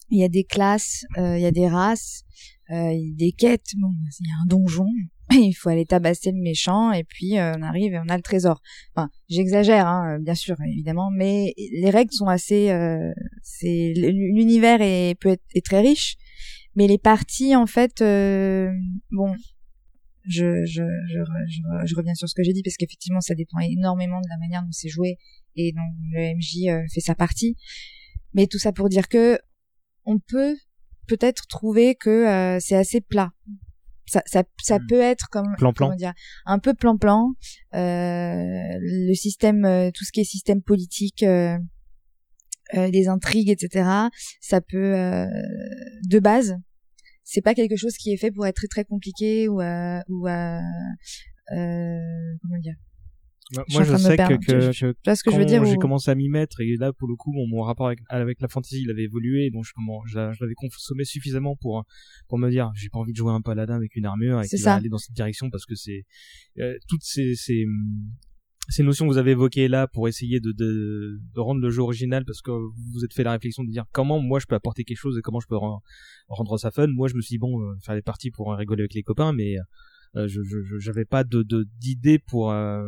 il 0.09 0.19
y 0.19 0.23
a 0.23 0.29
des 0.29 0.43
classes, 0.43 1.05
euh, 1.17 1.37
il 1.37 1.41
y 1.41 1.45
a 1.45 1.51
des 1.51 1.67
races, 1.67 2.23
euh, 2.71 2.93
des 3.13 3.31
quêtes. 3.31 3.71
Bon, 3.77 3.89
il 4.19 4.27
y 4.27 4.31
a 4.31 4.43
un 4.43 4.47
donjon, 4.47 4.87
il 5.31 5.53
faut 5.53 5.69
aller 5.69 5.85
tabasser 5.85 6.31
le 6.31 6.41
méchant 6.41 6.91
et 6.91 7.03
puis 7.03 7.33
on 7.39 7.61
arrive 7.61 7.93
et 7.93 7.99
on 7.99 8.09
a 8.09 8.17
le 8.17 8.23
trésor. 8.23 8.61
Enfin, 8.93 9.09
j'exagère, 9.29 9.87
hein, 9.87 10.19
bien 10.19 10.35
sûr, 10.35 10.55
évidemment, 10.67 11.09
mais 11.11 11.53
les 11.57 11.89
règles 11.89 12.13
sont 12.13 12.27
assez. 12.27 12.67
c'est 13.41 13.93
l'univers 13.95 14.81
est 14.81 15.15
peut 15.19 15.29
être 15.29 15.43
est 15.53 15.65
très 15.65 15.81
riche, 15.81 16.15
mais 16.75 16.87
les 16.87 16.99
parties 16.99 17.55
en 17.55 17.67
fait, 17.67 18.03
bon. 19.11 19.33
Je, 20.27 20.65
je, 20.65 20.83
je, 20.83 21.19
je, 21.47 21.61
je 21.85 21.95
reviens 21.95 22.15
sur 22.15 22.27
ce 22.27 22.35
que 22.35 22.43
j'ai 22.43 22.53
dit 22.53 22.63
parce 22.63 22.77
qu'effectivement 22.77 23.21
ça 23.21 23.35
dépend 23.35 23.59
énormément 23.59 24.19
de 24.21 24.29
la 24.29 24.37
manière 24.37 24.63
dont 24.63 24.71
c'est 24.71 24.89
joué 24.89 25.17
et 25.55 25.71
dont 25.71 25.93
le 26.13 26.35
MJ 26.35 26.69
euh, 26.69 26.85
fait 26.93 27.01
sa 27.01 27.15
partie. 27.15 27.55
Mais 28.33 28.47
tout 28.47 28.59
ça 28.59 28.71
pour 28.71 28.89
dire 28.89 29.07
que 29.07 29.39
on 30.05 30.19
peut 30.19 30.55
peut-être 31.07 31.47
trouver 31.47 31.95
que 31.95 32.09
euh, 32.09 32.59
c'est 32.59 32.75
assez 32.75 33.01
plat. 33.01 33.31
Ça, 34.07 34.21
ça, 34.27 34.43
ça 34.61 34.77
peut 34.87 35.01
être 35.01 35.29
comme 35.31 35.55
comment 35.57 35.95
dire, 35.95 36.13
un 36.45 36.59
peu 36.59 36.75
plan-plan. 36.75 37.31
Euh, 37.73 38.77
le 38.79 39.13
système, 39.15 39.65
euh, 39.65 39.89
tout 39.91 40.03
ce 40.05 40.11
qui 40.11 40.19
est 40.19 40.25
système 40.25 40.61
politique, 40.61 41.23
euh, 41.23 41.57
euh, 42.75 42.89
des 42.89 43.07
intrigues, 43.07 43.49
etc. 43.49 43.87
Ça 44.41 44.59
peut, 44.61 44.95
euh, 44.95 45.27
de 46.07 46.19
base, 46.19 46.57
c'est 47.25 47.41
pas 47.41 47.53
quelque 47.53 47.75
chose 47.75 47.95
qui 47.97 48.11
est 48.13 48.17
fait 48.17 48.31
pour 48.31 48.45
être 48.47 48.55
très 48.55 48.67
très 48.67 48.85
compliqué 48.85 49.49
ou 49.49 49.59
euh, 49.61 49.99
ou 50.07 50.27
euh, 50.27 50.59
euh, 51.51 52.35
comment 52.41 52.57
dire? 52.59 52.75
Moi, 53.69 53.83
je 53.83 53.95
sais 53.97 54.17
que, 54.17 54.33
que, 54.43 54.71
Je- 54.71 54.91
que 54.93 55.15
ce 55.15 55.23
que 55.23 55.29
je 55.29 55.35
veux 55.37 55.43
quand 55.43 55.47
dire 55.47 55.63
j'ai 55.65 55.75
ou- 55.75 55.79
commencé 55.79 56.09
à 56.09 56.15
m'y 56.15 56.29
mettre 56.29 56.61
et 56.61 56.77
là 56.77 56.91
pour 56.93 57.07
le 57.07 57.15
coup 57.15 57.31
mon, 57.31 57.45
mon 57.47 57.61
rapport 57.61 57.85
avec, 57.87 57.99
avec 58.09 58.41
la 58.41 58.47
fantasy 58.47 58.81
il 58.81 58.89
avait 58.89 59.03
évolué 59.03 59.51
donc 59.51 59.65
je, 59.65 59.71
comment, 59.75 60.03
je, 60.07 60.13
je 60.33 60.43
l'avais 60.43 60.55
consommé 60.55 61.03
suffisamment 61.05 61.55
pour 61.55 61.85
pour 62.27 62.39
me 62.39 62.49
dire 62.49 62.71
j'ai 62.75 62.89
pas 62.89 62.97
envie 62.97 63.11
de 63.11 63.17
jouer 63.17 63.31
un 63.31 63.41
paladin 63.41 63.75
avec 63.75 63.95
une 63.95 64.07
armure 64.07 64.41
et 64.41 64.47
qui 64.47 64.63
va 64.63 64.73
aller 64.77 64.89
dans 64.89 64.97
cette 64.97 65.13
direction 65.15 65.51
parce 65.51 65.65
que 65.67 65.75
c'est 65.75 66.05
euh, 66.57 66.75
toutes 66.89 67.03
ces, 67.03 67.35
ces 67.35 67.65
hum, 67.65 68.09
ces 68.69 68.83
notions 68.83 69.05
que 69.05 69.11
vous 69.11 69.17
avez 69.17 69.31
évoquées 69.31 69.67
là 69.67 69.87
pour 69.87 70.07
essayer 70.07 70.39
de, 70.39 70.51
de, 70.51 71.19
de 71.35 71.39
rendre 71.39 71.61
le 71.61 71.69
jeu 71.69 71.81
original 71.81 72.25
parce 72.25 72.41
que 72.41 72.51
vous 72.51 72.73
vous 72.93 73.03
êtes 73.05 73.13
fait 73.13 73.23
la 73.23 73.31
réflexion 73.33 73.63
de 73.63 73.69
dire 73.69 73.85
comment 73.91 74.19
moi 74.19 74.39
je 74.39 74.45
peux 74.45 74.55
apporter 74.55 74.83
quelque 74.83 74.97
chose 74.97 75.17
et 75.17 75.21
comment 75.21 75.39
je 75.39 75.47
peux 75.47 75.57
ren- 75.57 75.81
rendre 76.27 76.57
ça 76.57 76.71
fun. 76.71 76.87
Moi 76.87 77.07
je 77.07 77.15
me 77.15 77.21
suis 77.21 77.33
dit 77.33 77.39
bon 77.39 77.59
euh, 77.61 77.75
faire 77.83 77.95
des 77.95 78.01
parties 78.01 78.31
pour 78.31 78.53
rigoler 78.53 78.81
avec 78.83 78.93
les 78.93 79.03
copains 79.03 79.33
mais 79.33 79.55
euh, 80.15 80.27
je 80.27 80.41
je- 80.43 80.61
je- 80.63 80.77
j'avais 80.79 81.05
pas 81.05 81.23
de 81.23 81.43
de- 81.43 81.67
d'idée 81.79 82.19
pour 82.19 82.51
euh, 82.51 82.83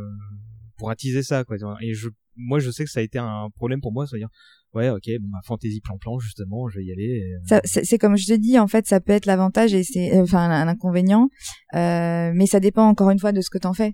pour 0.78 0.90
attiser 0.90 1.24
ça 1.24 1.44
quoi 1.44 1.58
et 1.82 1.94
je 1.94 2.10
moi 2.36 2.60
je 2.60 2.70
sais 2.70 2.84
que 2.86 2.90
ça 2.92 3.00
a 3.00 3.04
été 3.04 3.18
un 3.18 3.50
problème 3.56 3.82
pour 3.82 3.92
moi 3.92 4.06
c'est 4.06 4.16
à 4.16 4.20
dire 4.20 4.30
ouais 4.76 4.90
ok 4.90 5.10
bon 5.22 5.30
bah 5.30 5.40
fantasy 5.44 5.82
plan 5.82 5.98
plan 5.98 6.20
justement 6.20 6.68
je 6.70 6.78
vais 6.80 6.86
y 6.86 6.92
aller 6.92 7.24
c'est 7.66 7.98
comme 7.98 8.16
je 8.16 8.28
te 8.28 8.34
dis 8.34 8.60
en 8.60 8.68
fait 8.68 8.86
ça 8.88 9.00
peut 9.00 9.12
être 9.14 9.26
l'avantage 9.26 9.74
et 9.74 9.84
c'est 9.84 10.16
euh, 10.16 10.22
enfin 10.22 10.50
un 10.50 10.68
inconvénient 10.68 11.30
euh, 11.74 12.32
mais 12.36 12.46
ça 12.46 12.60
dépend 12.60 12.84
encore 12.88 13.10
une 13.10 13.18
fois 13.20 13.32
de 13.32 13.42
ce 13.42 13.50
que 13.50 13.58
t'en 13.58 13.74
fais 13.74 13.94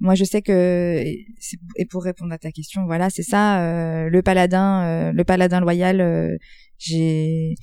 moi 0.00 0.14
je 0.14 0.24
sais 0.24 0.42
que 0.42 1.02
et 1.02 1.86
pour 1.90 2.04
répondre 2.04 2.32
à 2.32 2.38
ta 2.38 2.50
question 2.50 2.84
voilà 2.86 3.10
c'est 3.10 3.22
ça 3.22 3.60
euh, 3.60 4.08
le 4.10 4.22
paladin 4.22 4.84
euh, 4.84 5.12
le 5.12 5.24
paladin 5.24 5.60
loyal 5.60 6.00
euh, 6.00 6.36
j'ai 6.78 7.54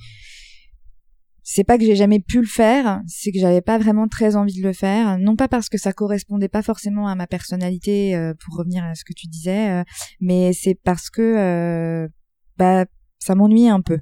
c'est 1.42 1.64
pas 1.64 1.76
que 1.76 1.84
j'ai 1.84 1.94
jamais 1.94 2.20
pu 2.20 2.40
le 2.40 2.46
faire, 2.46 3.02
c'est 3.06 3.30
que 3.30 3.38
j'avais 3.38 3.60
pas 3.60 3.76
vraiment 3.76 4.08
très 4.08 4.34
envie 4.34 4.58
de 4.58 4.66
le 4.66 4.72
faire, 4.72 5.18
non 5.18 5.36
pas 5.36 5.46
parce 5.46 5.68
que 5.68 5.76
ça 5.76 5.92
correspondait 5.92 6.48
pas 6.48 6.62
forcément 6.62 7.06
à 7.06 7.14
ma 7.14 7.26
personnalité, 7.26 8.18
pour 8.42 8.56
revenir 8.56 8.82
à 8.82 8.94
ce 8.94 9.04
que 9.04 9.12
tu 9.12 9.26
disais, 9.26 9.84
mais 10.22 10.54
c'est 10.54 10.74
parce 10.74 11.10
que 11.10 12.08
bah 12.56 12.86
ça 13.18 13.34
m'ennuyait 13.34 13.68
un 13.68 13.82
peu. 13.82 13.98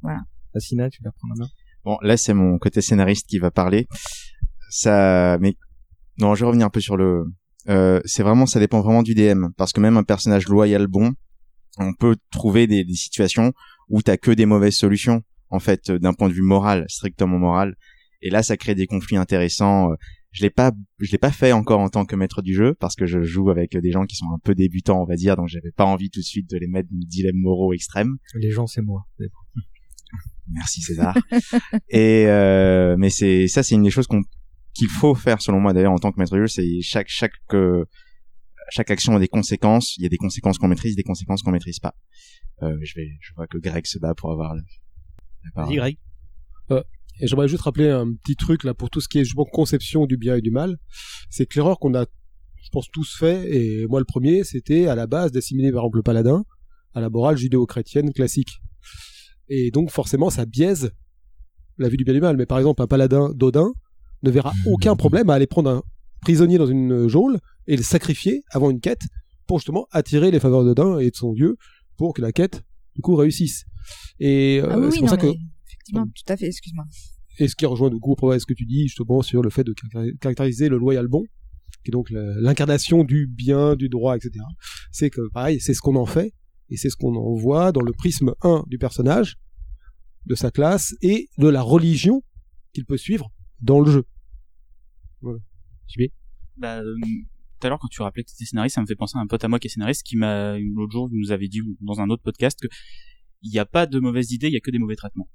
Voilà. 0.00 0.20
Asina 0.54 0.88
tu 0.90 1.02
vas 1.02 1.10
prendre 1.10 1.34
la 1.36 1.44
main? 1.44 1.50
Bon, 1.84 1.98
là, 2.00 2.16
c'est 2.16 2.32
mon 2.32 2.58
côté 2.58 2.80
scénariste 2.80 3.28
qui 3.28 3.38
va 3.38 3.50
parler. 3.50 3.86
Ça, 4.70 5.36
mais 5.40 5.54
non, 6.18 6.34
je 6.34 6.40
vais 6.40 6.46
revenir 6.46 6.66
un 6.66 6.70
peu 6.70 6.80
sur 6.80 6.96
le. 6.96 7.24
Euh, 7.68 8.00
c'est 8.04 8.22
vraiment, 8.22 8.46
ça 8.46 8.60
dépend 8.60 8.80
vraiment 8.82 9.02
du 9.02 9.14
DM, 9.14 9.46
parce 9.56 9.72
que 9.72 9.80
même 9.80 9.96
un 9.96 10.02
personnage 10.02 10.48
loyal 10.48 10.86
bon, 10.86 11.12
on 11.78 11.92
peut 11.94 12.16
trouver 12.30 12.66
des, 12.66 12.84
des 12.84 12.94
situations 12.94 13.52
où 13.88 14.02
t'as 14.02 14.16
que 14.16 14.30
des 14.30 14.46
mauvaises 14.46 14.76
solutions, 14.76 15.22
en 15.50 15.60
fait, 15.60 15.90
euh, 15.90 15.98
d'un 15.98 16.12
point 16.12 16.28
de 16.28 16.34
vue 16.34 16.42
moral, 16.42 16.84
strictement 16.88 17.38
moral. 17.38 17.76
Et 18.22 18.30
là, 18.30 18.42
ça 18.42 18.56
crée 18.56 18.74
des 18.74 18.86
conflits 18.86 19.16
intéressants. 19.16 19.90
Euh, 19.92 19.94
Je 20.32 20.42
l'ai 20.42 20.50
pas, 20.50 20.72
je 20.98 21.10
l'ai 21.12 21.18
pas 21.18 21.30
fait 21.30 21.52
encore 21.52 21.80
en 21.80 21.88
tant 21.88 22.04
que 22.04 22.16
maître 22.16 22.42
du 22.42 22.54
jeu, 22.54 22.74
parce 22.74 22.96
que 22.96 23.06
je 23.06 23.22
joue 23.22 23.50
avec 23.50 23.76
des 23.76 23.90
gens 23.92 24.04
qui 24.04 24.16
sont 24.16 24.26
un 24.34 24.38
peu 24.42 24.54
débutants, 24.54 25.00
on 25.00 25.06
va 25.06 25.14
dire, 25.16 25.36
donc 25.36 25.48
j'avais 25.48 25.70
pas 25.70 25.84
envie 25.84 26.10
tout 26.10 26.20
de 26.20 26.24
suite 26.24 26.50
de 26.50 26.58
les 26.58 26.66
mettre 26.66 26.88
dans 26.90 26.98
des 26.98 27.06
dilemmes 27.06 27.40
moraux 27.40 27.72
extrêmes. 27.72 28.16
les 28.34 28.50
gens 28.50 28.66
c'est 28.66 28.82
moi 28.82 29.06
Merci 30.50 30.82
César. 30.82 31.16
et 31.88 32.26
euh, 32.26 32.96
mais 32.98 33.10
c'est 33.10 33.46
ça, 33.48 33.62
c'est 33.62 33.74
une 33.76 33.84
des 33.84 33.90
choses 33.90 34.06
qu'on 34.06 34.22
qu'il 34.74 34.88
faut 34.88 35.14
faire 35.14 35.40
selon 35.40 35.60
moi 35.60 35.72
d'ailleurs 35.72 35.92
en 35.92 35.98
tant 35.98 36.12
que 36.12 36.18
maître 36.18 36.36
jeu, 36.36 36.46
c'est 36.46 36.80
chaque 36.82 37.08
chaque 37.08 37.32
euh, 37.52 37.84
chaque 38.70 38.90
action 38.90 39.14
a 39.16 39.20
des 39.20 39.28
conséquences. 39.28 39.96
Il 39.96 40.02
y 40.02 40.06
a 40.06 40.08
des 40.08 40.16
conséquences 40.16 40.58
qu'on 40.58 40.68
maîtrise, 40.68 40.96
des 40.96 41.02
conséquences 41.02 41.42
qu'on 41.42 41.52
maîtrise 41.52 41.78
pas. 41.78 41.94
Euh, 42.62 42.76
je 42.82 43.34
vois 43.36 43.46
que 43.46 43.58
Greg 43.58 43.86
se 43.86 43.98
bat 43.98 44.14
pour 44.14 44.30
avoir 44.30 44.54
la. 44.54 44.62
Vas-y 45.54 45.76
Greg 45.76 45.98
Euh, 46.70 46.82
j'aimerais 47.20 47.48
juste 47.48 47.62
rappeler 47.62 47.90
un 47.90 48.14
petit 48.14 48.36
truc 48.36 48.64
là 48.64 48.72
pour 48.74 48.90
tout 48.90 49.00
ce 49.00 49.08
qui 49.08 49.18
est 49.18 49.24
justement 49.24 49.44
conception 49.44 50.06
du 50.06 50.16
bien 50.16 50.36
et 50.36 50.40
du 50.40 50.50
mal. 50.50 50.78
C'est 51.30 51.46
que 51.46 51.54
l'erreur 51.56 51.78
qu'on 51.78 51.94
a, 51.94 52.06
je 52.62 52.68
pense, 52.70 52.90
tous 52.90 53.16
fait, 53.18 53.54
et 53.54 53.86
moi 53.86 54.00
le 54.00 54.06
premier, 54.06 54.44
c'était 54.44 54.86
à 54.86 54.94
la 54.94 55.06
base 55.06 55.32
d'assimiler 55.32 55.70
par 55.70 55.82
exemple 55.82 55.98
le 55.98 56.02
paladin 56.02 56.44
à 56.94 57.00
la 57.00 57.10
morale 57.10 57.36
judéo-chrétienne 57.36 58.12
classique. 58.12 58.60
Et 59.48 59.70
donc 59.70 59.90
forcément, 59.90 60.30
ça 60.30 60.46
biaise 60.46 60.92
la 61.76 61.88
vue 61.88 61.96
du 61.96 62.04
bien 62.04 62.14
et 62.14 62.16
du 62.16 62.22
mal. 62.22 62.36
Mais 62.36 62.46
par 62.46 62.58
exemple, 62.58 62.80
un 62.80 62.86
paladin 62.86 63.30
d'Odin 63.34 63.72
ne 64.24 64.30
verra 64.30 64.52
aucun 64.66 64.96
problème 64.96 65.30
à 65.30 65.34
aller 65.34 65.46
prendre 65.46 65.70
un 65.70 65.82
prisonnier 66.22 66.58
dans 66.58 66.66
une 66.66 67.06
geôle 67.08 67.38
et 67.66 67.76
le 67.76 67.82
sacrifier 67.82 68.42
avant 68.50 68.70
une 68.70 68.80
quête 68.80 69.02
pour 69.46 69.58
justement 69.58 69.86
attirer 69.92 70.30
les 70.30 70.40
faveurs 70.40 70.64
d'Odin 70.64 70.98
et 70.98 71.10
de 71.10 71.16
son 71.16 71.32
dieu 71.32 71.56
pour 71.96 72.14
que 72.14 72.22
la 72.22 72.32
quête 72.32 72.62
du 72.96 73.02
coup 73.02 73.14
réussisse. 73.14 73.64
Et 74.18 74.60
euh, 74.62 74.68
Ah 74.70 74.78
oui, 74.78 74.86
c'est 74.90 74.98
pour 74.98 75.06
non, 75.06 75.10
ça 75.10 75.16
que 75.18 75.26
effectivement, 75.66 76.04
tout 76.06 76.32
à 76.32 76.36
fait, 76.36 76.46
excuse-moi. 76.46 76.84
et 77.38 77.48
ce 77.48 77.54
qui 77.54 77.66
rejoint 77.66 77.90
du 77.90 77.98
coup 77.98 78.14
pour 78.14 78.32
ce 78.32 78.46
que 78.46 78.54
tu 78.54 78.64
dis 78.64 78.84
justement 78.88 79.20
sur 79.22 79.42
le 79.42 79.50
fait 79.50 79.64
de 79.64 79.72
caractéri- 79.74 80.16
caractériser 80.18 80.68
le 80.68 80.78
loyal 80.78 81.06
bon, 81.08 81.24
qui 81.84 81.90
est 81.90 81.92
donc 81.92 82.08
l'incarnation 82.10 83.04
du 83.04 83.26
bien, 83.26 83.76
du 83.76 83.88
droit, 83.90 84.16
etc. 84.16 84.32
C'est 84.92 85.10
que 85.10 85.20
pareil, 85.32 85.60
c'est 85.60 85.74
ce 85.74 85.80
qu'on 85.80 85.96
en 85.96 86.06
fait, 86.06 86.32
et 86.70 86.76
c'est 86.78 86.88
ce 86.88 86.96
qu'on 86.96 87.14
en 87.14 87.34
voit 87.34 87.72
dans 87.72 87.82
le 87.82 87.92
prisme 87.92 88.32
1 88.42 88.64
du 88.68 88.78
personnage, 88.78 89.36
de 90.26 90.34
sa 90.34 90.50
classe, 90.50 90.94
et 91.02 91.28
de 91.36 91.48
la 91.48 91.60
religion 91.60 92.22
qu'il 92.72 92.86
peut 92.86 92.96
suivre 92.96 93.30
dans 93.60 93.80
le 93.80 93.90
jeu. 93.92 94.04
JB 95.88 96.10
Bah, 96.56 96.80
euh, 96.80 96.94
tout 97.60 97.66
à 97.66 97.70
l'heure, 97.70 97.78
quand 97.78 97.88
tu 97.88 98.02
rappelais 98.02 98.24
que 98.24 98.30
tu 98.30 98.34
étais 98.34 98.44
scénariste, 98.44 98.74
ça 98.74 98.80
me 98.80 98.86
fait 98.86 98.96
penser 98.96 99.16
à 99.16 99.20
un 99.20 99.26
pote 99.26 99.42
à 99.44 99.48
moi 99.48 99.58
qui 99.58 99.68
est 99.68 99.70
scénariste 99.70 100.02
qui 100.02 100.16
m'a, 100.16 100.58
l'autre 100.58 100.92
jour, 100.92 101.08
nous 101.10 101.32
avait 101.32 101.48
dit 101.48 101.60
dans 101.80 102.00
un 102.00 102.10
autre 102.10 102.22
podcast 102.22 102.58
que 102.60 102.68
il 103.42 103.50
n'y 103.50 103.58
a 103.58 103.66
pas 103.66 103.86
de 103.86 104.00
mauvaises 104.00 104.32
idées, 104.32 104.48
il 104.48 104.54
y 104.54 104.56
a 104.56 104.60
que 104.60 104.70
des 104.70 104.78
mauvais 104.78 104.96
traitements. 104.96 105.28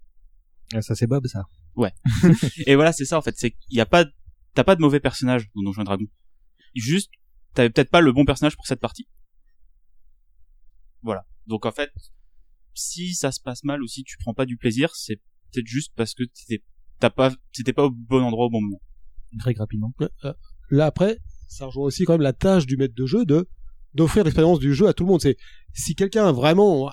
Ah, 0.74 0.82
ça 0.82 0.96
c'est 0.96 1.08
Bob 1.08 1.26
ça 1.28 1.44
Ouais. 1.76 1.92
et 2.68 2.76
voilà, 2.76 2.92
c'est 2.92 3.06
ça 3.06 3.18
en 3.18 3.22
fait, 3.22 3.36
c'est 3.38 3.52
qu'il 3.52 3.78
y 3.78 3.82
a 3.82 3.86
pas, 3.86 4.06
t'as 4.54 4.64
pas 4.64 4.76
de 4.76 4.82
mauvais 4.82 5.00
personnage 5.00 5.50
dans 5.56 5.64
Donjons 5.64 5.82
et 5.82 5.86
Dragons. 5.86 6.08
Juste, 6.76 7.12
t'avais 7.54 7.70
peut-être 7.70 7.90
pas 7.90 8.02
le 8.02 8.12
bon 8.12 8.26
personnage 8.26 8.56
pour 8.56 8.68
cette 8.68 8.80
partie. 8.80 9.08
Voilà. 11.02 11.26
Donc 11.48 11.66
en 11.66 11.72
fait, 11.72 11.92
si 12.74 13.14
ça 13.14 13.32
se 13.32 13.40
passe 13.40 13.64
mal 13.64 13.82
ou 13.82 13.88
si 13.88 14.04
tu 14.04 14.18
prends 14.18 14.34
pas 14.34 14.46
du 14.46 14.58
plaisir, 14.58 14.96
c'est 14.96 15.18
peut-être 15.52 15.68
juste 15.68 15.94
parce 15.96 16.14
que 16.14 16.24
t'étais, 16.24 16.64
t'as 17.00 17.10
pas, 17.10 17.34
t'étais 17.54 17.74
pas 17.74 17.86
au 17.86 17.92
bon 17.92 18.22
endroit 18.22 18.46
au 18.46 18.50
bon 18.50 18.62
moment. 18.62 18.82
Greg 19.38 19.58
rapidement 19.58 19.94
euh, 20.02 20.34
Là 20.72 20.86
après, 20.88 21.18
ça 21.48 21.66
rejoint 21.66 21.86
aussi 21.86 22.04
quand 22.06 22.14
même 22.14 22.22
la 22.22 22.34
tâche 22.34 22.66
du 22.66 22.78
maître 22.78 22.94
de 22.96 23.06
jeu 23.06 23.26
de 23.26 23.48
d'offrir 23.96 24.24
l'expérience 24.24 24.60
du 24.60 24.74
jeu 24.76 24.88
à 24.88 24.94
tout 24.94 25.04
le 25.04 25.10
monde. 25.10 25.22
C'est 25.22 25.36
si 25.74 25.96
quelqu'un 25.96 26.28
a 26.28 26.32
vraiment 26.32 26.92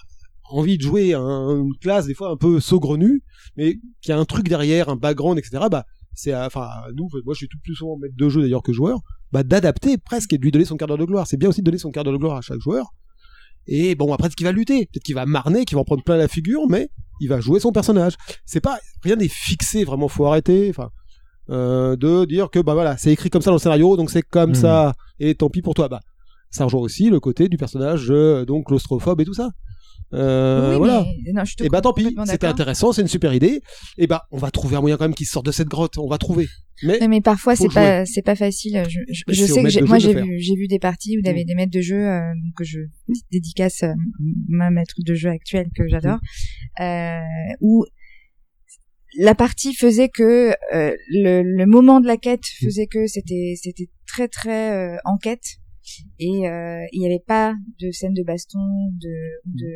envie 0.51 0.79
de 0.79 0.83
jouer 0.83 1.13
à 1.13 1.19
un- 1.21 1.57
une 1.65 1.77
classe 1.81 2.07
des 2.07 2.15
fois 2.15 2.31
un 2.31 2.37
peu 2.37 2.59
saugrenue, 2.61 3.23
mais 3.57 3.77
qui 4.01 4.13
a 4.13 4.19
un 4.19 4.25
truc 4.25 4.49
derrière, 4.49 4.89
un 4.89 4.97
background, 4.97 5.39
etc. 5.39 5.65
Bah 5.71 5.85
c'est 6.15 6.35
enfin 6.35 6.69
nous, 6.95 7.09
moi 7.25 7.35
je 7.35 7.39
suis 7.39 7.49
tout 7.49 7.59
plus 7.63 7.75
souvent 7.75 7.99
maître 7.99 8.15
de 8.17 8.29
jeu 8.31 8.41
d'ailleurs 8.41 8.63
que 8.63 8.73
joueur, 8.73 9.01
bah 9.33 9.43
d'adapter 9.43 9.99
presque 9.99 10.33
et 10.33 10.39
de 10.39 10.43
lui 10.43 10.51
donner 10.53 10.65
son 10.65 10.77
quart 10.77 10.89
d'heure 10.89 10.97
de 10.99 11.05
gloire. 11.05 11.27
C'est 11.27 11.37
bien 11.37 11.49
aussi 11.51 11.61
de 11.61 11.67
donner 11.67 11.79
son 11.79 11.91
quart 11.91 12.05
d'heure 12.05 12.15
de 12.15 12.19
gloire 12.19 12.37
à 12.37 12.41
chaque 12.41 12.61
joueur. 12.61 12.95
Et 13.67 13.95
bon 13.97 14.13
après 14.15 14.31
ce 14.31 14.37
qu'il 14.37 14.47
va 14.47 14.53
lutter, 14.53 14.87
peut-être 14.87 15.03
qu'il 15.03 15.15
va 15.17 15.27
marner, 15.27 15.65
qu'il 15.65 15.75
va 15.75 15.81
en 15.81 15.85
prendre 15.85 16.05
plein 16.05 16.17
la 16.17 16.29
figure, 16.29 16.69
mais 16.69 16.89
il 17.21 17.29
va 17.29 17.41
jouer 17.41 17.61
son 17.61 17.73
personnage. 17.73 18.15
C'est 18.47 18.61
pas 18.61 18.79
rien 19.03 19.17
n'est 19.17 19.29
fixé 19.29 19.85
vraiment, 19.85 20.09
faut 20.09 20.25
arrêter. 20.27 20.73
Euh, 21.51 21.97
de 21.97 22.25
dire 22.25 22.51
que 22.51 22.59
bah 22.59 22.75
voilà 22.75 22.97
c'est 22.97 23.13
écrit 23.13 23.31
comme 23.31 23.43
ça 23.43 23.51
dans 23.51 23.57
le 23.57 23.61
scénario 23.61 23.97
donc 23.97 24.11
c'est 24.11 24.23
comme 24.23 24.51
Mhm. 24.51 24.55
ça 24.57 24.95
et 25.21 25.35
tant 25.35 25.49
pis 25.51 25.63
pour 25.63 25.75
toi 25.75 25.89
bah 25.89 26.01
ça 26.51 26.65
rejoint 26.65 26.81
aussi 26.81 27.11
le 27.11 27.21
côté 27.21 27.49
du 27.49 27.57
personnage 27.57 28.07
euh, 28.11 28.45
donc 28.45 28.67
claustrophobe 28.67 29.21
et 29.21 29.25
tout 29.25 29.35
ça 29.35 29.51
Euh, 30.13 30.71
Oui, 30.73 30.77
voilà. 30.79 31.05
mais- 31.25 31.33
non, 31.33 31.45
je 31.45 31.57
te 31.57 31.65
et 31.65 31.69
bah 31.69 31.81
tant 31.81 31.93
pis, 31.93 32.15
c'était 32.27 32.47
intéressant, 32.47 32.93
c'est 32.93 33.03
une 33.03 33.09
super 33.09 33.35
idée. 33.35 33.61
Et 33.99 34.07
bah 34.07 34.23
on 34.31 34.39
va 34.39 34.53
trouver 34.53 34.77
un 34.77 34.81
moyen 34.81 34.97
quand 34.97 35.05
même 35.05 35.15
qu'ils 35.15 35.27
sortent 35.27 35.47
de 35.47 35.51
cette 35.51 35.67
grotte, 35.67 35.99
on 35.99 36.07
va 36.09 36.17
trouver. 36.17 36.47
Mais, 36.85 36.99
Non, 37.01 37.09
mais 37.09 37.21
parfois 37.21 37.57
c'est 37.57 37.73
pas 37.73 38.07
c'est 38.07 38.23
pas 38.23 38.37
facile. 38.37 38.85
Je, 38.87 39.01
sais 39.47 39.63
que 39.65 39.85
moi 39.85 39.99
j'ai 39.99 40.15
vu 40.15 40.39
j'ai 40.39 40.55
vu 40.55 40.69
des 40.69 40.79
parties 40.79 41.17
où 41.17 41.21
il 41.21 41.27
y 41.27 41.29
avait 41.29 41.43
Mm. 41.43 41.47
des 41.47 41.55
maîtres 41.57 41.73
de 41.73 41.81
jeu 41.81 41.97
euh, 42.07 42.21
donc 42.41 42.53
que 42.57 42.63
je 42.65 42.79
dédicace 43.33 43.83
euh, 43.83 43.95
ma 44.49 44.71
maître 44.71 44.95
de 45.05 45.15
jeu 45.15 45.31
actuelle 45.31 45.69
que 45.77 45.89
j'adore 45.89 46.19
Mm. 46.79 46.83
euh, 46.83 47.21
où 47.61 47.85
la 49.19 49.35
partie 49.35 49.75
faisait 49.75 50.09
que 50.09 50.51
euh, 50.75 50.95
le, 51.09 51.43
le 51.43 51.67
moment 51.67 52.01
de 52.01 52.07
la 52.07 52.17
quête 52.17 52.45
Mm. 52.63 52.67
faisait 52.67 52.87
que 52.87 53.07
c'était 53.07 53.55
c'était 53.61 53.89
très 54.07 54.29
très 54.29 54.73
euh, 54.73 54.97
enquête 55.05 55.45
et 56.19 56.49
euh, 56.49 56.85
il 56.93 57.01
n'y 57.01 57.07
avait 57.07 57.23
pas 57.25 57.55
de 57.81 57.91
scène 57.93 58.13
de 58.13 58.23
baston 58.25 58.59
de, 58.59 59.15
ou 59.47 59.53
de 59.55 59.73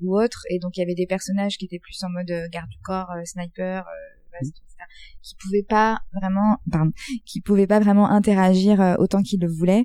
ou 0.00 0.20
autre 0.20 0.42
et 0.50 0.58
donc 0.58 0.76
il 0.76 0.80
y 0.80 0.82
avait 0.82 0.94
des 0.94 1.06
personnages 1.06 1.56
qui 1.56 1.66
étaient 1.66 1.78
plus 1.78 2.02
en 2.02 2.10
mode 2.10 2.30
euh, 2.30 2.48
garde 2.50 2.68
du 2.68 2.78
corps 2.82 3.10
euh, 3.12 3.24
sniper 3.24 3.86
euh, 3.86 3.92
baston, 4.32 4.60
etc., 4.64 4.84
qui 5.22 5.36
pouvaient 5.36 5.66
pas 5.68 6.00
vraiment 6.12 6.56
pardon 6.70 6.90
qui 7.24 7.40
pouvaient 7.40 7.68
pas 7.68 7.80
vraiment 7.80 8.10
interagir 8.10 8.80
euh, 8.80 8.94
autant 8.98 9.22
qu'ils 9.22 9.40
le 9.40 9.48
voulaient 9.48 9.84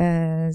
euh, 0.00 0.48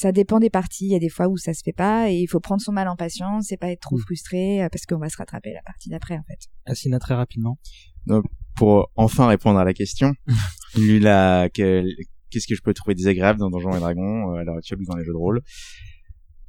ça 0.00 0.12
dépend 0.12 0.38
des 0.38 0.48
parties 0.50 0.84
il 0.86 0.92
y 0.92 0.94
a 0.94 1.00
des 1.00 1.08
fois 1.08 1.26
où 1.26 1.36
ça 1.36 1.52
se 1.54 1.62
fait 1.64 1.72
pas 1.72 2.08
et 2.08 2.14
il 2.14 2.28
faut 2.28 2.38
prendre 2.38 2.62
son 2.62 2.70
mal 2.70 2.86
en 2.86 2.94
patience 2.94 3.50
et 3.50 3.56
pas 3.56 3.70
être 3.70 3.80
trop 3.80 3.96
Mm. 3.96 4.02
frustré 4.02 4.62
euh, 4.62 4.68
parce 4.70 4.86
qu'on 4.86 4.98
va 4.98 5.08
se 5.08 5.16
rattraper 5.16 5.52
la 5.52 5.62
partie 5.62 5.88
d'après 5.88 6.14
en 6.14 6.22
fait 6.22 6.38
Assina 6.66 7.00
très 7.00 7.14
rapidement. 7.14 7.58
Donc, 8.06 8.24
pour 8.54 8.92
enfin 8.94 9.26
répondre 9.26 9.58
à 9.58 9.64
la 9.64 9.74
question, 9.74 10.14
lui 10.76 11.00
là, 11.00 11.48
qu'est-ce 11.48 12.46
que 12.46 12.54
je 12.54 12.62
peux 12.62 12.74
trouver 12.74 12.94
désagréable 12.94 13.40
dans 13.40 13.50
Donjons 13.50 13.74
et 13.76 13.80
Dragons 13.80 14.34
euh, 14.34 14.40
à 14.40 14.44
l'heure 14.44 14.56
actuelle 14.56 14.78
ou 14.80 14.84
dans 14.84 14.96
les 14.96 15.04
jeux 15.04 15.12
de 15.12 15.18
rôle? 15.18 15.42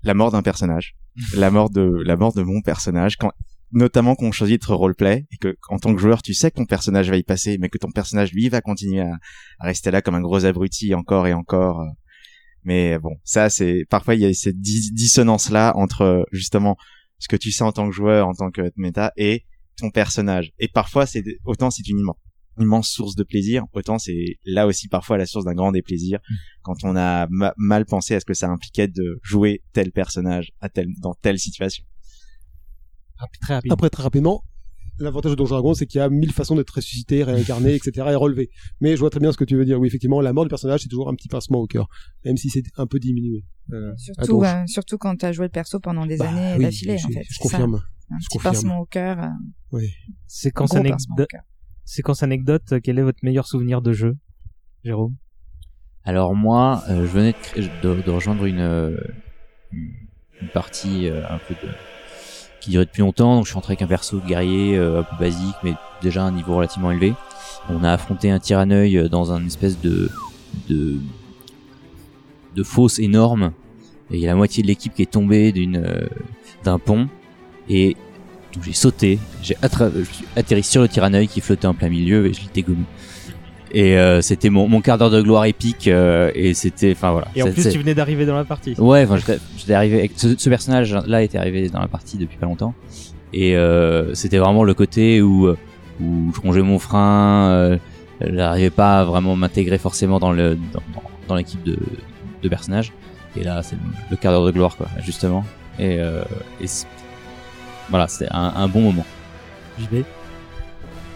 La 0.03 0.13
mort 0.13 0.31
d'un 0.31 0.43
personnage, 0.43 0.95
la 1.35 1.49
mort 1.55 1.69
de 1.71 1.81
la 2.05 2.15
mort 2.17 2.33
de 2.33 2.43
mon 2.43 2.61
personnage, 2.61 3.17
quand 3.17 3.31
notamment 3.71 4.15
quand 4.15 4.25
on 4.27 4.31
choisit 4.31 4.61
d'être 4.61 4.75
roleplay 4.75 5.25
et 5.31 5.37
que 5.37 5.55
en 5.69 5.79
tant 5.79 5.93
que 5.93 6.01
joueur 6.01 6.21
tu 6.21 6.33
sais 6.33 6.51
que 6.51 6.57
ton 6.57 6.65
personnage 6.65 7.09
va 7.09 7.17
y 7.17 7.23
passer, 7.23 7.57
mais 7.59 7.69
que 7.69 7.77
ton 7.79 7.91
personnage 7.91 8.31
lui 8.31 8.47
va 8.49 8.61
continuer 8.61 9.01
à, 9.01 9.13
à 9.59 9.65
rester 9.65 9.89
là 9.91 10.01
comme 10.03 10.15
un 10.15 10.21
gros 10.21 10.45
abruti 10.45 10.93
encore 10.93 11.25
et 11.27 11.33
encore. 11.33 11.83
Mais 12.63 12.99
bon, 12.99 13.15
ça 13.23 13.49
c'est 13.49 13.85
parfois 13.89 14.15
il 14.15 14.21
y 14.21 14.25
a 14.25 14.33
cette 14.33 14.59
dis- 14.59 14.91
dissonance 14.91 15.49
là 15.49 15.73
entre 15.75 16.25
justement 16.31 16.75
ce 17.17 17.27
que 17.27 17.35
tu 17.35 17.51
sais 17.51 17.63
en 17.63 17.71
tant 17.71 17.87
que 17.89 17.95
joueur, 17.95 18.27
en 18.27 18.33
tant 18.33 18.51
que 18.51 18.71
méta 18.75 19.11
et 19.17 19.45
ton 19.77 19.89
personnage. 19.91 20.51
Et 20.59 20.67
parfois, 20.67 21.05
c'est 21.05 21.23
autant 21.45 21.69
c'est 21.69 21.87
une 21.87 21.99
immense, 21.99 22.17
immense 22.59 22.89
source 22.89 23.15
de 23.15 23.23
plaisir, 23.23 23.63
autant 23.73 23.97
c'est 23.97 24.37
là 24.45 24.67
aussi 24.67 24.87
parfois 24.87 25.17
la 25.17 25.25
source 25.25 25.45
d'un 25.45 25.53
grand 25.53 25.71
déplaisir 25.71 26.19
quand 26.61 26.83
on 26.83 26.95
a 26.95 27.27
ma- 27.29 27.53
mal 27.57 27.85
pensé 27.85 28.15
à 28.15 28.19
ce 28.19 28.25
que 28.25 28.33
ça 28.33 28.49
impliquait 28.49 28.87
de 28.87 29.19
jouer 29.23 29.63
tel 29.73 29.91
personnage 29.91 30.51
à 30.59 30.67
tel 30.69 30.87
dans 30.99 31.13
telle 31.13 31.39
situation. 31.39 31.83
Très. 33.41 33.59
Après, 33.69 33.89
très 33.89 34.03
rapidement, 34.03 34.43
l'avantage 34.99 35.31
de 35.31 35.35
Donjon 35.35 35.55
Dragon, 35.55 35.73
c'est 35.73 35.85
qu'il 35.85 35.99
y 35.99 36.01
a 36.01 36.09
mille 36.09 36.31
façons 36.31 36.55
d'être 36.55 36.69
ressuscité, 36.71 37.23
réincarné, 37.23 37.73
etc., 37.75 38.07
et 38.11 38.15
relevé. 38.15 38.49
Mais 38.81 38.95
je 38.95 38.99
vois 38.99 39.09
très 39.09 39.19
bien 39.19 39.31
ce 39.31 39.37
que 39.37 39.43
tu 39.45 39.55
veux 39.55 39.65
dire. 39.65 39.79
Oui, 39.79 39.87
effectivement, 39.87 40.21
la 40.21 40.33
mort 40.33 40.43
du 40.45 40.49
personnage, 40.49 40.81
c'est 40.81 40.89
toujours 40.89 41.09
un 41.09 41.15
petit 41.15 41.27
pincement 41.27 41.59
au 41.59 41.67
cœur, 41.67 41.87
même 42.25 42.37
si 42.37 42.49
c'est 42.49 42.63
un 42.77 42.85
peu 42.87 42.99
diminué. 42.99 43.43
Euh, 43.71 43.91
à 43.93 43.97
surtout 43.97 44.43
euh, 44.43 44.97
quand 44.99 45.15
tu 45.15 45.25
as 45.25 45.31
joué 45.31 45.45
le 45.45 45.49
perso 45.51 45.79
pendant 45.79 46.05
des 46.05 46.17
Bah 46.17 46.29
années 46.29 46.55
oui, 46.57 46.63
d'affilée 46.63 46.97
je- 46.97 47.05
en 47.07 47.09
fait 47.11 47.23
je 47.29 47.35
ça. 47.35 47.41
confirme. 47.43 47.75
un 47.75 47.79
Je 48.19 48.25
petit 48.27 48.37
confirme. 48.37 48.53
pincement 48.55 48.79
au 48.79 48.85
cœur 48.85 49.19
euh, 49.23 49.27
Oui. 49.71 49.89
Séquence, 50.27 50.73
anecdote- 50.75 51.27
séquence 51.85 52.23
anecdote, 52.23 52.73
quel 52.83 52.97
est 52.97 53.03
votre 53.03 53.19
meilleur 53.23 53.45
souvenir 53.47 53.81
de 53.83 53.93
jeu 53.93 54.17
Jérôme? 54.83 55.15
Alors 56.03 56.33
moi, 56.33 56.83
euh, 56.89 57.01
je 57.05 57.11
venais 57.11 57.33
de, 57.33 57.37
cré- 57.37 57.61
de- 57.83 58.01
de 58.01 58.09
rejoindre 58.09 58.45
une, 58.45 58.59
euh, 58.59 58.97
une 59.71 60.47
partie 60.53 61.07
euh, 61.07 61.21
un 61.29 61.37
peu 61.37 61.53
de 61.53 61.71
qui 62.59 62.71
durait 62.71 62.85
depuis 62.85 63.01
longtemps. 63.01 63.35
Donc 63.35 63.45
je 63.45 63.49
suis 63.49 63.55
rentré 63.55 63.73
avec 63.73 63.81
un 63.81 63.87
perso 63.87 64.19
guerrier 64.19 64.77
euh, 64.77 64.99
un 64.99 65.03
peu 65.03 65.15
basique, 65.19 65.55
mais 65.63 65.73
déjà 66.01 66.23
un 66.23 66.31
niveau 66.31 66.55
relativement 66.55 66.91
élevé. 66.91 67.13
On 67.69 67.83
a 67.83 67.91
affronté 67.91 68.31
un 68.31 68.39
tyranneuil 68.39 68.97
euh, 68.97 69.09
dans 69.09 69.31
un 69.31 69.45
espèce 69.45 69.79
de 69.79 70.09
de 72.55 72.63
fosse 72.63 72.99
énorme. 72.99 73.51
Et 74.11 74.15
il 74.15 74.19
y 74.21 74.25
a 74.25 74.29
la 74.29 74.35
moitié 74.35 74.63
de 74.63 74.67
l'équipe 74.67 74.93
qui 74.93 75.03
est 75.03 75.11
tombée 75.11 75.51
d'une 75.51 75.77
euh, 75.77 76.07
d'un 76.63 76.79
pont 76.79 77.07
et 77.69 77.95
j'ai 78.63 78.73
sauté, 78.73 79.19
j'ai 79.43 79.55
atterri 80.35 80.63
sur 80.63 80.81
le 80.81 80.87
tyranneuil 80.87 81.27
qui 81.27 81.39
flottait 81.39 81.67
en 81.67 81.75
plein 81.75 81.89
milieu 81.89 82.25
et 82.25 82.33
je 82.33 82.41
l'ai 82.41 82.49
dégommé. 82.53 82.83
Et 83.71 83.97
euh, 83.97 84.21
c'était 84.21 84.49
mon, 84.49 84.67
mon 84.67 84.81
quart 84.81 84.97
d'heure 84.97 85.11
de 85.11 85.21
gloire 85.21 85.45
épique 85.45 85.87
euh, 85.87 86.31
et 86.33 86.53
c'était 86.55 86.91
enfin 86.93 87.11
voilà. 87.11 87.27
Et 87.35 87.43
en 87.43 87.51
plus, 87.51 87.69
tu 87.71 87.77
venais 87.77 87.93
d'arriver 87.93 88.25
dans 88.25 88.35
la 88.35 88.43
partie. 88.43 88.73
Ouais, 88.79 89.03
enfin 89.03 89.17
j'étais 89.17 89.37
j'étais 89.57 89.73
arrivé 89.75 89.99
avec 89.99 90.11
ce, 90.15 90.35
ce 90.37 90.49
personnage 90.49 90.95
là 91.05 91.21
était 91.21 91.37
arrivé 91.37 91.69
dans 91.69 91.79
la 91.81 91.87
partie 91.87 92.17
depuis 92.17 92.37
pas 92.37 92.47
longtemps 92.47 92.73
et 93.31 93.55
euh, 93.55 94.13
c'était 94.15 94.39
vraiment 94.39 94.63
le 94.63 94.73
côté 94.73 95.21
où 95.21 95.49
où 96.01 96.31
je 96.35 96.41
rongeais 96.41 96.61
mon 96.63 96.79
frein, 96.79 97.51
euh, 97.51 97.77
j'arrivais 98.21 98.69
pas 98.71 99.01
à 99.01 99.03
vraiment 99.03 99.35
m'intégrer 99.35 99.77
forcément 99.77 100.17
dans 100.19 100.31
le 100.31 100.55
dans, 100.55 100.81
dans- 100.95 101.03
dans 101.27 101.35
l'équipe 101.35 101.61
de 101.63 101.77
de 102.41 102.49
personnages 102.49 102.91
et 103.37 103.43
là 103.43 103.61
c'est 103.61 103.75
le, 103.75 103.81
le 104.09 104.15
quart 104.17 104.31
d'heure 104.31 104.45
de 104.45 104.51
gloire 104.51 104.77
quoi 104.77 104.87
justement 105.05 105.43
et, 105.77 105.99
euh, 105.99 106.23
et 106.59 106.65
c'est- 106.65 106.87
voilà 107.91 108.07
c'était 108.07 108.31
un, 108.31 108.51
un 108.55 108.67
bon 108.67 108.81
moment. 108.81 109.05
JB 109.79 110.03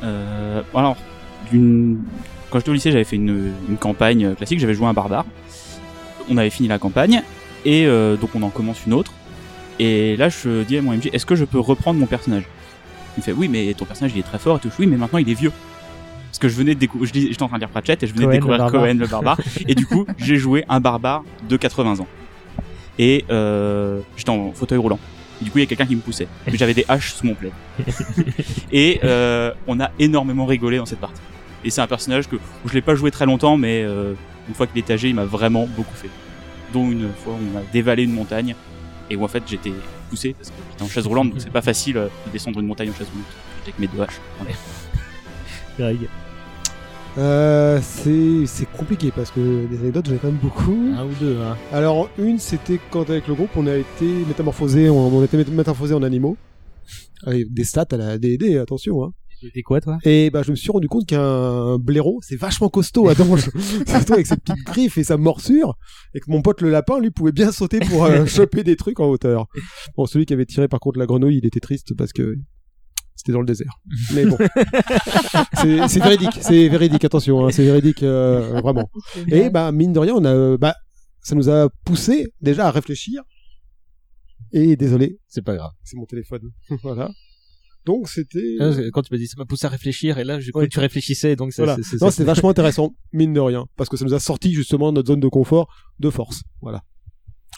Euh, 0.03 0.61
alors, 0.75 0.97
d'une- 1.51 2.03
quand 2.53 2.59
j'étais 2.59 2.69
au 2.69 2.73
lycée, 2.73 2.91
j'avais 2.91 3.03
fait 3.03 3.15
une, 3.15 3.51
une 3.67 3.77
campagne 3.77 4.35
classique, 4.35 4.59
j'avais 4.59 4.75
joué 4.75 4.85
un 4.85 4.93
barbare. 4.93 5.25
On 6.29 6.37
avait 6.37 6.51
fini 6.51 6.67
la 6.67 6.77
campagne, 6.77 7.23
et 7.65 7.87
euh, 7.87 8.15
donc 8.15 8.29
on 8.35 8.43
en 8.43 8.49
commence 8.49 8.85
une 8.85 8.93
autre. 8.93 9.11
Et 9.79 10.15
là, 10.17 10.29
je 10.29 10.61
dis 10.61 10.77
à 10.77 10.83
mon 10.83 10.91
MJ, 10.91 11.09
est-ce 11.13 11.25
que 11.25 11.33
je 11.33 11.45
peux 11.45 11.59
reprendre 11.59 11.99
mon 11.99 12.05
personnage? 12.05 12.43
Il 13.17 13.21
me 13.21 13.23
fait, 13.23 13.31
oui, 13.31 13.47
mais 13.47 13.73
ton 13.73 13.85
personnage, 13.85 14.11
il 14.15 14.19
est 14.19 14.23
très 14.23 14.37
fort 14.37 14.57
et 14.57 14.59
tout. 14.59 14.69
Oui, 14.77 14.85
mais 14.85 14.97
maintenant, 14.97 15.17
il 15.17 15.27
est 15.27 15.33
vieux. 15.33 15.51
Parce 16.29 16.37
que 16.37 16.47
je 16.47 16.55
venais 16.55 16.75
de 16.75 16.79
découvrir, 16.79 17.09
j'étais 17.11 17.41
en 17.41 17.47
train 17.47 17.57
de 17.57 17.61
lire 17.61 17.69
Pratchett 17.69 18.03
et 18.03 18.07
je 18.07 18.13
venais 18.13 18.25
Cohen, 18.25 18.29
de 18.29 18.35
découvrir 18.35 18.65
le. 18.65 18.71
Cohen 18.71 18.93
le 18.99 19.07
barbare. 19.07 19.39
et 19.67 19.73
du 19.73 19.87
coup, 19.87 20.05
j'ai 20.19 20.35
joué 20.35 20.63
un 20.69 20.79
barbare 20.79 21.23
de 21.49 21.57
80 21.57 22.01
ans. 22.01 22.07
Et 22.99 23.25
euh, 23.31 23.99
j'étais 24.15 24.29
en 24.29 24.51
fauteuil 24.51 24.77
roulant. 24.77 24.99
Et 25.41 25.45
du 25.45 25.49
coup, 25.49 25.57
il 25.57 25.61
y 25.61 25.63
a 25.63 25.67
quelqu'un 25.67 25.87
qui 25.87 25.95
me 25.95 26.01
poussait. 26.01 26.27
Mais 26.45 26.55
j'avais 26.55 26.75
des 26.75 26.85
haches 26.87 27.15
sous 27.15 27.25
mon 27.25 27.33
plaid. 27.33 27.51
et 28.71 28.99
euh, 29.03 29.51
on 29.65 29.79
a 29.79 29.89
énormément 29.97 30.45
rigolé 30.45 30.77
dans 30.77 30.85
cette 30.85 30.99
partie. 30.99 31.19
Et 31.63 31.69
c'est 31.69 31.81
un 31.81 31.87
personnage 31.87 32.27
que 32.27 32.35
où 32.35 32.67
je 32.67 32.73
l'ai 32.73 32.81
pas 32.81 32.95
joué 32.95 33.09
très 33.11 33.25
longtemps, 33.25 33.57
mais 33.57 33.83
euh, 33.83 34.13
une 34.49 34.53
fois 34.55 34.67
qu'il 34.67 34.77
est 34.79 34.91
âgé, 34.91 35.09
il 35.09 35.15
m'a 35.15 35.25
vraiment 35.25 35.67
beaucoup 35.75 35.95
fait. 35.95 36.09
Dont 36.73 36.89
une 36.91 37.09
fois, 37.13 37.33
on 37.33 37.57
a 37.57 37.61
dévalé 37.71 38.03
une 38.03 38.13
montagne 38.13 38.55
et 39.09 39.15
où 39.15 39.23
en 39.23 39.27
fait 39.27 39.43
j'étais 39.47 39.71
poussé 40.09 40.33
parce 40.37 40.49
que 40.49 40.55
j'étais 40.71 40.83
en 40.83 40.87
chaise 40.87 41.05
roulante, 41.07 41.29
donc 41.31 41.39
c'est 41.41 41.51
pas 41.51 41.61
facile 41.61 41.97
euh, 41.97 42.07
de 42.27 42.31
descendre 42.31 42.59
une 42.59 42.67
montagne 42.67 42.89
en 42.89 42.93
chaise 42.93 43.07
roulante. 43.11 43.27
J'étais 43.65 43.75
avec 43.77 43.79
mes 43.79 43.87
deux 43.87 44.01
haches. 44.03 44.19
en 44.41 44.45
l'air. 44.45 44.55
Greg 45.79 46.07
Euh, 47.17 47.79
c'est 47.81 48.65
compliqué 48.75 49.11
parce 49.15 49.29
que 49.29 49.67
des 49.67 49.77
anecdotes 49.79 50.07
j'en 50.07 50.15
ai 50.15 50.17
quand 50.17 50.27
même 50.27 50.37
beaucoup. 50.41 50.91
Un 50.97 51.05
ou 51.05 51.11
deux, 51.19 51.37
hein. 51.41 51.55
Alors 51.71 52.09
une 52.17 52.39
c'était 52.39 52.79
quand 52.89 53.07
avec 53.09 53.27
le 53.27 53.35
groupe 53.35 53.51
on 53.55 53.67
a 53.67 53.75
été 53.75 54.05
métamorphosé, 54.27 54.89
on, 54.89 55.15
on 55.15 55.21
a 55.21 55.25
été 55.25 55.37
mét- 55.37 55.49
métamorphosé 55.51 55.93
en 55.93 56.01
animaux 56.01 56.37
avec 57.25 57.53
des 57.53 57.63
stats 57.63 57.85
à 57.91 57.97
la 57.97 58.17
D&D, 58.17 58.57
attention. 58.57 59.03
Hein. 59.03 59.11
T'es 59.51 59.61
quoi 59.61 59.81
toi? 59.81 59.97
Et 60.03 60.29
bah 60.29 60.43
je 60.43 60.51
me 60.51 60.55
suis 60.55 60.71
rendu 60.71 60.87
compte 60.87 61.05
qu'un 61.05 61.77
blaireau 61.77 62.19
c'est 62.21 62.35
vachement 62.35 62.69
costaud 62.69 63.07
à 63.09 63.15
Donge, 63.15 63.49
surtout 63.87 64.13
avec 64.13 64.27
ses 64.27 64.37
petites 64.37 64.63
griffes 64.65 64.97
et 64.97 65.03
sa 65.03 65.17
morsure, 65.17 65.75
et 66.13 66.19
que 66.19 66.29
mon 66.29 66.41
pote 66.41 66.61
le 66.61 66.69
lapin 66.69 66.99
lui 66.99 67.11
pouvait 67.11 67.31
bien 67.31 67.51
sauter 67.51 67.79
pour 67.79 68.05
euh, 68.05 68.25
choper 68.27 68.63
des 68.63 68.75
trucs 68.75 68.99
en 68.99 69.07
hauteur. 69.07 69.47
Bon 69.97 70.05
celui 70.05 70.25
qui 70.25 70.33
avait 70.33 70.45
tiré 70.45 70.67
par 70.67 70.79
contre 70.79 70.99
la 70.99 71.05
grenouille 71.05 71.37
il 71.37 71.45
était 71.45 71.59
triste 71.59 71.95
parce 71.95 72.13
que 72.13 72.35
c'était 73.15 73.33
dans 73.33 73.41
le 73.41 73.45
désert. 73.45 73.79
Mais 74.13 74.25
bon, 74.25 74.37
c'est 75.53 75.87
c'est 75.87 75.99
véridique, 75.99 76.39
c'est 76.41 76.67
véridique, 76.67 77.05
attention, 77.05 77.45
hein, 77.45 77.51
c'est 77.51 77.63
véridique 77.63 78.03
euh, 78.03 78.59
vraiment. 78.61 78.89
Et 79.27 79.49
bah 79.49 79.71
mine 79.71 79.93
de 79.93 79.99
rien, 79.99 80.13
on 80.15 80.25
a, 80.25 80.57
bah 80.57 80.75
ça 81.21 81.35
nous 81.35 81.49
a 81.49 81.69
poussé 81.85 82.27
déjà 82.41 82.67
à 82.67 82.71
réfléchir. 82.71 83.23
Et 84.51 84.75
désolé, 84.75 85.19
c'est 85.27 85.43
pas 85.43 85.55
grave, 85.55 85.71
c'est 85.83 85.97
mon 85.97 86.05
téléphone. 86.05 86.51
voilà. 86.83 87.11
Donc 87.85 88.07
c'était. 88.07 88.55
Ah, 88.59 88.71
Quand 88.93 89.01
tu 89.01 89.13
m'as 89.13 89.17
dit 89.17 89.27
ça 89.27 89.35
m'a 89.37 89.45
poussé 89.45 89.65
à 89.65 89.69
réfléchir 89.69 90.17
et 90.17 90.23
là 90.23 90.39
j'ai 90.39 90.51
cru 90.51 90.61
Ouais. 90.61 90.67
que 90.67 90.73
tu 90.73 90.79
réfléchissais 90.79 91.35
donc 91.35 91.51
c'est 91.53 91.63
Voilà. 91.63 91.75
c'est- 91.83 91.99
Non, 92.01 92.07
c'est- 92.07 92.11
c'était 92.11 92.23
vachement 92.23 92.49
intéressant, 92.49 92.95
mine 93.11 93.33
de 93.33 93.39
rien, 93.39 93.65
parce 93.75 93.89
que 93.89 93.97
ça 93.97 94.05
nous 94.05 94.13
a 94.13 94.19
sorti 94.19 94.53
justement 94.53 94.91
de 94.91 94.95
notre 94.97 95.07
zone 95.07 95.19
de 95.19 95.27
confort 95.27 95.67
de 95.99 96.09
force. 96.09 96.43
Voilà. 96.61 96.81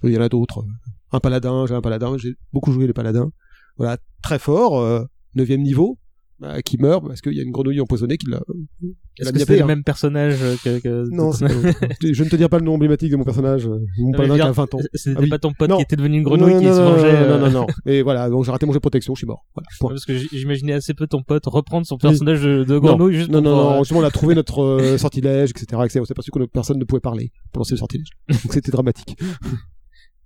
Il 0.04 0.12
y 0.12 0.18
en 0.18 0.22
a 0.22 0.30
d'autres. 0.30 0.66
Un 1.12 1.20
paladin, 1.20 1.66
j'ai 1.68 1.76
un 1.76 1.82
paladin, 1.82 2.18
j'ai 2.18 2.36
beaucoup 2.52 2.72
joué 2.72 2.88
les 2.88 2.94
paladins. 2.94 3.32
Voilà, 3.78 3.98
très 4.24 4.40
fort, 4.40 4.80
euh, 4.80 5.04
neuvième 5.36 5.62
niveau, 5.62 5.98
bah, 6.40 6.62
qui 6.62 6.78
meurt 6.78 7.06
parce 7.08 7.22
qu'il 7.22 7.34
y 7.34 7.40
a 7.40 7.44
une 7.44 7.52
grenouille 7.52 7.80
empoisonnée 7.80 8.18
qui 8.18 8.30
l'a. 8.30 8.40
qui 8.40 9.22
Est-ce 9.22 9.26
l'a 9.26 9.32
que 9.32 9.36
mis 9.38 9.42
à 9.42 9.46
c'était 9.46 9.54
le 9.54 9.58
perdre. 9.60 9.68
même 9.70 9.84
personnage 9.86 10.38
que, 10.64 10.80
que 10.80 11.06
Non, 11.10 11.32
c'est 11.32 11.46
pas 11.48 11.54
je 12.02 12.24
ne 12.24 12.30
te 12.30 12.36
dirai 12.36 12.50
pas 12.50 12.60
le 12.60 12.66
nom 12.66 12.74
emblématique 12.74 13.10
de 13.10 13.16
mon 13.16 13.24
personnage. 13.24 13.66
euh, 13.68 13.80
Mon 14.00 14.12
Non, 14.12 14.18
veux 14.20 14.26
qui 14.26 14.32
a 14.32 14.36
dire, 14.36 14.52
20 14.54 14.74
ans. 14.74 14.80
C'était 14.94 15.16
Ah 15.18 15.22
oui. 15.22 15.30
pas 15.30 15.40
ton 15.40 15.54
pote 15.54 15.70
Non. 15.70 15.78
qui 15.78 15.84
était 15.84 15.96
devenu 15.96 16.18
une 16.18 16.24
grenouille 16.24 16.54
Non, 16.56 16.60
qui 16.60 16.66
non, 16.66 16.74
se 16.76 16.82
mangeait. 16.82 17.14
Non, 17.14 17.20
euh, 17.20 17.40
non, 17.40 17.46
non, 17.52 17.60
non. 17.62 17.68
Et 17.86 18.02
voilà, 18.02 18.30
donc 18.30 18.44
j'ai 18.44 18.52
raté 18.52 18.66
mon 18.66 18.74
jet 18.74 18.80
de 18.80 18.82
protection, 18.82 19.16
je 19.16 19.20
suis 19.20 19.28
mort. 19.28 19.46
Voilà, 19.56 19.68
point. 19.80 19.90
Parce 19.92 20.04
que 20.06 20.18
j'imaginais 20.18 20.74
assez 20.74 20.94
peu 20.94 21.08
ton 21.08 21.24
pote 21.24 21.46
reprendre 21.46 21.86
son 21.88 21.98
personnage 21.98 22.42
de, 22.42 22.66
de 22.66 22.78
grenouille 22.80 23.14
non, 23.14 23.18
juste 23.20 23.30
non, 23.32 23.42
pour 23.42 23.52
non, 23.52 23.56
non, 23.58 23.72
euh, 23.76 23.78
justement, 23.80 24.00
on 24.02 24.04
a 24.04 24.12
trouvé 24.12 24.36
notre 24.42 24.62
euh, 24.62 24.98
sortilège, 24.98 25.52
etc., 25.52 25.66
etc. 25.86 26.00
On 26.02 26.06
s'est 26.06 26.12
aperçu 26.12 26.32
que 26.32 26.46
personne 26.48 26.78
ne 26.80 26.84
pouvait 26.84 27.00
parler 27.00 27.32
pour 27.54 27.62
lancer 27.62 27.76
le 27.76 27.80
sortilège. 27.80 28.10
Donc 28.30 28.52
c'était 28.54 28.72
dramatique. 28.72 29.18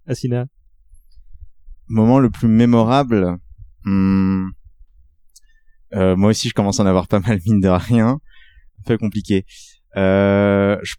Asina. 0.08 0.46
Moment 1.88 2.20
le 2.20 2.30
plus 2.32 2.48
mémorable. 2.48 3.38
hmm, 3.86 4.48
euh, 5.96 6.16
moi 6.16 6.30
aussi, 6.32 6.50
je 6.50 6.54
commence 6.54 6.80
à 6.80 6.84
en 6.84 6.86
avoir 6.86 7.08
pas 7.08 7.20
mal 7.20 7.40
mine 7.46 7.60
de 7.62 7.68
rien. 7.70 8.20
Un 8.80 8.84
peu 8.86 8.98
compliqué. 8.98 9.46
Euh, 9.98 10.78
je- 10.84 10.96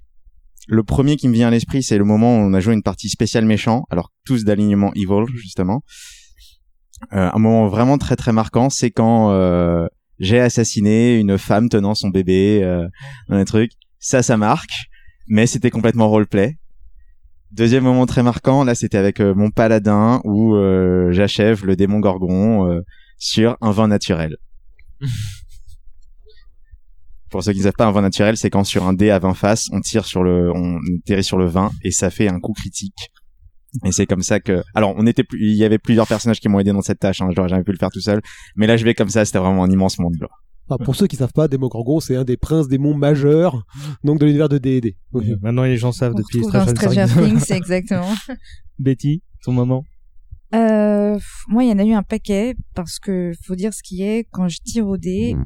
Le 0.69 0.83
premier 0.85 1.17
qui 1.17 1.27
me 1.29 1.33
vient 1.35 1.49
à 1.49 1.51
l'esprit, 1.51 1.83
c'est 1.83 1.99
le 1.99 2.05
moment 2.05 2.37
où 2.37 2.41
on 2.41 2.53
a 2.55 2.61
joué 2.61 2.75
une 2.75 2.83
partie 2.83 3.09
spéciale 3.09 3.45
méchant, 3.45 3.85
alors 3.91 4.13
tous 4.27 4.45
d'alignement 4.45 4.93
evil 4.95 5.25
justement. 5.35 5.83
Euh, 7.13 7.31
un 7.33 7.39
moment 7.39 7.67
vraiment 7.69 7.97
très 7.99 8.15
très 8.17 8.33
marquant, 8.33 8.69
c'est 8.71 8.91
quand 8.91 9.31
euh, 9.33 9.87
j'ai 10.19 10.39
assassiné 10.39 11.19
une 11.19 11.39
femme 11.39 11.69
tenant 11.71 11.95
son 11.95 12.11
bébé 12.11 12.63
euh, 12.63 12.87
dans 13.29 13.37
un 13.37 13.45
truc. 13.45 13.73
Ça, 13.99 14.23
ça 14.23 14.37
marque, 14.37 14.71
mais 15.29 15.47
c'était 15.47 15.71
complètement 15.71 16.09
roleplay. 16.09 16.57
Deuxième 17.53 17.83
moment 17.85 18.07
très 18.07 18.23
marquant, 18.23 18.63
là, 18.65 18.75
c'était 18.77 18.99
avec 18.99 19.19
mon 19.21 19.51
paladin 19.51 20.21
où 20.25 20.55
euh, 20.55 21.11
j'achève 21.11 21.65
le 21.65 21.75
démon 21.75 21.99
gorgon 22.01 22.71
euh, 22.71 22.81
sur 23.19 23.57
un 23.61 23.73
vin 23.73 23.89
naturel. 23.89 24.37
Pour 27.31 27.45
ceux 27.45 27.53
qui 27.53 27.59
ne 27.59 27.65
savent 27.65 27.75
pas, 27.79 27.87
un 27.87 27.93
vin 27.93 28.03
naturel, 28.03 28.37
c'est 28.37 28.51
quand 28.51 28.65
sur 28.65 28.85
un 28.87 28.93
dé 28.93 29.11
à 29.11 29.19
20 29.21 29.35
faces, 29.35 29.69
on 29.73 29.81
tire 29.81 30.05
sur 30.05 30.25
le, 30.25 30.51
on 30.53 30.81
atterrit 30.99 31.23
sur 31.23 31.39
le 31.39 31.47
vin 31.47 31.71
et 31.85 31.93
ça 31.93 32.11
fait 32.11 32.29
un 32.29 32.41
coup 32.41 32.53
critique. 32.53 33.11
Et 33.85 33.93
c'est 33.93 34.07
comme 34.07 34.23
ça 34.23 34.41
que, 34.41 34.65
alors, 34.75 34.95
on 34.97 35.07
était, 35.07 35.23
plus- 35.23 35.39
il 35.41 35.55
y 35.55 35.63
avait 35.65 35.79
plusieurs 35.79 36.09
personnages 36.09 36.41
qui 36.41 36.49
m'ont 36.49 36.59
aidé 36.59 36.73
dans 36.73 36.83
cette 36.83 36.99
tâche. 36.99 37.21
Hein, 37.23 37.29
j'aurais 37.37 37.49
jamais 37.49 37.63
pu 37.63 37.71
le 37.71 37.79
faire 37.79 37.91
tout 37.91 38.01
seul, 38.01 38.21
mais 38.57 38.67
là, 38.67 38.77
je 38.77 38.85
vais 38.85 38.95
comme 38.95 39.11
ça. 39.11 39.25
C'était 39.25 39.39
vraiment 39.39 39.63
un 39.63 39.71
immense 39.71 40.01
monde. 40.01 40.15
gloire. 40.17 40.43
Enfin, 40.69 40.85
pour 40.85 40.97
ceux 40.97 41.07
qui 41.07 41.15
savent 41.15 41.33
pas, 41.33 41.47
Démogorgon, 41.47 42.01
c'est 42.01 42.17
un 42.17 42.25
des 42.25 42.37
princes 42.37 42.67
démons 42.67 42.97
majeurs, 42.97 43.65
donc 44.03 44.19
de 44.19 44.27
l'univers 44.27 44.49
de 44.49 44.59
D&D. 44.59 44.97
Oui. 45.13 45.35
Maintenant, 45.41 45.63
les 45.65 45.77
gens 45.77 45.93
savent 45.93 46.15
On 46.17 46.19
depuis 46.19 46.43
Stranger 46.45 47.07
Things, 47.07 47.39
c'est 47.41 47.57
exactement. 47.57 48.13
Betty, 48.81 49.23
ton 49.45 49.53
moment. 49.53 49.85
Euh, 50.55 51.19
moi, 51.49 51.65
il 51.65 51.71
y 51.71 51.73
en 51.73 51.79
a 51.79 51.85
eu 51.85 51.93
un 51.93 52.03
paquet 52.03 52.57
parce 52.75 52.99
que 52.99 53.33
faut 53.45 53.55
dire 53.55 53.73
ce 53.73 53.83
qui 53.83 54.03
est. 54.03 54.27
Quand 54.31 54.49
je 54.49 54.59
tire 54.65 54.87
au 54.89 54.97
dé, 54.97 55.37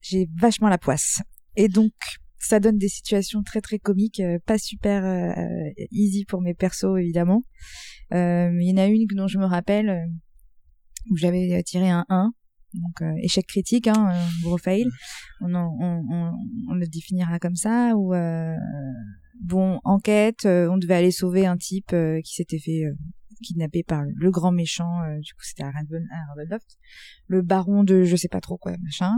j'ai 0.00 0.28
vachement 0.40 0.68
la 0.68 0.78
poisse, 0.78 1.20
et 1.56 1.68
donc 1.68 1.92
ça 2.38 2.58
donne 2.58 2.76
des 2.76 2.88
situations 2.88 3.42
très 3.44 3.60
très 3.60 3.78
comiques, 3.78 4.18
euh, 4.18 4.38
pas 4.44 4.58
super 4.58 5.04
euh, 5.04 5.70
easy 5.92 6.24
pour 6.24 6.42
mes 6.42 6.54
persos 6.54 6.98
évidemment. 6.98 7.44
Euh, 8.12 8.50
il 8.60 8.68
y 8.68 8.72
en 8.72 8.78
a 8.78 8.86
une 8.86 9.06
dont 9.14 9.28
je 9.28 9.38
me 9.38 9.44
rappelle 9.44 10.08
où 11.10 11.16
j'avais 11.16 11.62
tiré 11.62 11.88
un 11.88 12.04
1 12.08 12.32
donc 12.74 13.02
euh, 13.02 13.12
échec 13.22 13.46
critique, 13.46 13.86
hein, 13.86 14.10
gros 14.42 14.58
fail. 14.58 14.86
On, 15.42 15.54
en- 15.54 15.76
on, 15.78 16.02
on, 16.10 16.32
on 16.70 16.74
le 16.74 16.86
définira 16.88 17.38
comme 17.38 17.54
ça. 17.54 17.92
Ou 17.96 18.12
bon, 19.40 19.78
enquête, 19.84 20.46
on 20.46 20.78
devait 20.78 20.94
aller 20.94 21.10
sauver 21.12 21.46
un 21.46 21.56
type 21.58 21.94
qui 22.24 22.32
s'était 22.34 22.58
fait 22.58 22.84
kidnapper 23.42 23.82
par 23.82 24.02
le 24.04 24.30
grand 24.30 24.52
méchant. 24.52 25.02
euh, 25.02 25.18
du 25.18 25.34
coup, 25.34 25.42
c'était 25.42 25.64
à 25.64 25.70
Raven- 25.70 26.08
à 26.10 26.28
Ravenloft, 26.34 26.78
le 27.26 27.42
baron 27.42 27.84
de 27.84 28.04
je 28.04 28.16
sais 28.16 28.28
pas 28.28 28.40
trop 28.40 28.56
quoi, 28.56 28.72
machin. 28.82 29.12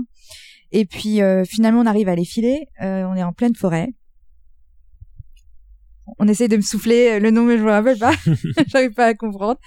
Et 0.72 0.84
puis 0.86 1.22
euh, 1.22 1.44
finalement, 1.44 1.80
on 1.82 1.86
arrive 1.86 2.08
à 2.08 2.16
les 2.16 2.24
filer. 2.24 2.66
euh, 2.82 3.04
on 3.04 3.14
est 3.14 3.22
en 3.22 3.32
pleine 3.32 3.54
forêt. 3.54 3.88
On 6.18 6.28
essaie 6.28 6.48
de 6.48 6.56
me 6.56 6.62
souffler 6.62 7.18
le 7.18 7.30
nom, 7.30 7.44
mais 7.44 7.56
je 7.56 7.62
me 7.64 7.70
rappelle 7.70 7.98
pas. 7.98 8.12
J'arrive 8.68 8.92
pas 8.92 9.06
à 9.06 9.14
comprendre. 9.14 9.58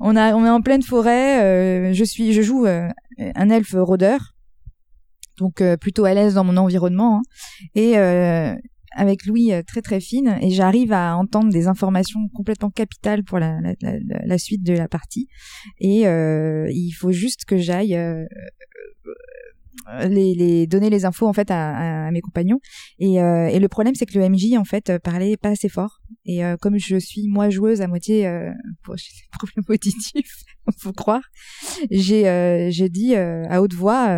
On 0.00 0.16
a, 0.16 0.34
on 0.34 0.44
est 0.46 0.50
en 0.50 0.62
pleine 0.62 0.82
forêt. 0.82 1.42
euh, 1.42 1.92
je 1.92 2.04
suis, 2.04 2.32
je 2.32 2.40
joue 2.42 2.64
euh, 2.66 2.88
un 3.18 3.50
elfe 3.50 3.74
rôdeur, 3.76 4.34
donc 5.38 5.60
euh, 5.60 5.76
plutôt 5.76 6.04
à 6.06 6.14
l'aise 6.14 6.34
dans 6.34 6.44
mon 6.44 6.56
environnement. 6.56 7.18
hein. 7.18 7.22
et 7.74 7.98
avec 8.96 9.26
Louis 9.26 9.52
euh, 9.52 9.62
très 9.62 9.82
très 9.82 10.00
fine, 10.00 10.38
et 10.40 10.50
j'arrive 10.50 10.92
à 10.92 11.16
entendre 11.16 11.52
des 11.52 11.68
informations 11.68 12.20
complètement 12.34 12.70
capitales 12.70 13.22
pour 13.22 13.38
la, 13.38 13.58
suite 14.38 14.64
de 14.64 14.72
la 14.72 14.88
partie. 14.88 15.28
Et 15.78 16.08
euh, 16.08 16.68
il 16.72 16.92
faut 16.92 17.12
juste 17.12 17.44
que 17.44 17.56
j'aille. 17.56 17.94
euh, 17.94 18.24
les, 20.08 20.66
donner 20.66 20.90
les 20.90 21.04
infos 21.04 21.28
en 21.28 21.32
fait 21.32 21.48
à, 21.50 22.10
mes 22.10 22.20
compagnons 22.20 22.58
et, 22.98 23.18
le 23.20 23.66
problème 23.68 23.94
c'est 23.94 24.06
que 24.06 24.18
le 24.18 24.28
MJ 24.28 24.56
en 24.58 24.64
fait 24.64 24.98
parlait 24.98 25.36
pas 25.36 25.50
assez 25.50 25.68
fort 25.68 26.00
et 26.24 26.40
comme 26.60 26.76
je 26.76 26.96
suis 26.96 27.28
moi 27.28 27.50
joueuse 27.50 27.82
à 27.82 27.86
moitié 27.86 28.28
pour 28.82 28.96
j'ai 28.96 29.10
des 29.12 29.28
problèmes 29.30 29.64
auditifs 29.68 30.44
faut 30.78 30.92
croire. 30.92 31.22
J'ai 31.90 32.28
euh, 32.28 32.70
j'ai 32.70 32.88
dit 32.88 33.14
euh, 33.14 33.44
à 33.48 33.60
haute 33.62 33.74
voix 33.74 34.08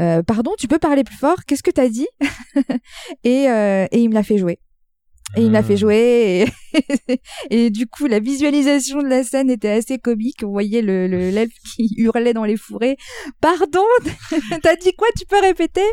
euh, 0.00 0.22
pardon 0.22 0.52
tu 0.58 0.68
peux 0.68 0.78
parler 0.78 1.04
plus 1.04 1.16
fort? 1.16 1.44
Qu'est-ce 1.46 1.62
que 1.62 1.70
t'as 1.70 1.88
dit 1.88 2.08
et 3.24 3.44
et 3.44 3.98
il 3.98 4.08
me 4.08 4.14
l'a 4.14 4.22
fait 4.22 4.38
jouer 4.38 4.58
et 5.36 5.42
il 5.42 5.48
me 5.48 5.52
l'a 5.52 5.62
fait 5.62 5.76
jouer 5.76 6.46
et, 6.72 7.20
et 7.50 7.70
du 7.70 7.86
coup 7.86 8.06
la 8.06 8.18
visualisation 8.18 9.02
de 9.02 9.08
la 9.08 9.22
scène 9.24 9.50
était 9.50 9.68
assez 9.68 9.98
comique. 9.98 10.42
On 10.42 10.50
voyait 10.50 10.80
le 10.82 11.06
le- 11.06 11.30
l'elfe 11.34 11.52
qui 11.76 11.92
hurlait 11.98 12.32
dans 12.32 12.44
les 12.44 12.56
fourrés. 12.56 12.96
Pardon 13.40 13.84
t'as 14.62 14.76
dit 14.76 14.92
quoi? 14.96 15.06
Tu 15.18 15.26
peux 15.26 15.40
répéter? 15.40 15.84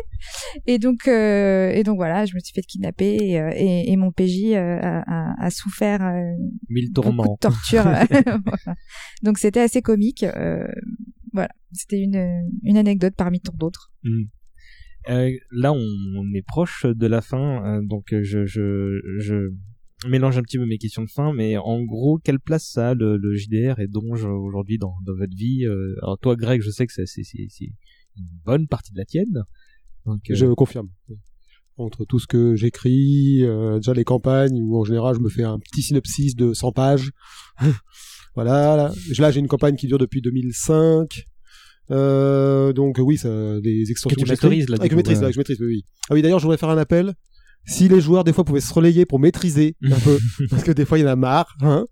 Et 0.66 0.78
donc 0.78 1.06
euh, 1.06 1.70
et 1.70 1.82
donc 1.82 1.96
voilà 1.96 2.24
je 2.24 2.34
me 2.34 2.40
suis 2.40 2.54
fait 2.54 2.62
kidnapper 2.62 3.16
et, 3.20 3.40
euh, 3.40 3.50
et, 3.54 3.92
et 3.92 3.96
mon 3.96 4.10
PJ 4.10 4.52
euh, 4.54 4.78
a, 4.80 5.02
a, 5.06 5.44
a 5.46 5.50
souffert 5.50 6.02
euh, 6.02 6.32
Mille 6.70 6.92
tourments. 6.92 7.24
de 7.24 7.38
torture 7.40 7.82
Voilà. 7.82 8.06
donc 9.22 9.38
c'était 9.38 9.60
assez 9.60 9.82
comique 9.82 10.22
euh, 10.24 10.66
voilà. 11.32 11.50
C'était 11.72 11.98
une 12.00 12.48
une 12.62 12.78
anecdote 12.78 13.12
parmi 13.14 13.40
tant 13.40 13.52
d'autres. 13.54 13.90
Hmm. 14.02 14.22
Euh, 15.08 15.30
là, 15.50 15.72
on, 15.72 15.78
on 16.16 16.34
est 16.34 16.46
proche 16.46 16.84
de 16.84 17.06
la 17.06 17.20
fin, 17.20 17.64
euh, 17.64 17.80
donc 17.82 18.12
euh, 18.12 18.22
je, 18.22 18.44
je, 18.44 19.00
je 19.18 19.52
mélange 20.08 20.36
un 20.38 20.42
petit 20.42 20.58
peu 20.58 20.66
mes 20.66 20.78
questions 20.78 21.02
de 21.02 21.08
fin, 21.08 21.32
mais 21.32 21.56
en 21.56 21.82
gros, 21.82 22.18
quelle 22.18 22.40
place 22.40 22.68
ça 22.68 22.90
a 22.90 22.94
le, 22.94 23.16
le 23.16 23.34
JDR 23.34 23.78
et 23.80 23.86
Donge 23.86 24.24
aujourd'hui 24.24 24.78
dans, 24.78 24.94
dans 25.04 25.14
votre 25.14 25.34
vie 25.34 25.64
euh, 25.64 25.94
Alors 26.02 26.18
toi, 26.18 26.36
Greg, 26.36 26.60
je 26.60 26.70
sais 26.70 26.86
que 26.86 26.92
c'est 26.92 27.04
une 28.16 28.24
bonne 28.44 28.66
partie 28.66 28.92
de 28.92 28.98
la 28.98 29.04
tienne. 29.04 29.44
Donc, 30.04 30.30
euh, 30.30 30.34
Je 30.34 30.46
confirme. 30.46 30.88
Entre 31.78 32.04
tout 32.06 32.18
ce 32.18 32.26
que 32.26 32.54
j'écris, 32.54 33.42
euh, 33.42 33.76
déjà 33.76 33.92
les 33.92 34.04
campagnes, 34.04 34.58
où 34.62 34.78
en 34.78 34.84
général 34.84 35.14
je 35.14 35.20
me 35.20 35.28
fais 35.28 35.42
un 35.42 35.58
petit 35.58 35.82
synopsis 35.82 36.34
de 36.34 36.54
100 36.54 36.72
pages. 36.72 37.10
voilà. 38.34 38.76
Là, 38.76 38.92
là, 39.18 39.30
j'ai 39.30 39.40
une 39.40 39.48
campagne 39.48 39.76
qui 39.76 39.86
dure 39.86 39.98
depuis 39.98 40.22
2005. 40.22 41.26
Euh, 41.90 42.72
donc 42.72 42.96
oui, 42.98 43.16
ça, 43.16 43.28
les 43.62 43.90
extensions 43.90 44.14
Que 44.16 44.20
tu 44.24 44.28
maîtrises, 44.30 44.68
là, 44.68 44.76
Ah, 44.80 44.84
que 44.84 44.90
coup, 44.90 44.96
maîtrise, 44.96 45.18
ouais. 45.18 45.22
là, 45.22 45.28
que 45.28 45.34
je 45.34 45.38
maîtrise, 45.38 45.58
oui, 45.60 45.66
oui. 45.66 45.84
Ah 46.10 46.14
oui, 46.14 46.22
d'ailleurs, 46.22 46.38
je 46.38 46.44
voudrais 46.44 46.58
faire 46.58 46.70
un 46.70 46.78
appel. 46.78 47.14
Si 47.68 47.88
les 47.88 48.00
joueurs 48.00 48.22
des 48.22 48.32
fois 48.32 48.44
pouvaient 48.44 48.60
se 48.60 48.72
relayer 48.72 49.06
pour 49.06 49.18
maîtriser 49.18 49.74
un 49.84 49.98
peu, 49.98 50.18
parce 50.50 50.62
que 50.62 50.70
des 50.70 50.84
fois 50.84 50.98
il 50.98 51.02
y 51.02 51.04
en 51.04 51.08
a 51.08 51.16
marre, 51.16 51.52
hein. 51.62 51.86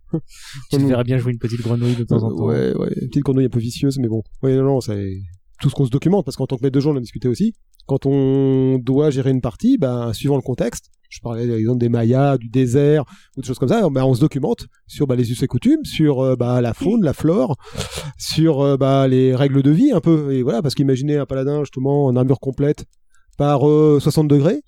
tu 0.71 0.79
verrais 0.87 1.03
bien 1.03 1.19
jouer 1.19 1.33
une 1.33 1.39
petite 1.41 1.63
grenouille 1.63 1.97
de 1.97 2.05
temps 2.05 2.23
en 2.23 2.31
temps. 2.31 2.45
Ouais, 2.47 2.73
ouais, 2.77 2.93
une 3.01 3.09
petite 3.09 3.25
grenouille 3.25 3.47
un 3.47 3.49
peu 3.49 3.59
vicieuse, 3.59 3.99
mais 3.99 4.07
bon. 4.07 4.23
Ouais, 4.43 4.55
non, 4.55 4.63
non, 4.63 4.81
c'est 4.81 5.17
tout 5.61 5.71
ce 5.71 5.75
qu'on 5.75 5.87
se 5.87 5.91
documente, 5.91 6.25
parce 6.25 6.37
qu'en 6.37 6.47
tant 6.47 6.57
que 6.57 6.63
maître 6.63 6.75
de 6.75 6.81
jeu, 6.81 6.91
on 6.91 6.97
a 6.97 7.01
discuté 7.01 7.29
aussi. 7.29 7.55
Quand 7.87 8.07
on 8.07 8.79
doit 8.79 9.11
gérer 9.11 9.31
une 9.31 9.41
partie, 9.41 9.77
ben, 9.79 10.13
suivant 10.13 10.37
le 10.37 10.43
contexte, 10.43 10.91
je 11.11 11.21
parlais 11.21 11.47
par 11.47 11.57
exemple 11.57 11.79
des 11.79 11.89
Mayas, 11.89 12.39
du 12.39 12.49
désert, 12.49 13.05
ou 13.37 13.43
des 13.43 13.47
choses 13.47 13.59
comme 13.59 13.69
ça, 13.69 13.89
ben, 13.91 14.05
on 14.05 14.15
se 14.15 14.21
documente 14.21 14.67
sur 14.87 15.07
bah, 15.07 15.17
les 15.17 15.31
us 15.31 15.43
et 15.43 15.47
coutumes, 15.47 15.85
sur 15.85 16.21
euh, 16.21 16.37
bah, 16.37 16.61
la 16.61 16.75
faune, 16.75 17.03
la 17.03 17.13
flore, 17.13 17.57
sur 18.19 18.63
euh, 18.63 18.77
bah, 18.77 19.07
les 19.07 19.35
règles 19.35 19.63
de 19.63 19.71
vie 19.71 19.93
un 19.93 20.01
peu. 20.01 20.33
Et 20.33 20.43
voilà, 20.43 20.63
parce 20.63 20.75
qu'imaginez 20.75 21.17
un 21.17 21.27
paladin 21.27 21.61
justement 21.61 22.07
en 22.07 22.17
armure 22.17 22.41
complète 22.41 22.85
par 23.37 23.69
euh, 23.69 23.99
60 24.01 24.29
degrés, 24.29 24.63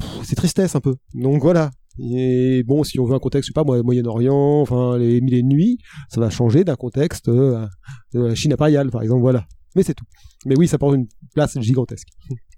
pff, 0.00 0.08
c'est 0.24 0.36
tristesse 0.36 0.74
un 0.74 0.80
peu. 0.80 0.96
Donc 1.14 1.42
voilà. 1.42 1.70
Et 1.98 2.62
bon, 2.64 2.84
si 2.84 2.98
on 2.98 3.04
veut 3.04 3.14
un 3.14 3.18
contexte, 3.18 3.48
je 3.48 3.52
sais 3.52 3.64
pas 3.64 3.82
Moyen-Orient, 3.82 4.60
enfin 4.62 4.96
les 4.96 5.20
mille 5.20 5.34
et 5.34 5.42
nuits, 5.42 5.78
ça 6.08 6.20
va 6.20 6.30
changer 6.30 6.64
d'un 6.64 6.76
contexte 6.76 7.28
euh, 7.28 7.66
de 8.14 8.20
la 8.20 8.34
Chine 8.34 8.52
impériale, 8.52 8.90
par 8.90 9.02
exemple, 9.02 9.20
voilà. 9.20 9.44
Mais 9.74 9.82
c'est 9.82 9.94
tout. 9.94 10.04
Mais 10.44 10.54
oui, 10.56 10.68
ça 10.68 10.78
prend 10.78 10.92
une 10.94 11.06
place 11.34 11.58
gigantesque. 11.60 12.08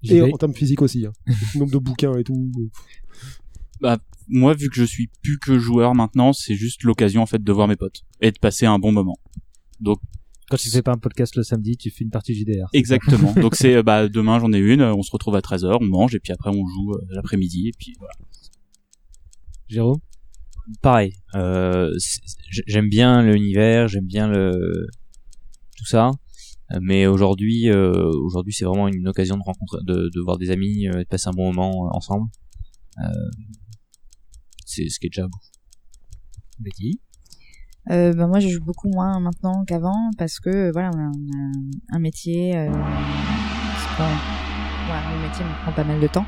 J'y 0.01 0.15
Et 0.15 0.21
vais. 0.21 0.33
en 0.33 0.37
termes 0.37 0.53
physiques 0.53 0.81
aussi. 0.81 1.05
Hein. 1.05 1.11
Nombre 1.55 1.71
de 1.71 1.77
bouquins 1.77 2.17
et 2.17 2.23
tout. 2.23 2.51
Bah, 3.81 3.97
moi, 4.27 4.53
vu 4.53 4.69
que 4.69 4.75
je 4.75 4.83
suis 4.83 5.09
plus 5.21 5.37
que 5.39 5.57
joueur 5.59 5.95
maintenant, 5.95 6.33
c'est 6.33 6.55
juste 6.55 6.83
l'occasion, 6.83 7.21
en 7.21 7.25
fait, 7.25 7.43
de 7.43 7.51
voir 7.51 7.67
mes 7.67 7.75
potes. 7.75 8.01
Et 8.21 8.31
de 8.31 8.39
passer 8.39 8.65
un 8.65 8.79
bon 8.79 8.91
moment. 8.91 9.17
Donc, 9.79 9.99
Quand 10.49 10.57
tu 10.57 10.69
fais 10.69 10.81
pas 10.81 10.91
un 10.93 10.97
podcast 10.97 11.35
le 11.35 11.43
samedi, 11.43 11.77
tu 11.77 11.89
fais 11.91 12.03
une 12.03 12.09
partie 12.11 12.33
JDR. 12.35 12.67
exactement. 12.73 13.33
Donc 13.41 13.55
c'est, 13.55 13.81
bah, 13.83 14.07
demain 14.07 14.39
j'en 14.39 14.51
ai 14.53 14.59
une, 14.59 14.81
euh, 14.81 14.93
on 14.95 15.01
se 15.03 15.11
retrouve 15.11 15.35
à 15.35 15.39
13h, 15.41 15.77
on 15.81 15.85
mange, 15.85 16.15
et 16.15 16.19
puis 16.19 16.31
après 16.33 16.49
on 16.49 16.65
joue 16.67 16.93
euh, 16.93 17.05
l'après-midi, 17.09 17.67
et 17.69 17.71
puis 17.77 17.93
voilà. 17.99 18.13
Jérôme? 19.67 19.99
Pareil. 20.81 21.13
Euh, 21.35 21.91
j'aime 22.67 22.89
bien 22.89 23.21
l'univers, 23.23 23.87
j'aime 23.87 24.05
bien 24.05 24.27
le 24.27 24.87
tout 25.77 25.85
ça, 25.85 26.11
mais 26.81 27.07
aujourd'hui, 27.07 27.69
euh, 27.69 28.09
aujourd'hui 28.23 28.53
c'est 28.53 28.65
vraiment 28.65 28.87
une 28.87 29.07
occasion 29.07 29.37
de 29.37 29.43
rencontrer, 29.43 29.79
de, 29.83 30.09
de 30.13 30.21
voir 30.23 30.37
des 30.37 30.49
amis, 30.51 30.87
euh, 30.87 30.99
de 30.99 31.03
passer 31.03 31.27
un 31.27 31.31
bon 31.31 31.53
moment 31.53 31.85
euh, 31.85 31.89
ensemble. 31.97 32.27
Euh, 32.99 33.07
c'est 34.65 34.89
ce 34.89 34.99
qui 34.99 35.07
est 35.07 35.09
déjà 35.09 35.27
beau. 35.27 35.37
Betty 36.59 36.99
Euh, 37.91 38.13
bah, 38.13 38.27
moi, 38.27 38.39
je 38.39 38.47
joue 38.49 38.63
beaucoup 38.63 38.89
moins 38.89 39.19
maintenant 39.19 39.63
qu'avant 39.65 40.09
parce 40.17 40.39
que 40.39 40.71
voilà, 40.71 40.89
on 40.95 40.97
a, 40.97 41.11
on 41.11 41.93
a 41.93 41.95
un 41.95 41.99
métier 41.99 42.55
euh, 42.57 42.71
qui 42.71 43.85
prend, 43.95 44.09
voilà, 44.87 45.15
le 45.15 45.27
métier 45.27 45.45
me 45.45 45.63
prend 45.63 45.71
pas 45.73 45.83
mal 45.83 45.99
de 45.99 46.07
temps. 46.07 46.25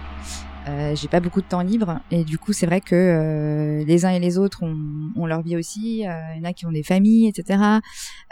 Euh, 0.68 0.95
j'ai 0.95 1.07
pas 1.07 1.19
beaucoup 1.19 1.41
de 1.41 1.48
temps 1.48 1.61
libre 1.61 1.99
et 2.11 2.23
du 2.23 2.38
coup 2.38 2.52
c'est 2.52 2.65
vrai 2.65 2.81
que 2.81 2.95
euh, 2.95 3.85
les 3.85 4.06
uns 4.06 4.10
et 4.10 4.19
les 4.19 4.38
autres 4.38 4.64
ont, 4.64 5.11
ont 5.15 5.26
leur 5.26 5.41
vie 5.41 5.56
aussi. 5.56 6.06
Euh, 6.06 6.11
Il 6.35 6.39
y 6.39 6.45
en 6.45 6.49
a 6.49 6.53
qui 6.53 6.65
ont 6.65 6.72
des 6.72 6.84
familles, 6.84 7.27
etc. 7.27 7.60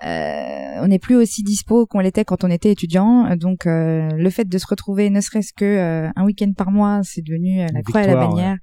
Euh, 0.05 0.81
on 0.81 0.87
n'est 0.87 0.99
plus 0.99 1.15
aussi 1.15 1.43
dispo 1.43 1.85
qu'on 1.85 1.99
l'était 1.99 2.25
quand 2.25 2.43
on 2.43 2.49
était 2.49 2.71
étudiant. 2.71 3.35
Donc 3.35 3.65
euh, 3.65 4.09
le 4.09 4.29
fait 4.29 4.45
de 4.49 4.57
se 4.57 4.67
retrouver, 4.67 5.09
ne 5.09 5.21
serait-ce 5.21 5.53
que 5.53 5.65
euh, 5.65 6.09
un 6.15 6.25
week-end 6.25 6.51
par 6.53 6.71
mois, 6.71 7.01
c'est 7.03 7.21
devenu 7.21 7.65
la 7.71 7.81
croix 7.81 8.03
et 8.03 8.07
la 8.07 8.15
bannière. 8.15 8.57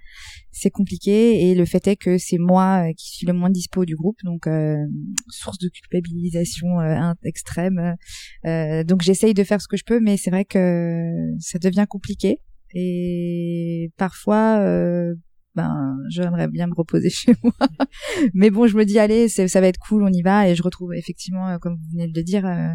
C'est 0.51 0.71
compliqué 0.71 1.49
et 1.49 1.55
le 1.55 1.65
fait 1.65 1.87
est 1.89 1.97
que 1.97 2.19
c'est 2.19 2.37
moi 2.37 2.93
qui 2.95 3.09
suis 3.11 3.27
le 3.27 3.33
moins 3.33 3.49
dispo 3.49 3.87
du 3.87 3.97
groupe, 3.97 4.19
donc 4.23 4.47
euh, 4.47 4.77
source 5.29 5.59
de 5.59 5.69
culpabilisation 5.69 6.79
euh, 6.81 7.13
extrême. 7.25 7.97
Euh, 8.45 8.85
donc 8.85 9.01
j'essaye 9.01 9.33
de 9.33 9.45
faire 9.45 9.63
ce 9.63 9.69
que 9.69 9.79
je 9.79 9.85
peux, 9.85 9.99
mais 9.99 10.19
c'est 10.19 10.31
vrai 10.31 10.45
que 10.45 11.11
ça 11.39 11.59
devient 11.59 11.87
compliqué 11.89 12.39
et 12.75 13.91
parfois 13.97 14.59
euh, 14.61 15.15
ben 15.55 15.97
j'aimerais 16.09 16.49
bien 16.49 16.67
me 16.67 16.75
reposer 16.75 17.11
chez 17.11 17.35
moi. 17.43 17.53
Mais 18.35 18.51
bon 18.51 18.67
je 18.67 18.77
me 18.77 18.85
dis 18.85 18.99
allez 18.99 19.29
ça 19.29 19.61
va 19.61 19.67
être 19.67 19.79
cool 19.79 20.03
on 20.03 20.13
y 20.13 20.23
va. 20.23 20.49
Et 20.49 20.55
je 20.55 20.63
retrouve 20.63 20.95
effectivement 20.95 21.49
euh, 21.49 21.59
comme 21.59 21.75
vous 21.77 21.91
venez 21.93 22.09
de 22.09 22.19
le 22.19 22.25
dire 22.25 22.47
euh, 22.47 22.69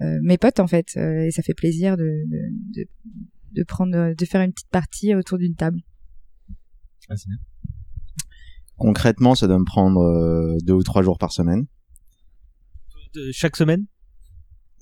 euh, 0.00 0.18
mes 0.22 0.38
potes 0.38 0.60
en 0.60 0.66
fait. 0.66 0.88
Euh, 0.96 1.26
et 1.26 1.30
ça 1.30 1.42
fait 1.42 1.54
plaisir 1.54 1.96
de 1.96 2.04
de, 2.04 2.80
de 2.80 2.86
de 3.52 3.62
prendre 3.62 4.14
de 4.14 4.24
faire 4.24 4.40
une 4.42 4.52
petite 4.52 4.70
partie 4.70 5.14
autour 5.14 5.38
d'une 5.38 5.54
table. 5.54 5.78
Concrètement, 8.76 9.34
ça 9.36 9.46
doit 9.46 9.58
me 9.58 9.64
prendre 9.64 10.00
euh, 10.00 10.56
deux 10.64 10.72
ou 10.72 10.82
trois 10.82 11.02
jours 11.02 11.18
par 11.18 11.30
semaine. 11.32 11.66
De- 13.14 13.30
chaque 13.32 13.54
semaine? 13.56 13.86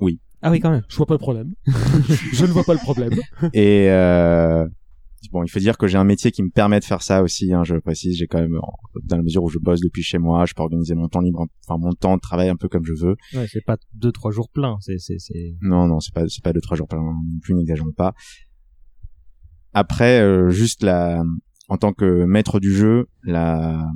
Oui. 0.00 0.20
Ah 0.42 0.50
oui, 0.50 0.60
quand 0.60 0.70
même. 0.70 0.82
Je 0.88 0.96
vois 0.96 1.06
pas 1.06 1.14
le 1.14 1.18
problème. 1.18 1.54
je 1.66 2.44
ne 2.44 2.50
vois 2.50 2.64
pas 2.64 2.74
le 2.74 2.80
problème. 2.80 3.12
Et 3.52 3.88
euh, 3.90 4.66
bon, 5.30 5.44
il 5.44 5.48
faut 5.48 5.60
dire 5.60 5.78
que 5.78 5.86
j'ai 5.86 5.98
un 5.98 6.04
métier 6.04 6.32
qui 6.32 6.42
me 6.42 6.50
permet 6.50 6.80
de 6.80 6.84
faire 6.84 7.02
ça 7.02 7.22
aussi. 7.22 7.52
Hein, 7.52 7.62
je 7.62 7.76
précise, 7.76 8.16
j'ai 8.16 8.26
quand 8.26 8.40
même, 8.40 8.58
dans 9.04 9.16
la 9.16 9.22
mesure 9.22 9.44
où 9.44 9.48
je 9.48 9.58
bosse 9.58 9.80
depuis 9.80 10.02
chez 10.02 10.18
moi, 10.18 10.44
je 10.44 10.54
peux 10.54 10.62
organiser 10.62 10.94
mon 10.96 11.08
temps 11.08 11.20
libre, 11.20 11.46
enfin 11.66 11.78
mon 11.78 11.92
temps 11.92 12.16
de 12.16 12.20
travail 12.20 12.48
un 12.48 12.56
peu 12.56 12.68
comme 12.68 12.84
je 12.84 12.92
veux. 12.92 13.16
Ouais, 13.34 13.46
c'est 13.48 13.64
pas 13.64 13.76
deux 13.94 14.10
trois 14.10 14.32
jours 14.32 14.48
pleins. 14.48 14.76
C'est 14.80 14.98
c'est 14.98 15.18
c'est. 15.18 15.54
Non, 15.60 15.86
non, 15.86 16.00
c'est 16.00 16.12
pas, 16.12 16.28
c'est 16.28 16.42
pas 16.42 16.52
deux 16.52 16.60
trois 16.60 16.76
jours 16.76 16.88
an 16.92 16.96
non 16.96 17.38
plus, 17.40 17.54
n'exagérons 17.54 17.92
pas. 17.92 18.12
Après, 19.74 20.20
euh, 20.20 20.50
juste 20.50 20.82
la, 20.82 21.22
en 21.68 21.76
tant 21.78 21.92
que 21.92 22.24
maître 22.24 22.58
du 22.58 22.74
jeu, 22.74 23.06
la, 23.22 23.86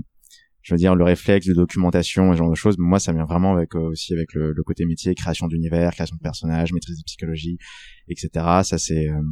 je 0.67 0.75
veux 0.75 0.79
dire 0.79 0.97
le 0.97 1.05
réflexe 1.05 1.47
de 1.47 1.55
documentation, 1.55 2.33
et 2.33 2.37
genre 2.37 2.51
de 2.51 2.57
choses, 2.57 2.77
moi 2.77 2.99
ça 2.99 3.13
vient 3.13 3.25
vraiment 3.25 3.53
avec 3.53 3.77
euh, 3.77 3.91
aussi 3.91 4.13
avec 4.13 4.35
le, 4.35 4.53
le 4.53 4.63
côté 4.65 4.85
métier, 4.85 5.15
création 5.15 5.47
d'univers, 5.47 5.93
création 5.93 6.17
de 6.17 6.21
personnages, 6.21 6.73
maîtrise 6.73 6.99
de 6.99 7.05
psychologie, 7.05 7.57
etc. 8.09 8.29
Ça 8.65 8.77
c'est 8.77 9.09
euh, 9.09 9.23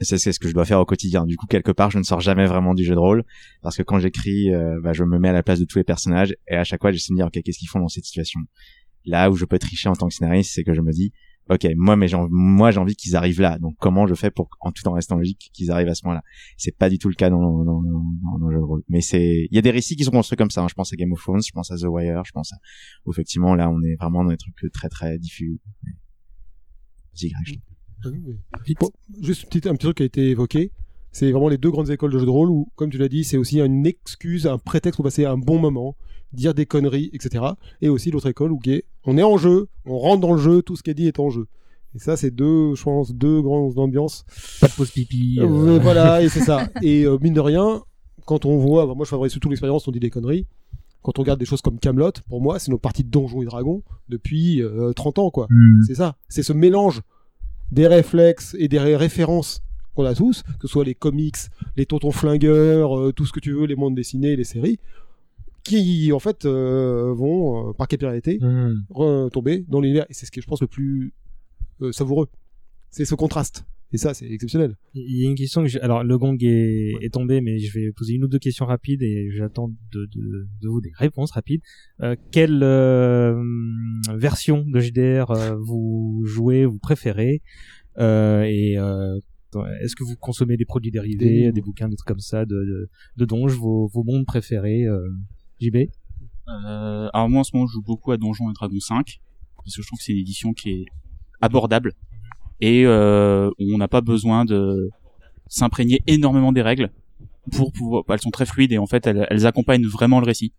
c'est 0.00 0.18
ce 0.18 0.38
que 0.38 0.46
je 0.46 0.54
dois 0.54 0.64
faire 0.64 0.78
au 0.78 0.84
quotidien. 0.84 1.26
Du 1.26 1.36
coup, 1.36 1.46
quelque 1.46 1.72
part, 1.72 1.90
je 1.90 1.98
ne 1.98 2.04
sors 2.04 2.20
jamais 2.20 2.46
vraiment 2.46 2.74
du 2.74 2.84
jeu 2.84 2.94
de 2.94 3.00
rôle 3.00 3.24
parce 3.60 3.76
que 3.76 3.82
quand 3.82 3.98
j'écris, 3.98 4.54
euh, 4.54 4.78
bah, 4.80 4.92
je 4.92 5.02
me 5.02 5.18
mets 5.18 5.30
à 5.30 5.32
la 5.32 5.42
place 5.42 5.58
de 5.58 5.64
tous 5.64 5.78
les 5.78 5.84
personnages 5.84 6.36
et 6.46 6.54
à 6.54 6.62
chaque 6.62 6.80
fois, 6.80 6.92
j'essaie 6.92 7.08
de 7.08 7.14
me 7.14 7.18
dire, 7.18 7.26
ok, 7.26 7.42
qu'est-ce 7.42 7.58
qu'ils 7.58 7.68
font 7.68 7.80
dans 7.80 7.88
cette 7.88 8.04
situation? 8.04 8.38
Là 9.04 9.28
où 9.28 9.34
je 9.34 9.44
peux 9.44 9.58
tricher 9.58 9.88
en 9.88 9.94
tant 9.94 10.06
que 10.06 10.14
scénariste, 10.14 10.52
c'est 10.54 10.62
que 10.62 10.74
je 10.74 10.82
me 10.82 10.92
dis, 10.92 11.12
ok, 11.50 11.66
moi, 11.76 11.96
mais 11.96 12.06
moi, 12.30 12.70
j'ai 12.70 12.78
envie 12.78 12.94
qu'ils 12.94 13.16
arrivent 13.16 13.40
là. 13.40 13.58
Donc, 13.58 13.74
comment 13.78 14.06
je 14.06 14.14
fais 14.14 14.30
pour, 14.30 14.48
en 14.60 14.72
tout 14.72 14.86
en 14.88 14.92
restant 14.92 15.16
logique, 15.16 15.50
qu'ils 15.52 15.70
arrivent 15.70 15.88
à 15.88 15.94
ce 15.94 16.04
moment-là 16.04 16.22
C'est 16.56 16.76
pas 16.76 16.88
du 16.90 16.98
tout 16.98 17.08
le 17.08 17.14
cas 17.14 17.30
dans, 17.30 17.40
dans, 17.40 17.64
dans, 17.64 17.82
dans, 17.82 18.38
dans 18.38 18.46
le 18.46 18.54
jeu 18.54 18.60
de 18.60 18.64
rôle. 18.64 18.82
Mais 18.88 19.00
c'est, 19.00 19.46
il 19.50 19.54
y 19.54 19.58
a 19.58 19.62
des 19.62 19.70
récits 19.70 19.96
qui 19.96 20.04
sont 20.04 20.10
construits 20.10 20.36
comme 20.36 20.50
ça. 20.50 20.62
hein. 20.62 20.68
Je 20.68 20.74
pense 20.74 20.92
à 20.92 20.96
Game 20.96 21.12
of 21.12 21.20
Thrones, 21.20 21.42
je 21.42 21.52
pense 21.52 21.70
à 21.70 21.76
The 21.76 21.84
Wire, 21.84 22.22
je 22.24 22.32
pense 22.32 22.52
à, 22.52 22.56
où 23.06 23.12
effectivement, 23.12 23.54
là, 23.54 23.70
on 23.70 23.82
est 23.82 23.96
vraiment 23.96 24.24
dans 24.24 24.30
des 24.30 24.36
trucs 24.36 24.54
très, 24.72 24.88
très 24.88 25.18
diffus. 25.18 25.60
Vas-y. 27.14 27.32
Bon, 28.80 28.90
juste 29.20 29.44
un 29.44 29.48
petit, 29.48 29.68
un 29.68 29.72
petit 29.72 29.86
truc 29.86 29.96
qui 29.96 30.02
a 30.04 30.06
été 30.06 30.30
évoqué. 30.30 30.72
C'est 31.10 31.32
vraiment 31.32 31.48
les 31.48 31.58
deux 31.58 31.70
grandes 31.70 31.90
écoles 31.90 32.12
de 32.12 32.18
jeux 32.18 32.26
de 32.26 32.30
rôle 32.30 32.50
où, 32.50 32.70
comme 32.76 32.90
tu 32.90 32.98
l'as 32.98 33.08
dit, 33.08 33.24
c'est 33.24 33.38
aussi 33.38 33.60
une 33.60 33.86
excuse, 33.86 34.46
un 34.46 34.58
prétexte 34.58 34.96
pour 34.96 35.04
passer 35.04 35.24
un 35.24 35.38
bon 35.38 35.58
moment, 35.58 35.96
dire 36.32 36.54
des 36.54 36.66
conneries, 36.66 37.10
etc. 37.12 37.44
Et 37.80 37.88
aussi 37.88 38.10
l'autre 38.10 38.28
école 38.28 38.52
où 38.52 38.60
est, 38.66 38.84
on 39.04 39.16
est 39.16 39.22
en 39.22 39.36
jeu, 39.38 39.68
on 39.86 39.98
rentre 39.98 40.20
dans 40.20 40.32
le 40.32 40.40
jeu, 40.40 40.62
tout 40.62 40.76
ce 40.76 40.82
qui 40.82 40.90
est 40.90 40.94
dit 40.94 41.06
est 41.06 41.18
en 41.20 41.30
jeu. 41.30 41.46
Et 41.94 41.98
ça, 41.98 42.16
c'est 42.18 42.30
deux, 42.30 42.74
je 42.74 42.82
pense, 42.82 43.14
deux 43.14 43.40
grandes 43.40 43.78
ambiances. 43.78 44.24
Pas 44.60 44.68
de 44.68 44.72
pause 44.72 44.90
pipi. 44.90 45.38
Euh, 45.40 45.44
euh, 45.46 45.78
voilà, 45.78 46.22
et 46.22 46.28
c'est 46.28 46.40
ça. 46.40 46.68
Et 46.82 47.04
euh, 47.04 47.16
mine 47.20 47.32
de 47.32 47.40
rien, 47.40 47.82
quand 48.26 48.44
on 48.44 48.58
voit, 48.58 48.86
bah, 48.86 48.92
moi 48.94 49.04
je 49.06 49.10
favorise 49.10 49.32
surtout 49.32 49.48
l'expérience, 49.48 49.88
on 49.88 49.90
dit 49.90 50.00
des 50.00 50.10
conneries. 50.10 50.46
Quand 51.02 51.18
on 51.18 51.22
regarde 51.22 51.38
des 51.40 51.46
choses 51.46 51.62
comme 51.62 51.78
Camelot, 51.78 52.12
pour 52.28 52.42
moi, 52.42 52.58
c'est 52.58 52.70
nos 52.70 52.76
parties 52.78 53.04
de 53.04 53.08
Donjons 53.08 53.40
et 53.40 53.46
Dragons 53.46 53.82
depuis 54.10 54.60
euh, 54.62 54.92
30 54.92 55.18
ans, 55.18 55.30
quoi. 55.30 55.46
Mm. 55.48 55.82
C'est 55.86 55.94
ça. 55.94 56.16
C'est 56.28 56.42
ce 56.42 56.52
mélange 56.52 57.00
des 57.72 57.86
réflexes 57.86 58.54
et 58.58 58.68
des 58.68 58.78
ré- 58.78 58.96
références 58.96 59.60
qu'on 59.94 60.04
a 60.04 60.14
tous, 60.14 60.42
que 60.60 60.66
ce 60.66 60.68
soit 60.68 60.84
les 60.84 60.94
comics, 60.94 61.36
les 61.76 61.86
tontons 61.86 62.10
flingueurs, 62.12 63.12
tout 63.14 63.24
ce 63.26 63.32
que 63.32 63.40
tu 63.40 63.52
veux, 63.52 63.64
les 63.64 63.76
mondes 63.76 63.94
dessinés, 63.94 64.36
les 64.36 64.44
séries, 64.44 64.78
qui 65.68 66.12
en 66.12 66.18
fait 66.18 66.44
euh, 66.44 67.12
vont, 67.14 67.70
euh, 67.70 67.72
par 67.72 67.86
capillarité, 67.88 68.38
Mm. 68.40 68.84
retomber 68.90 69.64
dans 69.68 69.80
l'univers. 69.80 70.06
Et 70.10 70.14
c'est 70.14 70.26
ce 70.26 70.30
qui 70.30 70.38
est, 70.40 70.42
je 70.42 70.46
pense, 70.48 70.60
le 70.60 70.66
plus 70.66 71.12
euh, 71.82 71.92
savoureux. 71.92 72.28
C'est 72.90 73.04
ce 73.04 73.14
contraste. 73.14 73.64
Et 73.90 73.96
ça, 73.96 74.12
c'est 74.12 74.26
exceptionnel. 74.30 74.76
Il 74.94 75.18
y 75.22 75.24
a 75.26 75.30
une 75.30 75.34
question 75.34 75.62
que 75.62 75.68
j'ai... 75.68 75.80
alors 75.80 76.04
le 76.04 76.18
gong 76.18 76.36
est, 76.42 76.92
est 77.00 77.12
tombé, 77.12 77.40
mais 77.40 77.58
je 77.58 77.72
vais 77.72 77.90
poser 77.92 78.14
une 78.14 78.24
ou 78.24 78.28
deux 78.28 78.38
questions 78.38 78.66
rapides 78.66 79.02
et 79.02 79.30
j'attends 79.30 79.68
de, 79.92 80.04
de, 80.14 80.46
de 80.60 80.68
vous 80.68 80.82
des 80.82 80.92
réponses 80.94 81.30
rapides. 81.30 81.62
Euh, 82.02 82.14
quelle 82.30 82.62
version 84.14 84.64
de 84.66 84.78
JDR 84.80 85.56
vous 85.58 86.22
jouez, 86.26 86.66
vous 86.66 86.78
préférez? 86.78 87.40
Et 87.98 88.72
est-ce 89.82 89.96
que 89.96 90.04
vous 90.04 90.16
consommez 90.16 90.56
des 90.56 90.64
produits 90.66 90.90
dérivés, 90.90 91.46
Des- 91.46 91.52
des, 91.52 91.60
bouquins, 91.62 91.88
des 91.88 91.96
trucs 91.96 92.08
comme 92.08 92.20
ça 92.20 92.44
de 92.44 92.88
de, 93.16 93.26
vos, 93.56 93.86
vos 93.88 94.04
mondes 94.04 94.26
préférés, 94.26 94.84
euh, 94.84 95.00
JB 95.60 95.88
Euh, 96.48 97.10
alors 97.12 97.28
moi 97.28 97.40
en 97.40 97.44
ce 97.44 97.50
moment 97.54 97.66
je 97.66 97.74
joue 97.74 97.82
beaucoup 97.82 98.10
à 98.10 98.16
Donjons 98.16 98.50
et 98.50 98.54
Dragons 98.54 98.80
5 98.80 99.20
parce 99.56 99.76
que 99.76 99.82
je 99.82 99.86
trouve 99.86 99.98
que 99.98 100.04
c'est 100.04 100.12
une 100.12 100.18
édition 100.18 100.54
qui 100.54 100.70
est 100.70 100.84
abordable. 101.40 101.92
Et 102.60 102.86
euh, 102.86 103.50
où 103.58 103.74
on 103.74 103.78
n'a 103.78 103.88
pas 103.88 104.00
besoin 104.00 104.44
de 104.44 104.90
s'imprégner 105.46 106.00
énormément 106.06 106.52
des 106.52 106.62
règles 106.62 106.90
pour 107.52 107.72
pouvoir 107.72 108.04
elles 108.08 108.20
sont 108.20 108.30
très 108.30 108.46
fluides 108.46 108.72
et 108.72 108.78
en 108.78 108.86
fait 108.86 109.06
elles, 109.06 109.26
elles 109.30 109.46
accompagnent 109.46 109.86
vraiment 109.86 110.20
le 110.20 110.26
récit. 110.26 110.52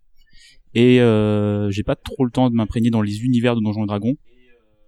Et 0.74 1.00
euh, 1.00 1.70
j'ai 1.70 1.82
pas 1.82 1.96
trop 1.96 2.24
le 2.24 2.30
temps 2.30 2.48
de 2.48 2.54
m'imprégner 2.54 2.90
dans 2.90 3.02
les 3.02 3.24
univers 3.24 3.56
de 3.56 3.60
Donjons 3.60 3.84
et 3.84 3.88
Dragons 3.88 4.16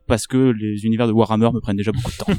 parce 0.07 0.27
que 0.27 0.51
les 0.51 0.85
univers 0.85 1.07
de 1.07 1.13
Warhammer 1.13 1.51
me 1.53 1.61
prennent 1.61 1.77
déjà 1.77 1.93
beaucoup 1.93 2.11
de 2.11 2.17
temps 2.17 2.33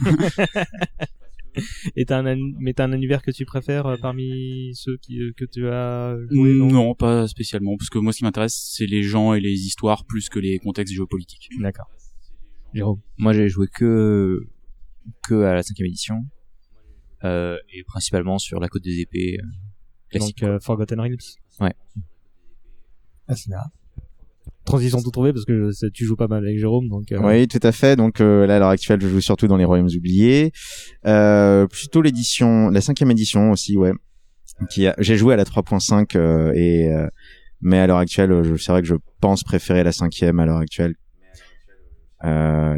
Et 1.96 2.06
t'as 2.06 2.20
un, 2.20 2.26
an- 2.38 2.52
mais 2.60 2.74
t'as 2.74 2.86
un 2.86 2.92
univers 2.94 3.22
que 3.22 3.32
tu 3.32 3.46
préfères 3.46 3.86
euh, 3.86 3.98
parmi 3.98 4.72
ceux 4.74 4.98
qui, 4.98 5.20
euh, 5.22 5.32
que 5.36 5.46
tu 5.46 5.68
as 5.68 6.16
joué 6.32 6.54
non? 6.54 6.96
pas 6.96 7.28
spécialement 7.28 7.78
parce 7.78 7.90
que 7.90 8.00
moi 8.00 8.12
ce 8.14 8.20
qui 8.20 8.24
m'intéresse 8.24 8.56
c'est 8.76 8.86
les 8.86 9.04
gens 9.04 9.34
et 9.34 9.40
les 9.40 9.66
histoires 9.66 10.06
plus 10.06 10.30
que 10.30 10.40
les 10.40 10.60
contextes 10.60 10.94
géopolitiques 10.94 11.50
D'accord. 11.60 11.88
Jérôme 12.74 13.02
Moi, 13.18 13.34
j'ai 13.34 13.50
joué 13.50 13.68
que 13.68 14.40
que 15.28 15.44
à 15.44 15.54
la 15.54 15.62
cinquième 15.64 15.88
édition 15.88 16.26
euh, 17.24 17.58
et 17.72 17.84
principalement 17.84 18.40
sur 18.40 18.60
la 18.60 18.68
côte 18.68 18.84
des 18.84 19.00
épées 19.00 19.38
euh, 19.40 19.46
classique. 20.10 20.40
Donc 20.40 20.50
euh, 20.50 20.60
Forgotten 20.60 21.00
Realms. 21.00 21.18
Ouais. 21.60 21.74
Asina. 23.28 23.72
Transition 24.66 25.02
tout 25.02 25.12
trouvé 25.12 25.34
parce 25.34 25.44
que 25.46 25.72
tu 25.90 26.06
joues 26.06 26.16
pas 26.16 26.28
mal 26.28 26.46
avec 26.46 26.58
Jérôme 26.58 26.88
donc. 26.88 27.12
euh, 27.12 27.20
Oui, 27.22 27.48
tout 27.50 27.60
à 27.64 27.72
fait. 27.74 27.96
Donc 27.98 28.22
euh, 28.22 28.48
là, 28.48 28.56
à 28.56 28.60
l'heure 28.60 28.70
actuelle, 28.70 29.02
je 29.02 29.08
joue 29.10 29.20
surtout 29.20 29.48
dans 29.48 29.58
les 29.58 29.66
Royaumes 29.66 29.90
oubliés. 29.96 30.52
Euh, 31.06 31.68
plutôt 31.68 32.02
l'édition, 32.02 32.70
la 32.70 32.80
cinquième 32.80 33.12
édition 33.12 33.52
aussi, 33.52 33.76
ouais. 33.76 33.92
Qui 34.70 34.88
j'ai 35.00 35.18
joué 35.18 35.34
à 35.34 35.38
la 35.38 35.44
3.5 35.44 36.16
euh, 36.16 36.54
et 36.56 36.88
mais 37.60 37.80
à 37.80 37.88
l'heure 37.88 37.98
actuelle, 37.98 38.32
c'est 38.58 38.72
vrai 38.72 38.82
que 38.82 38.88
je 38.88 38.96
pense 39.20 39.44
préférer 39.44 39.84
la 39.84 39.92
cinquième 39.92 40.40
à 40.40 40.46
l'heure 40.46 40.58
actuelle. 40.60 40.96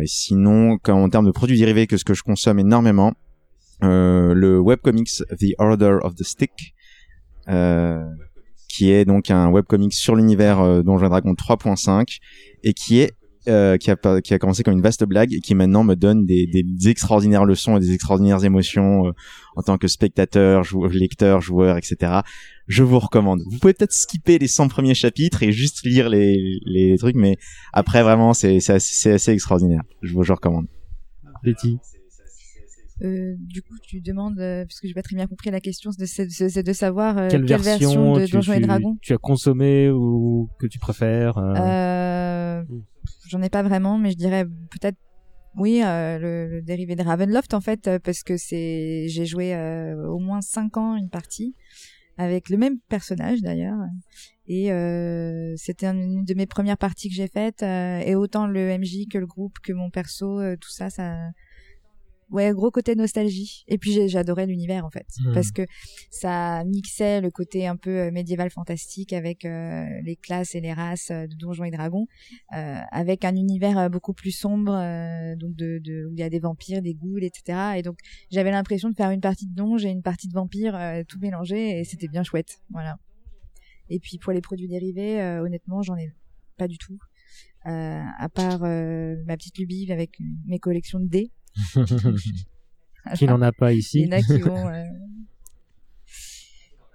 Sinon, 0.06 0.78
en 0.88 1.10
termes 1.10 1.26
de 1.28 1.32
produits 1.32 1.57
dérivés, 1.57 1.86
que 1.88 1.98
ce 1.98 2.03
que 2.06 2.14
je 2.16 2.24
consomme 2.24 2.60
énormément, 2.60 3.14
le 3.82 4.60
webcomics 4.60 5.24
The 5.38 5.53
Order 5.60 5.99
of 6.02 6.16
the 6.16 6.24
Stick, 6.24 6.74
qui 8.76 8.91
est 8.91 9.06
donc 9.06 9.31
un 9.31 9.49
webcomic 9.49 9.93
sur 9.93 10.15
l'univers 10.15 10.60
euh, 10.60 10.84
Donjons 10.84 11.06
et 11.06 11.10
Dragons 11.10 11.34
3.5 11.34 12.19
et 12.64 12.73
qui 12.73 12.99
est 12.99 13.14
euh, 13.47 13.77
qui 13.77 13.91
a 13.91 14.22
qui 14.22 14.34
a 14.34 14.39
commencé 14.39 14.64
comme 14.64 14.73
une 14.73 14.81
vaste 14.81 15.06
blague 15.06 15.31
et 15.31 15.39
qui 15.39 15.53
maintenant 15.53 15.84
me 15.84 15.93
donne 15.93 16.26
des, 16.26 16.47
des 16.47 16.89
extraordinaires 16.89 17.45
leçons 17.45 17.77
et 17.77 17.80
des 17.80 17.93
extraordinaires 17.93 18.43
émotions 18.43 19.07
euh, 19.07 19.11
en 19.56 19.61
tant 19.61 19.77
que 19.77 19.88
spectateur, 19.88 20.64
joueur, 20.64 20.89
lecteur, 20.91 21.41
joueur, 21.41 21.77
etc. 21.77 22.22
Je 22.68 22.84
vous 22.84 22.97
recommande. 22.97 23.41
Vous 23.49 23.60
pouvez 23.60 23.73
peut-être 23.73 23.93
skipper 23.93 24.39
les 24.39 24.47
100 24.47 24.68
premiers 24.68 24.95
chapitres 24.95 25.43
et 25.43 25.52
juste 25.52 25.85
lire 25.85 26.10
les, 26.10 26.60
les 26.65 26.97
trucs, 26.97 27.15
mais 27.15 27.38
après 27.72 28.02
vraiment 28.02 28.34
c'est 28.34 28.57
assez, 28.69 29.11
assez 29.11 29.31
extraordinaire. 29.31 29.84
Je 30.02 30.14
vous 30.14 30.23
je 30.23 30.34
recommande. 30.34 30.65
Betty. 31.43 31.77
Euh, 33.03 33.35
du 33.39 33.61
coup, 33.61 33.76
tu 33.84 33.99
demandes, 34.01 34.39
euh, 34.39 34.63
parce 34.65 34.80
que 34.80 34.88
j'ai 34.88 34.93
pas 34.93 35.01
très 35.01 35.15
bien 35.15 35.27
compris 35.27 35.51
la 35.51 35.59
question, 35.59 35.91
c'est 35.91 36.26
de, 36.26 36.61
de 36.61 36.73
savoir 36.73 37.17
euh, 37.17 37.27
Quelle, 37.30 37.45
version, 37.45 38.13
de 38.15 38.26
tu, 38.26 38.31
Donjons 38.34 38.53
et 38.53 38.61
tu- 38.61 38.65
Dragons. 38.65 38.97
tu 39.01 39.13
as 39.13 39.17
consommé 39.17 39.89
ou 39.89 40.49
que 40.59 40.67
tu 40.67 40.80
préfères 40.80 41.38
euh, 41.38 41.53
Euh, 41.57 42.63
J'en 43.27 43.41
ai 43.41 43.49
pas 43.49 43.63
vraiment, 43.63 43.97
mais 43.97 44.11
je 44.11 44.17
dirais 44.17 44.45
peut-être 44.45 44.97
Oui, 45.57 45.81
euh, 45.84 46.17
le, 46.19 46.47
le 46.49 46.61
dérivé 46.61 46.95
de 46.95 47.03
Ravenloft 47.03 47.53
en 47.53 47.61
fait, 47.61 47.88
euh, 47.88 47.99
parce 47.99 48.23
que 48.23 48.38
c'est 48.38 49.07
j'ai 49.09 49.26
joué 49.26 49.53
euh, 49.55 50.07
au 50.07 50.19
moins 50.19 50.41
cinq 50.41 50.77
ans 50.77 50.95
une 50.95 51.09
partie 51.09 51.53
avec 52.17 52.49
le 52.49 52.55
même 52.57 52.80
personnage 52.88 53.41
d'ailleurs, 53.41 53.77
et 54.47 54.72
euh, 54.72 55.53
c'était 55.57 55.88
une 55.88 56.23
de 56.23 56.34
mes 56.34 56.45
premières 56.45 56.77
parties 56.77 57.09
que 57.09 57.15
j'ai 57.15 57.27
faites, 57.27 57.61
euh, 57.61 57.99
et 57.99 58.15
autant 58.15 58.47
le 58.47 58.69
MJ 58.69 59.07
que 59.11 59.17
le 59.17 59.26
groupe 59.27 59.59
que 59.61 59.73
mon 59.73 59.89
perso, 59.89 60.39
euh, 60.39 60.55
tout 60.55 60.69
ça, 60.72 60.89
ça, 60.89 61.17
ouais, 62.36 62.52
gros 62.53 62.70
côté 62.72 62.95
nostalgie. 62.95 63.64
Et 63.68 63.78
puis 63.78 64.07
j'adorais 64.10 64.45
l'univers 64.45 64.86
en 64.86 64.90
fait, 64.90 65.07
Mhm. 65.26 65.34
parce 65.34 65.52
que 65.52 65.64
ça 66.12 66.64
mixait 66.66 67.22
le 67.22 67.32
côté 67.32 67.66
un 67.68 67.76
peu 67.78 67.90
euh, 67.99 68.12
médiéval 68.12 68.49
fantastique 68.52 69.14
avec 69.14 69.45
euh, 69.45 69.86
les 70.03 70.16
classes 70.16 70.53
et 70.56 70.62
les 70.62 70.74
races 70.74 71.10
euh, 71.12 71.26
de 71.28 71.36
Donjons 71.36 71.64
et 71.64 71.72
Dragons, 71.72 72.07
euh, 72.56 72.76
avec 72.91 73.26
un 73.26 73.36
univers 73.36 73.90
beaucoup 73.90 74.14
plus 74.14 74.32
sombre, 74.32 74.74
euh, 74.76 75.36
donc 75.36 75.56
de, 75.56 75.80
de 75.80 76.06
où 76.07 76.14
il 76.14 76.20
y 76.20 76.24
a 76.24 76.30
des 76.30 76.40
vampires, 76.40 76.82
des 76.82 76.94
ghouls, 76.94 77.24
etc. 77.24 77.78
Et 77.78 77.82
donc 77.82 77.98
j'avais 78.32 78.52
l'impression 78.52 78.90
de 78.90 78.95
faire 78.95 79.12
une 79.12 79.22
partie 79.22 79.48
de 79.48 79.56
donge 79.56 79.86
et 79.86 79.90
une 79.90 80.03
partie 80.03 80.28
de 80.28 80.34
vampire 80.34 80.78
tout 81.07 81.20
mélangé, 81.20 81.80
et 81.80 81.84
c'était 81.84 82.07
bien 82.07 82.24
chouette, 82.24 82.60
voilà. 82.70 82.98
Et 83.90 83.99
puis 83.99 84.18
pour 84.18 84.34
les 84.34 84.41
produits 84.41 84.68
dérivés, 84.68 85.22
honnêtement, 85.41 85.82
j'en 85.82 85.95
ai 85.95 86.12
pas 86.57 86.68
du 86.68 86.78
tout. 86.78 86.98
À 87.64 88.30
part 88.34 88.60
ma 88.62 89.38
petite 89.38 89.57
lubie 89.57 89.91
avec 89.91 90.12
mes 90.48 90.60
collections 90.60 90.99
de 90.99 91.07
dés. 91.07 91.32
Qui 93.18 93.26
n'en 93.26 93.41
a 93.41 93.52
pas 93.52 93.72
ici. 93.73 93.99
Il 94.02 94.06
y 94.06 94.10
en 94.10 94.18
a 94.18 94.22
qui 94.22 94.40
vont. 94.40 94.69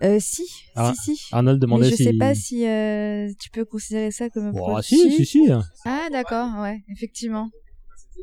Euh... 0.03 0.07
euh, 0.15 0.19
si, 0.19 0.43
Ah, 0.75 0.93
si, 0.99 1.15
si. 1.17 1.29
Arnold 1.31 1.61
demandait 1.61 1.85
Mais 1.85 1.91
je 1.91 1.97
sais 1.97 2.11
si- 2.13 2.19
pas 2.19 2.35
si 2.35 2.67
euh, 2.67 3.29
tu 3.39 3.51
peux 3.51 3.65
considérer 3.67 4.11
ça 4.11 4.31
comme 4.31 4.47
un 4.47 4.53
Oh, 4.55 4.81
si, 4.81 4.97
si, 5.13 5.27
si. 5.27 5.51
Ah, 5.85 6.09
d'accord, 6.11 6.61
ouais, 6.63 6.81
effectivement. 6.89 7.51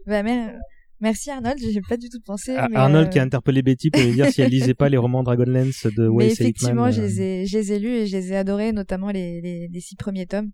Bah, 0.07 0.23
mer- 0.23 0.55
Merci 0.99 1.29
Arnold, 1.29 1.59
j'ai 1.59 1.81
pas 1.87 1.95
du 1.97 2.09
tout 2.09 2.19
pensé. 2.25 2.55
Ah, 2.57 2.67
mais, 2.71 2.75
Arnold 2.75 3.07
euh, 3.07 3.09
qui 3.11 3.19
a 3.19 3.21
interpellé 3.21 3.61
Betty 3.61 3.91
pour 3.91 4.01
lui 4.01 4.13
dire 4.13 4.31
si 4.31 4.41
elle 4.41 4.49
lisait 4.49 4.73
pas 4.73 4.89
les 4.89 4.97
romans 4.97 5.21
Dragonlance 5.21 5.85
de 5.85 6.07
Wes 6.07 6.31
effectivement, 6.33 6.87
Aikman, 6.87 6.91
je 6.91 7.01
euh. 7.01 7.05
les 7.05 7.21
ai, 7.21 7.45
je 7.45 7.57
les 7.59 7.71
ai 7.73 7.77
lus 7.79 7.89
et 7.89 8.07
je 8.07 8.17
les 8.17 8.31
ai 8.33 8.37
adorés, 8.37 8.71
notamment 8.71 9.11
les, 9.11 9.39
les, 9.41 9.67
les 9.71 9.79
six 9.79 9.95
premiers 9.95 10.25
tomes. 10.25 10.49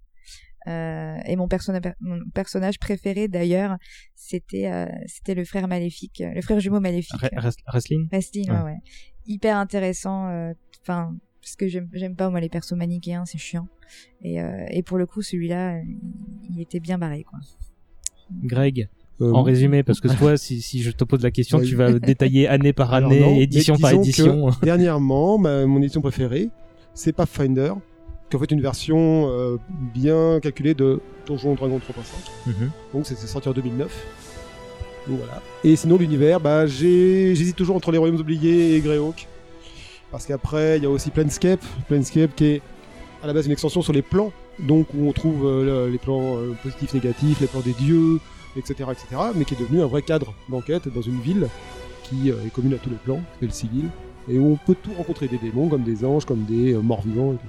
Euh, 0.67 1.17
et 1.25 1.35
mon, 1.35 1.47
personna- 1.47 1.81
mon 1.99 2.19
personnage 2.33 2.79
préféré 2.79 3.27
d'ailleurs, 3.27 3.77
c'était 4.15 4.71
euh, 4.71 4.85
c'était 5.07 5.35
le 5.35 5.43
frère 5.45 5.67
maléfique, 5.67 6.21
euh, 6.21 6.31
le 6.33 6.41
frère 6.41 6.59
jumeau 6.59 6.79
maléfique. 6.79 7.19
Re- 7.21 7.33
Res- 7.37 7.57
Wrestling 7.67 8.07
Wrestling, 8.11 8.49
Ouais. 8.49 8.61
ouais. 8.61 8.77
Hyper 9.25 9.57
intéressant. 9.57 10.27
euh, 10.29 10.53
Enfin, 10.81 11.15
parce 11.41 11.55
que 11.55 11.67
j'aime 11.67 12.15
pas 12.15 12.29
moi 12.29 12.41
les 12.41 12.49
persos 12.49 12.73
manichéens, 12.73 13.23
c'est 13.25 13.37
chiant. 13.37 13.67
Et, 14.21 14.41
euh, 14.41 14.65
et 14.69 14.83
pour 14.83 14.97
le 14.97 15.05
coup, 15.05 15.21
celui-là, 15.21 15.79
il 16.49 16.59
était 16.61 16.81
bien 16.81 16.97
barré, 16.97 17.23
quoi. 17.23 17.39
Greg, 18.43 18.87
Euh, 19.21 19.31
en 19.31 19.43
résumé, 19.43 19.83
parce 19.83 20.01
que 20.01 20.07
toi, 20.07 20.37
si, 20.37 20.61
si 20.61 20.81
je 20.81 20.89
te 20.91 21.03
pose 21.03 21.21
la 21.21 21.29
question, 21.31 21.59
tu 21.61 21.75
vas 21.75 21.91
détailler 21.99 22.47
année 22.47 22.73
par 22.73 22.93
année, 22.93 23.19
non, 23.21 23.39
édition 23.39 23.77
par 23.77 23.93
édition. 23.93 24.49
dernièrement, 24.63 25.37
ma- 25.37 25.65
mon 25.67 25.79
édition 25.81 26.01
préférée, 26.01 26.49
c'est 26.95 27.13
Pathfinder, 27.13 27.73
qui 28.29 28.35
est 28.35 28.37
en 28.37 28.39
fait 28.39 28.51
une 28.51 28.61
version 28.61 29.27
euh, 29.29 29.57
bien 29.71 30.39
calculée 30.39 30.73
de 30.73 30.99
Donjon 31.25 31.53
Dragon 31.55 31.77
3.5. 31.79 32.51
Mhm. 32.51 32.71
Donc 32.93 33.05
c'est 33.05 33.15
sorti 33.17 33.49
en 33.49 33.53
2009. 33.53 33.91
Donc 35.07 35.17
voilà. 35.17 35.41
Et 35.63 35.75
sinon 35.75 35.97
l'univers, 35.97 36.39
bah 36.39 36.65
j'hésite 36.65 37.55
toujours 37.55 37.75
entre 37.75 37.91
les 37.91 37.97
Royaumes 37.97 38.19
oubliés 38.19 38.75
et 38.75 38.79
Greyhawk. 38.81 39.27
Parce 40.11 40.25
qu'après, 40.27 40.77
il 40.77 40.83
y 40.83 40.85
a 40.85 40.89
aussi 40.89 41.09
Planescape, 41.09 41.63
Planescape 41.87 42.35
qui 42.35 42.45
est 42.45 42.61
à 43.23 43.27
la 43.27 43.33
base 43.33 43.45
une 43.47 43.51
extension 43.51 43.81
sur 43.81 43.93
les 43.93 44.01
plans, 44.03 44.31
donc 44.59 44.87
où 44.93 45.07
on 45.07 45.11
trouve 45.11 45.45
euh, 45.45 45.85
le- 45.87 45.91
les 45.91 45.97
plans 45.97 46.37
euh, 46.37 46.53
positifs, 46.61 46.93
négatifs, 46.93 47.39
les 47.41 47.47
plans 47.47 47.61
des 47.61 47.73
dieux, 47.73 48.19
etc., 48.55 48.89
etc., 48.91 49.07
mais 49.33 49.43
qui 49.45 49.55
est 49.55 49.59
devenu 49.59 49.81
un 49.81 49.87
vrai 49.87 50.01
cadre 50.03 50.33
d'enquête 50.49 50.87
dans 50.93 51.01
une 51.01 51.19
ville 51.19 51.47
qui 52.03 52.29
est 52.29 52.53
commune 52.53 52.73
à 52.75 52.77
tous 52.77 52.89
les 52.91 52.97
plans, 52.97 53.21
c'est 53.39 53.45
le 53.47 53.51
civil, 53.51 53.85
et 54.29 54.37
où 54.37 54.51
on 54.51 54.57
peut 54.57 54.75
tout 54.81 54.91
rencontrer, 54.93 55.27
des 55.27 55.37
démons, 55.39 55.67
comme 55.69 55.83
des 55.83 56.05
anges, 56.05 56.25
comme 56.25 56.43
des 56.43 56.73
euh, 56.73 56.81
morts-vivants. 56.81 57.33
Et, 57.33 57.37
tout. 57.37 57.43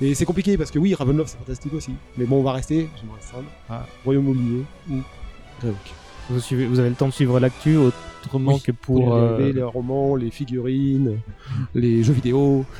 Et 0.00 0.14
c'est 0.14 0.24
compliqué, 0.24 0.58
parce 0.58 0.70
que 0.70 0.78
oui, 0.78 0.94
Ravenloft 0.94 1.30
c'est 1.30 1.38
fantastique 1.38 1.72
aussi, 1.74 1.92
mais 2.16 2.24
bon, 2.24 2.40
on 2.40 2.42
va 2.42 2.52
rester, 2.52 2.88
je 3.00 3.06
me 3.08 3.14
restreindre, 3.14 3.46
à 3.70 3.86
Royaume 4.04 4.28
oublié 4.28 4.62
ou 4.90 4.94
Greyhawk. 5.60 5.76
Vous, 6.30 6.40
suivez, 6.40 6.66
vous 6.66 6.78
avez 6.80 6.88
le 6.88 6.94
temps 6.94 7.06
de 7.08 7.12
suivre 7.12 7.38
l'actu 7.38 7.76
autrement 7.76 8.54
Oui, 8.54 8.60
que 8.60 8.72
pour. 8.72 8.98
les 8.98 9.04
euh, 9.50 9.52
les 9.52 9.62
romans, 9.62 10.16
les 10.16 10.30
figurines, 10.30 11.18
les 11.74 12.02
jeux 12.02 12.12
vidéo. 12.14 12.64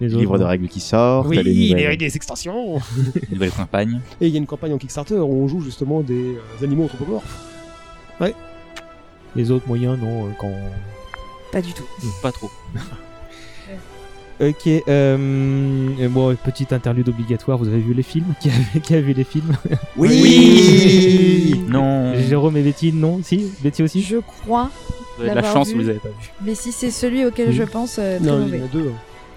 Les 0.00 0.08
Les 0.08 0.16
livres 0.16 0.36
de 0.36 0.42
règles 0.42 0.66
qui 0.66 0.80
sortent, 0.80 1.28
Oui, 1.28 1.36
les 1.36 1.44
nouvelles- 1.74 1.90
les, 1.90 1.96
les 1.96 2.16
extensions. 2.16 2.78
Une 3.14 3.34
nouvelle 3.34 3.52
campagne. 3.52 4.00
Et 4.20 4.26
il 4.26 4.32
y 4.32 4.34
a 4.34 4.38
une 4.38 4.46
campagne 4.46 4.72
en 4.72 4.78
Kickstarter 4.78 5.14
où 5.14 5.32
on 5.44 5.46
joue 5.46 5.60
justement 5.60 6.00
des 6.00 6.34
euh, 6.34 6.64
animaux 6.64 6.84
anthropomorphes. 6.86 7.46
Ouais. 8.20 8.34
Les 9.36 9.52
autres 9.52 9.68
moyens, 9.68 9.96
non, 10.00 10.26
euh, 10.26 10.30
quand. 10.40 10.50
Pas 11.52 11.62
du 11.62 11.72
tout. 11.72 11.84
Pas 12.20 12.32
trop. 12.32 12.50
Ok, 14.42 14.66
euh, 14.88 15.88
et 16.00 16.08
bon, 16.08 16.34
petite 16.34 16.72
interlude 16.72 17.08
obligatoire, 17.08 17.58
vous 17.58 17.68
avez 17.68 17.78
vu 17.78 17.94
les 17.94 18.02
films 18.02 18.34
Qui 18.40 18.48
a, 18.48 18.80
qui 18.80 18.94
a 18.96 19.00
vu 19.00 19.12
les 19.12 19.22
films 19.22 19.52
Oui 19.96 21.62
Non. 21.68 22.12
Jérôme 22.16 22.56
et 22.56 22.62
Betty, 22.62 22.92
non 22.92 23.20
Si 23.22 23.52
Betty 23.62 23.84
aussi 23.84 24.02
Je 24.02 24.16
crois. 24.16 24.68
Vous 25.16 25.22
avez 25.22 25.30
de 25.30 25.36
la 25.36 25.42
chance, 25.52 25.68
vu, 25.68 25.74
vous 25.74 25.80
les 25.82 25.90
avez 25.90 25.98
pas 26.00 26.08
vus. 26.08 26.32
Mais 26.44 26.56
si 26.56 26.72
c'est 26.72 26.90
celui 26.90 27.24
auquel 27.24 27.52
je 27.52 27.62
pense, 27.62 27.98
euh, 28.00 28.18
très 28.18 28.26
Non, 28.26 28.44
il 28.48 28.56
y 28.56 28.60
en 28.60 28.64
a 28.64 28.68
deux. 28.68 28.90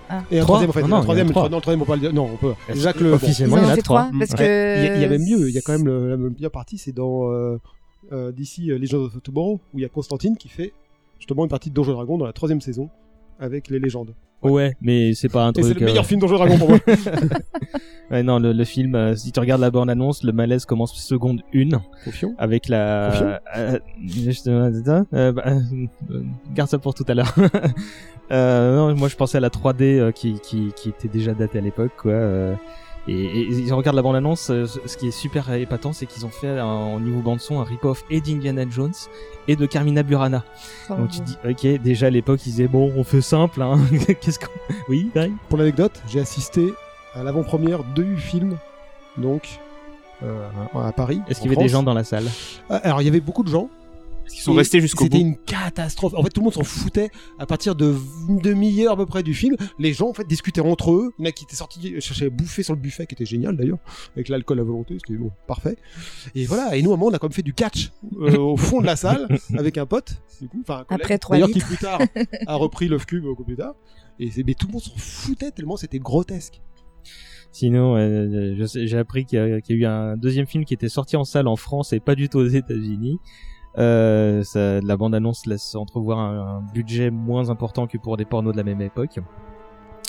Ah. 0.10 0.23
Et 0.32 0.40
un 0.40 0.41
Trois 0.44 0.60
troisième 0.64 0.69
en 0.69 0.73
fait. 0.73 0.82
Non, 0.82 0.88
non, 0.88 0.95
un 0.98 1.02
troisième, 1.02 1.27
il 1.27 1.30
y 1.30 1.34
en 1.34 1.36
a 1.38 1.41
trois. 1.41 1.49
non, 1.49 1.57
le 1.57 1.61
troisième 1.61 1.82
on 1.82 1.86
peut 1.86 1.90
pas 1.91 1.95
le 1.95 2.02
dire. 2.02 2.14
Non, 2.14 2.30
on 2.34 2.38
peut. 2.38 2.53
Jacques 2.73 2.98
que 2.98 3.03
Le. 3.03 3.14
officiellement, 3.14 3.57
il 3.57 3.64
y 3.64 3.65
en 3.65 3.69
a 3.69 3.77
trois. 3.77 4.07
trois, 4.07 4.11
parce 4.19 4.32
Ouais. 4.32 4.38
que- 4.38 4.77
Il 4.80 4.86
y, 4.86 4.88
a- 4.90 4.95
il 4.95 5.02
y 5.02 5.06
a 5.06 5.10
même 5.10 5.23
mieux. 5.23 5.49
Il 5.49 5.53
y 5.53 5.57
a 5.57 5.61
quand 5.61 5.73
même 5.73 5.86
le- 5.86 6.10
la 6.10 6.18
meilleure 6.18 6.52
partie, 6.52 6.77
c'est 6.80 6.91
dans 6.94 7.32
euh, 7.32 7.57
euh, 8.11 8.32
d'ici 8.32 8.72
euh, 8.72 8.80
Legends 8.80 8.99
of 9.03 9.22
Tomorrow 9.22 9.60
où 9.73 9.77
il 9.77 9.82
y 9.82 9.86
a 9.86 9.90
Constantine 9.90 10.36
qui 10.38 10.48
fait 10.49 10.73
justement 11.19 11.44
une 11.44 11.49
partie 11.49 11.69
de 11.69 11.76
Donjons 11.76 11.91
et 11.91 11.95
Dragons 11.95 12.18
dans 12.18 12.26
la 12.26 12.34
troisième 12.34 12.61
saison 12.61 12.90
avec 13.40 13.69
les 13.69 13.77
légendes. 13.80 14.14
Ouais, 14.41 14.75
mais 14.81 15.13
c'est 15.15 15.29
pas 15.29 15.45
un 15.45 15.49
Et 15.49 15.53
truc. 15.53 15.65
c'est 15.65 15.79
le 15.79 15.85
meilleur 15.85 16.03
euh, 16.03 16.07
film 16.07 16.19
Donjons 16.19 16.35
et 16.35 16.37
Dragons 16.37 16.57
pour 16.59 16.69
moi. 16.69 16.79
ouais, 18.11 18.21
non, 18.21 18.37
le, 18.39 18.53
le 18.53 18.63
film, 18.63 18.93
euh, 18.95 19.15
si 19.15 19.31
tu 19.31 19.39
regardes 19.39 19.61
la 19.61 19.71
bande-annonce, 19.71 20.23
le 20.23 20.31
malaise 20.33 20.65
commence 20.65 20.93
seconde 20.95 21.41
une. 21.51 21.79
Confiant. 22.03 22.33
Avec 22.37 22.67
la. 22.67 23.39
Euh, 23.57 23.79
justement, 24.05 24.69
euh, 25.13 25.31
bah, 25.31 25.43
euh, 25.47 26.21
garde 26.53 26.69
ça 26.69 26.77
pour 26.77 26.93
tout 26.93 27.05
à 27.07 27.13
l'heure. 27.15 27.33
euh, 28.31 28.75
non, 28.75 28.95
moi 28.95 29.07
je 29.07 29.15
pensais 29.15 29.37
à 29.37 29.41
la 29.41 29.49
3D 29.49 29.81
euh, 29.83 30.11
qui, 30.11 30.39
qui, 30.41 30.71
qui 30.75 30.89
était 30.89 31.07
déjà 31.07 31.33
datée 31.33 31.57
à 31.57 31.61
l'époque, 31.61 31.93
quoi. 31.97 32.13
Euh, 33.07 33.11
et, 33.11 33.41
et, 33.41 33.68
et 33.68 33.72
on 33.72 33.77
regarde 33.77 33.95
la 33.95 34.02
bande-annonce, 34.02 34.49
euh, 34.49 34.65
ce 34.65 34.98
qui 34.98 35.07
est 35.07 35.11
super 35.11 35.52
épatant, 35.53 35.94
c'est 35.94 36.06
qu'ils 36.06 36.26
ont 36.26 36.30
fait 36.30 36.60
au 36.61 36.99
niveau 36.99 37.22
bande-son 37.22 37.60
un 37.60 37.64
rip-off 37.64 38.03
et 38.10 38.22
d'Indiana 38.22 38.64
Jones 38.69 38.94
et 39.48 39.56
de 39.56 39.65
Carmina 39.65 40.03
Burana. 40.03 40.44
Oh, 40.90 40.95
Donc 40.95 41.10
tu 41.10 41.22
dis, 41.22 41.38
ok, 41.48 41.82
déjà 41.82 42.07
à 42.07 42.10
l'époque 42.10 42.45
ils 42.45 42.49
disaient, 42.52 42.68
bon, 42.68 42.91
on 42.95 43.03
fait 43.03 43.22
simple, 43.22 43.61
hein. 43.61 43.80
Qu'est-ce 44.22 44.40
qu'on. 44.40 44.52
Oui, 44.90 45.11
Pour 45.49 45.57
l'anecdote, 45.57 46.02
j'ai 46.07 46.19
assisté 46.19 46.73
à 47.14 47.23
l'avant-première 47.23 47.84
du 47.84 48.18
film, 48.18 48.57
donc 49.18 49.60
euh, 50.23 50.48
à 50.76 50.91
Paris. 50.91 51.22
Est-ce 51.27 51.40
en 51.40 51.44
qu'il 51.44 51.52
y 51.52 51.56
avait 51.56 51.64
des 51.64 51.69
gens 51.69 51.84
dans 51.84 51.94
la 51.94 52.03
salle? 52.03 52.26
Ah, 52.69 52.77
Alors 52.77 53.02
il 53.02 53.06
y 53.06 53.07
avait 53.07 53.19
beaucoup 53.19 53.44
de 53.44 53.49
gens. 53.49 53.69
Qu'ils 54.30 54.41
sont 54.41 54.53
Et 54.53 54.57
restés 54.57 54.81
jusqu'au 54.81 55.06
bout 55.06 55.11
C'était 55.11 55.22
une 55.22 55.38
catastrophe. 55.38 56.14
En 56.15 56.23
fait, 56.23 56.30
tout 56.30 56.41
le 56.41 56.45
monde 56.45 56.53
s'en 56.53 56.64
foutait. 56.64 57.10
À 57.39 57.45
partir 57.45 57.76
de 57.76 57.95
une 58.27 58.39
demi-heure 58.39 58.93
à 58.93 58.97
peu 58.97 59.06
près 59.06 59.23
du 59.23 59.34
film, 59.34 59.56
les 59.80 59.93
gens 59.93 60.10
en 60.10 60.14
fait 60.14 60.27
discutaient 60.27 60.61
entre 60.61 60.91
eux. 60.91 61.14
Il 61.19 61.23
y 61.23 61.27
en 61.27 61.30
a 61.30 61.31
qui 61.31 61.43
étaient 61.43 61.56
sortis 61.56 61.99
chercher 62.02 62.26
à 62.26 62.30
bouffer 62.30 62.64
sur 62.64 62.73
le 62.73 62.80
buffet, 62.80 63.06
qui 63.06 63.15
était 63.15 63.26
génial 63.26 63.56
d'ailleurs, 63.56 63.77
avec 64.15 64.30
l'alcool 64.30 64.60
à 64.60 64.64
volonté, 64.64 64.97
c'était 64.99 65.18
bon, 65.18 65.31
parfait. 65.47 65.77
Et 66.34 66.45
voilà. 66.45 66.76
Et 66.76 66.81
nous, 66.81 66.91
à 66.91 66.93
un 66.93 66.97
moment, 66.97 67.11
on 67.11 67.14
a 67.14 67.19
quand 67.19 67.27
même 67.27 67.34
fait 67.34 67.41
du 67.41 67.53
catch 67.53 67.91
euh, 68.19 68.38
au 68.38 68.57
fond 68.57 68.81
de 68.81 68.85
la 68.85 68.95
salle 68.95 69.27
avec 69.57 69.77
un 69.77 69.85
pote, 69.85 70.22
du 70.41 70.47
coup, 70.47 70.61
enfin 70.61 70.80
un 70.80 70.84
collègue, 70.84 71.02
Après 71.02 71.18
trois 71.18 71.35
d'ailleurs 71.35 71.49
qui 71.49 71.60
plus 71.60 71.77
tard 71.77 71.99
a 72.47 72.56
repris 72.56 72.88
Love 72.88 73.06
Cube 73.06 73.23
beaucoup 73.23 73.43
plus 73.43 73.57
tard. 73.57 73.76
Et 74.19 74.30
mais 74.45 74.53
tout 74.53 74.68
le 74.68 74.73
monde 74.73 74.81
s'en 74.81 74.95
foutait 74.97 75.52
tellement 75.52 75.77
c'était 75.77 75.99
grotesque. 75.99 76.61
Sinon, 77.52 77.95
euh, 77.95 78.65
j'ai 78.65 78.97
appris 78.97 79.26
qu'il 79.26 79.39
y, 79.39 79.73
y 79.73 79.76
a 79.76 79.77
eu 79.77 79.85
un 79.85 80.18
deuxième 80.18 80.45
film 80.45 80.65
qui 80.65 80.73
était 80.73 80.89
sorti 80.89 81.15
en 81.15 81.23
salle 81.23 81.47
en 81.47 81.56
France 81.56 81.93
et 81.93 82.02
pas 82.02 82.15
du 82.15 82.27
tout 82.27 82.39
aux 82.39 82.47
États-Unis. 82.47 83.18
Euh, 83.77 84.43
ça, 84.43 84.80
la 84.81 84.97
bande-annonce 84.97 85.45
laisse 85.45 85.76
entrevoir 85.76 86.19
un, 86.19 86.57
un 86.57 86.61
budget 86.73 87.11
moins 87.11 87.49
important 87.49 87.88
que 87.88 87.97
pour 87.97 88.18
des 88.18 88.26
pornos 88.26 88.53
de 88.53 88.57
la 88.57 88.64
même 88.64 88.81
époque. 88.81 89.19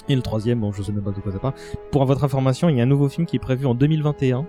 Et 0.09 0.15
le 0.15 0.23
troisième, 0.23 0.61
bon, 0.61 0.73
je 0.73 0.83
sais 0.83 0.93
même 0.93 1.03
pas 1.03 1.11
de 1.11 1.21
quoi 1.21 1.33
ça 1.33 1.39
parle. 1.39 1.55
Pour 1.91 2.05
votre 2.05 2.23
information, 2.23 2.69
il 2.69 2.77
y 2.77 2.81
a 2.81 2.85
un 2.85 2.87
nouveau 2.87 3.09
film 3.09 3.27
qui 3.27 3.37
est 3.37 3.41
prévu 3.41 3.67
en 3.67 3.75
2021. 3.75 4.47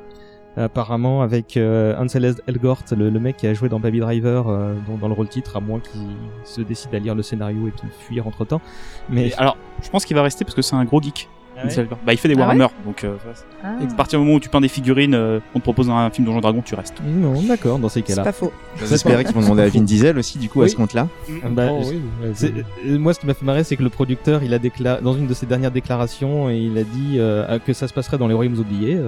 Apparemment 0.56 1.22
avec 1.22 1.56
euh, 1.56 1.96
Ansel 2.00 2.34
Elgort, 2.48 2.80
le, 2.98 3.12
le 3.12 3.20
mec 3.20 3.38
qui 3.38 3.46
a 3.46 3.54
joué 3.54 3.70
dans 3.70 3.80
Baby 3.80 4.00
Driver, 4.00 4.48
euh, 4.48 4.74
dans, 4.88 4.98
dans 4.98 5.08
le 5.08 5.14
rôle 5.14 5.30
titre, 5.30 5.56
à 5.56 5.60
moins 5.60 5.80
qu'il 5.80 6.16
se 6.46 6.62
décide 6.62 6.96
à 6.96 7.00
lire 7.00 7.14
le 7.14 7.22
scénario 7.22 7.68
et 7.68 7.72
qu'il 7.72 7.90
fuir 7.90 8.26
entre 8.26 8.44
temps. 8.44 8.62
Mais 9.08 9.34
alors, 9.36 9.56
je 9.84 9.90
pense 9.92 10.04
qu'il 10.04 10.16
va 10.16 10.24
rester 10.24 10.46
parce 10.46 10.56
que 10.56 10.64
c'est 10.64 10.76
un 10.76 10.84
gros 10.86 11.00
geek. 11.00 11.30
Ah 11.60 11.66
ouais 11.68 11.88
bah, 12.06 12.14
il 12.14 12.18
fait 12.18 12.28
des 12.28 12.36
Ah 12.36 12.40
Warhammer, 12.40 12.64
ouais 12.66 12.70
donc 12.86 13.04
euh, 13.04 13.16
c'est- 13.34 13.44
Ah. 13.64 13.74
et 13.82 13.86
à 13.86 13.94
partir 13.96 14.20
du 14.20 14.26
moment 14.26 14.38
où 14.38 14.40
tu 14.40 14.48
peins 14.50 14.62
des 14.62 14.68
figurines, 14.68 15.16
euh, 15.16 15.40
on 15.56 15.60
te 15.60 15.64
propose 15.64 15.90
un 15.90 16.10
film 16.12 16.26
Donjon 16.28 16.42
Dragon, 16.42 16.62
tu 16.64 16.76
restes. 16.76 17.02
non, 17.06 17.42
d'accord, 17.42 17.80
dans 17.80 17.90
ces 17.90 18.02
C'est 18.02 18.14
cas-là. 18.14 18.24
pas 18.24 18.32
faux. 18.32 18.52
J'espérais 18.86 19.24
qu'ils 19.26 19.34
vont 19.34 19.42
demander 19.42 19.64
à 19.64 19.68
Vin 19.70 19.82
Diesel 19.82 20.18
aussi, 20.18 20.38
du 20.38 20.50
coup, 20.50 20.62
à 20.62 20.68
ce 20.70 20.76
compte-là. 20.76 21.08
Bah, 21.50 21.68
Oh, 21.72 21.80
je- 21.84 21.90
oui, 21.90 21.96
ouais, 22.22 22.32
c'est- 22.36 22.54
euh, 22.86 22.98
moi, 23.00 23.14
ce 23.14 23.20
qui 23.20 23.26
m'a 23.26 23.34
fait 23.34 23.46
marrer, 23.46 23.64
c'est 23.64 23.76
que 23.76 23.84
le 23.84 23.90
producteur, 23.90 24.44
il 24.44 24.54
a 24.54 24.60
déclaré 24.60 25.02
dans 25.02 25.14
une 25.14 25.28
de 25.28 25.34
ses 25.34 25.46
dernières 25.48 25.72
déclarations, 25.72 26.50
il 26.50 26.78
a 26.78 26.84
dit 26.84 27.16
euh, 27.18 27.58
que 27.60 27.74
ça 27.74 27.88
se 27.88 27.94
passerait 27.94 28.18
dans 28.18 28.28
les 28.28 28.34
royaumes 28.36 28.60
oubliés. 28.60 29.00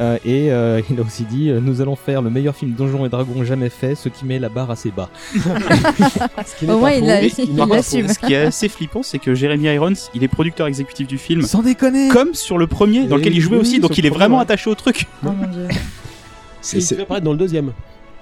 Euh, 0.00 0.16
et 0.24 0.50
euh, 0.50 0.80
il 0.90 0.98
a 0.98 1.02
aussi 1.02 1.24
dit 1.24 1.50
euh, 1.50 1.60
Nous 1.60 1.82
allons 1.82 1.94
faire 1.94 2.22
le 2.22 2.30
meilleur 2.30 2.56
film 2.56 2.72
Donjons 2.72 3.04
et 3.04 3.10
Dragons 3.10 3.44
jamais 3.44 3.68
fait, 3.68 3.94
ce 3.94 4.08
qui 4.08 4.24
met 4.24 4.38
la 4.38 4.48
barre 4.48 4.70
assez 4.70 4.90
bas. 4.90 5.10
Au 6.68 6.78
moins, 6.78 6.92
il 6.92 7.04
l'assume. 7.04 8.08
Ce 8.08 8.18
qui 8.18 8.32
est 8.32 8.44
assez 8.46 8.68
flippant, 8.68 9.02
c'est 9.02 9.18
que 9.18 9.34
Jeremy 9.34 9.66
Irons, 9.74 9.92
il 10.14 10.24
est 10.24 10.28
producteur 10.28 10.66
exécutif 10.66 11.06
du 11.06 11.18
film. 11.18 11.42
Sans 11.42 11.62
déconner 11.62 12.08
Comme 12.08 12.34
sur 12.34 12.56
le 12.56 12.66
premier, 12.66 13.06
dans 13.06 13.16
Et 13.16 13.20
lequel 13.20 13.34
il 13.34 13.40
jouait 13.40 13.56
oui, 13.56 13.62
aussi, 13.62 13.80
donc 13.80 13.98
il 13.98 14.06
est 14.06 14.10
vraiment 14.10 14.36
ouais. 14.36 14.42
attaché 14.42 14.70
au 14.70 14.74
truc. 14.74 15.06
Oh 15.24 15.32
mon 15.32 15.46
dieu. 15.46 15.68
Et 16.72 16.78
il 16.78 16.88
devait 16.88 17.02
apparaître 17.02 17.24
dans 17.24 17.32
le 17.32 17.38
deuxième. 17.38 17.72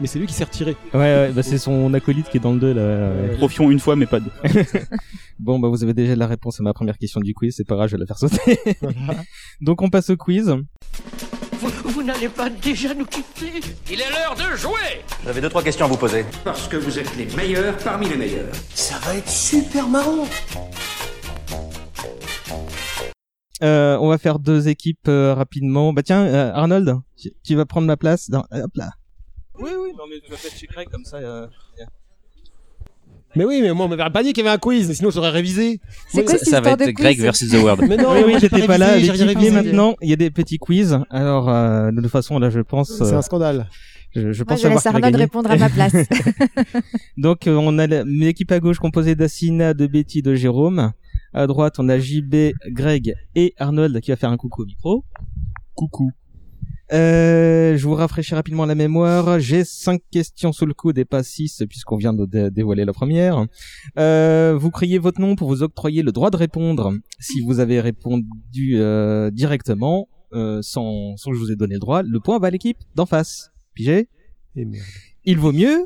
Mais 0.00 0.06
c'est 0.06 0.20
lui 0.20 0.26
qui 0.26 0.34
s'est 0.34 0.44
retiré. 0.44 0.76
Ouais, 0.94 1.00
ouais 1.00 1.32
bah, 1.32 1.42
c'est 1.42 1.58
son 1.58 1.92
acolyte 1.92 2.28
qui 2.28 2.36
est 2.36 2.40
dans 2.40 2.52
le 2.52 2.60
2 2.60 2.72
là. 2.72 3.36
Profions 3.36 3.70
une 3.70 3.80
fois, 3.80 3.96
mais 3.96 4.06
pas 4.06 4.20
deux. 4.20 4.30
Bon, 5.40 5.60
bah 5.60 5.68
vous 5.68 5.84
avez 5.84 5.94
déjà 5.94 6.16
la 6.16 6.26
réponse 6.26 6.58
à 6.58 6.64
ma 6.64 6.72
première 6.72 6.98
question 6.98 7.20
du 7.20 7.32
quiz, 7.32 7.54
c'est 7.56 7.66
pas 7.66 7.76
grave, 7.76 7.88
je 7.88 7.96
vais 7.96 8.00
la 8.00 8.06
faire 8.06 8.18
sauter. 8.18 8.58
Donc 9.60 9.82
on 9.82 9.88
passe 9.88 10.10
au 10.10 10.16
quiz. 10.16 10.52
N'allez 12.08 12.30
pas 12.30 12.48
déjà 12.48 12.94
nous 12.94 13.04
quitter 13.04 13.60
Il 13.90 14.00
est 14.00 14.08
l'heure 14.08 14.34
de 14.34 14.56
jouer 14.56 15.04
J'avais 15.26 15.42
deux, 15.42 15.50
trois 15.50 15.62
questions 15.62 15.84
à 15.84 15.88
vous 15.88 15.98
poser. 15.98 16.24
Parce 16.42 16.66
que 16.66 16.78
vous 16.78 16.98
êtes 16.98 17.14
les 17.18 17.26
meilleurs 17.36 17.76
parmi 17.76 18.08
les 18.08 18.16
meilleurs. 18.16 18.48
Ça 18.74 18.98
va 19.00 19.14
être 19.16 19.28
super 19.28 19.86
marrant. 19.86 20.26
Euh, 23.62 23.98
on 24.00 24.08
va 24.08 24.16
faire 24.16 24.38
deux 24.38 24.68
équipes 24.68 25.06
euh, 25.08 25.34
rapidement. 25.34 25.92
Bah 25.92 26.02
tiens, 26.02 26.24
euh, 26.24 26.50
Arnold, 26.54 26.96
tu- 27.44 27.54
vas 27.54 27.66
prendre 27.66 27.86
ma 27.86 27.98
place. 27.98 28.30
Dans... 28.30 28.46
Hop 28.52 28.74
là. 28.74 28.88
Oui, 29.58 29.72
oui, 29.78 29.92
non 29.98 30.04
mais 30.08 30.18
tu 30.24 30.30
vas 30.30 30.38
faire 30.38 30.58
chez 30.58 30.66
Greg 30.66 30.88
comme 30.88 31.04
ça. 31.04 31.18
Euh, 33.30 33.32
Mais 33.36 33.44
oui, 33.44 33.60
mais 33.62 33.72
moi, 33.72 33.86
on 33.86 33.88
m'avait 33.88 34.10
pas 34.10 34.22
dit 34.22 34.32
qu'il 34.32 34.44
y 34.44 34.46
avait 34.46 34.54
un 34.56 34.58
quiz, 34.58 34.92
sinon 34.92 35.10
j'aurais 35.10 35.30
révisé. 35.30 35.80
C'est 36.08 36.24
quoi 36.24 36.32
Ça, 36.32 36.38
cette 36.38 36.48
ça 36.48 36.60
va 36.60 36.70
être 36.72 36.90
Greg 36.90 37.16
quiz 37.16 37.22
versus 37.22 37.50
The 37.50 37.62
World. 37.62 37.84
Mais 37.88 37.96
non, 37.96 38.12
oui, 38.12 38.20
oui, 38.24 38.30
moi, 38.32 38.38
j'étais 38.38 38.66
pas 38.66 38.78
là. 38.78 38.92
révisé. 38.94 39.50
maintenant. 39.50 39.94
Il 40.02 40.10
y 40.10 40.12
a 40.12 40.16
des 40.16 40.30
petits 40.30 40.58
quiz. 40.58 40.98
Alors, 41.10 41.48
euh, 41.48 41.90
de 41.90 42.00
toute 42.00 42.10
façon, 42.10 42.38
là, 42.38 42.50
je 42.50 42.60
pense. 42.60 42.90
C'est 42.96 43.14
euh, 43.14 43.18
un 43.18 43.22
scandale. 43.22 43.68
je, 44.14 44.32
je 44.32 44.44
Moi, 44.44 44.46
pense 44.56 44.62
je 44.62 44.78
savoir 44.78 45.02
laisse 45.02 45.16
répondre 45.16 45.50
à 45.50 45.56
ma 45.56 45.68
place. 45.68 45.94
Donc, 47.16 47.46
euh, 47.46 47.54
on 47.54 47.78
a 47.78 47.86
l'équipe 47.86 48.50
à 48.52 48.60
gauche 48.60 48.78
composée 48.78 49.14
d'Assina, 49.14 49.74
de 49.74 49.86
Betty, 49.86 50.22
de 50.22 50.34
Jérôme. 50.34 50.92
À 51.34 51.46
droite, 51.46 51.74
on 51.78 51.88
a 51.88 51.98
JB, 51.98 52.52
Greg 52.70 53.14
et 53.34 53.54
Arnold 53.58 54.00
qui 54.00 54.10
va 54.10 54.16
faire 54.16 54.30
un 54.30 54.38
coucou 54.38 54.62
au 54.62 54.66
micro. 54.66 55.04
Coucou. 55.74 56.10
Euh, 56.92 57.76
je 57.76 57.86
vous 57.86 57.94
rafraîchis 57.94 58.34
rapidement 58.34 58.64
la 58.64 58.74
mémoire. 58.74 59.38
J'ai 59.40 59.64
cinq 59.64 60.00
questions 60.10 60.52
sous 60.52 60.64
le 60.66 60.74
coude 60.74 60.96
et 60.98 61.04
pas 61.04 61.22
six 61.22 61.62
puisqu'on 61.68 61.96
vient 61.96 62.14
de 62.14 62.24
dé- 62.24 62.50
dévoiler 62.50 62.84
la 62.84 62.92
première. 62.92 63.46
Euh, 63.98 64.56
vous 64.58 64.70
criez 64.70 64.98
votre 64.98 65.20
nom 65.20 65.36
pour 65.36 65.48
vous 65.48 65.62
octroyer 65.62 66.02
le 66.02 66.12
droit 66.12 66.30
de 66.30 66.36
répondre. 66.36 66.94
Si 67.20 67.40
vous 67.42 67.60
avez 67.60 67.80
répondu 67.80 68.76
euh, 68.76 69.30
directement, 69.30 70.08
euh, 70.32 70.60
sans, 70.62 71.16
sans 71.16 71.30
que 71.30 71.36
je 71.36 71.40
vous 71.42 71.52
ai 71.52 71.56
donné 71.56 71.74
le 71.74 71.80
droit, 71.80 72.02
le 72.02 72.20
point 72.20 72.38
va 72.38 72.46
à 72.48 72.50
l'équipe 72.50 72.78
d'en 72.94 73.06
face. 73.06 73.50
Pigé? 73.74 74.08
Et 74.56 74.64
merde. 74.64 74.84
Il 75.24 75.38
vaut 75.38 75.52
mieux 75.52 75.84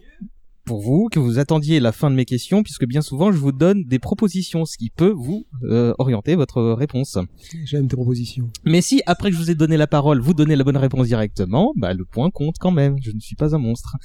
pour 0.65 0.81
vous 0.81 1.09
que 1.11 1.19
vous 1.19 1.39
attendiez 1.39 1.81
la 1.81 1.93
fin 1.93 2.11
de 2.11 2.15
mes 2.17 2.25
questions 2.25 2.63
puisque 2.63 2.87
bien 2.87 3.03
souvent 3.03 3.33
je 3.33 3.39
vous 3.39 3.53
donne 3.53 3.85
des 3.85 3.99
propositions, 3.99 4.65
ce 4.65 4.77
qui 4.79 4.91
peut 4.91 5.11
vous 5.15 5.47
euh, 5.65 5.93
orienter 5.99 6.35
votre 6.35 6.63
réponse. 6.73 7.19
J'aime 7.65 7.89
tes 7.89 7.97
propositions. 7.97 8.51
Mais 8.65 8.81
si 8.81 9.03
après 9.07 9.31
que 9.31 9.37
je 9.37 9.41
vous 9.43 9.51
ai 9.51 9.55
donné 9.55 9.77
la 9.77 9.87
parole, 9.87 10.21
vous 10.21 10.35
donnez 10.35 10.57
la 10.57 10.65
bonne 10.65 10.77
réponse 10.77 11.07
directement, 11.07 11.73
bah 11.77 11.95
le 11.95 12.05
point 12.05 12.31
compte 12.31 12.57
quand 12.61 12.71
même. 12.71 12.97
Je 13.03 13.11
ne 13.13 13.21
suis 13.21 13.37
pas 13.37 13.55
un 13.55 13.59
monstre. 13.59 13.97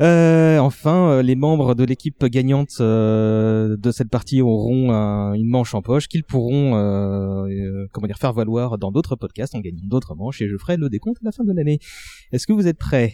Euh, 0.00 0.58
enfin, 0.60 1.10
euh, 1.10 1.22
les 1.22 1.34
membres 1.36 1.74
de 1.74 1.84
l'équipe 1.84 2.24
gagnante 2.24 2.70
euh, 2.80 3.76
de 3.76 3.90
cette 3.90 4.08
partie 4.08 4.40
auront 4.40 4.90
un- 4.92 5.34
une 5.34 5.46
manche 5.50 5.74
en 5.74 5.82
poche 5.82 6.08
qu'ils 6.08 6.24
pourront, 6.24 6.74
euh, 6.74 7.46
euh, 7.50 7.86
comment 7.92 8.06
dire, 8.06 8.16
faire 8.16 8.32
valoir 8.32 8.78
dans 8.78 8.92
d'autres 8.92 9.14
podcasts 9.16 9.54
en 9.54 9.60
gagnant 9.60 9.82
d'autres 9.84 10.14
manches 10.14 10.40
et 10.40 10.48
je 10.48 10.56
ferai 10.56 10.78
le 10.78 10.88
décompte 10.88 11.18
à 11.20 11.26
la 11.26 11.32
fin 11.32 11.44
de 11.44 11.52
l'année. 11.52 11.80
Est-ce 12.32 12.46
que 12.46 12.54
vous 12.54 12.66
êtes 12.66 12.78
prêts? 12.78 13.12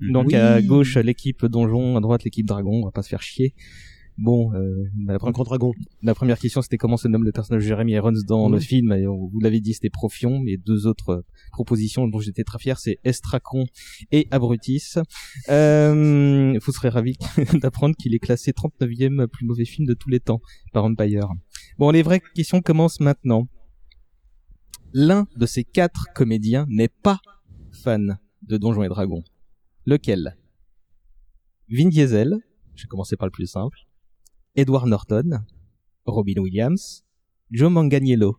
Donc 0.00 0.26
Oui. 0.28 0.34
à 0.36 0.60
gauche 0.62 0.96
l'équipe 0.96 1.44
donjon, 1.46 1.96
à 1.96 2.00
droite 2.00 2.24
l'équipe 2.24 2.46
dragon. 2.46 2.80
On 2.82 2.84
va 2.86 2.92
pas 2.92 3.02
se 3.02 3.08
faire 3.08 3.22
chier. 3.22 3.54
Bon, 4.20 4.52
euh, 4.52 4.84
la, 5.06 5.14
Un 5.14 5.30
grand 5.30 5.44
dragon. 5.44 5.70
la 6.02 6.12
première 6.12 6.40
question, 6.40 6.60
c'était 6.60 6.76
comment 6.76 6.96
se 6.96 7.06
nomme 7.06 7.22
le 7.22 7.30
personnage 7.30 7.62
de 7.62 7.68
Jeremy 7.68 7.92
Irons 7.92 8.10
dans 8.26 8.48
le 8.48 8.58
film. 8.58 8.90
Et 8.92 9.06
on- 9.06 9.28
vous 9.28 9.38
l'avez 9.38 9.60
dit, 9.60 9.74
c'était 9.74 9.90
Profion. 9.90 10.40
Mais 10.40 10.56
deux 10.56 10.88
autres 10.88 11.10
euh, 11.10 11.22
propositions 11.52 12.08
dont 12.08 12.18
j'étais 12.18 12.42
très 12.42 12.58
fier, 12.58 12.80
c'est 12.80 12.98
Estracon 13.04 13.66
et 14.10 14.26
Abrutis. 14.32 14.94
Euh, 15.50 16.58
vous 16.64 16.72
serez 16.72 16.88
ravi 16.88 17.16
d'apprendre 17.62 17.94
qu'il 17.96 18.12
est 18.14 18.18
classé 18.18 18.50
39e 18.52 19.28
plus 19.28 19.46
mauvais 19.46 19.64
film 19.64 19.86
de 19.86 19.94
tous 19.94 20.08
les 20.10 20.18
temps 20.20 20.40
par 20.72 20.84
Empire. 20.84 21.28
Bon, 21.78 21.90
les 21.90 22.02
vraies 22.02 22.20
questions 22.34 22.60
commencent 22.60 22.98
maintenant. 23.00 23.46
L'un 24.94 25.28
de 25.36 25.46
ces 25.46 25.62
quatre 25.62 26.06
comédiens 26.14 26.66
n'est 26.68 26.88
pas 26.88 27.20
fan 27.84 28.18
de 28.42 28.56
Donjons 28.56 28.82
et 28.82 28.88
Dragons. 28.88 29.22
Lequel? 29.88 30.36
Vin 31.70 31.88
Diesel, 31.88 32.36
je 32.74 32.82
vais 32.82 32.88
commencer 32.88 33.16
par 33.16 33.26
le 33.26 33.30
plus 33.30 33.46
simple. 33.46 33.78
Edward 34.54 34.86
Norton, 34.86 35.40
Robin 36.04 36.42
Williams, 36.42 37.06
Joe 37.50 37.72
Manganiello. 37.72 38.36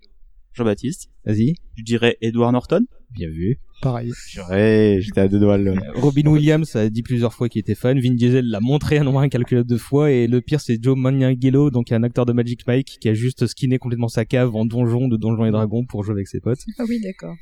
Jean-Baptiste. 0.54 1.10
Vas-y. 1.26 1.56
Je 1.76 1.84
dirais 1.84 2.18
Edward 2.22 2.54
Norton? 2.54 2.86
Bien 3.10 3.30
vu. 3.30 3.58
Pareil. 3.82 4.12
Ouais, 4.52 5.00
j'étais 5.02 5.22
à 5.22 5.28
deux 5.28 5.40
doigts 5.40 5.58
là. 5.58 5.74
Robin 5.96 6.28
Williams 6.28 6.76
a 6.76 6.88
dit 6.88 7.02
plusieurs 7.02 7.34
fois 7.34 7.50
qu'il 7.50 7.62
était 7.62 7.74
fan. 7.74 8.00
Vin 8.00 8.14
Diesel 8.14 8.46
l'a 8.46 8.60
montré 8.60 9.00
un 9.00 9.04
nombre 9.04 9.22
incalculable 9.22 9.68
de 9.68 9.78
fois. 9.78 10.12
Et 10.12 10.28
le 10.28 10.42
pire, 10.42 10.62
c'est 10.62 10.78
Joe 10.80 10.96
Manganiello, 10.96 11.72
donc 11.72 11.92
un 11.92 12.04
acteur 12.04 12.28
de 12.28 12.34
Magic 12.34 12.68
Mike, 12.68 13.00
qui 13.02 13.10
a 13.10 13.16
juste 13.16 13.48
skinné 13.48 13.80
complètement 13.80 14.08
sa 14.08 14.24
cave 14.24 14.56
en 14.56 14.66
donjon 14.66 15.08
de 15.08 15.18
Donjons 15.18 15.46
et 15.46 15.52
Dragons 15.52 15.88
pour 15.88 16.04
jouer 16.04 16.14
avec 16.14 16.28
ses 16.28 16.42
potes. 16.42 16.62
Ah 16.78 16.84
oui, 16.88 17.02
d'accord. 17.02 17.36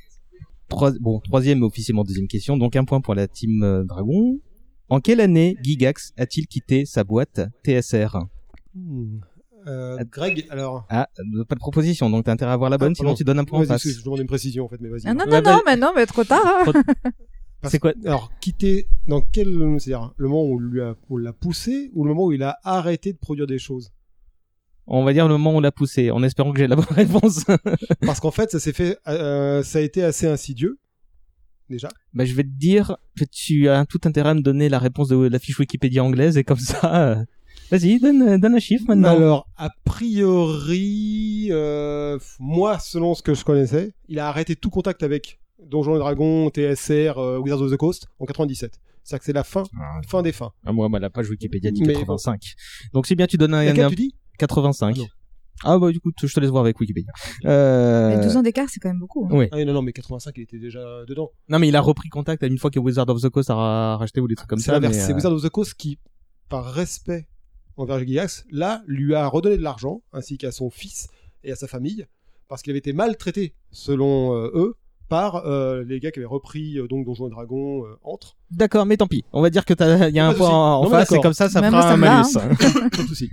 Trois, 0.70 0.92
bon, 1.00 1.20
troisième, 1.20 1.60
mais 1.60 1.66
officiellement 1.66 2.04
deuxième 2.04 2.28
question. 2.28 2.58
Donc 2.58 2.76
un 2.76 2.84
point 2.86 3.02
pour 3.02 3.16
la 3.16 3.28
team 3.28 3.64
euh, 3.64 3.84
Dragon. 3.84 4.40
En 4.90 5.00
quelle 5.02 5.20
année 5.22 5.56
Gigax 5.64 6.14
a-t-il 6.18 6.48
quitté 6.48 6.86
sa 6.86 7.04
boîte 7.04 7.42
TSR 7.64 8.18
Hmm. 8.76 9.20
Euh, 9.66 9.98
Greg, 10.12 10.46
alors. 10.50 10.86
Ah, 10.90 11.10
euh, 11.20 11.44
pas 11.44 11.56
de 11.56 11.60
proposition, 11.60 12.10
donc 12.10 12.26
t'as 12.26 12.32
intérêt 12.32 12.52
à 12.52 12.54
avoir 12.54 12.70
la 12.70 12.78
bonne, 12.78 12.92
Ah, 12.92 12.96
sinon 13.00 13.16
tu 13.16 13.24
donnes 13.26 13.40
un 13.40 13.44
point 13.44 13.62
en 13.62 13.66
face. 13.66 13.86
Je 13.88 14.04
demande 14.04 14.20
une 14.20 14.28
précision 14.28 14.64
en 14.66 14.70
fait, 14.70 14.80
mais 14.80 14.88
vas-y. 14.88 15.02
Ah 15.06 15.14
non, 15.14 15.26
non, 15.26 15.32
Ouais, 15.32 15.42
bah- 15.42 15.54
non, 15.56 15.62
mais 15.66 15.76
non, 15.76 15.92
mais 15.96 16.06
trop 16.06 16.24
tard. 16.24 16.42
hein. 16.46 16.72
C'est 17.64 17.80
quoi 17.80 17.92
Alors, 18.06 18.32
quitter 18.40 18.88
dans 19.08 19.20
quel. 19.20 19.48
C'est-à-dire, 19.80 20.14
le 20.16 20.28
moment 20.30 20.44
où 20.46 20.62
on 21.10 21.18
l'a 21.18 21.34
poussé 21.34 21.90
ou 21.96 22.04
le 22.06 22.10
moment 22.14 22.26
où 22.28 22.32
il 22.32 22.44
a 22.44 22.60
arrêté 22.64 23.12
de 23.14 23.18
produire 23.18 23.48
des 23.48 23.58
choses? 23.60 23.92
On 24.88 25.04
va 25.04 25.12
dire 25.14 25.28
le 25.28 25.34
moment 25.34 25.54
où 25.54 25.58
on 25.58 25.60
l'a 25.60 25.72
poussé, 25.72 26.12
en 26.12 26.24
espérant 26.24 26.52
que 26.54 26.60
j'ai 26.60 26.68
la 26.68 26.76
bonne 26.78 26.86
réponse. 26.92 27.44
Parce 28.02 28.20
qu'en 28.22 28.32
fait, 28.32 28.50
ça 28.52 28.60
s'est 28.60 28.74
fait. 28.74 28.98
euh, 29.08 29.62
ça 29.64 29.80
a 29.80 29.82
été 29.82 30.02
assez 30.04 30.28
insidieux. 30.28 30.80
Déjà. 31.70 31.90
bah, 32.14 32.24
je 32.24 32.34
vais 32.34 32.44
te 32.44 32.48
dire 32.58 32.96
que 33.20 33.26
tu 33.26 33.68
as 33.68 33.86
tout 33.86 34.00
intérêt 34.06 34.30
à 34.30 34.34
me 34.34 34.40
donner 34.42 34.70
la 34.70 34.80
réponse 34.80 35.10
de 35.10 35.18
la 35.28 35.38
fiche 35.38 35.60
Wikipédia 35.60 36.02
anglaise 36.02 36.38
et 36.38 36.46
comme 36.46 36.58
ça. 36.60 37.10
euh, 37.10 37.26
Vas-y, 37.70 38.00
donne, 38.00 38.40
donne 38.40 38.56
un 38.56 38.60
chiffre 38.60 38.86
maintenant. 38.88 39.10
Alors, 39.18 39.50
a 39.58 39.70
priori, 39.84 41.48
euh, 41.52 42.18
moi, 42.40 42.80
selon 42.80 43.14
ce 43.16 43.22
que 43.22 43.34
je 43.34 43.44
connaissais, 43.44 43.92
il 44.08 44.20
a 44.20 44.30
arrêté 44.30 44.56
tout 44.56 44.70
contact 44.70 45.04
avec 45.04 45.40
Donjons 45.62 45.96
et 45.96 46.00
Dragons, 46.00 46.50
TSR, 46.50 47.18
euh, 47.18 47.40
Wizards 47.40 47.62
of 47.64 47.72
the 47.72 47.78
Coast 47.78 48.08
en 48.20 48.26
97. 48.26 48.80
C'est-à-dire 49.04 49.20
que 49.20 49.26
c'est 49.26 49.34
la 49.34 49.44
fin, 49.44 49.64
fin 50.08 50.22
des 50.22 50.32
fins. 50.32 50.52
Ah, 50.66 50.72
moi, 50.72 50.88
bah, 50.90 51.00
la 51.00 51.10
page 51.10 51.30
Wikipédia 51.30 51.72
dit 51.72 51.82
Mais 51.84 51.94
85. 51.96 52.42
Donc 52.94 53.08
c'est 53.08 53.16
bien, 53.16 53.28
tu 53.28 53.38
donnes 53.38 53.54
un. 53.54 53.64
Laquelle 53.66 53.86
un- 53.86 53.90
tu 53.90 53.96
dis? 53.96 54.16
85. 54.38 54.98
Ah. 55.00 55.04
Ah 55.64 55.80
bah 55.80 55.92
du 55.92 56.00
coup, 56.00 56.12
je 56.22 56.32
te 56.32 56.40
laisse 56.40 56.52
voir 56.52 56.62
avec 56.64 56.80
Wikipédia. 56.80 57.12
Euh... 57.46 58.16
Mais 58.16 58.24
12 58.24 58.38
ans 58.38 58.44
d'écart, 58.44 58.68
c'est 58.70 58.80
quand 58.80 58.90
même 58.90 59.00
beaucoup. 59.00 59.26
hein. 59.26 59.30
Oui. 59.32 59.48
Ah 59.52 59.64
non, 59.66 59.74
non, 59.74 59.82
mais 59.82 59.92
85, 59.92 60.34
il 60.38 60.44
était 60.44 60.60
déjà 60.60 61.04
dedans. 61.08 61.32
Non 61.50 61.58
mais 61.58 61.68
il 61.68 61.76
a 61.76 61.82
repris 61.82 62.10
contact 62.10 62.44
à 62.44 62.48
une 62.48 62.60
fois 62.60 62.70
que 62.70 62.80
Wizard 62.80 63.10
of 63.10 63.22
the 63.22 63.30
Coast 63.30 63.50
a 63.50 63.56
ra- 63.56 63.98
racheté 63.98 64.22
ou 64.22 64.28
des 64.28 64.36
trucs 64.36 64.48
comme 64.50 64.60
C'est 64.60 64.72
ça. 64.72 64.80
mais, 64.80 64.94
C'est 64.94 65.12
euh, 65.12 65.16
Wizards 65.16 65.34
of 65.34 65.42
the 65.42 65.50
Coast 65.50 65.74
qui, 65.74 65.98
par 66.50 66.64
respect 66.66 67.28
envers 67.76 68.00
Gigax, 68.00 68.46
là, 68.52 68.82
lui 68.88 69.16
a 69.16 69.28
redonné 69.28 69.58
de 69.58 69.64
l'argent, 69.64 70.02
ainsi 70.14 70.38
qu'à 70.38 70.52
son 70.52 70.70
fils 70.70 71.08
et 71.44 71.52
à 71.52 71.56
sa 71.56 71.68
famille, 71.68 72.06
parce 72.50 72.62
qu'il 72.62 72.72
avait 72.72 72.80
été 72.80 72.94
maltraité, 72.94 73.56
selon 73.72 74.36
euh, 74.36 74.52
eux, 74.54 74.76
par 75.10 75.48
euh, 75.48 75.84
les 75.86 76.00
gars 76.00 76.12
qui 76.12 76.20
avaient 76.20 76.26
repris 76.28 76.78
euh, 76.78 76.88
donc 76.88 77.06
Donjons 77.06 77.28
et 77.28 77.30
Dragons 77.32 77.84
euh, 77.86 77.98
entre. 78.04 78.36
D'accord, 78.52 78.86
mais 78.86 78.98
tant 78.98 79.08
pis. 79.08 79.24
On 79.34 79.42
va 79.42 79.50
dire 79.50 79.64
que 79.66 79.74
il 80.10 80.16
y 80.16 80.20
a 80.20 80.28
un 80.28 80.34
point 80.34 80.50
en 80.50 80.84
Non, 80.84 80.90
mais 80.90 80.98
face 80.98 81.12
et 81.12 81.16
d'accord. 81.16 81.24
comme 81.24 81.34
ça, 81.34 81.50
ça 81.50 81.62
moi, 81.70 81.82
ça 81.82 81.94
un 81.94 81.98
malus. 81.98 82.26
hein. 82.36 82.90
Pas 82.92 83.02
de 83.04 83.08
souci. 83.08 83.30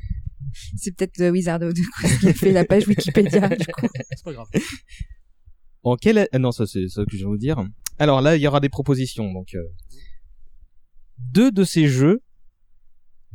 C'est 0.77 0.97
peut-être 0.97 1.31
Wizard 1.31 1.63
of 1.63 1.75
the 1.75 1.83
Coast 2.01 2.21
qui 2.21 2.29
a 2.29 2.35
fait 2.35 2.53
la 2.53 2.65
page 2.65 2.87
Wikipédia, 2.87 3.49
du 3.57 3.67
coup. 3.67 3.87
C'est 4.11 4.25
pas 4.25 4.33
grave. 4.33 4.49
En 5.83 5.97
quelle 5.97 6.29
ah 6.33 6.39
non 6.39 6.51
ça 6.51 6.67
c'est 6.67 6.89
ça 6.89 7.05
que 7.05 7.17
je 7.17 7.25
vais 7.25 7.29
vous 7.29 7.37
dire. 7.37 7.63
Alors 7.99 8.21
là 8.21 8.37
il 8.37 8.43
y 8.43 8.47
aura 8.47 8.61
des 8.61 8.69
propositions 8.69 9.33
donc 9.33 9.55
euh, 9.55 9.63
deux 11.19 11.53
de 11.53 11.65
ces 11.65 11.87
jeux 11.87 12.23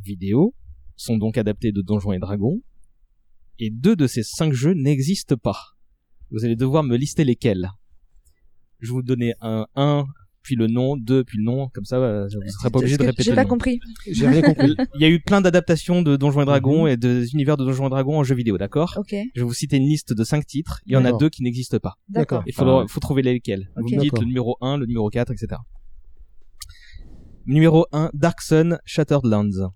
vidéo 0.02 0.54
sont 0.96 1.16
donc 1.16 1.38
adaptés 1.38 1.72
de 1.72 1.82
Donjons 1.82 2.12
et 2.12 2.18
Dragons 2.18 2.60
et 3.58 3.70
deux 3.70 3.94
de 3.94 4.06
ces 4.06 4.22
cinq 4.22 4.52
jeux 4.52 4.74
n'existent 4.74 5.36
pas. 5.36 5.76
Vous 6.30 6.44
allez 6.44 6.56
devoir 6.56 6.82
me 6.82 6.96
lister 6.96 7.24
lesquels. 7.24 7.70
Je 8.80 8.88
vais 8.88 8.92
vous 8.94 9.02
donner 9.02 9.34
un 9.40 9.66
1 9.74 10.06
puis 10.42 10.56
le 10.56 10.66
nom, 10.68 10.96
2, 10.96 11.24
puis 11.24 11.38
le 11.38 11.44
nom, 11.44 11.68
comme 11.68 11.84
ça, 11.84 11.96
euh, 11.96 12.26
vous 12.32 12.40
ne 12.42 12.48
serez 12.48 12.70
pas 12.70 12.78
obligé 12.78 12.96
de 12.96 13.02
répéter. 13.02 13.22
j'ai 13.24 13.34
pas 13.34 13.44
compris. 13.44 13.78
J'ai 14.10 14.26
rien 14.26 14.40
compris. 14.42 14.74
Il 14.94 15.00
y 15.02 15.04
a 15.04 15.08
eu 15.08 15.20
plein 15.20 15.40
d'adaptations 15.40 16.00
de 16.02 16.16
Donjons 16.16 16.42
et 16.42 16.44
Dragons 16.46 16.84
Mhm. 16.84 16.88
et 16.92 16.96
des 16.96 17.32
univers 17.34 17.56
de 17.56 17.64
Donjons 17.64 17.86
et 17.86 17.90
Dragons 17.90 18.18
en 18.18 18.24
jeu 18.24 18.34
vidéo, 18.34 18.56
d'accord 18.58 18.94
Ok. 18.96 19.14
Je 19.34 19.40
vais 19.40 19.46
vous 19.46 19.52
citer 19.54 19.76
une 19.76 19.86
liste 19.86 20.12
de 20.14 20.24
5 20.24 20.46
titres. 20.46 20.80
Il 20.86 20.92
y 20.92 20.96
en 20.96 21.04
a 21.04 21.12
deux 21.12 21.28
qui 21.28 21.42
n'existent 21.42 21.78
pas. 21.78 21.94
D'accord. 22.08 22.42
Il 22.46 22.54
faut, 22.54 22.86
faut 22.88 23.00
trouver 23.00 23.22
lesquels. 23.22 23.70
Vous 23.76 23.88
me 23.94 24.00
dites 24.00 24.18
le 24.18 24.24
numéro 24.24 24.56
1, 24.60 24.78
le 24.78 24.86
numéro 24.86 25.08
4, 25.10 25.30
etc. 25.32 25.56
Numéro 27.46 27.86
1, 27.92 28.10
Dark 28.14 28.40
Sun, 28.40 28.78
Shattered 28.84 29.24
Lands. 29.24 29.72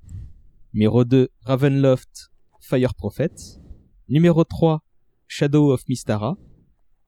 Numéro 0.72 1.04
2, 1.04 1.28
Ravenloft, 1.42 2.30
Fire 2.60 2.94
Prophet. 2.94 3.32
Numéro 4.08 4.44
3, 4.44 4.80
Shadow 5.26 5.72
of 5.72 5.82
Mystara. 5.88 6.36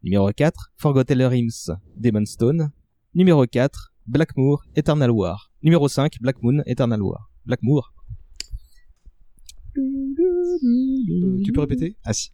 Numéro 0.02 0.30
4, 0.30 0.72
Forgotten 0.76 1.22
Realms, 1.22 1.70
Demon 1.96 2.24
Stone. 2.26 2.70
Numéro 3.16 3.46
4, 3.46 3.92
Blackmoor, 4.06 4.62
Eternal 4.76 5.10
War. 5.10 5.50
Numéro 5.62 5.88
5, 5.88 6.20
Black 6.20 6.42
Moon, 6.42 6.62
Eternal 6.66 7.00
War. 7.02 7.30
Blackmoor. 7.46 7.92
Euh, 9.78 11.42
tu 11.44 11.50
peux 11.52 11.60
répéter? 11.60 11.96
Assi- 12.04 12.30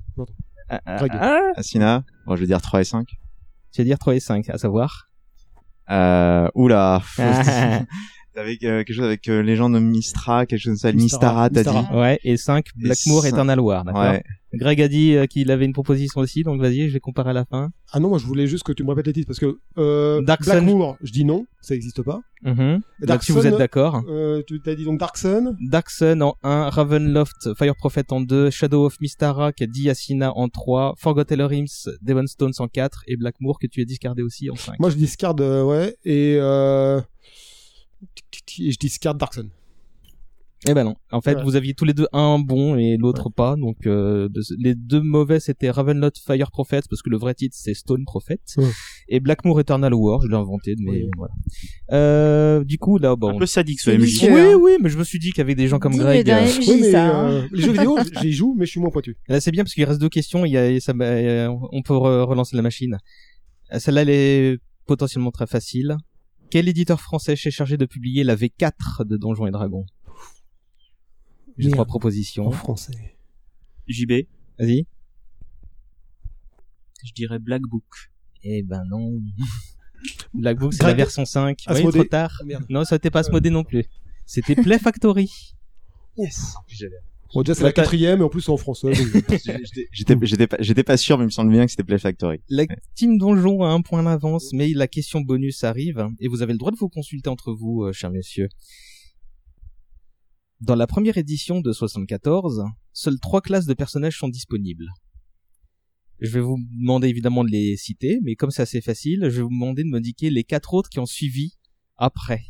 Ah, 0.69 0.81
ah, 0.85 0.97
Greg. 0.97 1.13
ah. 1.15 1.41
Asina, 1.57 2.05
bon, 2.27 2.35
je 2.35 2.41
vais 2.41 2.47
dire 2.47 2.61
3 2.61 2.81
et 2.81 2.85
5. 2.85 3.07
Tu 3.73 3.81
vas 3.81 3.85
dire 3.85 3.99
3 3.99 4.15
et 4.17 4.21
5, 4.21 4.49
à 4.51 4.59
savoir? 4.59 5.09
Euh, 5.91 6.49
oula. 6.55 7.01
T'avais 8.35 8.53
euh, 8.65 8.83
quelque 8.85 8.95
chose 8.95 9.05
avec 9.05 9.29
euh, 9.29 9.43
légende 9.43 9.75
de 9.75 9.79
Mistra, 9.79 10.47
quelque 10.47 10.59
chose 10.61 10.71
comme 10.73 10.77
ça, 10.79 10.93
Mystara, 10.93 11.49
Mystara, 11.51 11.73
t'as 11.83 11.83
dit. 11.93 11.97
Ouais, 11.99 12.19
et 12.25 12.37
5, 12.39 12.67
Et 12.67 12.83
Blackmoor, 12.83 13.23
cinq- 13.23 13.29
Eternal 13.33 13.61
War, 13.61 13.85
d'accord 13.85 14.03
Ouais. 14.03 14.23
Greg 14.55 14.83
a 14.83 14.89
dit 14.89 15.15
euh, 15.17 15.25
qu'il 15.27 15.51
avait 15.51 15.65
une 15.65 15.73
proposition 15.73 16.21
aussi, 16.21 16.43
donc 16.43 16.61
vas-y, 16.61 16.89
je 16.89 16.93
vais 16.93 17.01
comparer 17.01 17.31
à 17.31 17.33
la 17.33 17.45
fin. 17.47 17.71
Ah 17.91 18.01
non, 18.01 18.11
moi 18.11 18.19
je 18.19 18.27
voulais 18.27 18.47
juste 18.47 18.65
que 18.65 18.73
tu 18.73 18.85
me 18.85 18.91
répètes 18.91 19.07
les 19.07 19.13
titres 19.15 19.27
parce 19.27 19.39
que 19.39 19.59
euh, 19.79 20.21
Dark 20.23 20.45
Sun. 20.45 20.53
Blackmoor, 20.65 20.97
je 21.03 21.11
dis 21.13 21.25
non, 21.25 21.47
ça 21.63 21.73
n'existe 21.75 22.03
pas. 22.03 22.21
Et 22.45 23.07
Donc 23.07 23.23
si 23.23 23.33
vous 23.33 23.47
êtes 23.47 23.57
d'accord. 23.57 24.03
Euh, 24.09 24.43
tu 24.47 24.61
t'as 24.61 24.75
dit 24.75 24.85
donc 24.85 24.99
Dark 25.01 25.17
Sun. 25.17 25.57
Dark 25.71 25.89
Sun 25.89 26.23
en 26.23 26.35
1, 26.43 26.69
Ravenloft, 26.69 27.55
Fire 27.57 27.77
Prophet 27.77 28.05
en 28.13 28.21
2, 28.21 28.51
Shadow 28.51 28.85
of 28.87 29.01
Mystara 29.01 29.53
qui 29.53 29.65
a 29.65 29.67
dit 29.67 29.89
Asina 29.89 30.33
en 30.37 30.49
3, 30.49 30.95
Forgotten 30.99 31.41
Realms, 31.41 31.67
Devon 32.03 32.27
Stones 32.27 32.53
en 32.59 32.69
4 32.69 33.05
et 33.09 33.17
Blackmoor 33.17 33.59
que 33.59 33.67
tu 33.67 33.81
as 33.81 33.85
discardé 33.87 34.23
aussi 34.23 34.51
en 34.51 34.57
5. 34.57 34.79
Moi 34.81 34.91
je 34.91 34.97
discarde, 34.97 35.41
euh, 35.41 35.65
ouais, 35.65 35.97
et 36.05 36.37
euh... 36.39 37.01
et 38.59 38.71
je 38.73 38.79
discarde 38.79 39.19
Dark 39.19 39.35
Sun. 39.35 39.49
Eh 40.69 40.75
ben 40.75 40.85
non. 40.85 40.95
En 41.11 41.21
fait, 41.21 41.35
Ouais. 41.35 41.43
vous 41.43 41.57
aviez 41.57 41.75
tous 41.75 41.85
les 41.85 41.93
deux 41.93 42.07
un 42.13 42.39
bon 42.39 42.77
et 42.77 42.97
l'autre 42.97 43.31
pas. 43.31 43.57
Donc 43.57 43.85
euh, 43.89 44.29
de- 44.29 44.43
les 44.61 44.77
deux 44.77 45.01
mauvais 45.01 45.41
c'était 45.41 45.71
Ravenloft 45.71 46.19
Fire 46.25 46.53
Prophet 46.53 46.83
parce 46.89 47.03
que 47.03 47.11
le 47.11 47.17
vrai 47.19 47.35
titre 47.35 47.57
c'est 47.59 47.75
Stone 47.75 48.05
Prophet 48.05 48.39
Ouais. 48.59 48.69
et 49.09 49.19
Blackmoor 49.19 49.59
Eternal 49.59 49.93
War. 49.93 50.21
Je 50.23 50.29
l'ai 50.29 50.37
inventé, 50.37 50.77
mais 50.79 51.09
voilà. 51.17 51.35
Euh, 51.93 52.63
du 52.63 52.79
coup 52.79 52.99
là, 52.99 53.17
bon. 53.17 53.31
Un 53.35 53.39
peu 53.39 53.47
sadique 53.47 53.81
ce 53.81 53.91
C'est 53.91 53.99
MJ. 53.99 54.29
Oui, 54.33 54.55
oui, 54.55 54.73
mais 54.81 54.89
je 54.89 54.99
me 54.99 55.03
suis 55.05 55.19
dit 55.19 55.33
qu'avec 55.33 55.57
des 55.57 55.67
gens 55.67 55.81
comme 55.81 55.97
Greg, 55.97 56.31
euh, 56.31 56.45
MJ, 56.45 56.59
Oui, 56.69 56.79
mais 56.81 56.91
ça. 56.93 57.07
hein. 57.11 57.31
euh, 57.33 57.49
les 57.51 57.63
jeux 57.63 57.73
vidéo, 57.73 57.99
j'y 58.23 58.33
joue, 58.33 58.55
mais 58.57 58.65
je 58.65 58.71
suis 58.71 58.81
moins 58.81 58.91
pointu. 58.91 59.17
Là, 59.27 59.41
c'est 59.41 59.51
bien 59.51 59.65
parce 59.65 59.75
qu'il 59.75 59.83
reste 59.85 60.01
deux 60.01 60.09
questions. 60.09 60.45
Il 60.45 60.53
y 60.53 60.57
a, 60.57 60.71
et 60.71 60.79
ça, 60.79 60.93
euh, 61.01 61.49
on 61.73 61.83
peut 61.83 61.95
re- 61.95 62.23
relancer 62.23 62.55
la 62.55 62.63
machine. 62.63 62.99
Euh, 63.73 63.81
Celle-là, 63.81 64.03
elle 64.03 64.11
est 64.11 64.59
potentiellement 64.87 65.33
très 65.33 65.49
facile. 65.49 65.97
Quel 66.53 66.69
éditeur 66.69 67.01
français 67.01 67.35
s'est 67.35 67.51
chargé 67.51 67.79
de 67.79 67.87
publier 67.87 68.25
la 68.25 68.37
V4 68.37 69.07
de 69.07 69.17
Donjons 69.17 69.47
et 69.47 69.51
Dragons? 69.51 69.87
J'ai 71.57 71.71
trois 71.71 71.87
propositions. 71.87 72.47
En 72.49 72.51
français. 72.51 73.17
JB, 73.89 74.27
Vas-y. 74.59 74.87
je 77.05 77.13
dirais 77.15 77.39
Black 77.39 77.63
Book. 77.63 78.13
Eh 78.43 78.63
ben 78.63 78.85
non. 78.85 79.19
Black 80.35 80.59
Book, 80.59 80.75
c'est 80.75 80.83
la 80.83 80.93
version 80.93 81.25
5. 81.25 81.59
Ouais, 81.69 81.73
Asmodée. 81.73 82.01
trop 82.01 82.09
tard. 82.09 82.43
Merde. 82.45 82.67
Non, 82.69 82.85
ça 82.85 82.97
n'était 82.97 83.11
pas 83.11 83.21
Asmodée 83.21 83.49
non 83.49 83.65
plus. 83.65 83.87
C'était 84.27 84.55
Play 84.55 84.79
Factory. 84.79 85.55
Bon, 87.35 87.43
déjà 87.43 87.55
c'est 87.55 87.63
la 87.65 87.73
quatrième 87.73 88.21
et 88.21 88.25
en 88.25 88.29
plus 88.29 88.43
c'est 88.43 88.51
en 88.51 88.57
français. 88.57 88.93
donc- 88.93 88.97
J'étais, 89.93 90.83
pas, 90.85 90.97
sûr, 90.97 91.17
mais 91.19 91.25
il 91.25 91.27
me 91.27 91.31
semble 91.31 91.51
bien 91.51 91.65
que 91.65 91.71
c'était 91.71 91.85
Play 91.85 91.99
Factory. 91.99 92.41
La 92.49 92.65
team 92.95 93.17
Donjon 93.19 93.63
a 93.63 93.69
un 93.69 93.81
point 93.81 94.03
d'avance, 94.03 94.53
mais 94.53 94.69
la 94.75 94.87
question 94.87 95.21
bonus 95.23 95.65
arrive, 95.65 96.07
et 96.21 96.29
vous 96.29 96.43
avez 96.43 96.53
le 96.53 96.59
droit 96.59 96.71
de 96.73 96.77
vous 96.77 96.89
consulter 96.89 97.31
entre 97.31 97.53
vous, 97.53 97.85
euh, 97.85 97.93
chers 97.93 98.11
messieurs. 98.11 98.49
Dans 100.61 100.75
la 100.77 100.87
première 100.87 101.17
édition 101.19 101.61
de 101.61 101.73
74, 101.73 102.65
seules 102.93 103.19
trois 103.19 103.41
classes 103.41 103.67
de 103.67 103.75
personnages 103.75 104.19
sont 104.19 104.29
disponibles. 104.29 104.87
Je 106.21 106.31
vais 106.31 106.41
vous 106.41 106.59
demander 106.81 107.09
évidemment 107.09 107.43
de 107.43 107.51
les 107.51 107.77
citer, 107.77 108.21
mais 108.23 108.37
comme 108.37 108.51
c'est 108.53 108.63
assez 108.63 108.81
facile, 108.81 109.23
je 109.25 109.37
vais 109.39 109.43
vous 109.43 109.49
demander 109.49 109.83
de 109.83 109.89
me 109.89 109.97
indiquer 109.97 110.31
les 110.31 110.45
quatre 110.45 110.75
autres 110.75 110.89
qui 110.89 111.01
ont 111.01 111.07
suivi 111.07 111.55
après. 111.97 112.43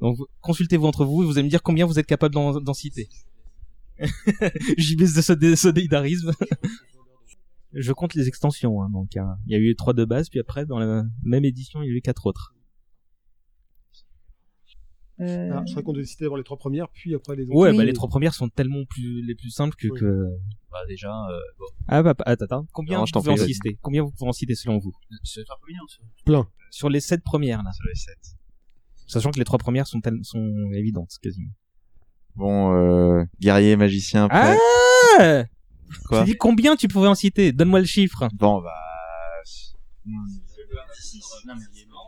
Donc 0.00 0.16
vous- 0.16 0.26
consultez-vous 0.40 0.86
entre 0.86 1.04
vous 1.04 1.22
et 1.22 1.26
vous 1.26 1.32
allez 1.32 1.42
me 1.42 1.50
dire 1.50 1.62
combien 1.62 1.84
vous 1.84 1.98
êtes 1.98 2.06
capable 2.06 2.32
d'en 2.34 2.60
d'en 2.60 2.72
citer. 4.78 4.78
JB 4.78 5.00
de 5.00 5.06
ce 5.54 5.56
solidarisme. 5.56 6.32
Je 7.74 7.92
compte 7.92 8.14
les 8.14 8.28
extensions, 8.28 8.82
hein, 8.82 8.88
donc 8.90 9.14
hein. 9.16 9.36
il 9.46 9.52
y 9.52 9.54
a 9.54 9.58
eu 9.58 9.74
trois 9.76 9.92
de 9.92 10.04
base, 10.06 10.30
puis 10.30 10.40
après 10.40 10.64
dans 10.64 10.78
la 10.78 11.04
même 11.22 11.44
édition 11.44 11.82
il 11.82 11.88
y 11.88 11.92
a 11.92 11.96
eu 11.96 12.00
quatre 12.00 12.24
autres. 12.26 12.54
Euh, 15.20 15.50
Ah, 15.52 15.64
je 15.66 15.72
crois 15.72 15.82
qu'on 15.82 15.92
devait 15.92 16.04
citer 16.06 16.24
d'abord 16.24 16.38
les 16.38 16.44
trois 16.44 16.56
premières, 16.56 16.88
puis 16.90 17.14
après 17.14 17.34
les 17.36 17.42
autres. 17.44 17.54
Ouais, 17.56 17.70
Oui. 17.70 17.76
bah 17.76 17.84
les 17.84 17.92
trois 17.92 18.08
premières 18.08 18.34
sont 18.34 18.48
tellement 18.48 18.84
plus 18.88 19.20
les 19.26 19.34
plus 19.34 19.50
simples 19.50 19.74
que. 19.76 19.88
Oui. 19.88 19.98
que... 20.00 20.24
Bah 20.70 20.78
déjà, 20.86 21.10
euh, 21.10 21.38
bon. 21.58 21.64
Ah 21.88 22.02
bah 22.02 22.14
attends, 22.24 22.44
attends. 22.44 22.66
Combien 22.72 22.94
Non, 22.98 23.00
vous 23.02 23.06
je 23.08 23.12
t'en 23.12 23.20
pouvez 23.20 23.32
en 23.32 23.36
citer? 23.36 23.78
Combien 23.82 24.02
vous 24.04 24.12
pouvez 24.12 24.28
en 24.28 24.32
citer 24.32 24.54
selon 24.54 24.78
vous? 24.78 24.92
C'est 25.24 25.44
pas 25.46 25.54
combien 25.60 25.80
ça 25.88 26.04
Plein. 26.24 26.48
Sur 26.70 26.88
les 26.88 27.00
sept 27.00 27.22
premières 27.24 27.62
là, 27.64 27.72
Sur 27.72 27.86
les 27.88 27.94
sept. 27.96 28.36
sachant 29.08 29.30
que 29.32 29.38
les 29.38 29.44
trois 29.44 29.58
premières 29.58 29.86
sont 29.88 30.00
tel- 30.00 30.20
sont 30.22 30.70
évidentes 30.72 31.10
quasiment. 31.20 31.50
Bon, 32.36 32.74
euh, 32.74 33.24
guerrier, 33.40 33.76
magicien, 33.76 34.28
Ah 34.30 34.56
prêtre. 35.18 35.48
Quoi 36.06 36.20
J'ai 36.20 36.32
dit 36.32 36.36
combien 36.38 36.76
tu 36.76 36.88
pouvais 36.88 37.08
en 37.08 37.14
citer 37.14 37.52
Donne-moi 37.52 37.80
le 37.80 37.86
chiffre. 37.86 38.28
Bon, 38.34 38.60
bah, 38.60 38.74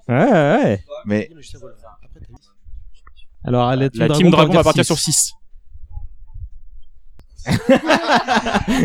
Ouais 0.08 0.30
ouais. 0.32 0.84
mais 1.06 1.30
Alors 3.44 3.74
la 3.74 3.88
team 3.90 4.00
La 4.00 4.08
Dragon, 4.08 4.18
Team 4.18 4.30
va 4.30 4.36
Dragon 4.36 4.50
dire 4.52 4.60
va 4.60 4.64
partir 4.64 4.84
six. 4.84 4.86
sur 4.86 4.98
6. 4.98 5.32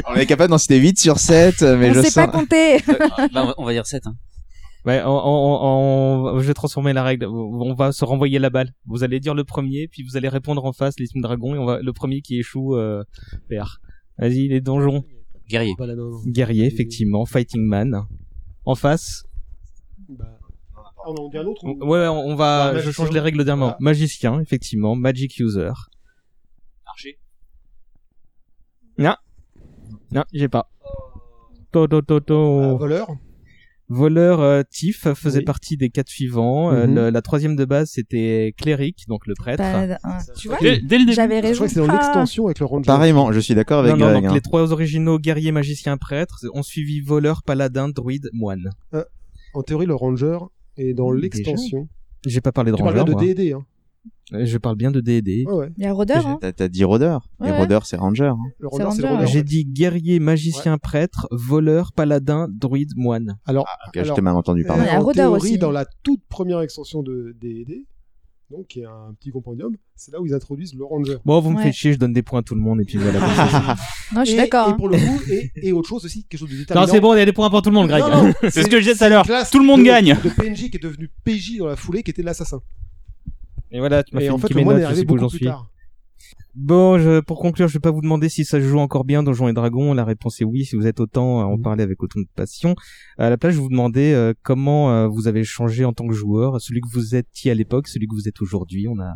on 0.08 0.16
est 0.16 0.26
capable 0.26 0.52
d'en 0.52 0.58
citer 0.58 0.78
8 0.78 0.98
sur 1.00 1.20
7, 1.20 1.62
mais 1.62 1.90
on 1.90 1.94
je 1.94 2.02
sait 2.02 2.10
sens... 2.10 2.26
pas 2.26 2.28
compter. 2.28 2.80
bah, 2.88 3.28
on, 3.36 3.46
va, 3.48 3.54
on 3.58 3.66
va 3.66 3.74
dire 3.74 3.86
7. 3.86 4.08
Hein. 4.08 4.16
Ouais, 4.86 5.02
on, 5.04 5.10
on- 5.10 6.34
on- 6.36 6.40
je 6.40 6.46
vais 6.48 6.54
transformer 6.54 6.94
la 6.94 7.04
règle. 7.04 7.26
On 7.26 7.74
va 7.74 7.92
se 7.92 8.06
renvoyer 8.06 8.38
la 8.40 8.50
balle. 8.52 8.72
Vous 8.86 9.04
allez 9.04 9.20
dire 9.20 9.34
le 9.34 9.44
premier, 9.44 9.88
puis 9.88 10.04
vous 10.04 10.16
allez 10.18 10.30
répondre 10.30 10.64
en 10.64 10.74
face 10.74 11.00
les 11.00 11.08
Team 11.08 11.22
Dragon, 11.22 11.56
et 11.56 11.58
on 11.58 11.66
va 11.66 11.82
le 11.82 11.94
premier 11.94 12.22
qui 12.22 12.38
échoue 12.40 12.76
euh, 12.76 13.04
perd. 13.50 13.68
Vas-y 14.20 14.48
les 14.48 14.62
donjons. 14.62 15.04
Guerrier. 15.50 15.74
Bah, 15.78 15.86
là, 15.88 15.96
non, 15.96 16.12
non. 16.12 16.22
Guerrier, 16.26 16.66
effectivement. 16.66 17.26
Fighting 17.26 17.64
Man. 17.66 18.06
En 18.66 18.76
face. 18.76 19.26
Bah, 20.10 20.26
ah, 20.76 20.82
on 21.08 21.14
en 21.16 21.30
dit 21.30 21.38
un 21.38 21.46
autre 21.46 21.64
Ouais, 21.66 21.74
ou- 21.76 21.86
ouais, 21.88 22.08
on 22.08 22.20
on 22.28 22.36
va. 22.36 22.66
Ah, 22.76 22.80
je 22.80 22.92
change 22.92 23.12
les 23.12 23.20
règles 23.20 23.44
d'un 23.44 23.56
moment. 23.56 23.72
Ah. 23.74 23.78
Magicien, 23.80 24.40
effectivement. 24.40 24.96
Magic 24.96 25.38
User. 25.40 25.72
Archer. 26.86 27.18
Non. 28.98 29.16
Non, 30.12 30.24
j'ai 30.32 30.48
pas. 30.48 30.70
To, 31.72 31.88
to, 31.88 32.02
to, 32.02 32.20
to. 32.22 32.60
Ah, 32.62 32.74
voleur. 32.76 33.08
Voleur 33.88 34.40
euh, 34.42 34.64
Tiff 34.70 35.08
faisait 35.14 35.40
Oui. 35.40 35.46
partie 35.46 35.78
des 35.78 35.90
quatre 35.90 36.10
suivants. 36.10 36.72
Euh, 36.74 36.88
Mhm. 36.88 36.96
le- 36.96 37.10
la 37.12 37.22
troisième 37.22 37.56
de 37.56 37.66
base 37.66 37.90
c'était 37.92 38.54
cléric, 38.58 39.06
donc 39.08 39.28
le 39.28 39.36
prêtre. 39.36 39.62
Bah, 39.62 39.98
hein, 40.04 40.18
tu 40.38 40.48
vois, 40.48 40.58
Dès, 40.60 40.80
dès 40.80 40.98
le 40.98 41.04
début. 41.06 41.14
j'avais 41.14 41.38
Je 41.38 41.48
raison. 41.48 41.54
crois 41.56 41.68
que 41.68 41.74
c'est 41.74 41.80
dans 41.86 41.94
l'extension 41.94 42.46
avec 42.46 42.60
le 42.60 42.66
ranger. 42.66 42.88
Pareillement, 42.88 43.32
je 43.32 43.40
suis 43.40 43.54
d'accord 43.54 43.80
avec 43.80 43.92
non, 43.92 43.98
non, 43.98 44.06
Greg. 44.12 44.24
donc 44.24 44.32
hein. 44.32 44.34
les 44.34 44.42
trois 44.42 44.72
originaux 44.72 45.20
guerrier, 45.20 45.52
magicien, 45.52 45.98
prêtre 45.98 46.46
ont 46.54 46.64
suivi 46.64 47.02
voleur, 47.02 47.44
paladin, 47.44 47.90
druide, 47.90 48.30
moine. 48.34 48.72
En 49.54 49.62
théorie, 49.62 49.86
le 49.86 49.96
ranger 49.96 50.40
est 50.78 50.94
dans 50.94 51.12
l'extension. 51.12 51.88
J'ai 52.26 52.42
pas 52.42 52.52
parlé 52.52 52.72
de 52.72 52.78
Tu 52.78 52.82
ranger. 52.84 53.04
bien 53.04 53.14
de. 53.14 53.14
D&D, 53.34 53.52
hein. 53.54 53.66
Euh, 54.34 54.44
Je 54.46 54.58
parle 54.58 54.76
bien 54.76 54.90
de 54.92 55.02
D&D. 55.02 55.44
Ouais. 55.48 55.70
Il 55.78 55.84
y 55.84 55.88
a 55.88 55.94
Rodeur, 55.94 56.26
hein. 56.26 56.40
T'as, 56.42 56.68
dit 56.68 56.84
rôdeur. 56.84 57.28
Ouais, 57.40 57.50
Et 57.50 57.52
rôdeur, 57.52 57.86
c'est 57.86 57.96
ranger. 57.96 58.26
hein. 58.26 58.38
Le 58.60 58.70
c'est. 58.72 59.28
J'ai 59.28 59.44
dit 59.44 59.66
guerrier, 59.66 60.20
magicien, 60.20 60.78
prêtre, 60.80 61.28
voleur, 61.32 61.92
paladin, 61.94 62.48
druide, 62.50 62.92
moine. 62.96 63.38
Alors, 63.46 63.66
Ok, 63.88 63.92
je 63.96 64.00
alors, 64.00 64.16
t'ai 64.16 64.22
mal 64.22 64.36
entendu, 64.36 64.66
euh, 64.68 64.68
y 64.68 64.90
a 64.90 65.00
en 65.00 65.04
Rôdeur 65.04 65.14
théorie, 65.32 65.50
aussi. 65.52 65.58
dans 65.60 65.72
la 65.72 65.86
toute 66.04 66.22
première 66.28 66.62
extension 66.62 67.04
de 67.04 67.36
D&D, 67.40 67.86
donc 68.50 68.66
qui 68.68 68.80
est 68.82 68.86
un 68.86 69.14
petit 69.20 69.30
compendium, 69.30 69.76
c'est 69.96 70.12
là 70.12 70.20
où 70.20 70.26
ils 70.26 70.34
introduisent 70.34 70.74
le 70.74 70.86
ranger. 70.86 71.18
Bon, 71.24 71.40
vous 71.40 71.52
me 71.52 71.58
Ouais. 71.58 71.64
faites 71.64 71.74
chier, 71.74 71.94
je 71.94 72.00
donne 72.00 72.14
des 72.14 72.24
points 72.24 72.40
à 72.40 72.44
tout 72.44 72.56
le 72.56 72.62
monde 72.62 72.82
et 72.82 72.86
puis 72.86 72.98
voilà. 72.98 73.20
Non, 74.16 74.22
je 74.24 74.30
suis 74.30 74.38
d'accord. 74.38 74.70
Et 74.70 74.72
hein. 74.72 74.76
pour 74.76 74.90
le 74.90 74.98
coup, 74.98 75.22
et, 75.32 75.52
et 75.56 75.72
autre 75.72 75.88
chose 75.90 76.04
aussi, 76.04 76.24
quelque 76.26 76.40
chose 76.40 76.50
de 76.50 76.58
déterminant. 76.58 76.88
non, 76.88 76.92
c'est 76.92 77.00
bon, 77.00 77.14
il 77.14 77.20
y 77.20 77.22
a 77.22 77.26
des 77.26 77.34
points 77.34 77.50
pour 77.52 77.62
tout 77.62 77.70
le 77.70 77.76
monde, 77.76 77.88
Greg. 77.88 78.04
C'est 78.50 78.64
ce 78.64 78.68
que 78.70 78.78
je 78.80 78.86
disais 78.90 78.96
tout 78.98 79.04
à 79.04 79.10
l'heure. 79.10 79.26
Tout 79.52 79.60
le 79.60 79.66
monde 79.66 79.82
de- 79.82 79.86
gagne. 79.86 80.16
De 80.24 80.30
PNJ 80.30 80.70
qui 80.72 80.78
est 80.78 80.84
devenu 80.84 81.12
PJ 81.24 81.58
dans 81.60 81.68
la 81.68 81.76
foulée, 81.76 82.02
qui 82.02 82.10
était 82.12 82.24
l'assassin. 82.24 82.62
Et 83.72 83.80
voilà, 83.80 84.04
tu 84.04 84.16
m'as 84.16 84.22
fait 84.22 84.30
en 84.30 84.36
une 84.36 84.42
fait, 84.42 84.54
le 84.54 84.64
moine 84.64 84.78
est 84.78 84.80
je 84.82 84.86
sais 84.86 84.92
arrivé 84.92 85.06
pas 85.06 85.14
où 85.14 85.18
beaucoup 85.18 85.30
plus 85.30 85.38
suis. 85.38 85.46
tard. 85.46 85.70
Bon, 86.56 86.98
je, 86.98 87.20
pour 87.20 87.40
conclure, 87.42 87.68
je 87.68 87.74
vais 87.74 87.80
pas 87.82 87.92
vous 87.92 88.02
demander 88.02 88.30
si 88.30 88.46
ça 88.46 88.60
se 88.62 88.66
joue 88.66 88.80
encore 88.80 89.04
bien 89.04 89.24
Donjons 89.24 89.50
et 89.50 89.54
Dragons. 89.54 89.94
La 89.94 90.06
réponse 90.06 90.40
est 90.42 90.46
oui. 90.46 90.64
Si 90.64 90.76
vous 90.78 90.88
êtes 90.88 91.02
autant 91.02 91.42
à 91.42 91.46
en 91.46 91.58
parler 91.60 91.84
avec 91.84 92.02
autant 92.02 92.22
de 92.22 92.28
passion. 92.34 92.76
À 93.18 93.30
la 93.30 93.38
place, 93.38 93.52
je 93.54 93.58
vais 93.58 93.64
vous 93.64 93.70
demander 93.70 94.14
euh, 94.14 94.34
comment 94.42 94.92
euh, 94.92 95.08
vous 95.08 95.28
avez 95.28 95.44
changé 95.44 95.84
en 95.84 95.92
tant 95.92 96.08
que 96.08 96.14
joueur, 96.14 96.62
celui 96.62 96.80
que 96.80 96.88
vous 96.90 97.16
étiez 97.16 97.52
à 97.52 97.54
l'époque, 97.54 97.88
celui 97.90 98.08
que 98.08 98.16
vous 98.16 98.28
êtes 98.30 98.42
aujourd'hui. 98.42 98.88
On 98.88 98.98
a 99.00 99.14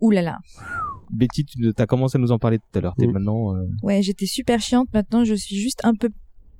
Ouh 0.00 0.10
là 0.10 0.22
là. 0.22 0.38
Betty, 1.10 1.44
tu 1.44 1.72
as 1.76 1.86
commencé 1.86 2.16
à 2.18 2.20
nous 2.20 2.32
en 2.32 2.38
parler 2.38 2.58
tout 2.58 2.78
à 2.78 2.80
l'heure. 2.80 2.94
T'es 2.98 3.06
maintenant. 3.06 3.54
euh, 3.54 3.66
Ouais, 3.82 4.02
j'étais 4.02 4.26
super 4.26 4.60
chiante. 4.60 4.88
Maintenant, 4.92 5.24
je 5.24 5.34
suis 5.34 5.56
juste 5.56 5.80
un 5.84 5.94
peu, 5.94 6.08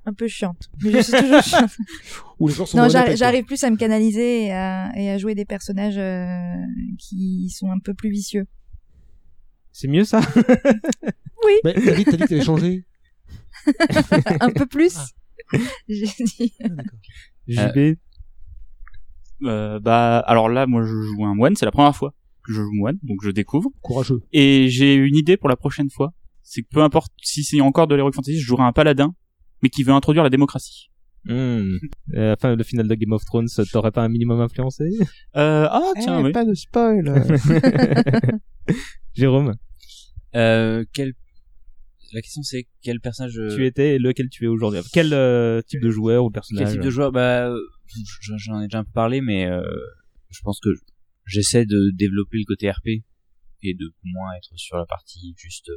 un 0.07 0.13
peu 0.13 0.29
chiante. 0.29 0.71
Mais 0.83 0.93
je 0.93 1.01
suis 1.01 1.13
toujours 1.13 1.43
chiante. 1.43 1.71
Ou 2.41 2.49
les 2.49 2.55
gens 2.55 2.67
sont 2.67 2.79
non, 2.79 2.89
j'arrive 2.89 3.45
plus 3.45 3.63
à 3.65 3.71
me 3.71 3.77
canaliser 3.77 4.47
et 4.47 4.53
à, 4.53 4.93
et 4.97 5.11
à 5.11 5.19
jouer 5.19 5.35
des 5.35 5.45
personnages 5.45 5.99
euh, 5.99 6.55
qui 6.99 7.49
sont 7.51 7.71
un 7.71 7.79
peu 7.79 7.95
plus 7.95 8.11
vicieux. 8.11 8.47
C'est 9.73 9.89
mieux 9.89 10.05
ça? 10.05 10.21
Oui. 11.47 11.53
Mais 11.63 11.75
t'as 11.75 11.95
dit, 11.95 12.05
t'as 12.07 12.13
dit 12.13 12.23
que 12.23 12.29
t'avais 12.29 12.43
changé. 12.43 12.87
un 14.41 14.51
peu 14.51 14.65
plus. 14.65 14.97
J'ai 15.89 16.07
dit. 16.07 16.55
JB. 17.49 17.99
Euh, 19.43 19.79
bah 19.79 20.21
alors 20.21 20.49
là 20.49 20.67
moi 20.67 20.83
je 20.85 20.89
joue 20.89 21.27
un 21.27 21.35
moine, 21.35 21.55
c'est 21.55 21.67
la 21.67 21.71
première 21.71 21.95
fois 21.95 22.15
que 22.45 22.53
je 22.53 22.63
joue 22.63 22.73
moine, 22.73 22.99
donc 23.03 23.19
je 23.23 23.31
découvre. 23.31 23.69
Courageux. 23.83 24.23
Et 24.33 24.69
j'ai 24.71 24.95
une 24.95 25.17
idée 25.17 25.37
pour 25.37 25.51
la 25.51 25.57
prochaine 25.57 25.91
fois, 25.91 26.15
c'est 26.43 26.63
que 26.63 26.69
peu 26.71 26.83
importe 26.83 27.13
si 27.23 27.45
c'est 27.45 27.61
encore 27.61 27.87
de 27.87 27.95
l'heroic 27.95 28.13
fantasy, 28.13 28.39
je 28.39 28.47
jouerai 28.47 28.63
un 28.63 28.73
paladin, 28.73 29.15
mais 29.65 29.71
qui 29.71 29.83
veut 29.83 29.93
introduire 29.93 30.23
la 30.23 30.29
démocratie. 30.29 30.91
Hmm. 31.25 31.79
Euh, 32.13 32.35
enfin, 32.35 32.55
le 32.55 32.63
final 32.63 32.87
de 32.87 32.95
Game 32.95 33.13
of 33.13 33.25
Thrones, 33.25 33.49
ça 33.49 33.65
t'aurait 33.65 33.93
pas 33.93 34.03
un 34.03 34.11
minimum 34.11 34.43
influencé? 34.43 34.85
Euh, 35.37 35.67
ah 35.71 35.93
tiens, 35.99 36.23
oui. 36.23 36.33
Pas 36.33 36.45
de 36.45 36.53
spoil. 36.53 37.03
Jérôme, 39.15 39.55
Euh, 40.37 40.85
quel... 40.93 41.15
La 42.13 42.21
question 42.21 42.43
c'est 42.43 42.69
quel 42.83 43.01
personnage 43.01 43.39
euh, 43.39 43.57
tu 43.57 43.65
étais 43.65 43.95
et 43.95 43.99
lequel 43.99 44.29
tu 44.29 44.45
es 44.45 44.49
aujourd'hui? 44.49 44.81
Quel 44.93 45.15
euh, 45.15 45.63
type 45.63 45.81
de 45.81 45.91
joueur 45.91 46.25
ou 46.25 46.29
quel 46.29 46.35
personnage 46.35 46.73
type 46.73 46.83
de 46.83 46.91
joueur? 46.91 47.11
Bah, 47.11 47.51
j'en 48.21 48.37
j'en 48.37 48.61
ai 48.61 48.67
déjà 48.67 48.81
un 48.81 48.85
peu 48.85 48.93
parlé, 48.93 49.23
mais 49.23 49.47
euh, 49.47 49.63
je 50.29 50.41
pense 50.43 50.61
que 50.61 50.69
j'essaie 51.25 51.65
de 51.65 51.91
développer 51.95 52.37
le 52.37 52.45
côté 52.45 52.71
RP 52.71 53.03
et 53.63 53.75
de 53.75 53.93
moins 54.05 54.35
être 54.37 54.53
sur 54.57 54.77
la 54.77 54.85
partie 54.85 55.35
juste 55.39 55.71
euh, 55.71 55.77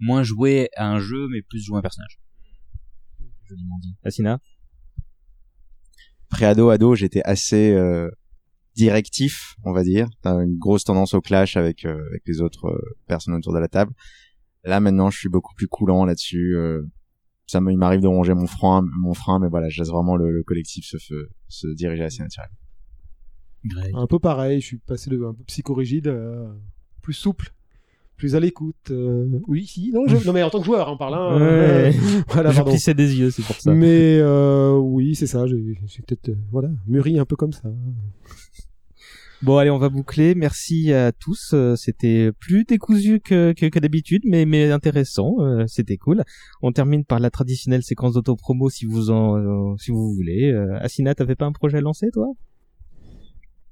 moins 0.00 0.22
jouer 0.22 0.70
à 0.76 0.90
un 0.90 0.98
jeu, 0.98 1.28
mais 1.28 1.42
plus 1.42 1.62
jouer 1.62 1.76
à 1.76 1.78
un 1.80 1.82
personnage. 1.82 2.18
Joliment 3.48 3.78
dit. 3.80 3.96
Asina 4.04 4.40
Pré-ado, 6.28 6.68
ado, 6.70 6.94
j'étais 6.94 7.22
assez 7.22 7.72
euh, 7.72 8.10
directif, 8.76 9.54
on 9.64 9.72
va 9.72 9.82
dire. 9.82 10.08
T'as 10.22 10.34
une 10.42 10.58
grosse 10.58 10.84
tendance 10.84 11.14
au 11.14 11.20
clash 11.20 11.56
avec, 11.56 11.84
euh, 11.86 12.06
avec 12.10 12.22
les 12.26 12.40
autres 12.42 12.66
euh, 12.68 12.96
personnes 13.06 13.34
autour 13.34 13.54
de 13.54 13.58
la 13.58 13.68
table. 13.68 13.92
Là, 14.64 14.80
maintenant, 14.80 15.08
je 15.10 15.18
suis 15.18 15.28
beaucoup 15.30 15.54
plus 15.54 15.68
coulant 15.68 16.04
là-dessus. 16.04 16.54
euh, 16.56 16.82
ça 17.46 17.62
me- 17.62 17.72
il 17.72 17.78
m'arrive 17.78 18.00
de 18.02 18.06
ronger 18.08 18.34
mon 18.34 18.46
frein, 18.46 18.84
mon 19.00 19.14
frein, 19.14 19.38
mais 19.38 19.48
voilà, 19.48 19.70
je 19.70 19.80
laisse 19.80 19.88
vraiment 19.90 20.16
le, 20.16 20.30
le 20.30 20.42
collectif 20.42 20.84
se, 20.84 20.98
se 21.48 21.66
diriger 21.74 22.04
assez 22.04 22.22
naturellement. 22.22 22.58
Un 23.94 24.06
peu 24.06 24.18
pareil, 24.18 24.60
je 24.60 24.66
suis 24.66 24.78
passé 24.78 25.08
de 25.08 25.16
un 25.24 25.32
peu 25.32 25.44
psychorigide 25.44 26.08
à 26.08 26.54
plus 27.00 27.14
souple, 27.14 27.54
plus 28.18 28.34
à 28.34 28.40
l'écoute. 28.40 28.90
euh, 28.90 29.40
Oui, 29.46 29.66
si, 29.66 29.90
non, 29.92 30.02
je... 30.06 30.16
non, 30.26 30.32
mais 30.34 30.42
en 30.42 30.50
tant 30.50 30.58
que 30.58 30.66
joueur, 30.66 30.88
on 30.92 30.98
parle. 30.98 31.14
Hein, 31.14 31.38
Ouais. 31.38 31.94
voilà, 32.28 32.50
Je 32.50 32.92
des 32.92 33.18
yeux, 33.18 33.30
c'est 33.30 33.42
pour 33.44 33.56
ça. 33.56 33.72
Mais 33.72 34.18
euh, 34.20 34.76
oui, 34.76 35.14
c'est 35.14 35.26
ça. 35.26 35.46
J'ai 35.46 36.02
peut-être 36.06 36.28
euh, 36.28 36.36
voilà 36.52 36.68
mûri 36.86 37.18
un 37.18 37.24
peu 37.24 37.36
comme 37.36 37.52
ça. 37.52 37.70
Bon, 39.40 39.56
allez, 39.56 39.70
on 39.70 39.78
va 39.78 39.88
boucler. 39.88 40.34
Merci 40.34 40.92
à 40.92 41.12
tous. 41.12 41.52
Euh, 41.54 41.76
C'était 41.76 42.32
plus 42.40 42.64
décousu 42.64 43.20
que, 43.20 43.52
que, 43.52 43.66
que 43.66 43.78
d'habitude, 43.78 44.22
mais, 44.26 44.44
mais 44.46 44.70
intéressant. 44.72 45.36
Euh, 45.38 45.64
C'était 45.68 45.96
cool. 45.96 46.24
On 46.60 46.72
termine 46.72 47.04
par 47.04 47.20
la 47.20 47.30
traditionnelle 47.30 47.84
séquence 47.84 48.14
d'auto-promo 48.14 48.68
si 48.68 48.84
vous 48.84 49.10
en, 49.10 49.36
euh, 49.38 49.76
si 49.78 49.92
vous 49.92 50.12
voulez. 50.12 50.50
Euh, 50.52 50.76
Asina, 50.80 51.14
t'avais 51.14 51.36
pas 51.36 51.46
un 51.46 51.52
projet 51.52 51.78
à 51.78 51.80
lancer, 51.80 52.08
toi? 52.12 52.26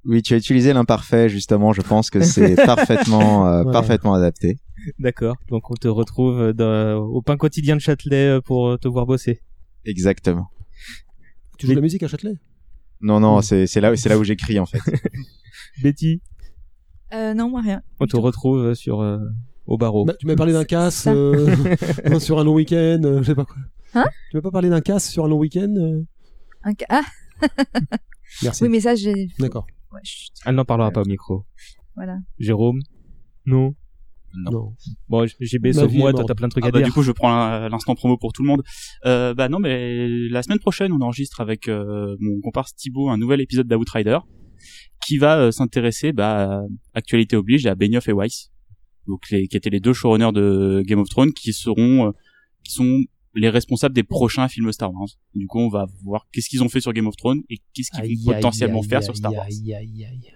Oui, 0.07 0.21
tu 0.21 0.33
as 0.33 0.37
utilisé 0.37 0.71
l'imparfait, 0.73 1.27
justement. 1.29 1.73
Je 1.73 1.81
pense 1.81 2.09
que 2.09 2.21
c'est 2.21 2.55
parfaitement, 2.65 3.45
euh, 3.47 3.63
Voilà. 3.63 3.71
parfaitement 3.79 4.13
adapté. 4.13 4.57
D'accord. 4.99 5.35
Donc 5.49 5.69
on 5.69 5.75
te 5.75 5.87
retrouve 5.87 6.53
dans- 6.53 6.97
au 7.03 7.21
pain 7.21 7.35
quotidien 7.37 7.75
de 7.75 7.81
Châtelet 7.81 8.27
euh, 8.37 8.41
pour 8.41 8.79
te 8.79 8.87
voir 8.87 9.05
bosser. 9.05 9.41
Exactement. 9.85 10.47
Tu 11.57 11.65
joues 11.65 11.73
de 11.73 11.77
la 11.77 11.81
musique 11.81 12.03
à 12.03 12.07
Châtelet? 12.07 12.35
Non, 13.01 13.19
non, 13.19 13.41
c'est 13.41 13.67
c'est 13.67 13.81
là, 13.81 13.95
c'est 13.95 14.09
là 14.09 14.17
où 14.17 14.23
j'écris 14.23 14.59
en 14.59 14.65
fait. 14.65 14.79
Betty, 15.83 16.21
Euh, 17.13 17.33
non, 17.33 17.49
moi 17.49 17.61
rien. 17.61 17.81
on 17.99 18.05
te 18.07 18.15
retrouve 18.17 18.73
sur 18.75 19.01
euh, 19.01 19.19
au 19.65 19.77
barreau. 19.77 20.05
Bah, 20.05 20.13
tu 20.19 20.25
m'avais 20.25 20.35
parlé 20.37 20.53
d'un 20.53 20.63
casse 20.65 21.05
euh, 21.07 21.55
sur 22.19 22.39
un 22.39 22.43
long 22.43 22.53
week-end, 22.53 23.01
euh, 23.03 23.19
je 23.21 23.27
sais 23.27 23.35
pas 23.35 23.45
quoi. 23.45 23.57
Hein? 23.93 24.05
Tu 24.31 24.37
m'as 24.37 24.41
pas 24.41 24.51
parlé 24.51 24.69
d'un 24.69 24.81
casse 24.81 25.09
sur 25.09 25.25
un 25.25 25.27
long 25.27 25.37
week-end 25.39 25.73
euh? 25.77 26.03
Un 26.63 26.73
ca- 26.79 26.85
Ah, 26.89 27.01
Merci. 28.43 28.63
oui, 28.63 28.69
mais 28.69 28.79
ça, 28.81 28.95
j'ai. 28.95 29.27
D'accord. 29.39 29.67
Ouais, 29.93 29.99
chut, 30.03 30.31
Elle 30.45 30.55
n'en 30.55 30.65
parlera 30.65 30.91
pas 30.91 31.01
au 31.01 31.05
micro. 31.05 31.45
voilà. 31.95 32.17
Jérôme 32.39 32.79
Non. 33.45 33.73
Non. 34.35 34.73
Bon, 35.07 35.25
JB, 35.25 35.67
vie 35.67 35.97
moi, 35.97 36.11
toi 36.13 36.23
t'as 36.27 36.35
plein 36.35 36.47
de 36.47 36.51
trucs 36.51 36.65
Ah 36.65 36.67
à 36.67 36.71
bah, 36.71 36.79
dire. 36.79 36.87
du 36.87 36.93
coup, 36.93 37.01
je 37.01 37.11
prends 37.11 37.29
l'in- 37.29 37.69
l'instant 37.69 37.95
promo 37.95 38.17
pour 38.17 38.33
tout 38.33 38.43
le 38.43 38.47
monde. 38.49 38.61
Euh, 39.05 39.33
bah 39.33 39.47
non, 39.49 39.57
mais 39.59 40.07
la 40.29 40.43
semaine 40.43 40.59
prochaine, 40.59 40.91
on 40.91 40.99
enregistre 41.01 41.39
avec 41.41 41.67
euh, 41.69 42.15
mon 42.19 42.39
comparse 42.41 42.75
Thibaut 42.75 43.09
un 43.09 43.17
nouvel 43.17 43.41
épisode 43.41 43.67
d'Outrider 43.67 44.19
qui 45.05 45.17
va 45.17 45.37
euh, 45.39 45.51
s'intéresser, 45.51 46.11
bah, 46.11 46.59
à 46.59 46.61
actualité 46.93 47.35
oblige, 47.35 47.65
à 47.65 47.73
Benioff 47.75 48.09
et 48.09 48.13
Weiss, 48.13 48.51
donc 49.07 49.21
les, 49.31 49.47
qui 49.47 49.55
étaient 49.57 49.69
les 49.69 49.79
deux 49.79 49.93
showrunners 49.93 50.33
de 50.33 50.83
Game 50.85 50.99
of 50.99 51.07
Thrones, 51.09 51.31
qui 51.31 51.53
seront, 51.53 52.07
euh, 52.07 52.11
qui 52.63 52.73
sont 52.73 52.99
les 53.37 53.49
responsables 53.49 53.95
des 53.95 54.03
prochains 54.03 54.47
films 54.47 54.71
Star 54.71 54.93
Wars. 54.93 55.07
Du 55.35 55.47
coup, 55.47 55.59
on 55.59 55.69
va 55.69 55.85
voir 56.03 56.27
qu'est-ce 56.31 56.49
qu'ils 56.49 56.63
ont 56.63 56.69
fait 56.69 56.81
sur 56.81 56.91
Game 56.91 57.07
of 57.07 57.15
Thrones 57.15 57.41
et 57.49 57.59
qu'est-ce 57.73 57.91
qu'ils 57.91 58.01
Aïe, 58.01 58.15
vont 58.15 58.33
potentiellement 58.33 58.81
aïe, 58.81 58.87
faire 58.87 58.99
aïe, 58.99 59.05
sur 59.05 59.15
Star 59.15 59.33
Wars. 59.33 59.45
aïe, 59.45 59.73
aïe, 59.73 60.05
aïe. 60.05 60.31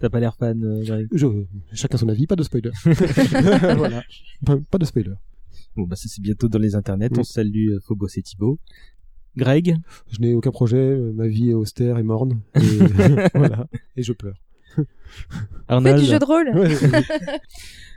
T'as 0.00 0.08
pas 0.08 0.20
l'air 0.20 0.34
fan, 0.36 0.62
euh, 0.64 1.06
Je... 1.12 1.26
Chacun 1.74 1.98
son 1.98 2.08
avis, 2.08 2.26
pas 2.26 2.36
de 2.36 2.42
spoiler. 2.42 2.70
voilà. 2.84 4.02
Pas, 4.44 4.56
pas 4.70 4.78
de 4.78 4.84
spoiler. 4.84 5.12
Bon, 5.76 5.84
bah 5.84 5.96
ça 5.96 6.08
c'est 6.08 6.22
bientôt 6.22 6.48
dans 6.48 6.58
les 6.58 6.74
internets. 6.74 7.10
Mm. 7.10 7.18
On 7.18 7.24
salue 7.24 7.70
euh, 7.70 7.80
Phobos 7.80 8.08
et 8.16 8.22
Thibaut. 8.22 8.58
Greg? 9.36 9.76
Je 10.10 10.20
n'ai 10.20 10.34
aucun 10.34 10.50
projet, 10.50 10.76
euh, 10.76 11.12
ma 11.12 11.28
vie 11.28 11.50
est 11.50 11.54
austère 11.54 11.98
et 11.98 12.02
morne. 12.02 12.40
Et, 12.56 12.60
voilà. 13.34 13.68
Et 13.96 14.02
je 14.02 14.12
pleure. 14.12 14.36
Fais 14.74 14.82
Arnold 15.68 16.00
du 16.00 16.06
jeu 16.06 16.18
de 16.18 16.24
rôle. 16.24 16.48
Ouais. 16.54 16.74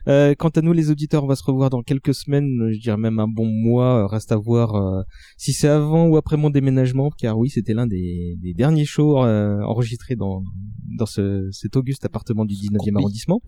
Euh, 0.07 0.35
quant 0.35 0.49
à 0.49 0.61
nous 0.61 0.73
les 0.73 0.91
auditeurs, 0.91 1.23
on 1.23 1.27
va 1.27 1.35
se 1.35 1.43
revoir 1.43 1.69
dans 1.69 1.81
quelques 1.81 2.13
semaines, 2.13 2.69
je 2.71 2.79
dirais 2.79 2.97
même 2.97 3.19
un 3.19 3.27
bon 3.27 3.45
mois. 3.45 4.03
Euh, 4.03 4.07
Reste 4.07 4.31
à 4.31 4.35
voir 4.35 4.75
euh, 4.75 5.01
si 5.37 5.53
c'est 5.53 5.67
avant 5.67 6.07
ou 6.07 6.17
après 6.17 6.35
mon 6.35 6.49
déménagement, 6.49 7.09
car 7.09 7.37
oui, 7.37 7.49
c'était 7.49 7.73
l'un 7.73 7.87
des, 7.87 8.37
des 8.41 8.53
derniers 8.53 8.85
shows 8.85 9.23
euh, 9.23 9.61
enregistrés 9.61 10.15
dans, 10.15 10.43
dans 10.97 11.05
ce, 11.05 11.49
cet 11.51 11.77
auguste 11.77 12.03
appartement 12.05 12.45
du 12.45 12.53
19e 12.55 12.97
arrondissement. 12.97 13.41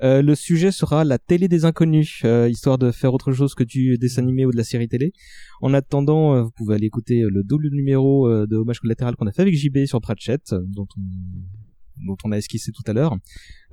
Le 0.00 0.34
sujet 0.34 0.70
sera 0.70 1.04
la 1.04 1.18
télé 1.18 1.48
des 1.48 1.64
inconnus, 1.64 2.22
histoire 2.48 2.78
de 2.78 2.90
faire 2.90 3.12
autre 3.12 3.32
chose 3.32 3.54
que 3.54 3.64
du 3.64 3.98
dessin 3.98 4.22
animé 4.22 4.46
ou 4.46 4.52
de 4.52 4.56
la 4.56 4.64
série 4.64 4.88
télé. 4.88 5.12
En 5.60 5.74
attendant, 5.74 6.42
vous 6.42 6.50
pouvez 6.50 6.76
aller 6.76 6.86
écouter 6.86 7.22
le 7.28 7.42
double 7.42 7.70
numéro 7.70 8.28
de 8.46 8.56
hommage 8.56 8.80
collatéral 8.80 9.16
qu'on 9.16 9.26
a 9.26 9.32
fait 9.32 9.42
avec 9.42 9.54
JB 9.54 9.86
sur 9.86 10.00
Pratchett, 10.00 10.54
dont 10.68 10.86
on 10.96 11.02
dont 11.98 12.16
on 12.24 12.32
a 12.32 12.36
esquissé 12.36 12.72
tout 12.72 12.82
à 12.86 12.92
l'heure. 12.92 13.16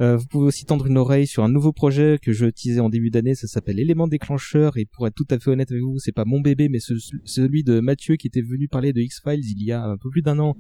Euh, 0.02 0.18
vous 0.18 0.26
pouvez 0.28 0.46
aussi 0.48 0.66
tendre 0.66 0.88
une 0.88 0.98
oreille 0.98 1.28
sur 1.28 1.44
un 1.44 1.50
nouveau 1.50 1.72
projet 1.72 2.18
que 2.22 2.32
je 2.32 2.46
teasais 2.48 2.80
en 2.80 2.90
début 2.90 3.10
d'année, 3.12 3.36
ça 3.36 3.48
s'appelle 3.48 3.80
Élément 3.80 4.08
déclencheur, 4.08 4.78
et 4.78 4.86
pour 4.86 5.08
être 5.08 5.14
tout 5.16 5.28
à 5.30 5.38
fait 5.40 5.52
honnête 5.52 5.72
avec 5.72 5.84
vous, 5.84 6.00
c'est 6.00 6.12
pas 6.12 6.26
mon 6.26 6.42
bébé, 6.42 6.68
mais 6.70 6.80
ce- 6.80 6.94
celui 7.26 7.64
de 7.64 7.80
Mathieu 7.80 8.16
qui 8.16 8.28
était 8.28 8.42
venu 8.42 8.68
parler 8.68 8.94
de 8.94 9.02
X-Files 9.02 9.42
il 9.46 9.64
y 9.64 9.72
a 9.72 9.84
un 9.84 9.98
peu 9.98 10.10
plus 10.10 10.22
d'un 10.22 10.40
an, 10.40 10.56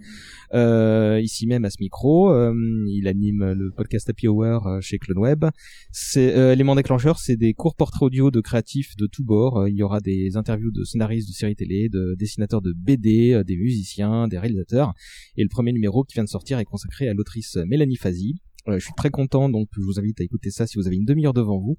euh, 0.54 1.20
ici 1.22 1.48
même 1.48 1.66
à 1.66 1.70
ce 1.70 1.78
micro. 1.80 2.32
Euh, 2.32 2.54
il 2.88 3.08
anime 3.08 3.54
le 3.54 3.72
podcast 3.72 4.10
Happy 4.10 4.28
Hour 4.28 4.68
chez 4.82 4.98
CloneWeb. 4.98 5.46
C'est 5.92 6.54
Élément 6.54 6.76
déclencheur, 6.76 7.18
c'est 7.20 7.36
des 7.38 7.54
courts 7.54 7.76
portraits 7.76 8.04
audio 8.04 8.32
de 8.32 8.40
créatifs 8.42 8.96
de 8.98 9.08
tous 9.08 9.24
bords. 9.24 9.68
Il 9.68 9.76
y 9.76 9.84
aura 9.84 10.00
des 10.00 10.38
interviews 10.38 10.72
de 10.72 10.84
scénaristes 10.84 11.28
de 11.30 11.34
séries 11.34 11.56
télé, 11.56 11.90
de 11.90 12.16
dessinateurs 12.18 12.62
de 12.62 12.74
BD, 12.74 13.42
des 13.46 13.58
musiciens, 13.58 14.28
des 14.28 14.38
réalisateurs. 14.38 14.94
Et 15.38 15.44
le 15.44 15.50
premier 15.50 15.72
numéro 15.74 16.04
qui 16.04 16.14
vient 16.14 16.24
de 16.24 16.30
sortir 16.30 16.60
est 16.60 16.66
consacré 16.66 17.08
à 17.08 17.14
l'autrice 17.14 17.58
Mélanie 17.68 17.96
Fazi. 17.98 18.36
Euh, 18.70 18.80
je 18.80 18.86
suis 18.86 18.94
très 18.96 19.10
content, 19.10 19.50
donc 19.50 19.68
je 19.76 19.82
vous 19.82 20.00
invite 20.00 20.22
à 20.22 20.24
écouter 20.24 20.50
ça 20.50 20.68
si 20.68 20.78
vous 20.78 20.88
avez 20.88 20.96
une 20.96 21.06
demi-heure 21.06 21.34
devant 21.34 21.60
vous. 21.60 21.76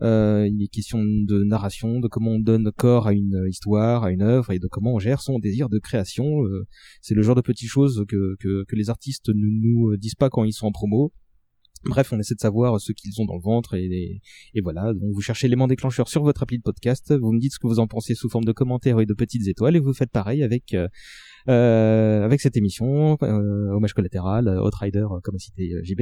Euh, 0.00 0.46
il 0.48 0.62
est 0.62 0.68
question 0.68 1.02
de 1.02 1.42
narration, 1.42 1.98
de 1.98 2.06
comment 2.06 2.32
on 2.32 2.38
donne 2.38 2.70
corps 2.76 3.08
à 3.08 3.12
une 3.12 3.44
histoire, 3.48 4.04
à 4.04 4.12
une 4.12 4.22
œuvre, 4.22 4.52
et 4.52 4.58
de 4.58 4.68
comment 4.68 4.94
on 4.94 4.98
gère 4.98 5.20
son 5.20 5.38
désir 5.38 5.68
de 5.68 5.78
création. 5.78 6.44
Euh, 6.44 6.66
c'est 7.00 7.14
le 7.14 7.22
genre 7.22 7.34
de 7.34 7.40
petites 7.40 7.70
choses 7.70 8.04
que, 8.08 8.36
que, 8.38 8.64
que 8.64 8.76
les 8.76 8.90
artistes 8.90 9.28
ne 9.28 9.34
nous 9.34 9.96
disent 9.96 10.14
pas 10.14 10.30
quand 10.30 10.44
ils 10.44 10.52
sont 10.52 10.66
en 10.66 10.72
promo. 10.72 11.12
Bref, 11.84 12.12
on 12.12 12.18
essaie 12.18 12.34
de 12.34 12.40
savoir 12.40 12.80
ce 12.80 12.92
qu'ils 12.92 13.20
ont 13.20 13.24
dans 13.24 13.36
le 13.36 13.42
ventre 13.42 13.74
et, 13.74 14.20
et 14.54 14.60
voilà. 14.60 14.92
Donc 14.92 15.12
vous 15.12 15.20
cherchez 15.20 15.46
l'élément 15.46 15.68
déclencheur 15.68 16.08
sur 16.08 16.22
votre 16.22 16.42
appli 16.42 16.58
de 16.58 16.62
podcast, 16.62 17.14
vous 17.16 17.32
me 17.32 17.38
dites 17.38 17.52
ce 17.52 17.58
que 17.58 17.68
vous 17.68 17.78
en 17.78 17.86
pensez 17.86 18.14
sous 18.14 18.28
forme 18.28 18.44
de 18.44 18.52
commentaires 18.52 18.98
et 19.00 19.06
de 19.06 19.14
petites 19.14 19.46
étoiles 19.46 19.76
et 19.76 19.78
vous 19.78 19.94
faites 19.94 20.10
pareil 20.10 20.42
avec 20.42 20.74
euh, 20.74 20.88
euh, 21.48 22.24
avec 22.24 22.40
cette 22.40 22.56
émission, 22.56 23.16
euh, 23.22 23.70
hommage 23.70 23.94
collatéral, 23.94 24.48
euh, 24.48 24.62
Outrider, 24.64 25.06
euh, 25.10 25.20
comme 25.22 25.36
a 25.36 25.38
cité 25.38 25.72
euh, 25.74 25.80
JB. 25.82 26.00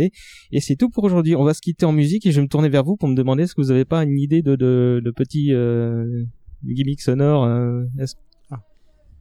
Et 0.52 0.60
c'est 0.60 0.76
tout 0.76 0.90
pour 0.90 1.04
aujourd'hui. 1.04 1.36
On 1.36 1.44
va 1.44 1.54
se 1.54 1.60
quitter 1.60 1.86
en 1.86 1.92
musique 1.92 2.26
et 2.26 2.32
je 2.32 2.36
vais 2.36 2.42
me 2.42 2.48
tourner 2.48 2.68
vers 2.68 2.84
vous 2.84 2.96
pour 2.96 3.08
me 3.08 3.14
demander 3.14 3.44
est-ce 3.44 3.54
que 3.54 3.60
vous 3.60 3.70
avez 3.70 3.84
pas 3.84 4.02
une 4.02 4.18
idée 4.18 4.42
de, 4.42 4.56
de, 4.56 5.00
de 5.04 5.10
petit 5.10 5.52
euh, 5.52 6.24
gimmick 6.64 7.00
sonore 7.00 7.44
euh, 7.44 7.84
est-ce- 7.98 8.16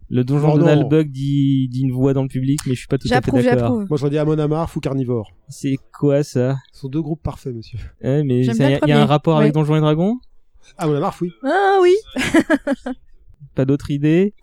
Le 0.09 0.23
donjon 0.23 0.51
Oh 0.53 0.57
de 0.57 0.61
non. 0.61 0.65
Nalbug 0.67 1.11
dit, 1.11 1.67
dit 1.69 1.81
une 1.81 1.91
voix 1.91 2.13
dans 2.13 2.21
le 2.23 2.27
public, 2.27 2.59
mais 2.67 2.73
je 2.73 2.79
suis 2.79 2.87
pas 2.87 2.97
tout 2.99 3.07
à 3.11 3.21
fait 3.21 3.43
d'accord. 3.43 3.83
Moi, 3.89 3.97
je 3.97 4.07
dis 4.07 4.17
Amon 4.19 4.37
Amarth 4.37 4.75
ou 4.75 4.79
Carnivore. 4.79 5.31
C'est 5.49 5.77
quoi 5.97 6.23
ça? 6.23 6.57
Ce 6.73 6.81
sont 6.81 6.89
deux 6.89 7.01
groupes 7.01 7.23
parfaits, 7.23 7.55
monsieur. 7.55 7.79
Ouais, 8.03 8.23
mais 8.23 8.45
il 8.45 8.87
y, 8.87 8.91
a 8.91 9.01
un 9.01 9.05
rapport 9.05 9.35
Ouais. 9.37 9.43
avec 9.43 9.53
Donjons 9.53 9.75
et 9.75 9.79
Dragons? 9.81 10.17
Amon 10.77 10.95
Amarth, 10.95 11.21
oui. 11.21 11.31
Ah 11.43 11.79
oui. 11.81 11.93
Pas 13.55 13.65
d'autres 13.65 13.89
idées 13.91 14.33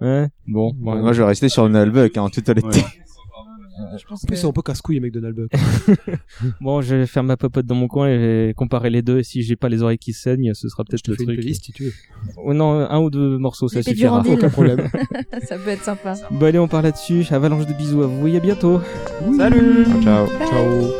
Ouais, 0.00 0.28
bon. 0.46 0.72
bon. 0.74 0.96
Moi, 0.96 1.12
je 1.12 1.22
vais 1.22 1.28
rester 1.28 1.48
sur 1.48 1.68
Nullbuck, 1.68 2.16
hein, 2.16 2.22
en 2.22 2.30
toute 2.30 2.48
honnêteté. 2.48 2.80
Je 3.98 4.04
pense 4.06 4.22
En 4.22 4.26
plus, 4.26 4.34
que- 4.36 4.40
c'est 4.40 4.46
un 4.46 4.52
peu 4.52 4.62
casse-couille, 4.62 4.96
les 4.96 5.00
mecs 5.00 5.12
de 5.12 5.18
Nalbuck. 5.20 5.50
Bon, 6.60 6.80
je 6.80 6.94
vais 6.94 7.06
faire 7.06 7.24
ma 7.24 7.36
popote 7.36 7.66
dans 7.66 7.74
mon 7.74 7.88
coin 7.88 8.08
et 8.08 8.52
comparer 8.56 8.88
les 8.90 9.02
deux. 9.02 9.18
Et 9.18 9.22
si 9.24 9.42
j'ai 9.42 9.56
pas 9.56 9.68
les 9.68 9.82
oreilles 9.82 9.98
qui 9.98 10.12
saignent, 10.12 10.52
ce 10.54 10.68
sera 10.68 10.84
peut-être 10.84 11.06
le 11.08 11.14
fais 11.14 11.22
une 11.22 11.26
truc. 11.28 11.38
playlist, 11.40 11.64
si 11.64 11.72
tu 11.72 11.84
veux. 11.84 11.92
Oh 12.36 12.54
non, 12.54 12.72
un 12.88 12.98
ou 13.00 13.10
deux 13.10 13.36
morceaux, 13.38 13.66
ça 13.68 13.82
suffira. 13.82 14.22
Aucun 14.26 14.48
problème. 14.48 14.88
ça 15.42 15.56
peut 15.58 15.70
être 15.70 15.82
sympa. 15.82 16.14
Bon 16.30 16.46
allez, 16.46 16.58
on 16.60 16.68
part 16.68 16.82
là-dessus. 16.82 17.24
Avalanche 17.32 17.66
de 17.66 17.72
bisous 17.72 18.02
à 18.02 18.06
vous 18.06 18.28
et 18.28 18.36
à 18.36 18.40
bientôt. 18.40 18.80
Salut 19.36 19.84
Ciao. 20.02 20.26
Ciao. 20.48 20.90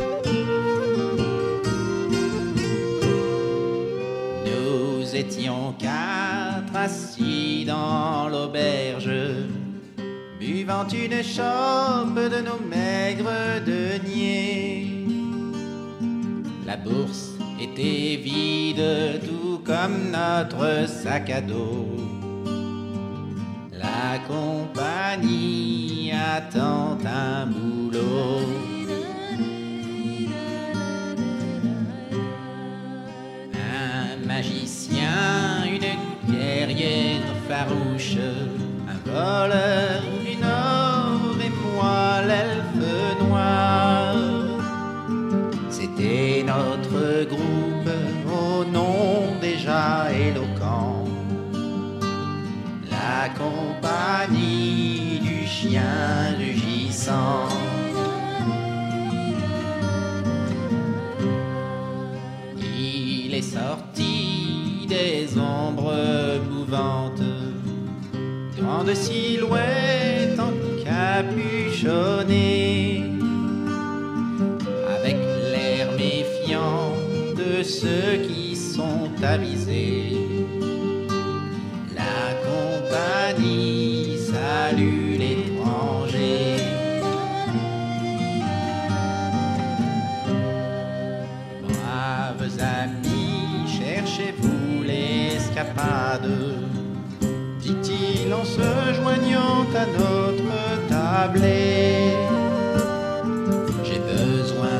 Nous 4.45 5.15
étions 5.15 5.73
quatre 5.79 6.04
assis 6.85 7.65
dans 7.65 8.29
l'auberge, 8.29 9.09
buvant 10.39 10.87
une 10.87 11.23
chope 11.23 12.19
de 12.33 12.39
nos 12.47 12.59
maigres 12.59 13.59
deniers. 13.65 14.91
La 16.67 16.77
bourse 16.77 17.31
était 17.59 18.17
vide, 18.21 19.19
tout 19.25 19.61
comme 19.65 20.11
notre 20.11 20.87
sac 20.87 21.31
à 21.31 21.41
dos. 21.41 21.87
La 23.71 24.19
compagnie 24.27 26.11
attend 26.11 26.99
un 27.03 27.47
boulot. 27.47 28.41
Un 33.53 34.27
magicien, 34.27 35.65
une 35.65 36.04
guerrière 36.65 37.21
farouche, 37.47 38.17
un 38.87 39.09
voleur, 39.09 40.01
une 40.25 40.43
or 40.43 41.35
et 41.39 41.51
moi 41.63 42.21
l'elfe 42.27 43.19
noir. 43.21 44.15
C'était 45.69 46.43
notre 46.43 47.25
groupe 47.25 47.91
au 48.27 48.65
nom 48.65 49.39
déjà 49.39 50.11
éloquent. 50.11 51.03
La 52.89 53.29
compagnie 53.29 55.19
du 55.21 55.45
chien 55.45 56.35
rugissant. 56.39 57.47
Il 62.57 63.35
est 63.35 63.41
sorti 63.41 64.85
des 64.87 65.37
ombres 65.37 65.93
mouvantes, 66.75 67.23
grande 68.57 68.93
silhouette 68.93 70.37
encapuchonnée, 70.39 73.03
avec 74.99 75.15
l'air 75.51 75.91
méfiant 75.93 76.93
de 77.35 77.63
ceux 77.63 78.17
qui 78.27 78.55
sont 78.55 79.09
avisés. 79.23 80.17
La 81.95 82.35
compagnie 82.45 84.17
salue 84.17 85.17
l'étranger. 85.17 86.57
Braves 91.63 92.59
amis, 92.59 93.67
cherchez-vous 93.67 94.83
l'escapade 94.83 96.64
dit-il 97.65 98.31
en 98.31 98.45
se 98.45 98.93
joignant 98.93 99.65
à 99.73 99.85
notre 99.97 100.87
tablée. 100.87 102.13
J'ai 103.83 103.99
besoin 103.99 104.77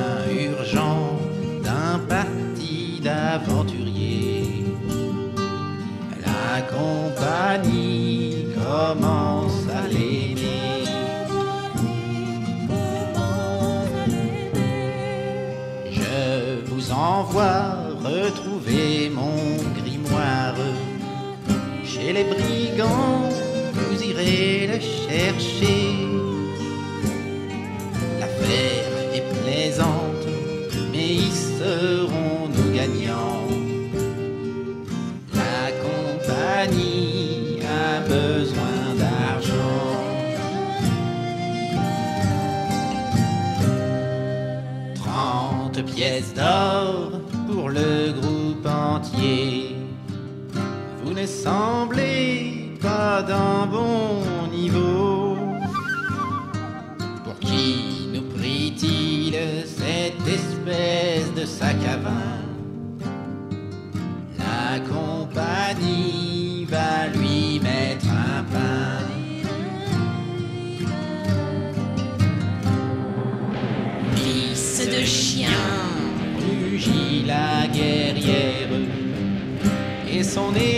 urgent 0.51 1.19
d'un 1.63 1.97
parti 2.07 3.01
d'aventuriers. 3.03 4.65
La 6.25 6.61
compagnie 6.61 8.45
commence 8.53 9.61
à 9.79 9.87
l'aimer. 9.87 10.85
Je 15.91 16.63
vous 16.67 16.91
envoie 16.91 17.63
retrouver 18.03 19.09
mon 19.09 19.57
grimoire. 19.73 20.53
Chez 22.05 22.13
les 22.13 22.23
brigands, 22.23 23.29
vous 23.73 24.03
irez 24.03 24.67
le 24.67 24.79
chercher. 24.79 25.95
L'affaire 28.19 28.91
est 29.15 29.25
plaisante, 29.41 30.27
mais 30.91 31.15
y 31.15 31.31
serons-nous 31.31 32.75
gagnants 32.75 33.47
La 35.33 35.71
compagnie 35.87 37.59
a 37.63 38.01
besoin 38.01 38.81
d'argent. 38.99 39.95
Trente 44.93 45.83
pièces 45.91 46.35
d'or 46.35 47.19
pour 47.47 47.69
le 47.69 48.11
groupe 48.11 48.67
entier. 48.67 49.75
Vous 51.03 51.13
ne 51.13 51.25
pas 51.25 51.74
d'un 53.27 53.65
bon 53.65 54.47
niveau. 54.51 55.37
Pour 57.23 57.39
qui 57.39 58.09
nous 58.13 58.23
prie-t-il 58.37 59.33
cette 59.65 60.27
espèce 60.27 61.33
de 61.33 61.45
sac 61.45 61.77
à 61.87 61.97
vin? 61.97 62.41
La 64.37 64.79
compagnie 64.79 66.65
va 66.69 67.07
lui 67.15 67.59
mettre 67.59 68.07
un 68.09 68.43
pain. 68.43 69.03
Fils 74.15 74.87
de 74.87 75.03
chien. 75.05 75.49
rugit 76.39 77.23
la 77.25 77.67
guerrière 77.67 78.69
et 80.11 80.23
son 80.23 80.53
épée 80.55 80.74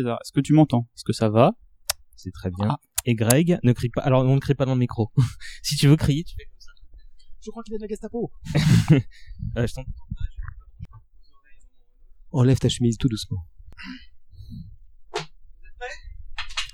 César. 0.00 0.18
Est-ce 0.24 0.32
que 0.32 0.40
tu 0.40 0.52
m'entends? 0.52 0.88
Est-ce 0.94 1.04
que 1.04 1.12
ça 1.12 1.28
va? 1.28 1.52
C'est 2.16 2.32
très 2.32 2.50
bien. 2.50 2.76
Et 3.04 3.14
Greg, 3.14 3.58
ne 3.62 3.72
crie 3.72 3.88
pas. 3.90 4.02
Alors, 4.02 4.24
on 4.24 4.34
ne 4.34 4.40
crie 4.40 4.54
pas 4.54 4.64
dans 4.64 4.74
le 4.74 4.80
micro. 4.80 5.10
si 5.62 5.76
tu 5.76 5.86
veux 5.88 5.96
crier, 5.96 6.24
tu 6.24 6.34
fais 6.36 6.44
comme 6.44 6.60
ça. 6.60 6.72
Je 7.44 7.50
crois 7.50 7.62
qu'il 7.62 7.74
est 7.74 7.78
de 7.78 7.82
la 7.82 7.88
Gestapo. 7.88 8.30
Euh, 9.56 9.66
je 9.66 9.74
t'entends. 9.74 9.90
Enlève 12.32 12.58
ta 12.58 12.68
chemise 12.68 12.98
tout 12.98 13.08
doucement. 13.08 13.44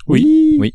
Oui. 0.07 0.55
Oui. 0.59 0.73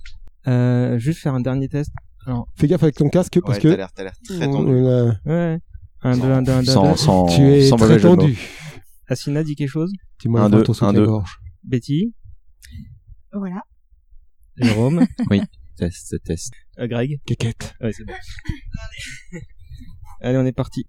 Euh, 0.48 0.98
juste 0.98 1.20
faire 1.20 1.34
un 1.34 1.40
dernier 1.40 1.68
test. 1.68 1.92
Alors, 2.26 2.48
Fais 2.56 2.66
gaffe 2.68 2.82
avec 2.82 2.96
ton 2.96 3.08
casque 3.08 3.38
parce 3.40 3.56
Ouais, 3.56 3.62
que. 3.62 3.68
t'as 3.68 3.76
l'air- 3.76 3.92
t'as 3.92 4.04
l'air 4.04 4.14
très 4.24 4.38
tendu. 4.50 4.72
ouais. 4.72 5.58
Un, 6.02 6.16
deux, 6.16 6.24
un, 6.24 6.42
deux, 6.42 6.52
un, 6.52 6.60
deux, 6.62 6.72
sans- 6.72 6.96
sans- 6.96 7.26
Tu 7.26 7.42
es 7.42 7.68
sans 7.68 7.76
très 7.76 7.98
tendu. 8.00 8.38
Asina 9.06 9.42
dit 9.44 9.54
quelque 9.54 9.68
chose 9.68 9.92
Dis-moi 10.20 10.40
Un, 10.40 10.44
un 10.46 10.50
deux, 10.50 10.64
un, 10.82 10.92
deux. 10.92 11.04
gorge. 11.04 11.38
Betty? 11.64 12.14
Voilà. 13.32 13.62
Jérôme 14.56 15.06
Oui. 15.30 15.40
Test, 15.76 16.22
test. 16.24 16.52
Euh, 16.78 16.86
Greg 16.86 17.20
Quéquette. 17.26 17.74
Ouais, 17.80 17.92
c'est 17.92 18.04
bon. 18.04 18.12
Allez. 18.12 19.42
Allez, 20.20 20.38
on 20.38 20.44
est 20.44 20.52
parti. 20.52 20.86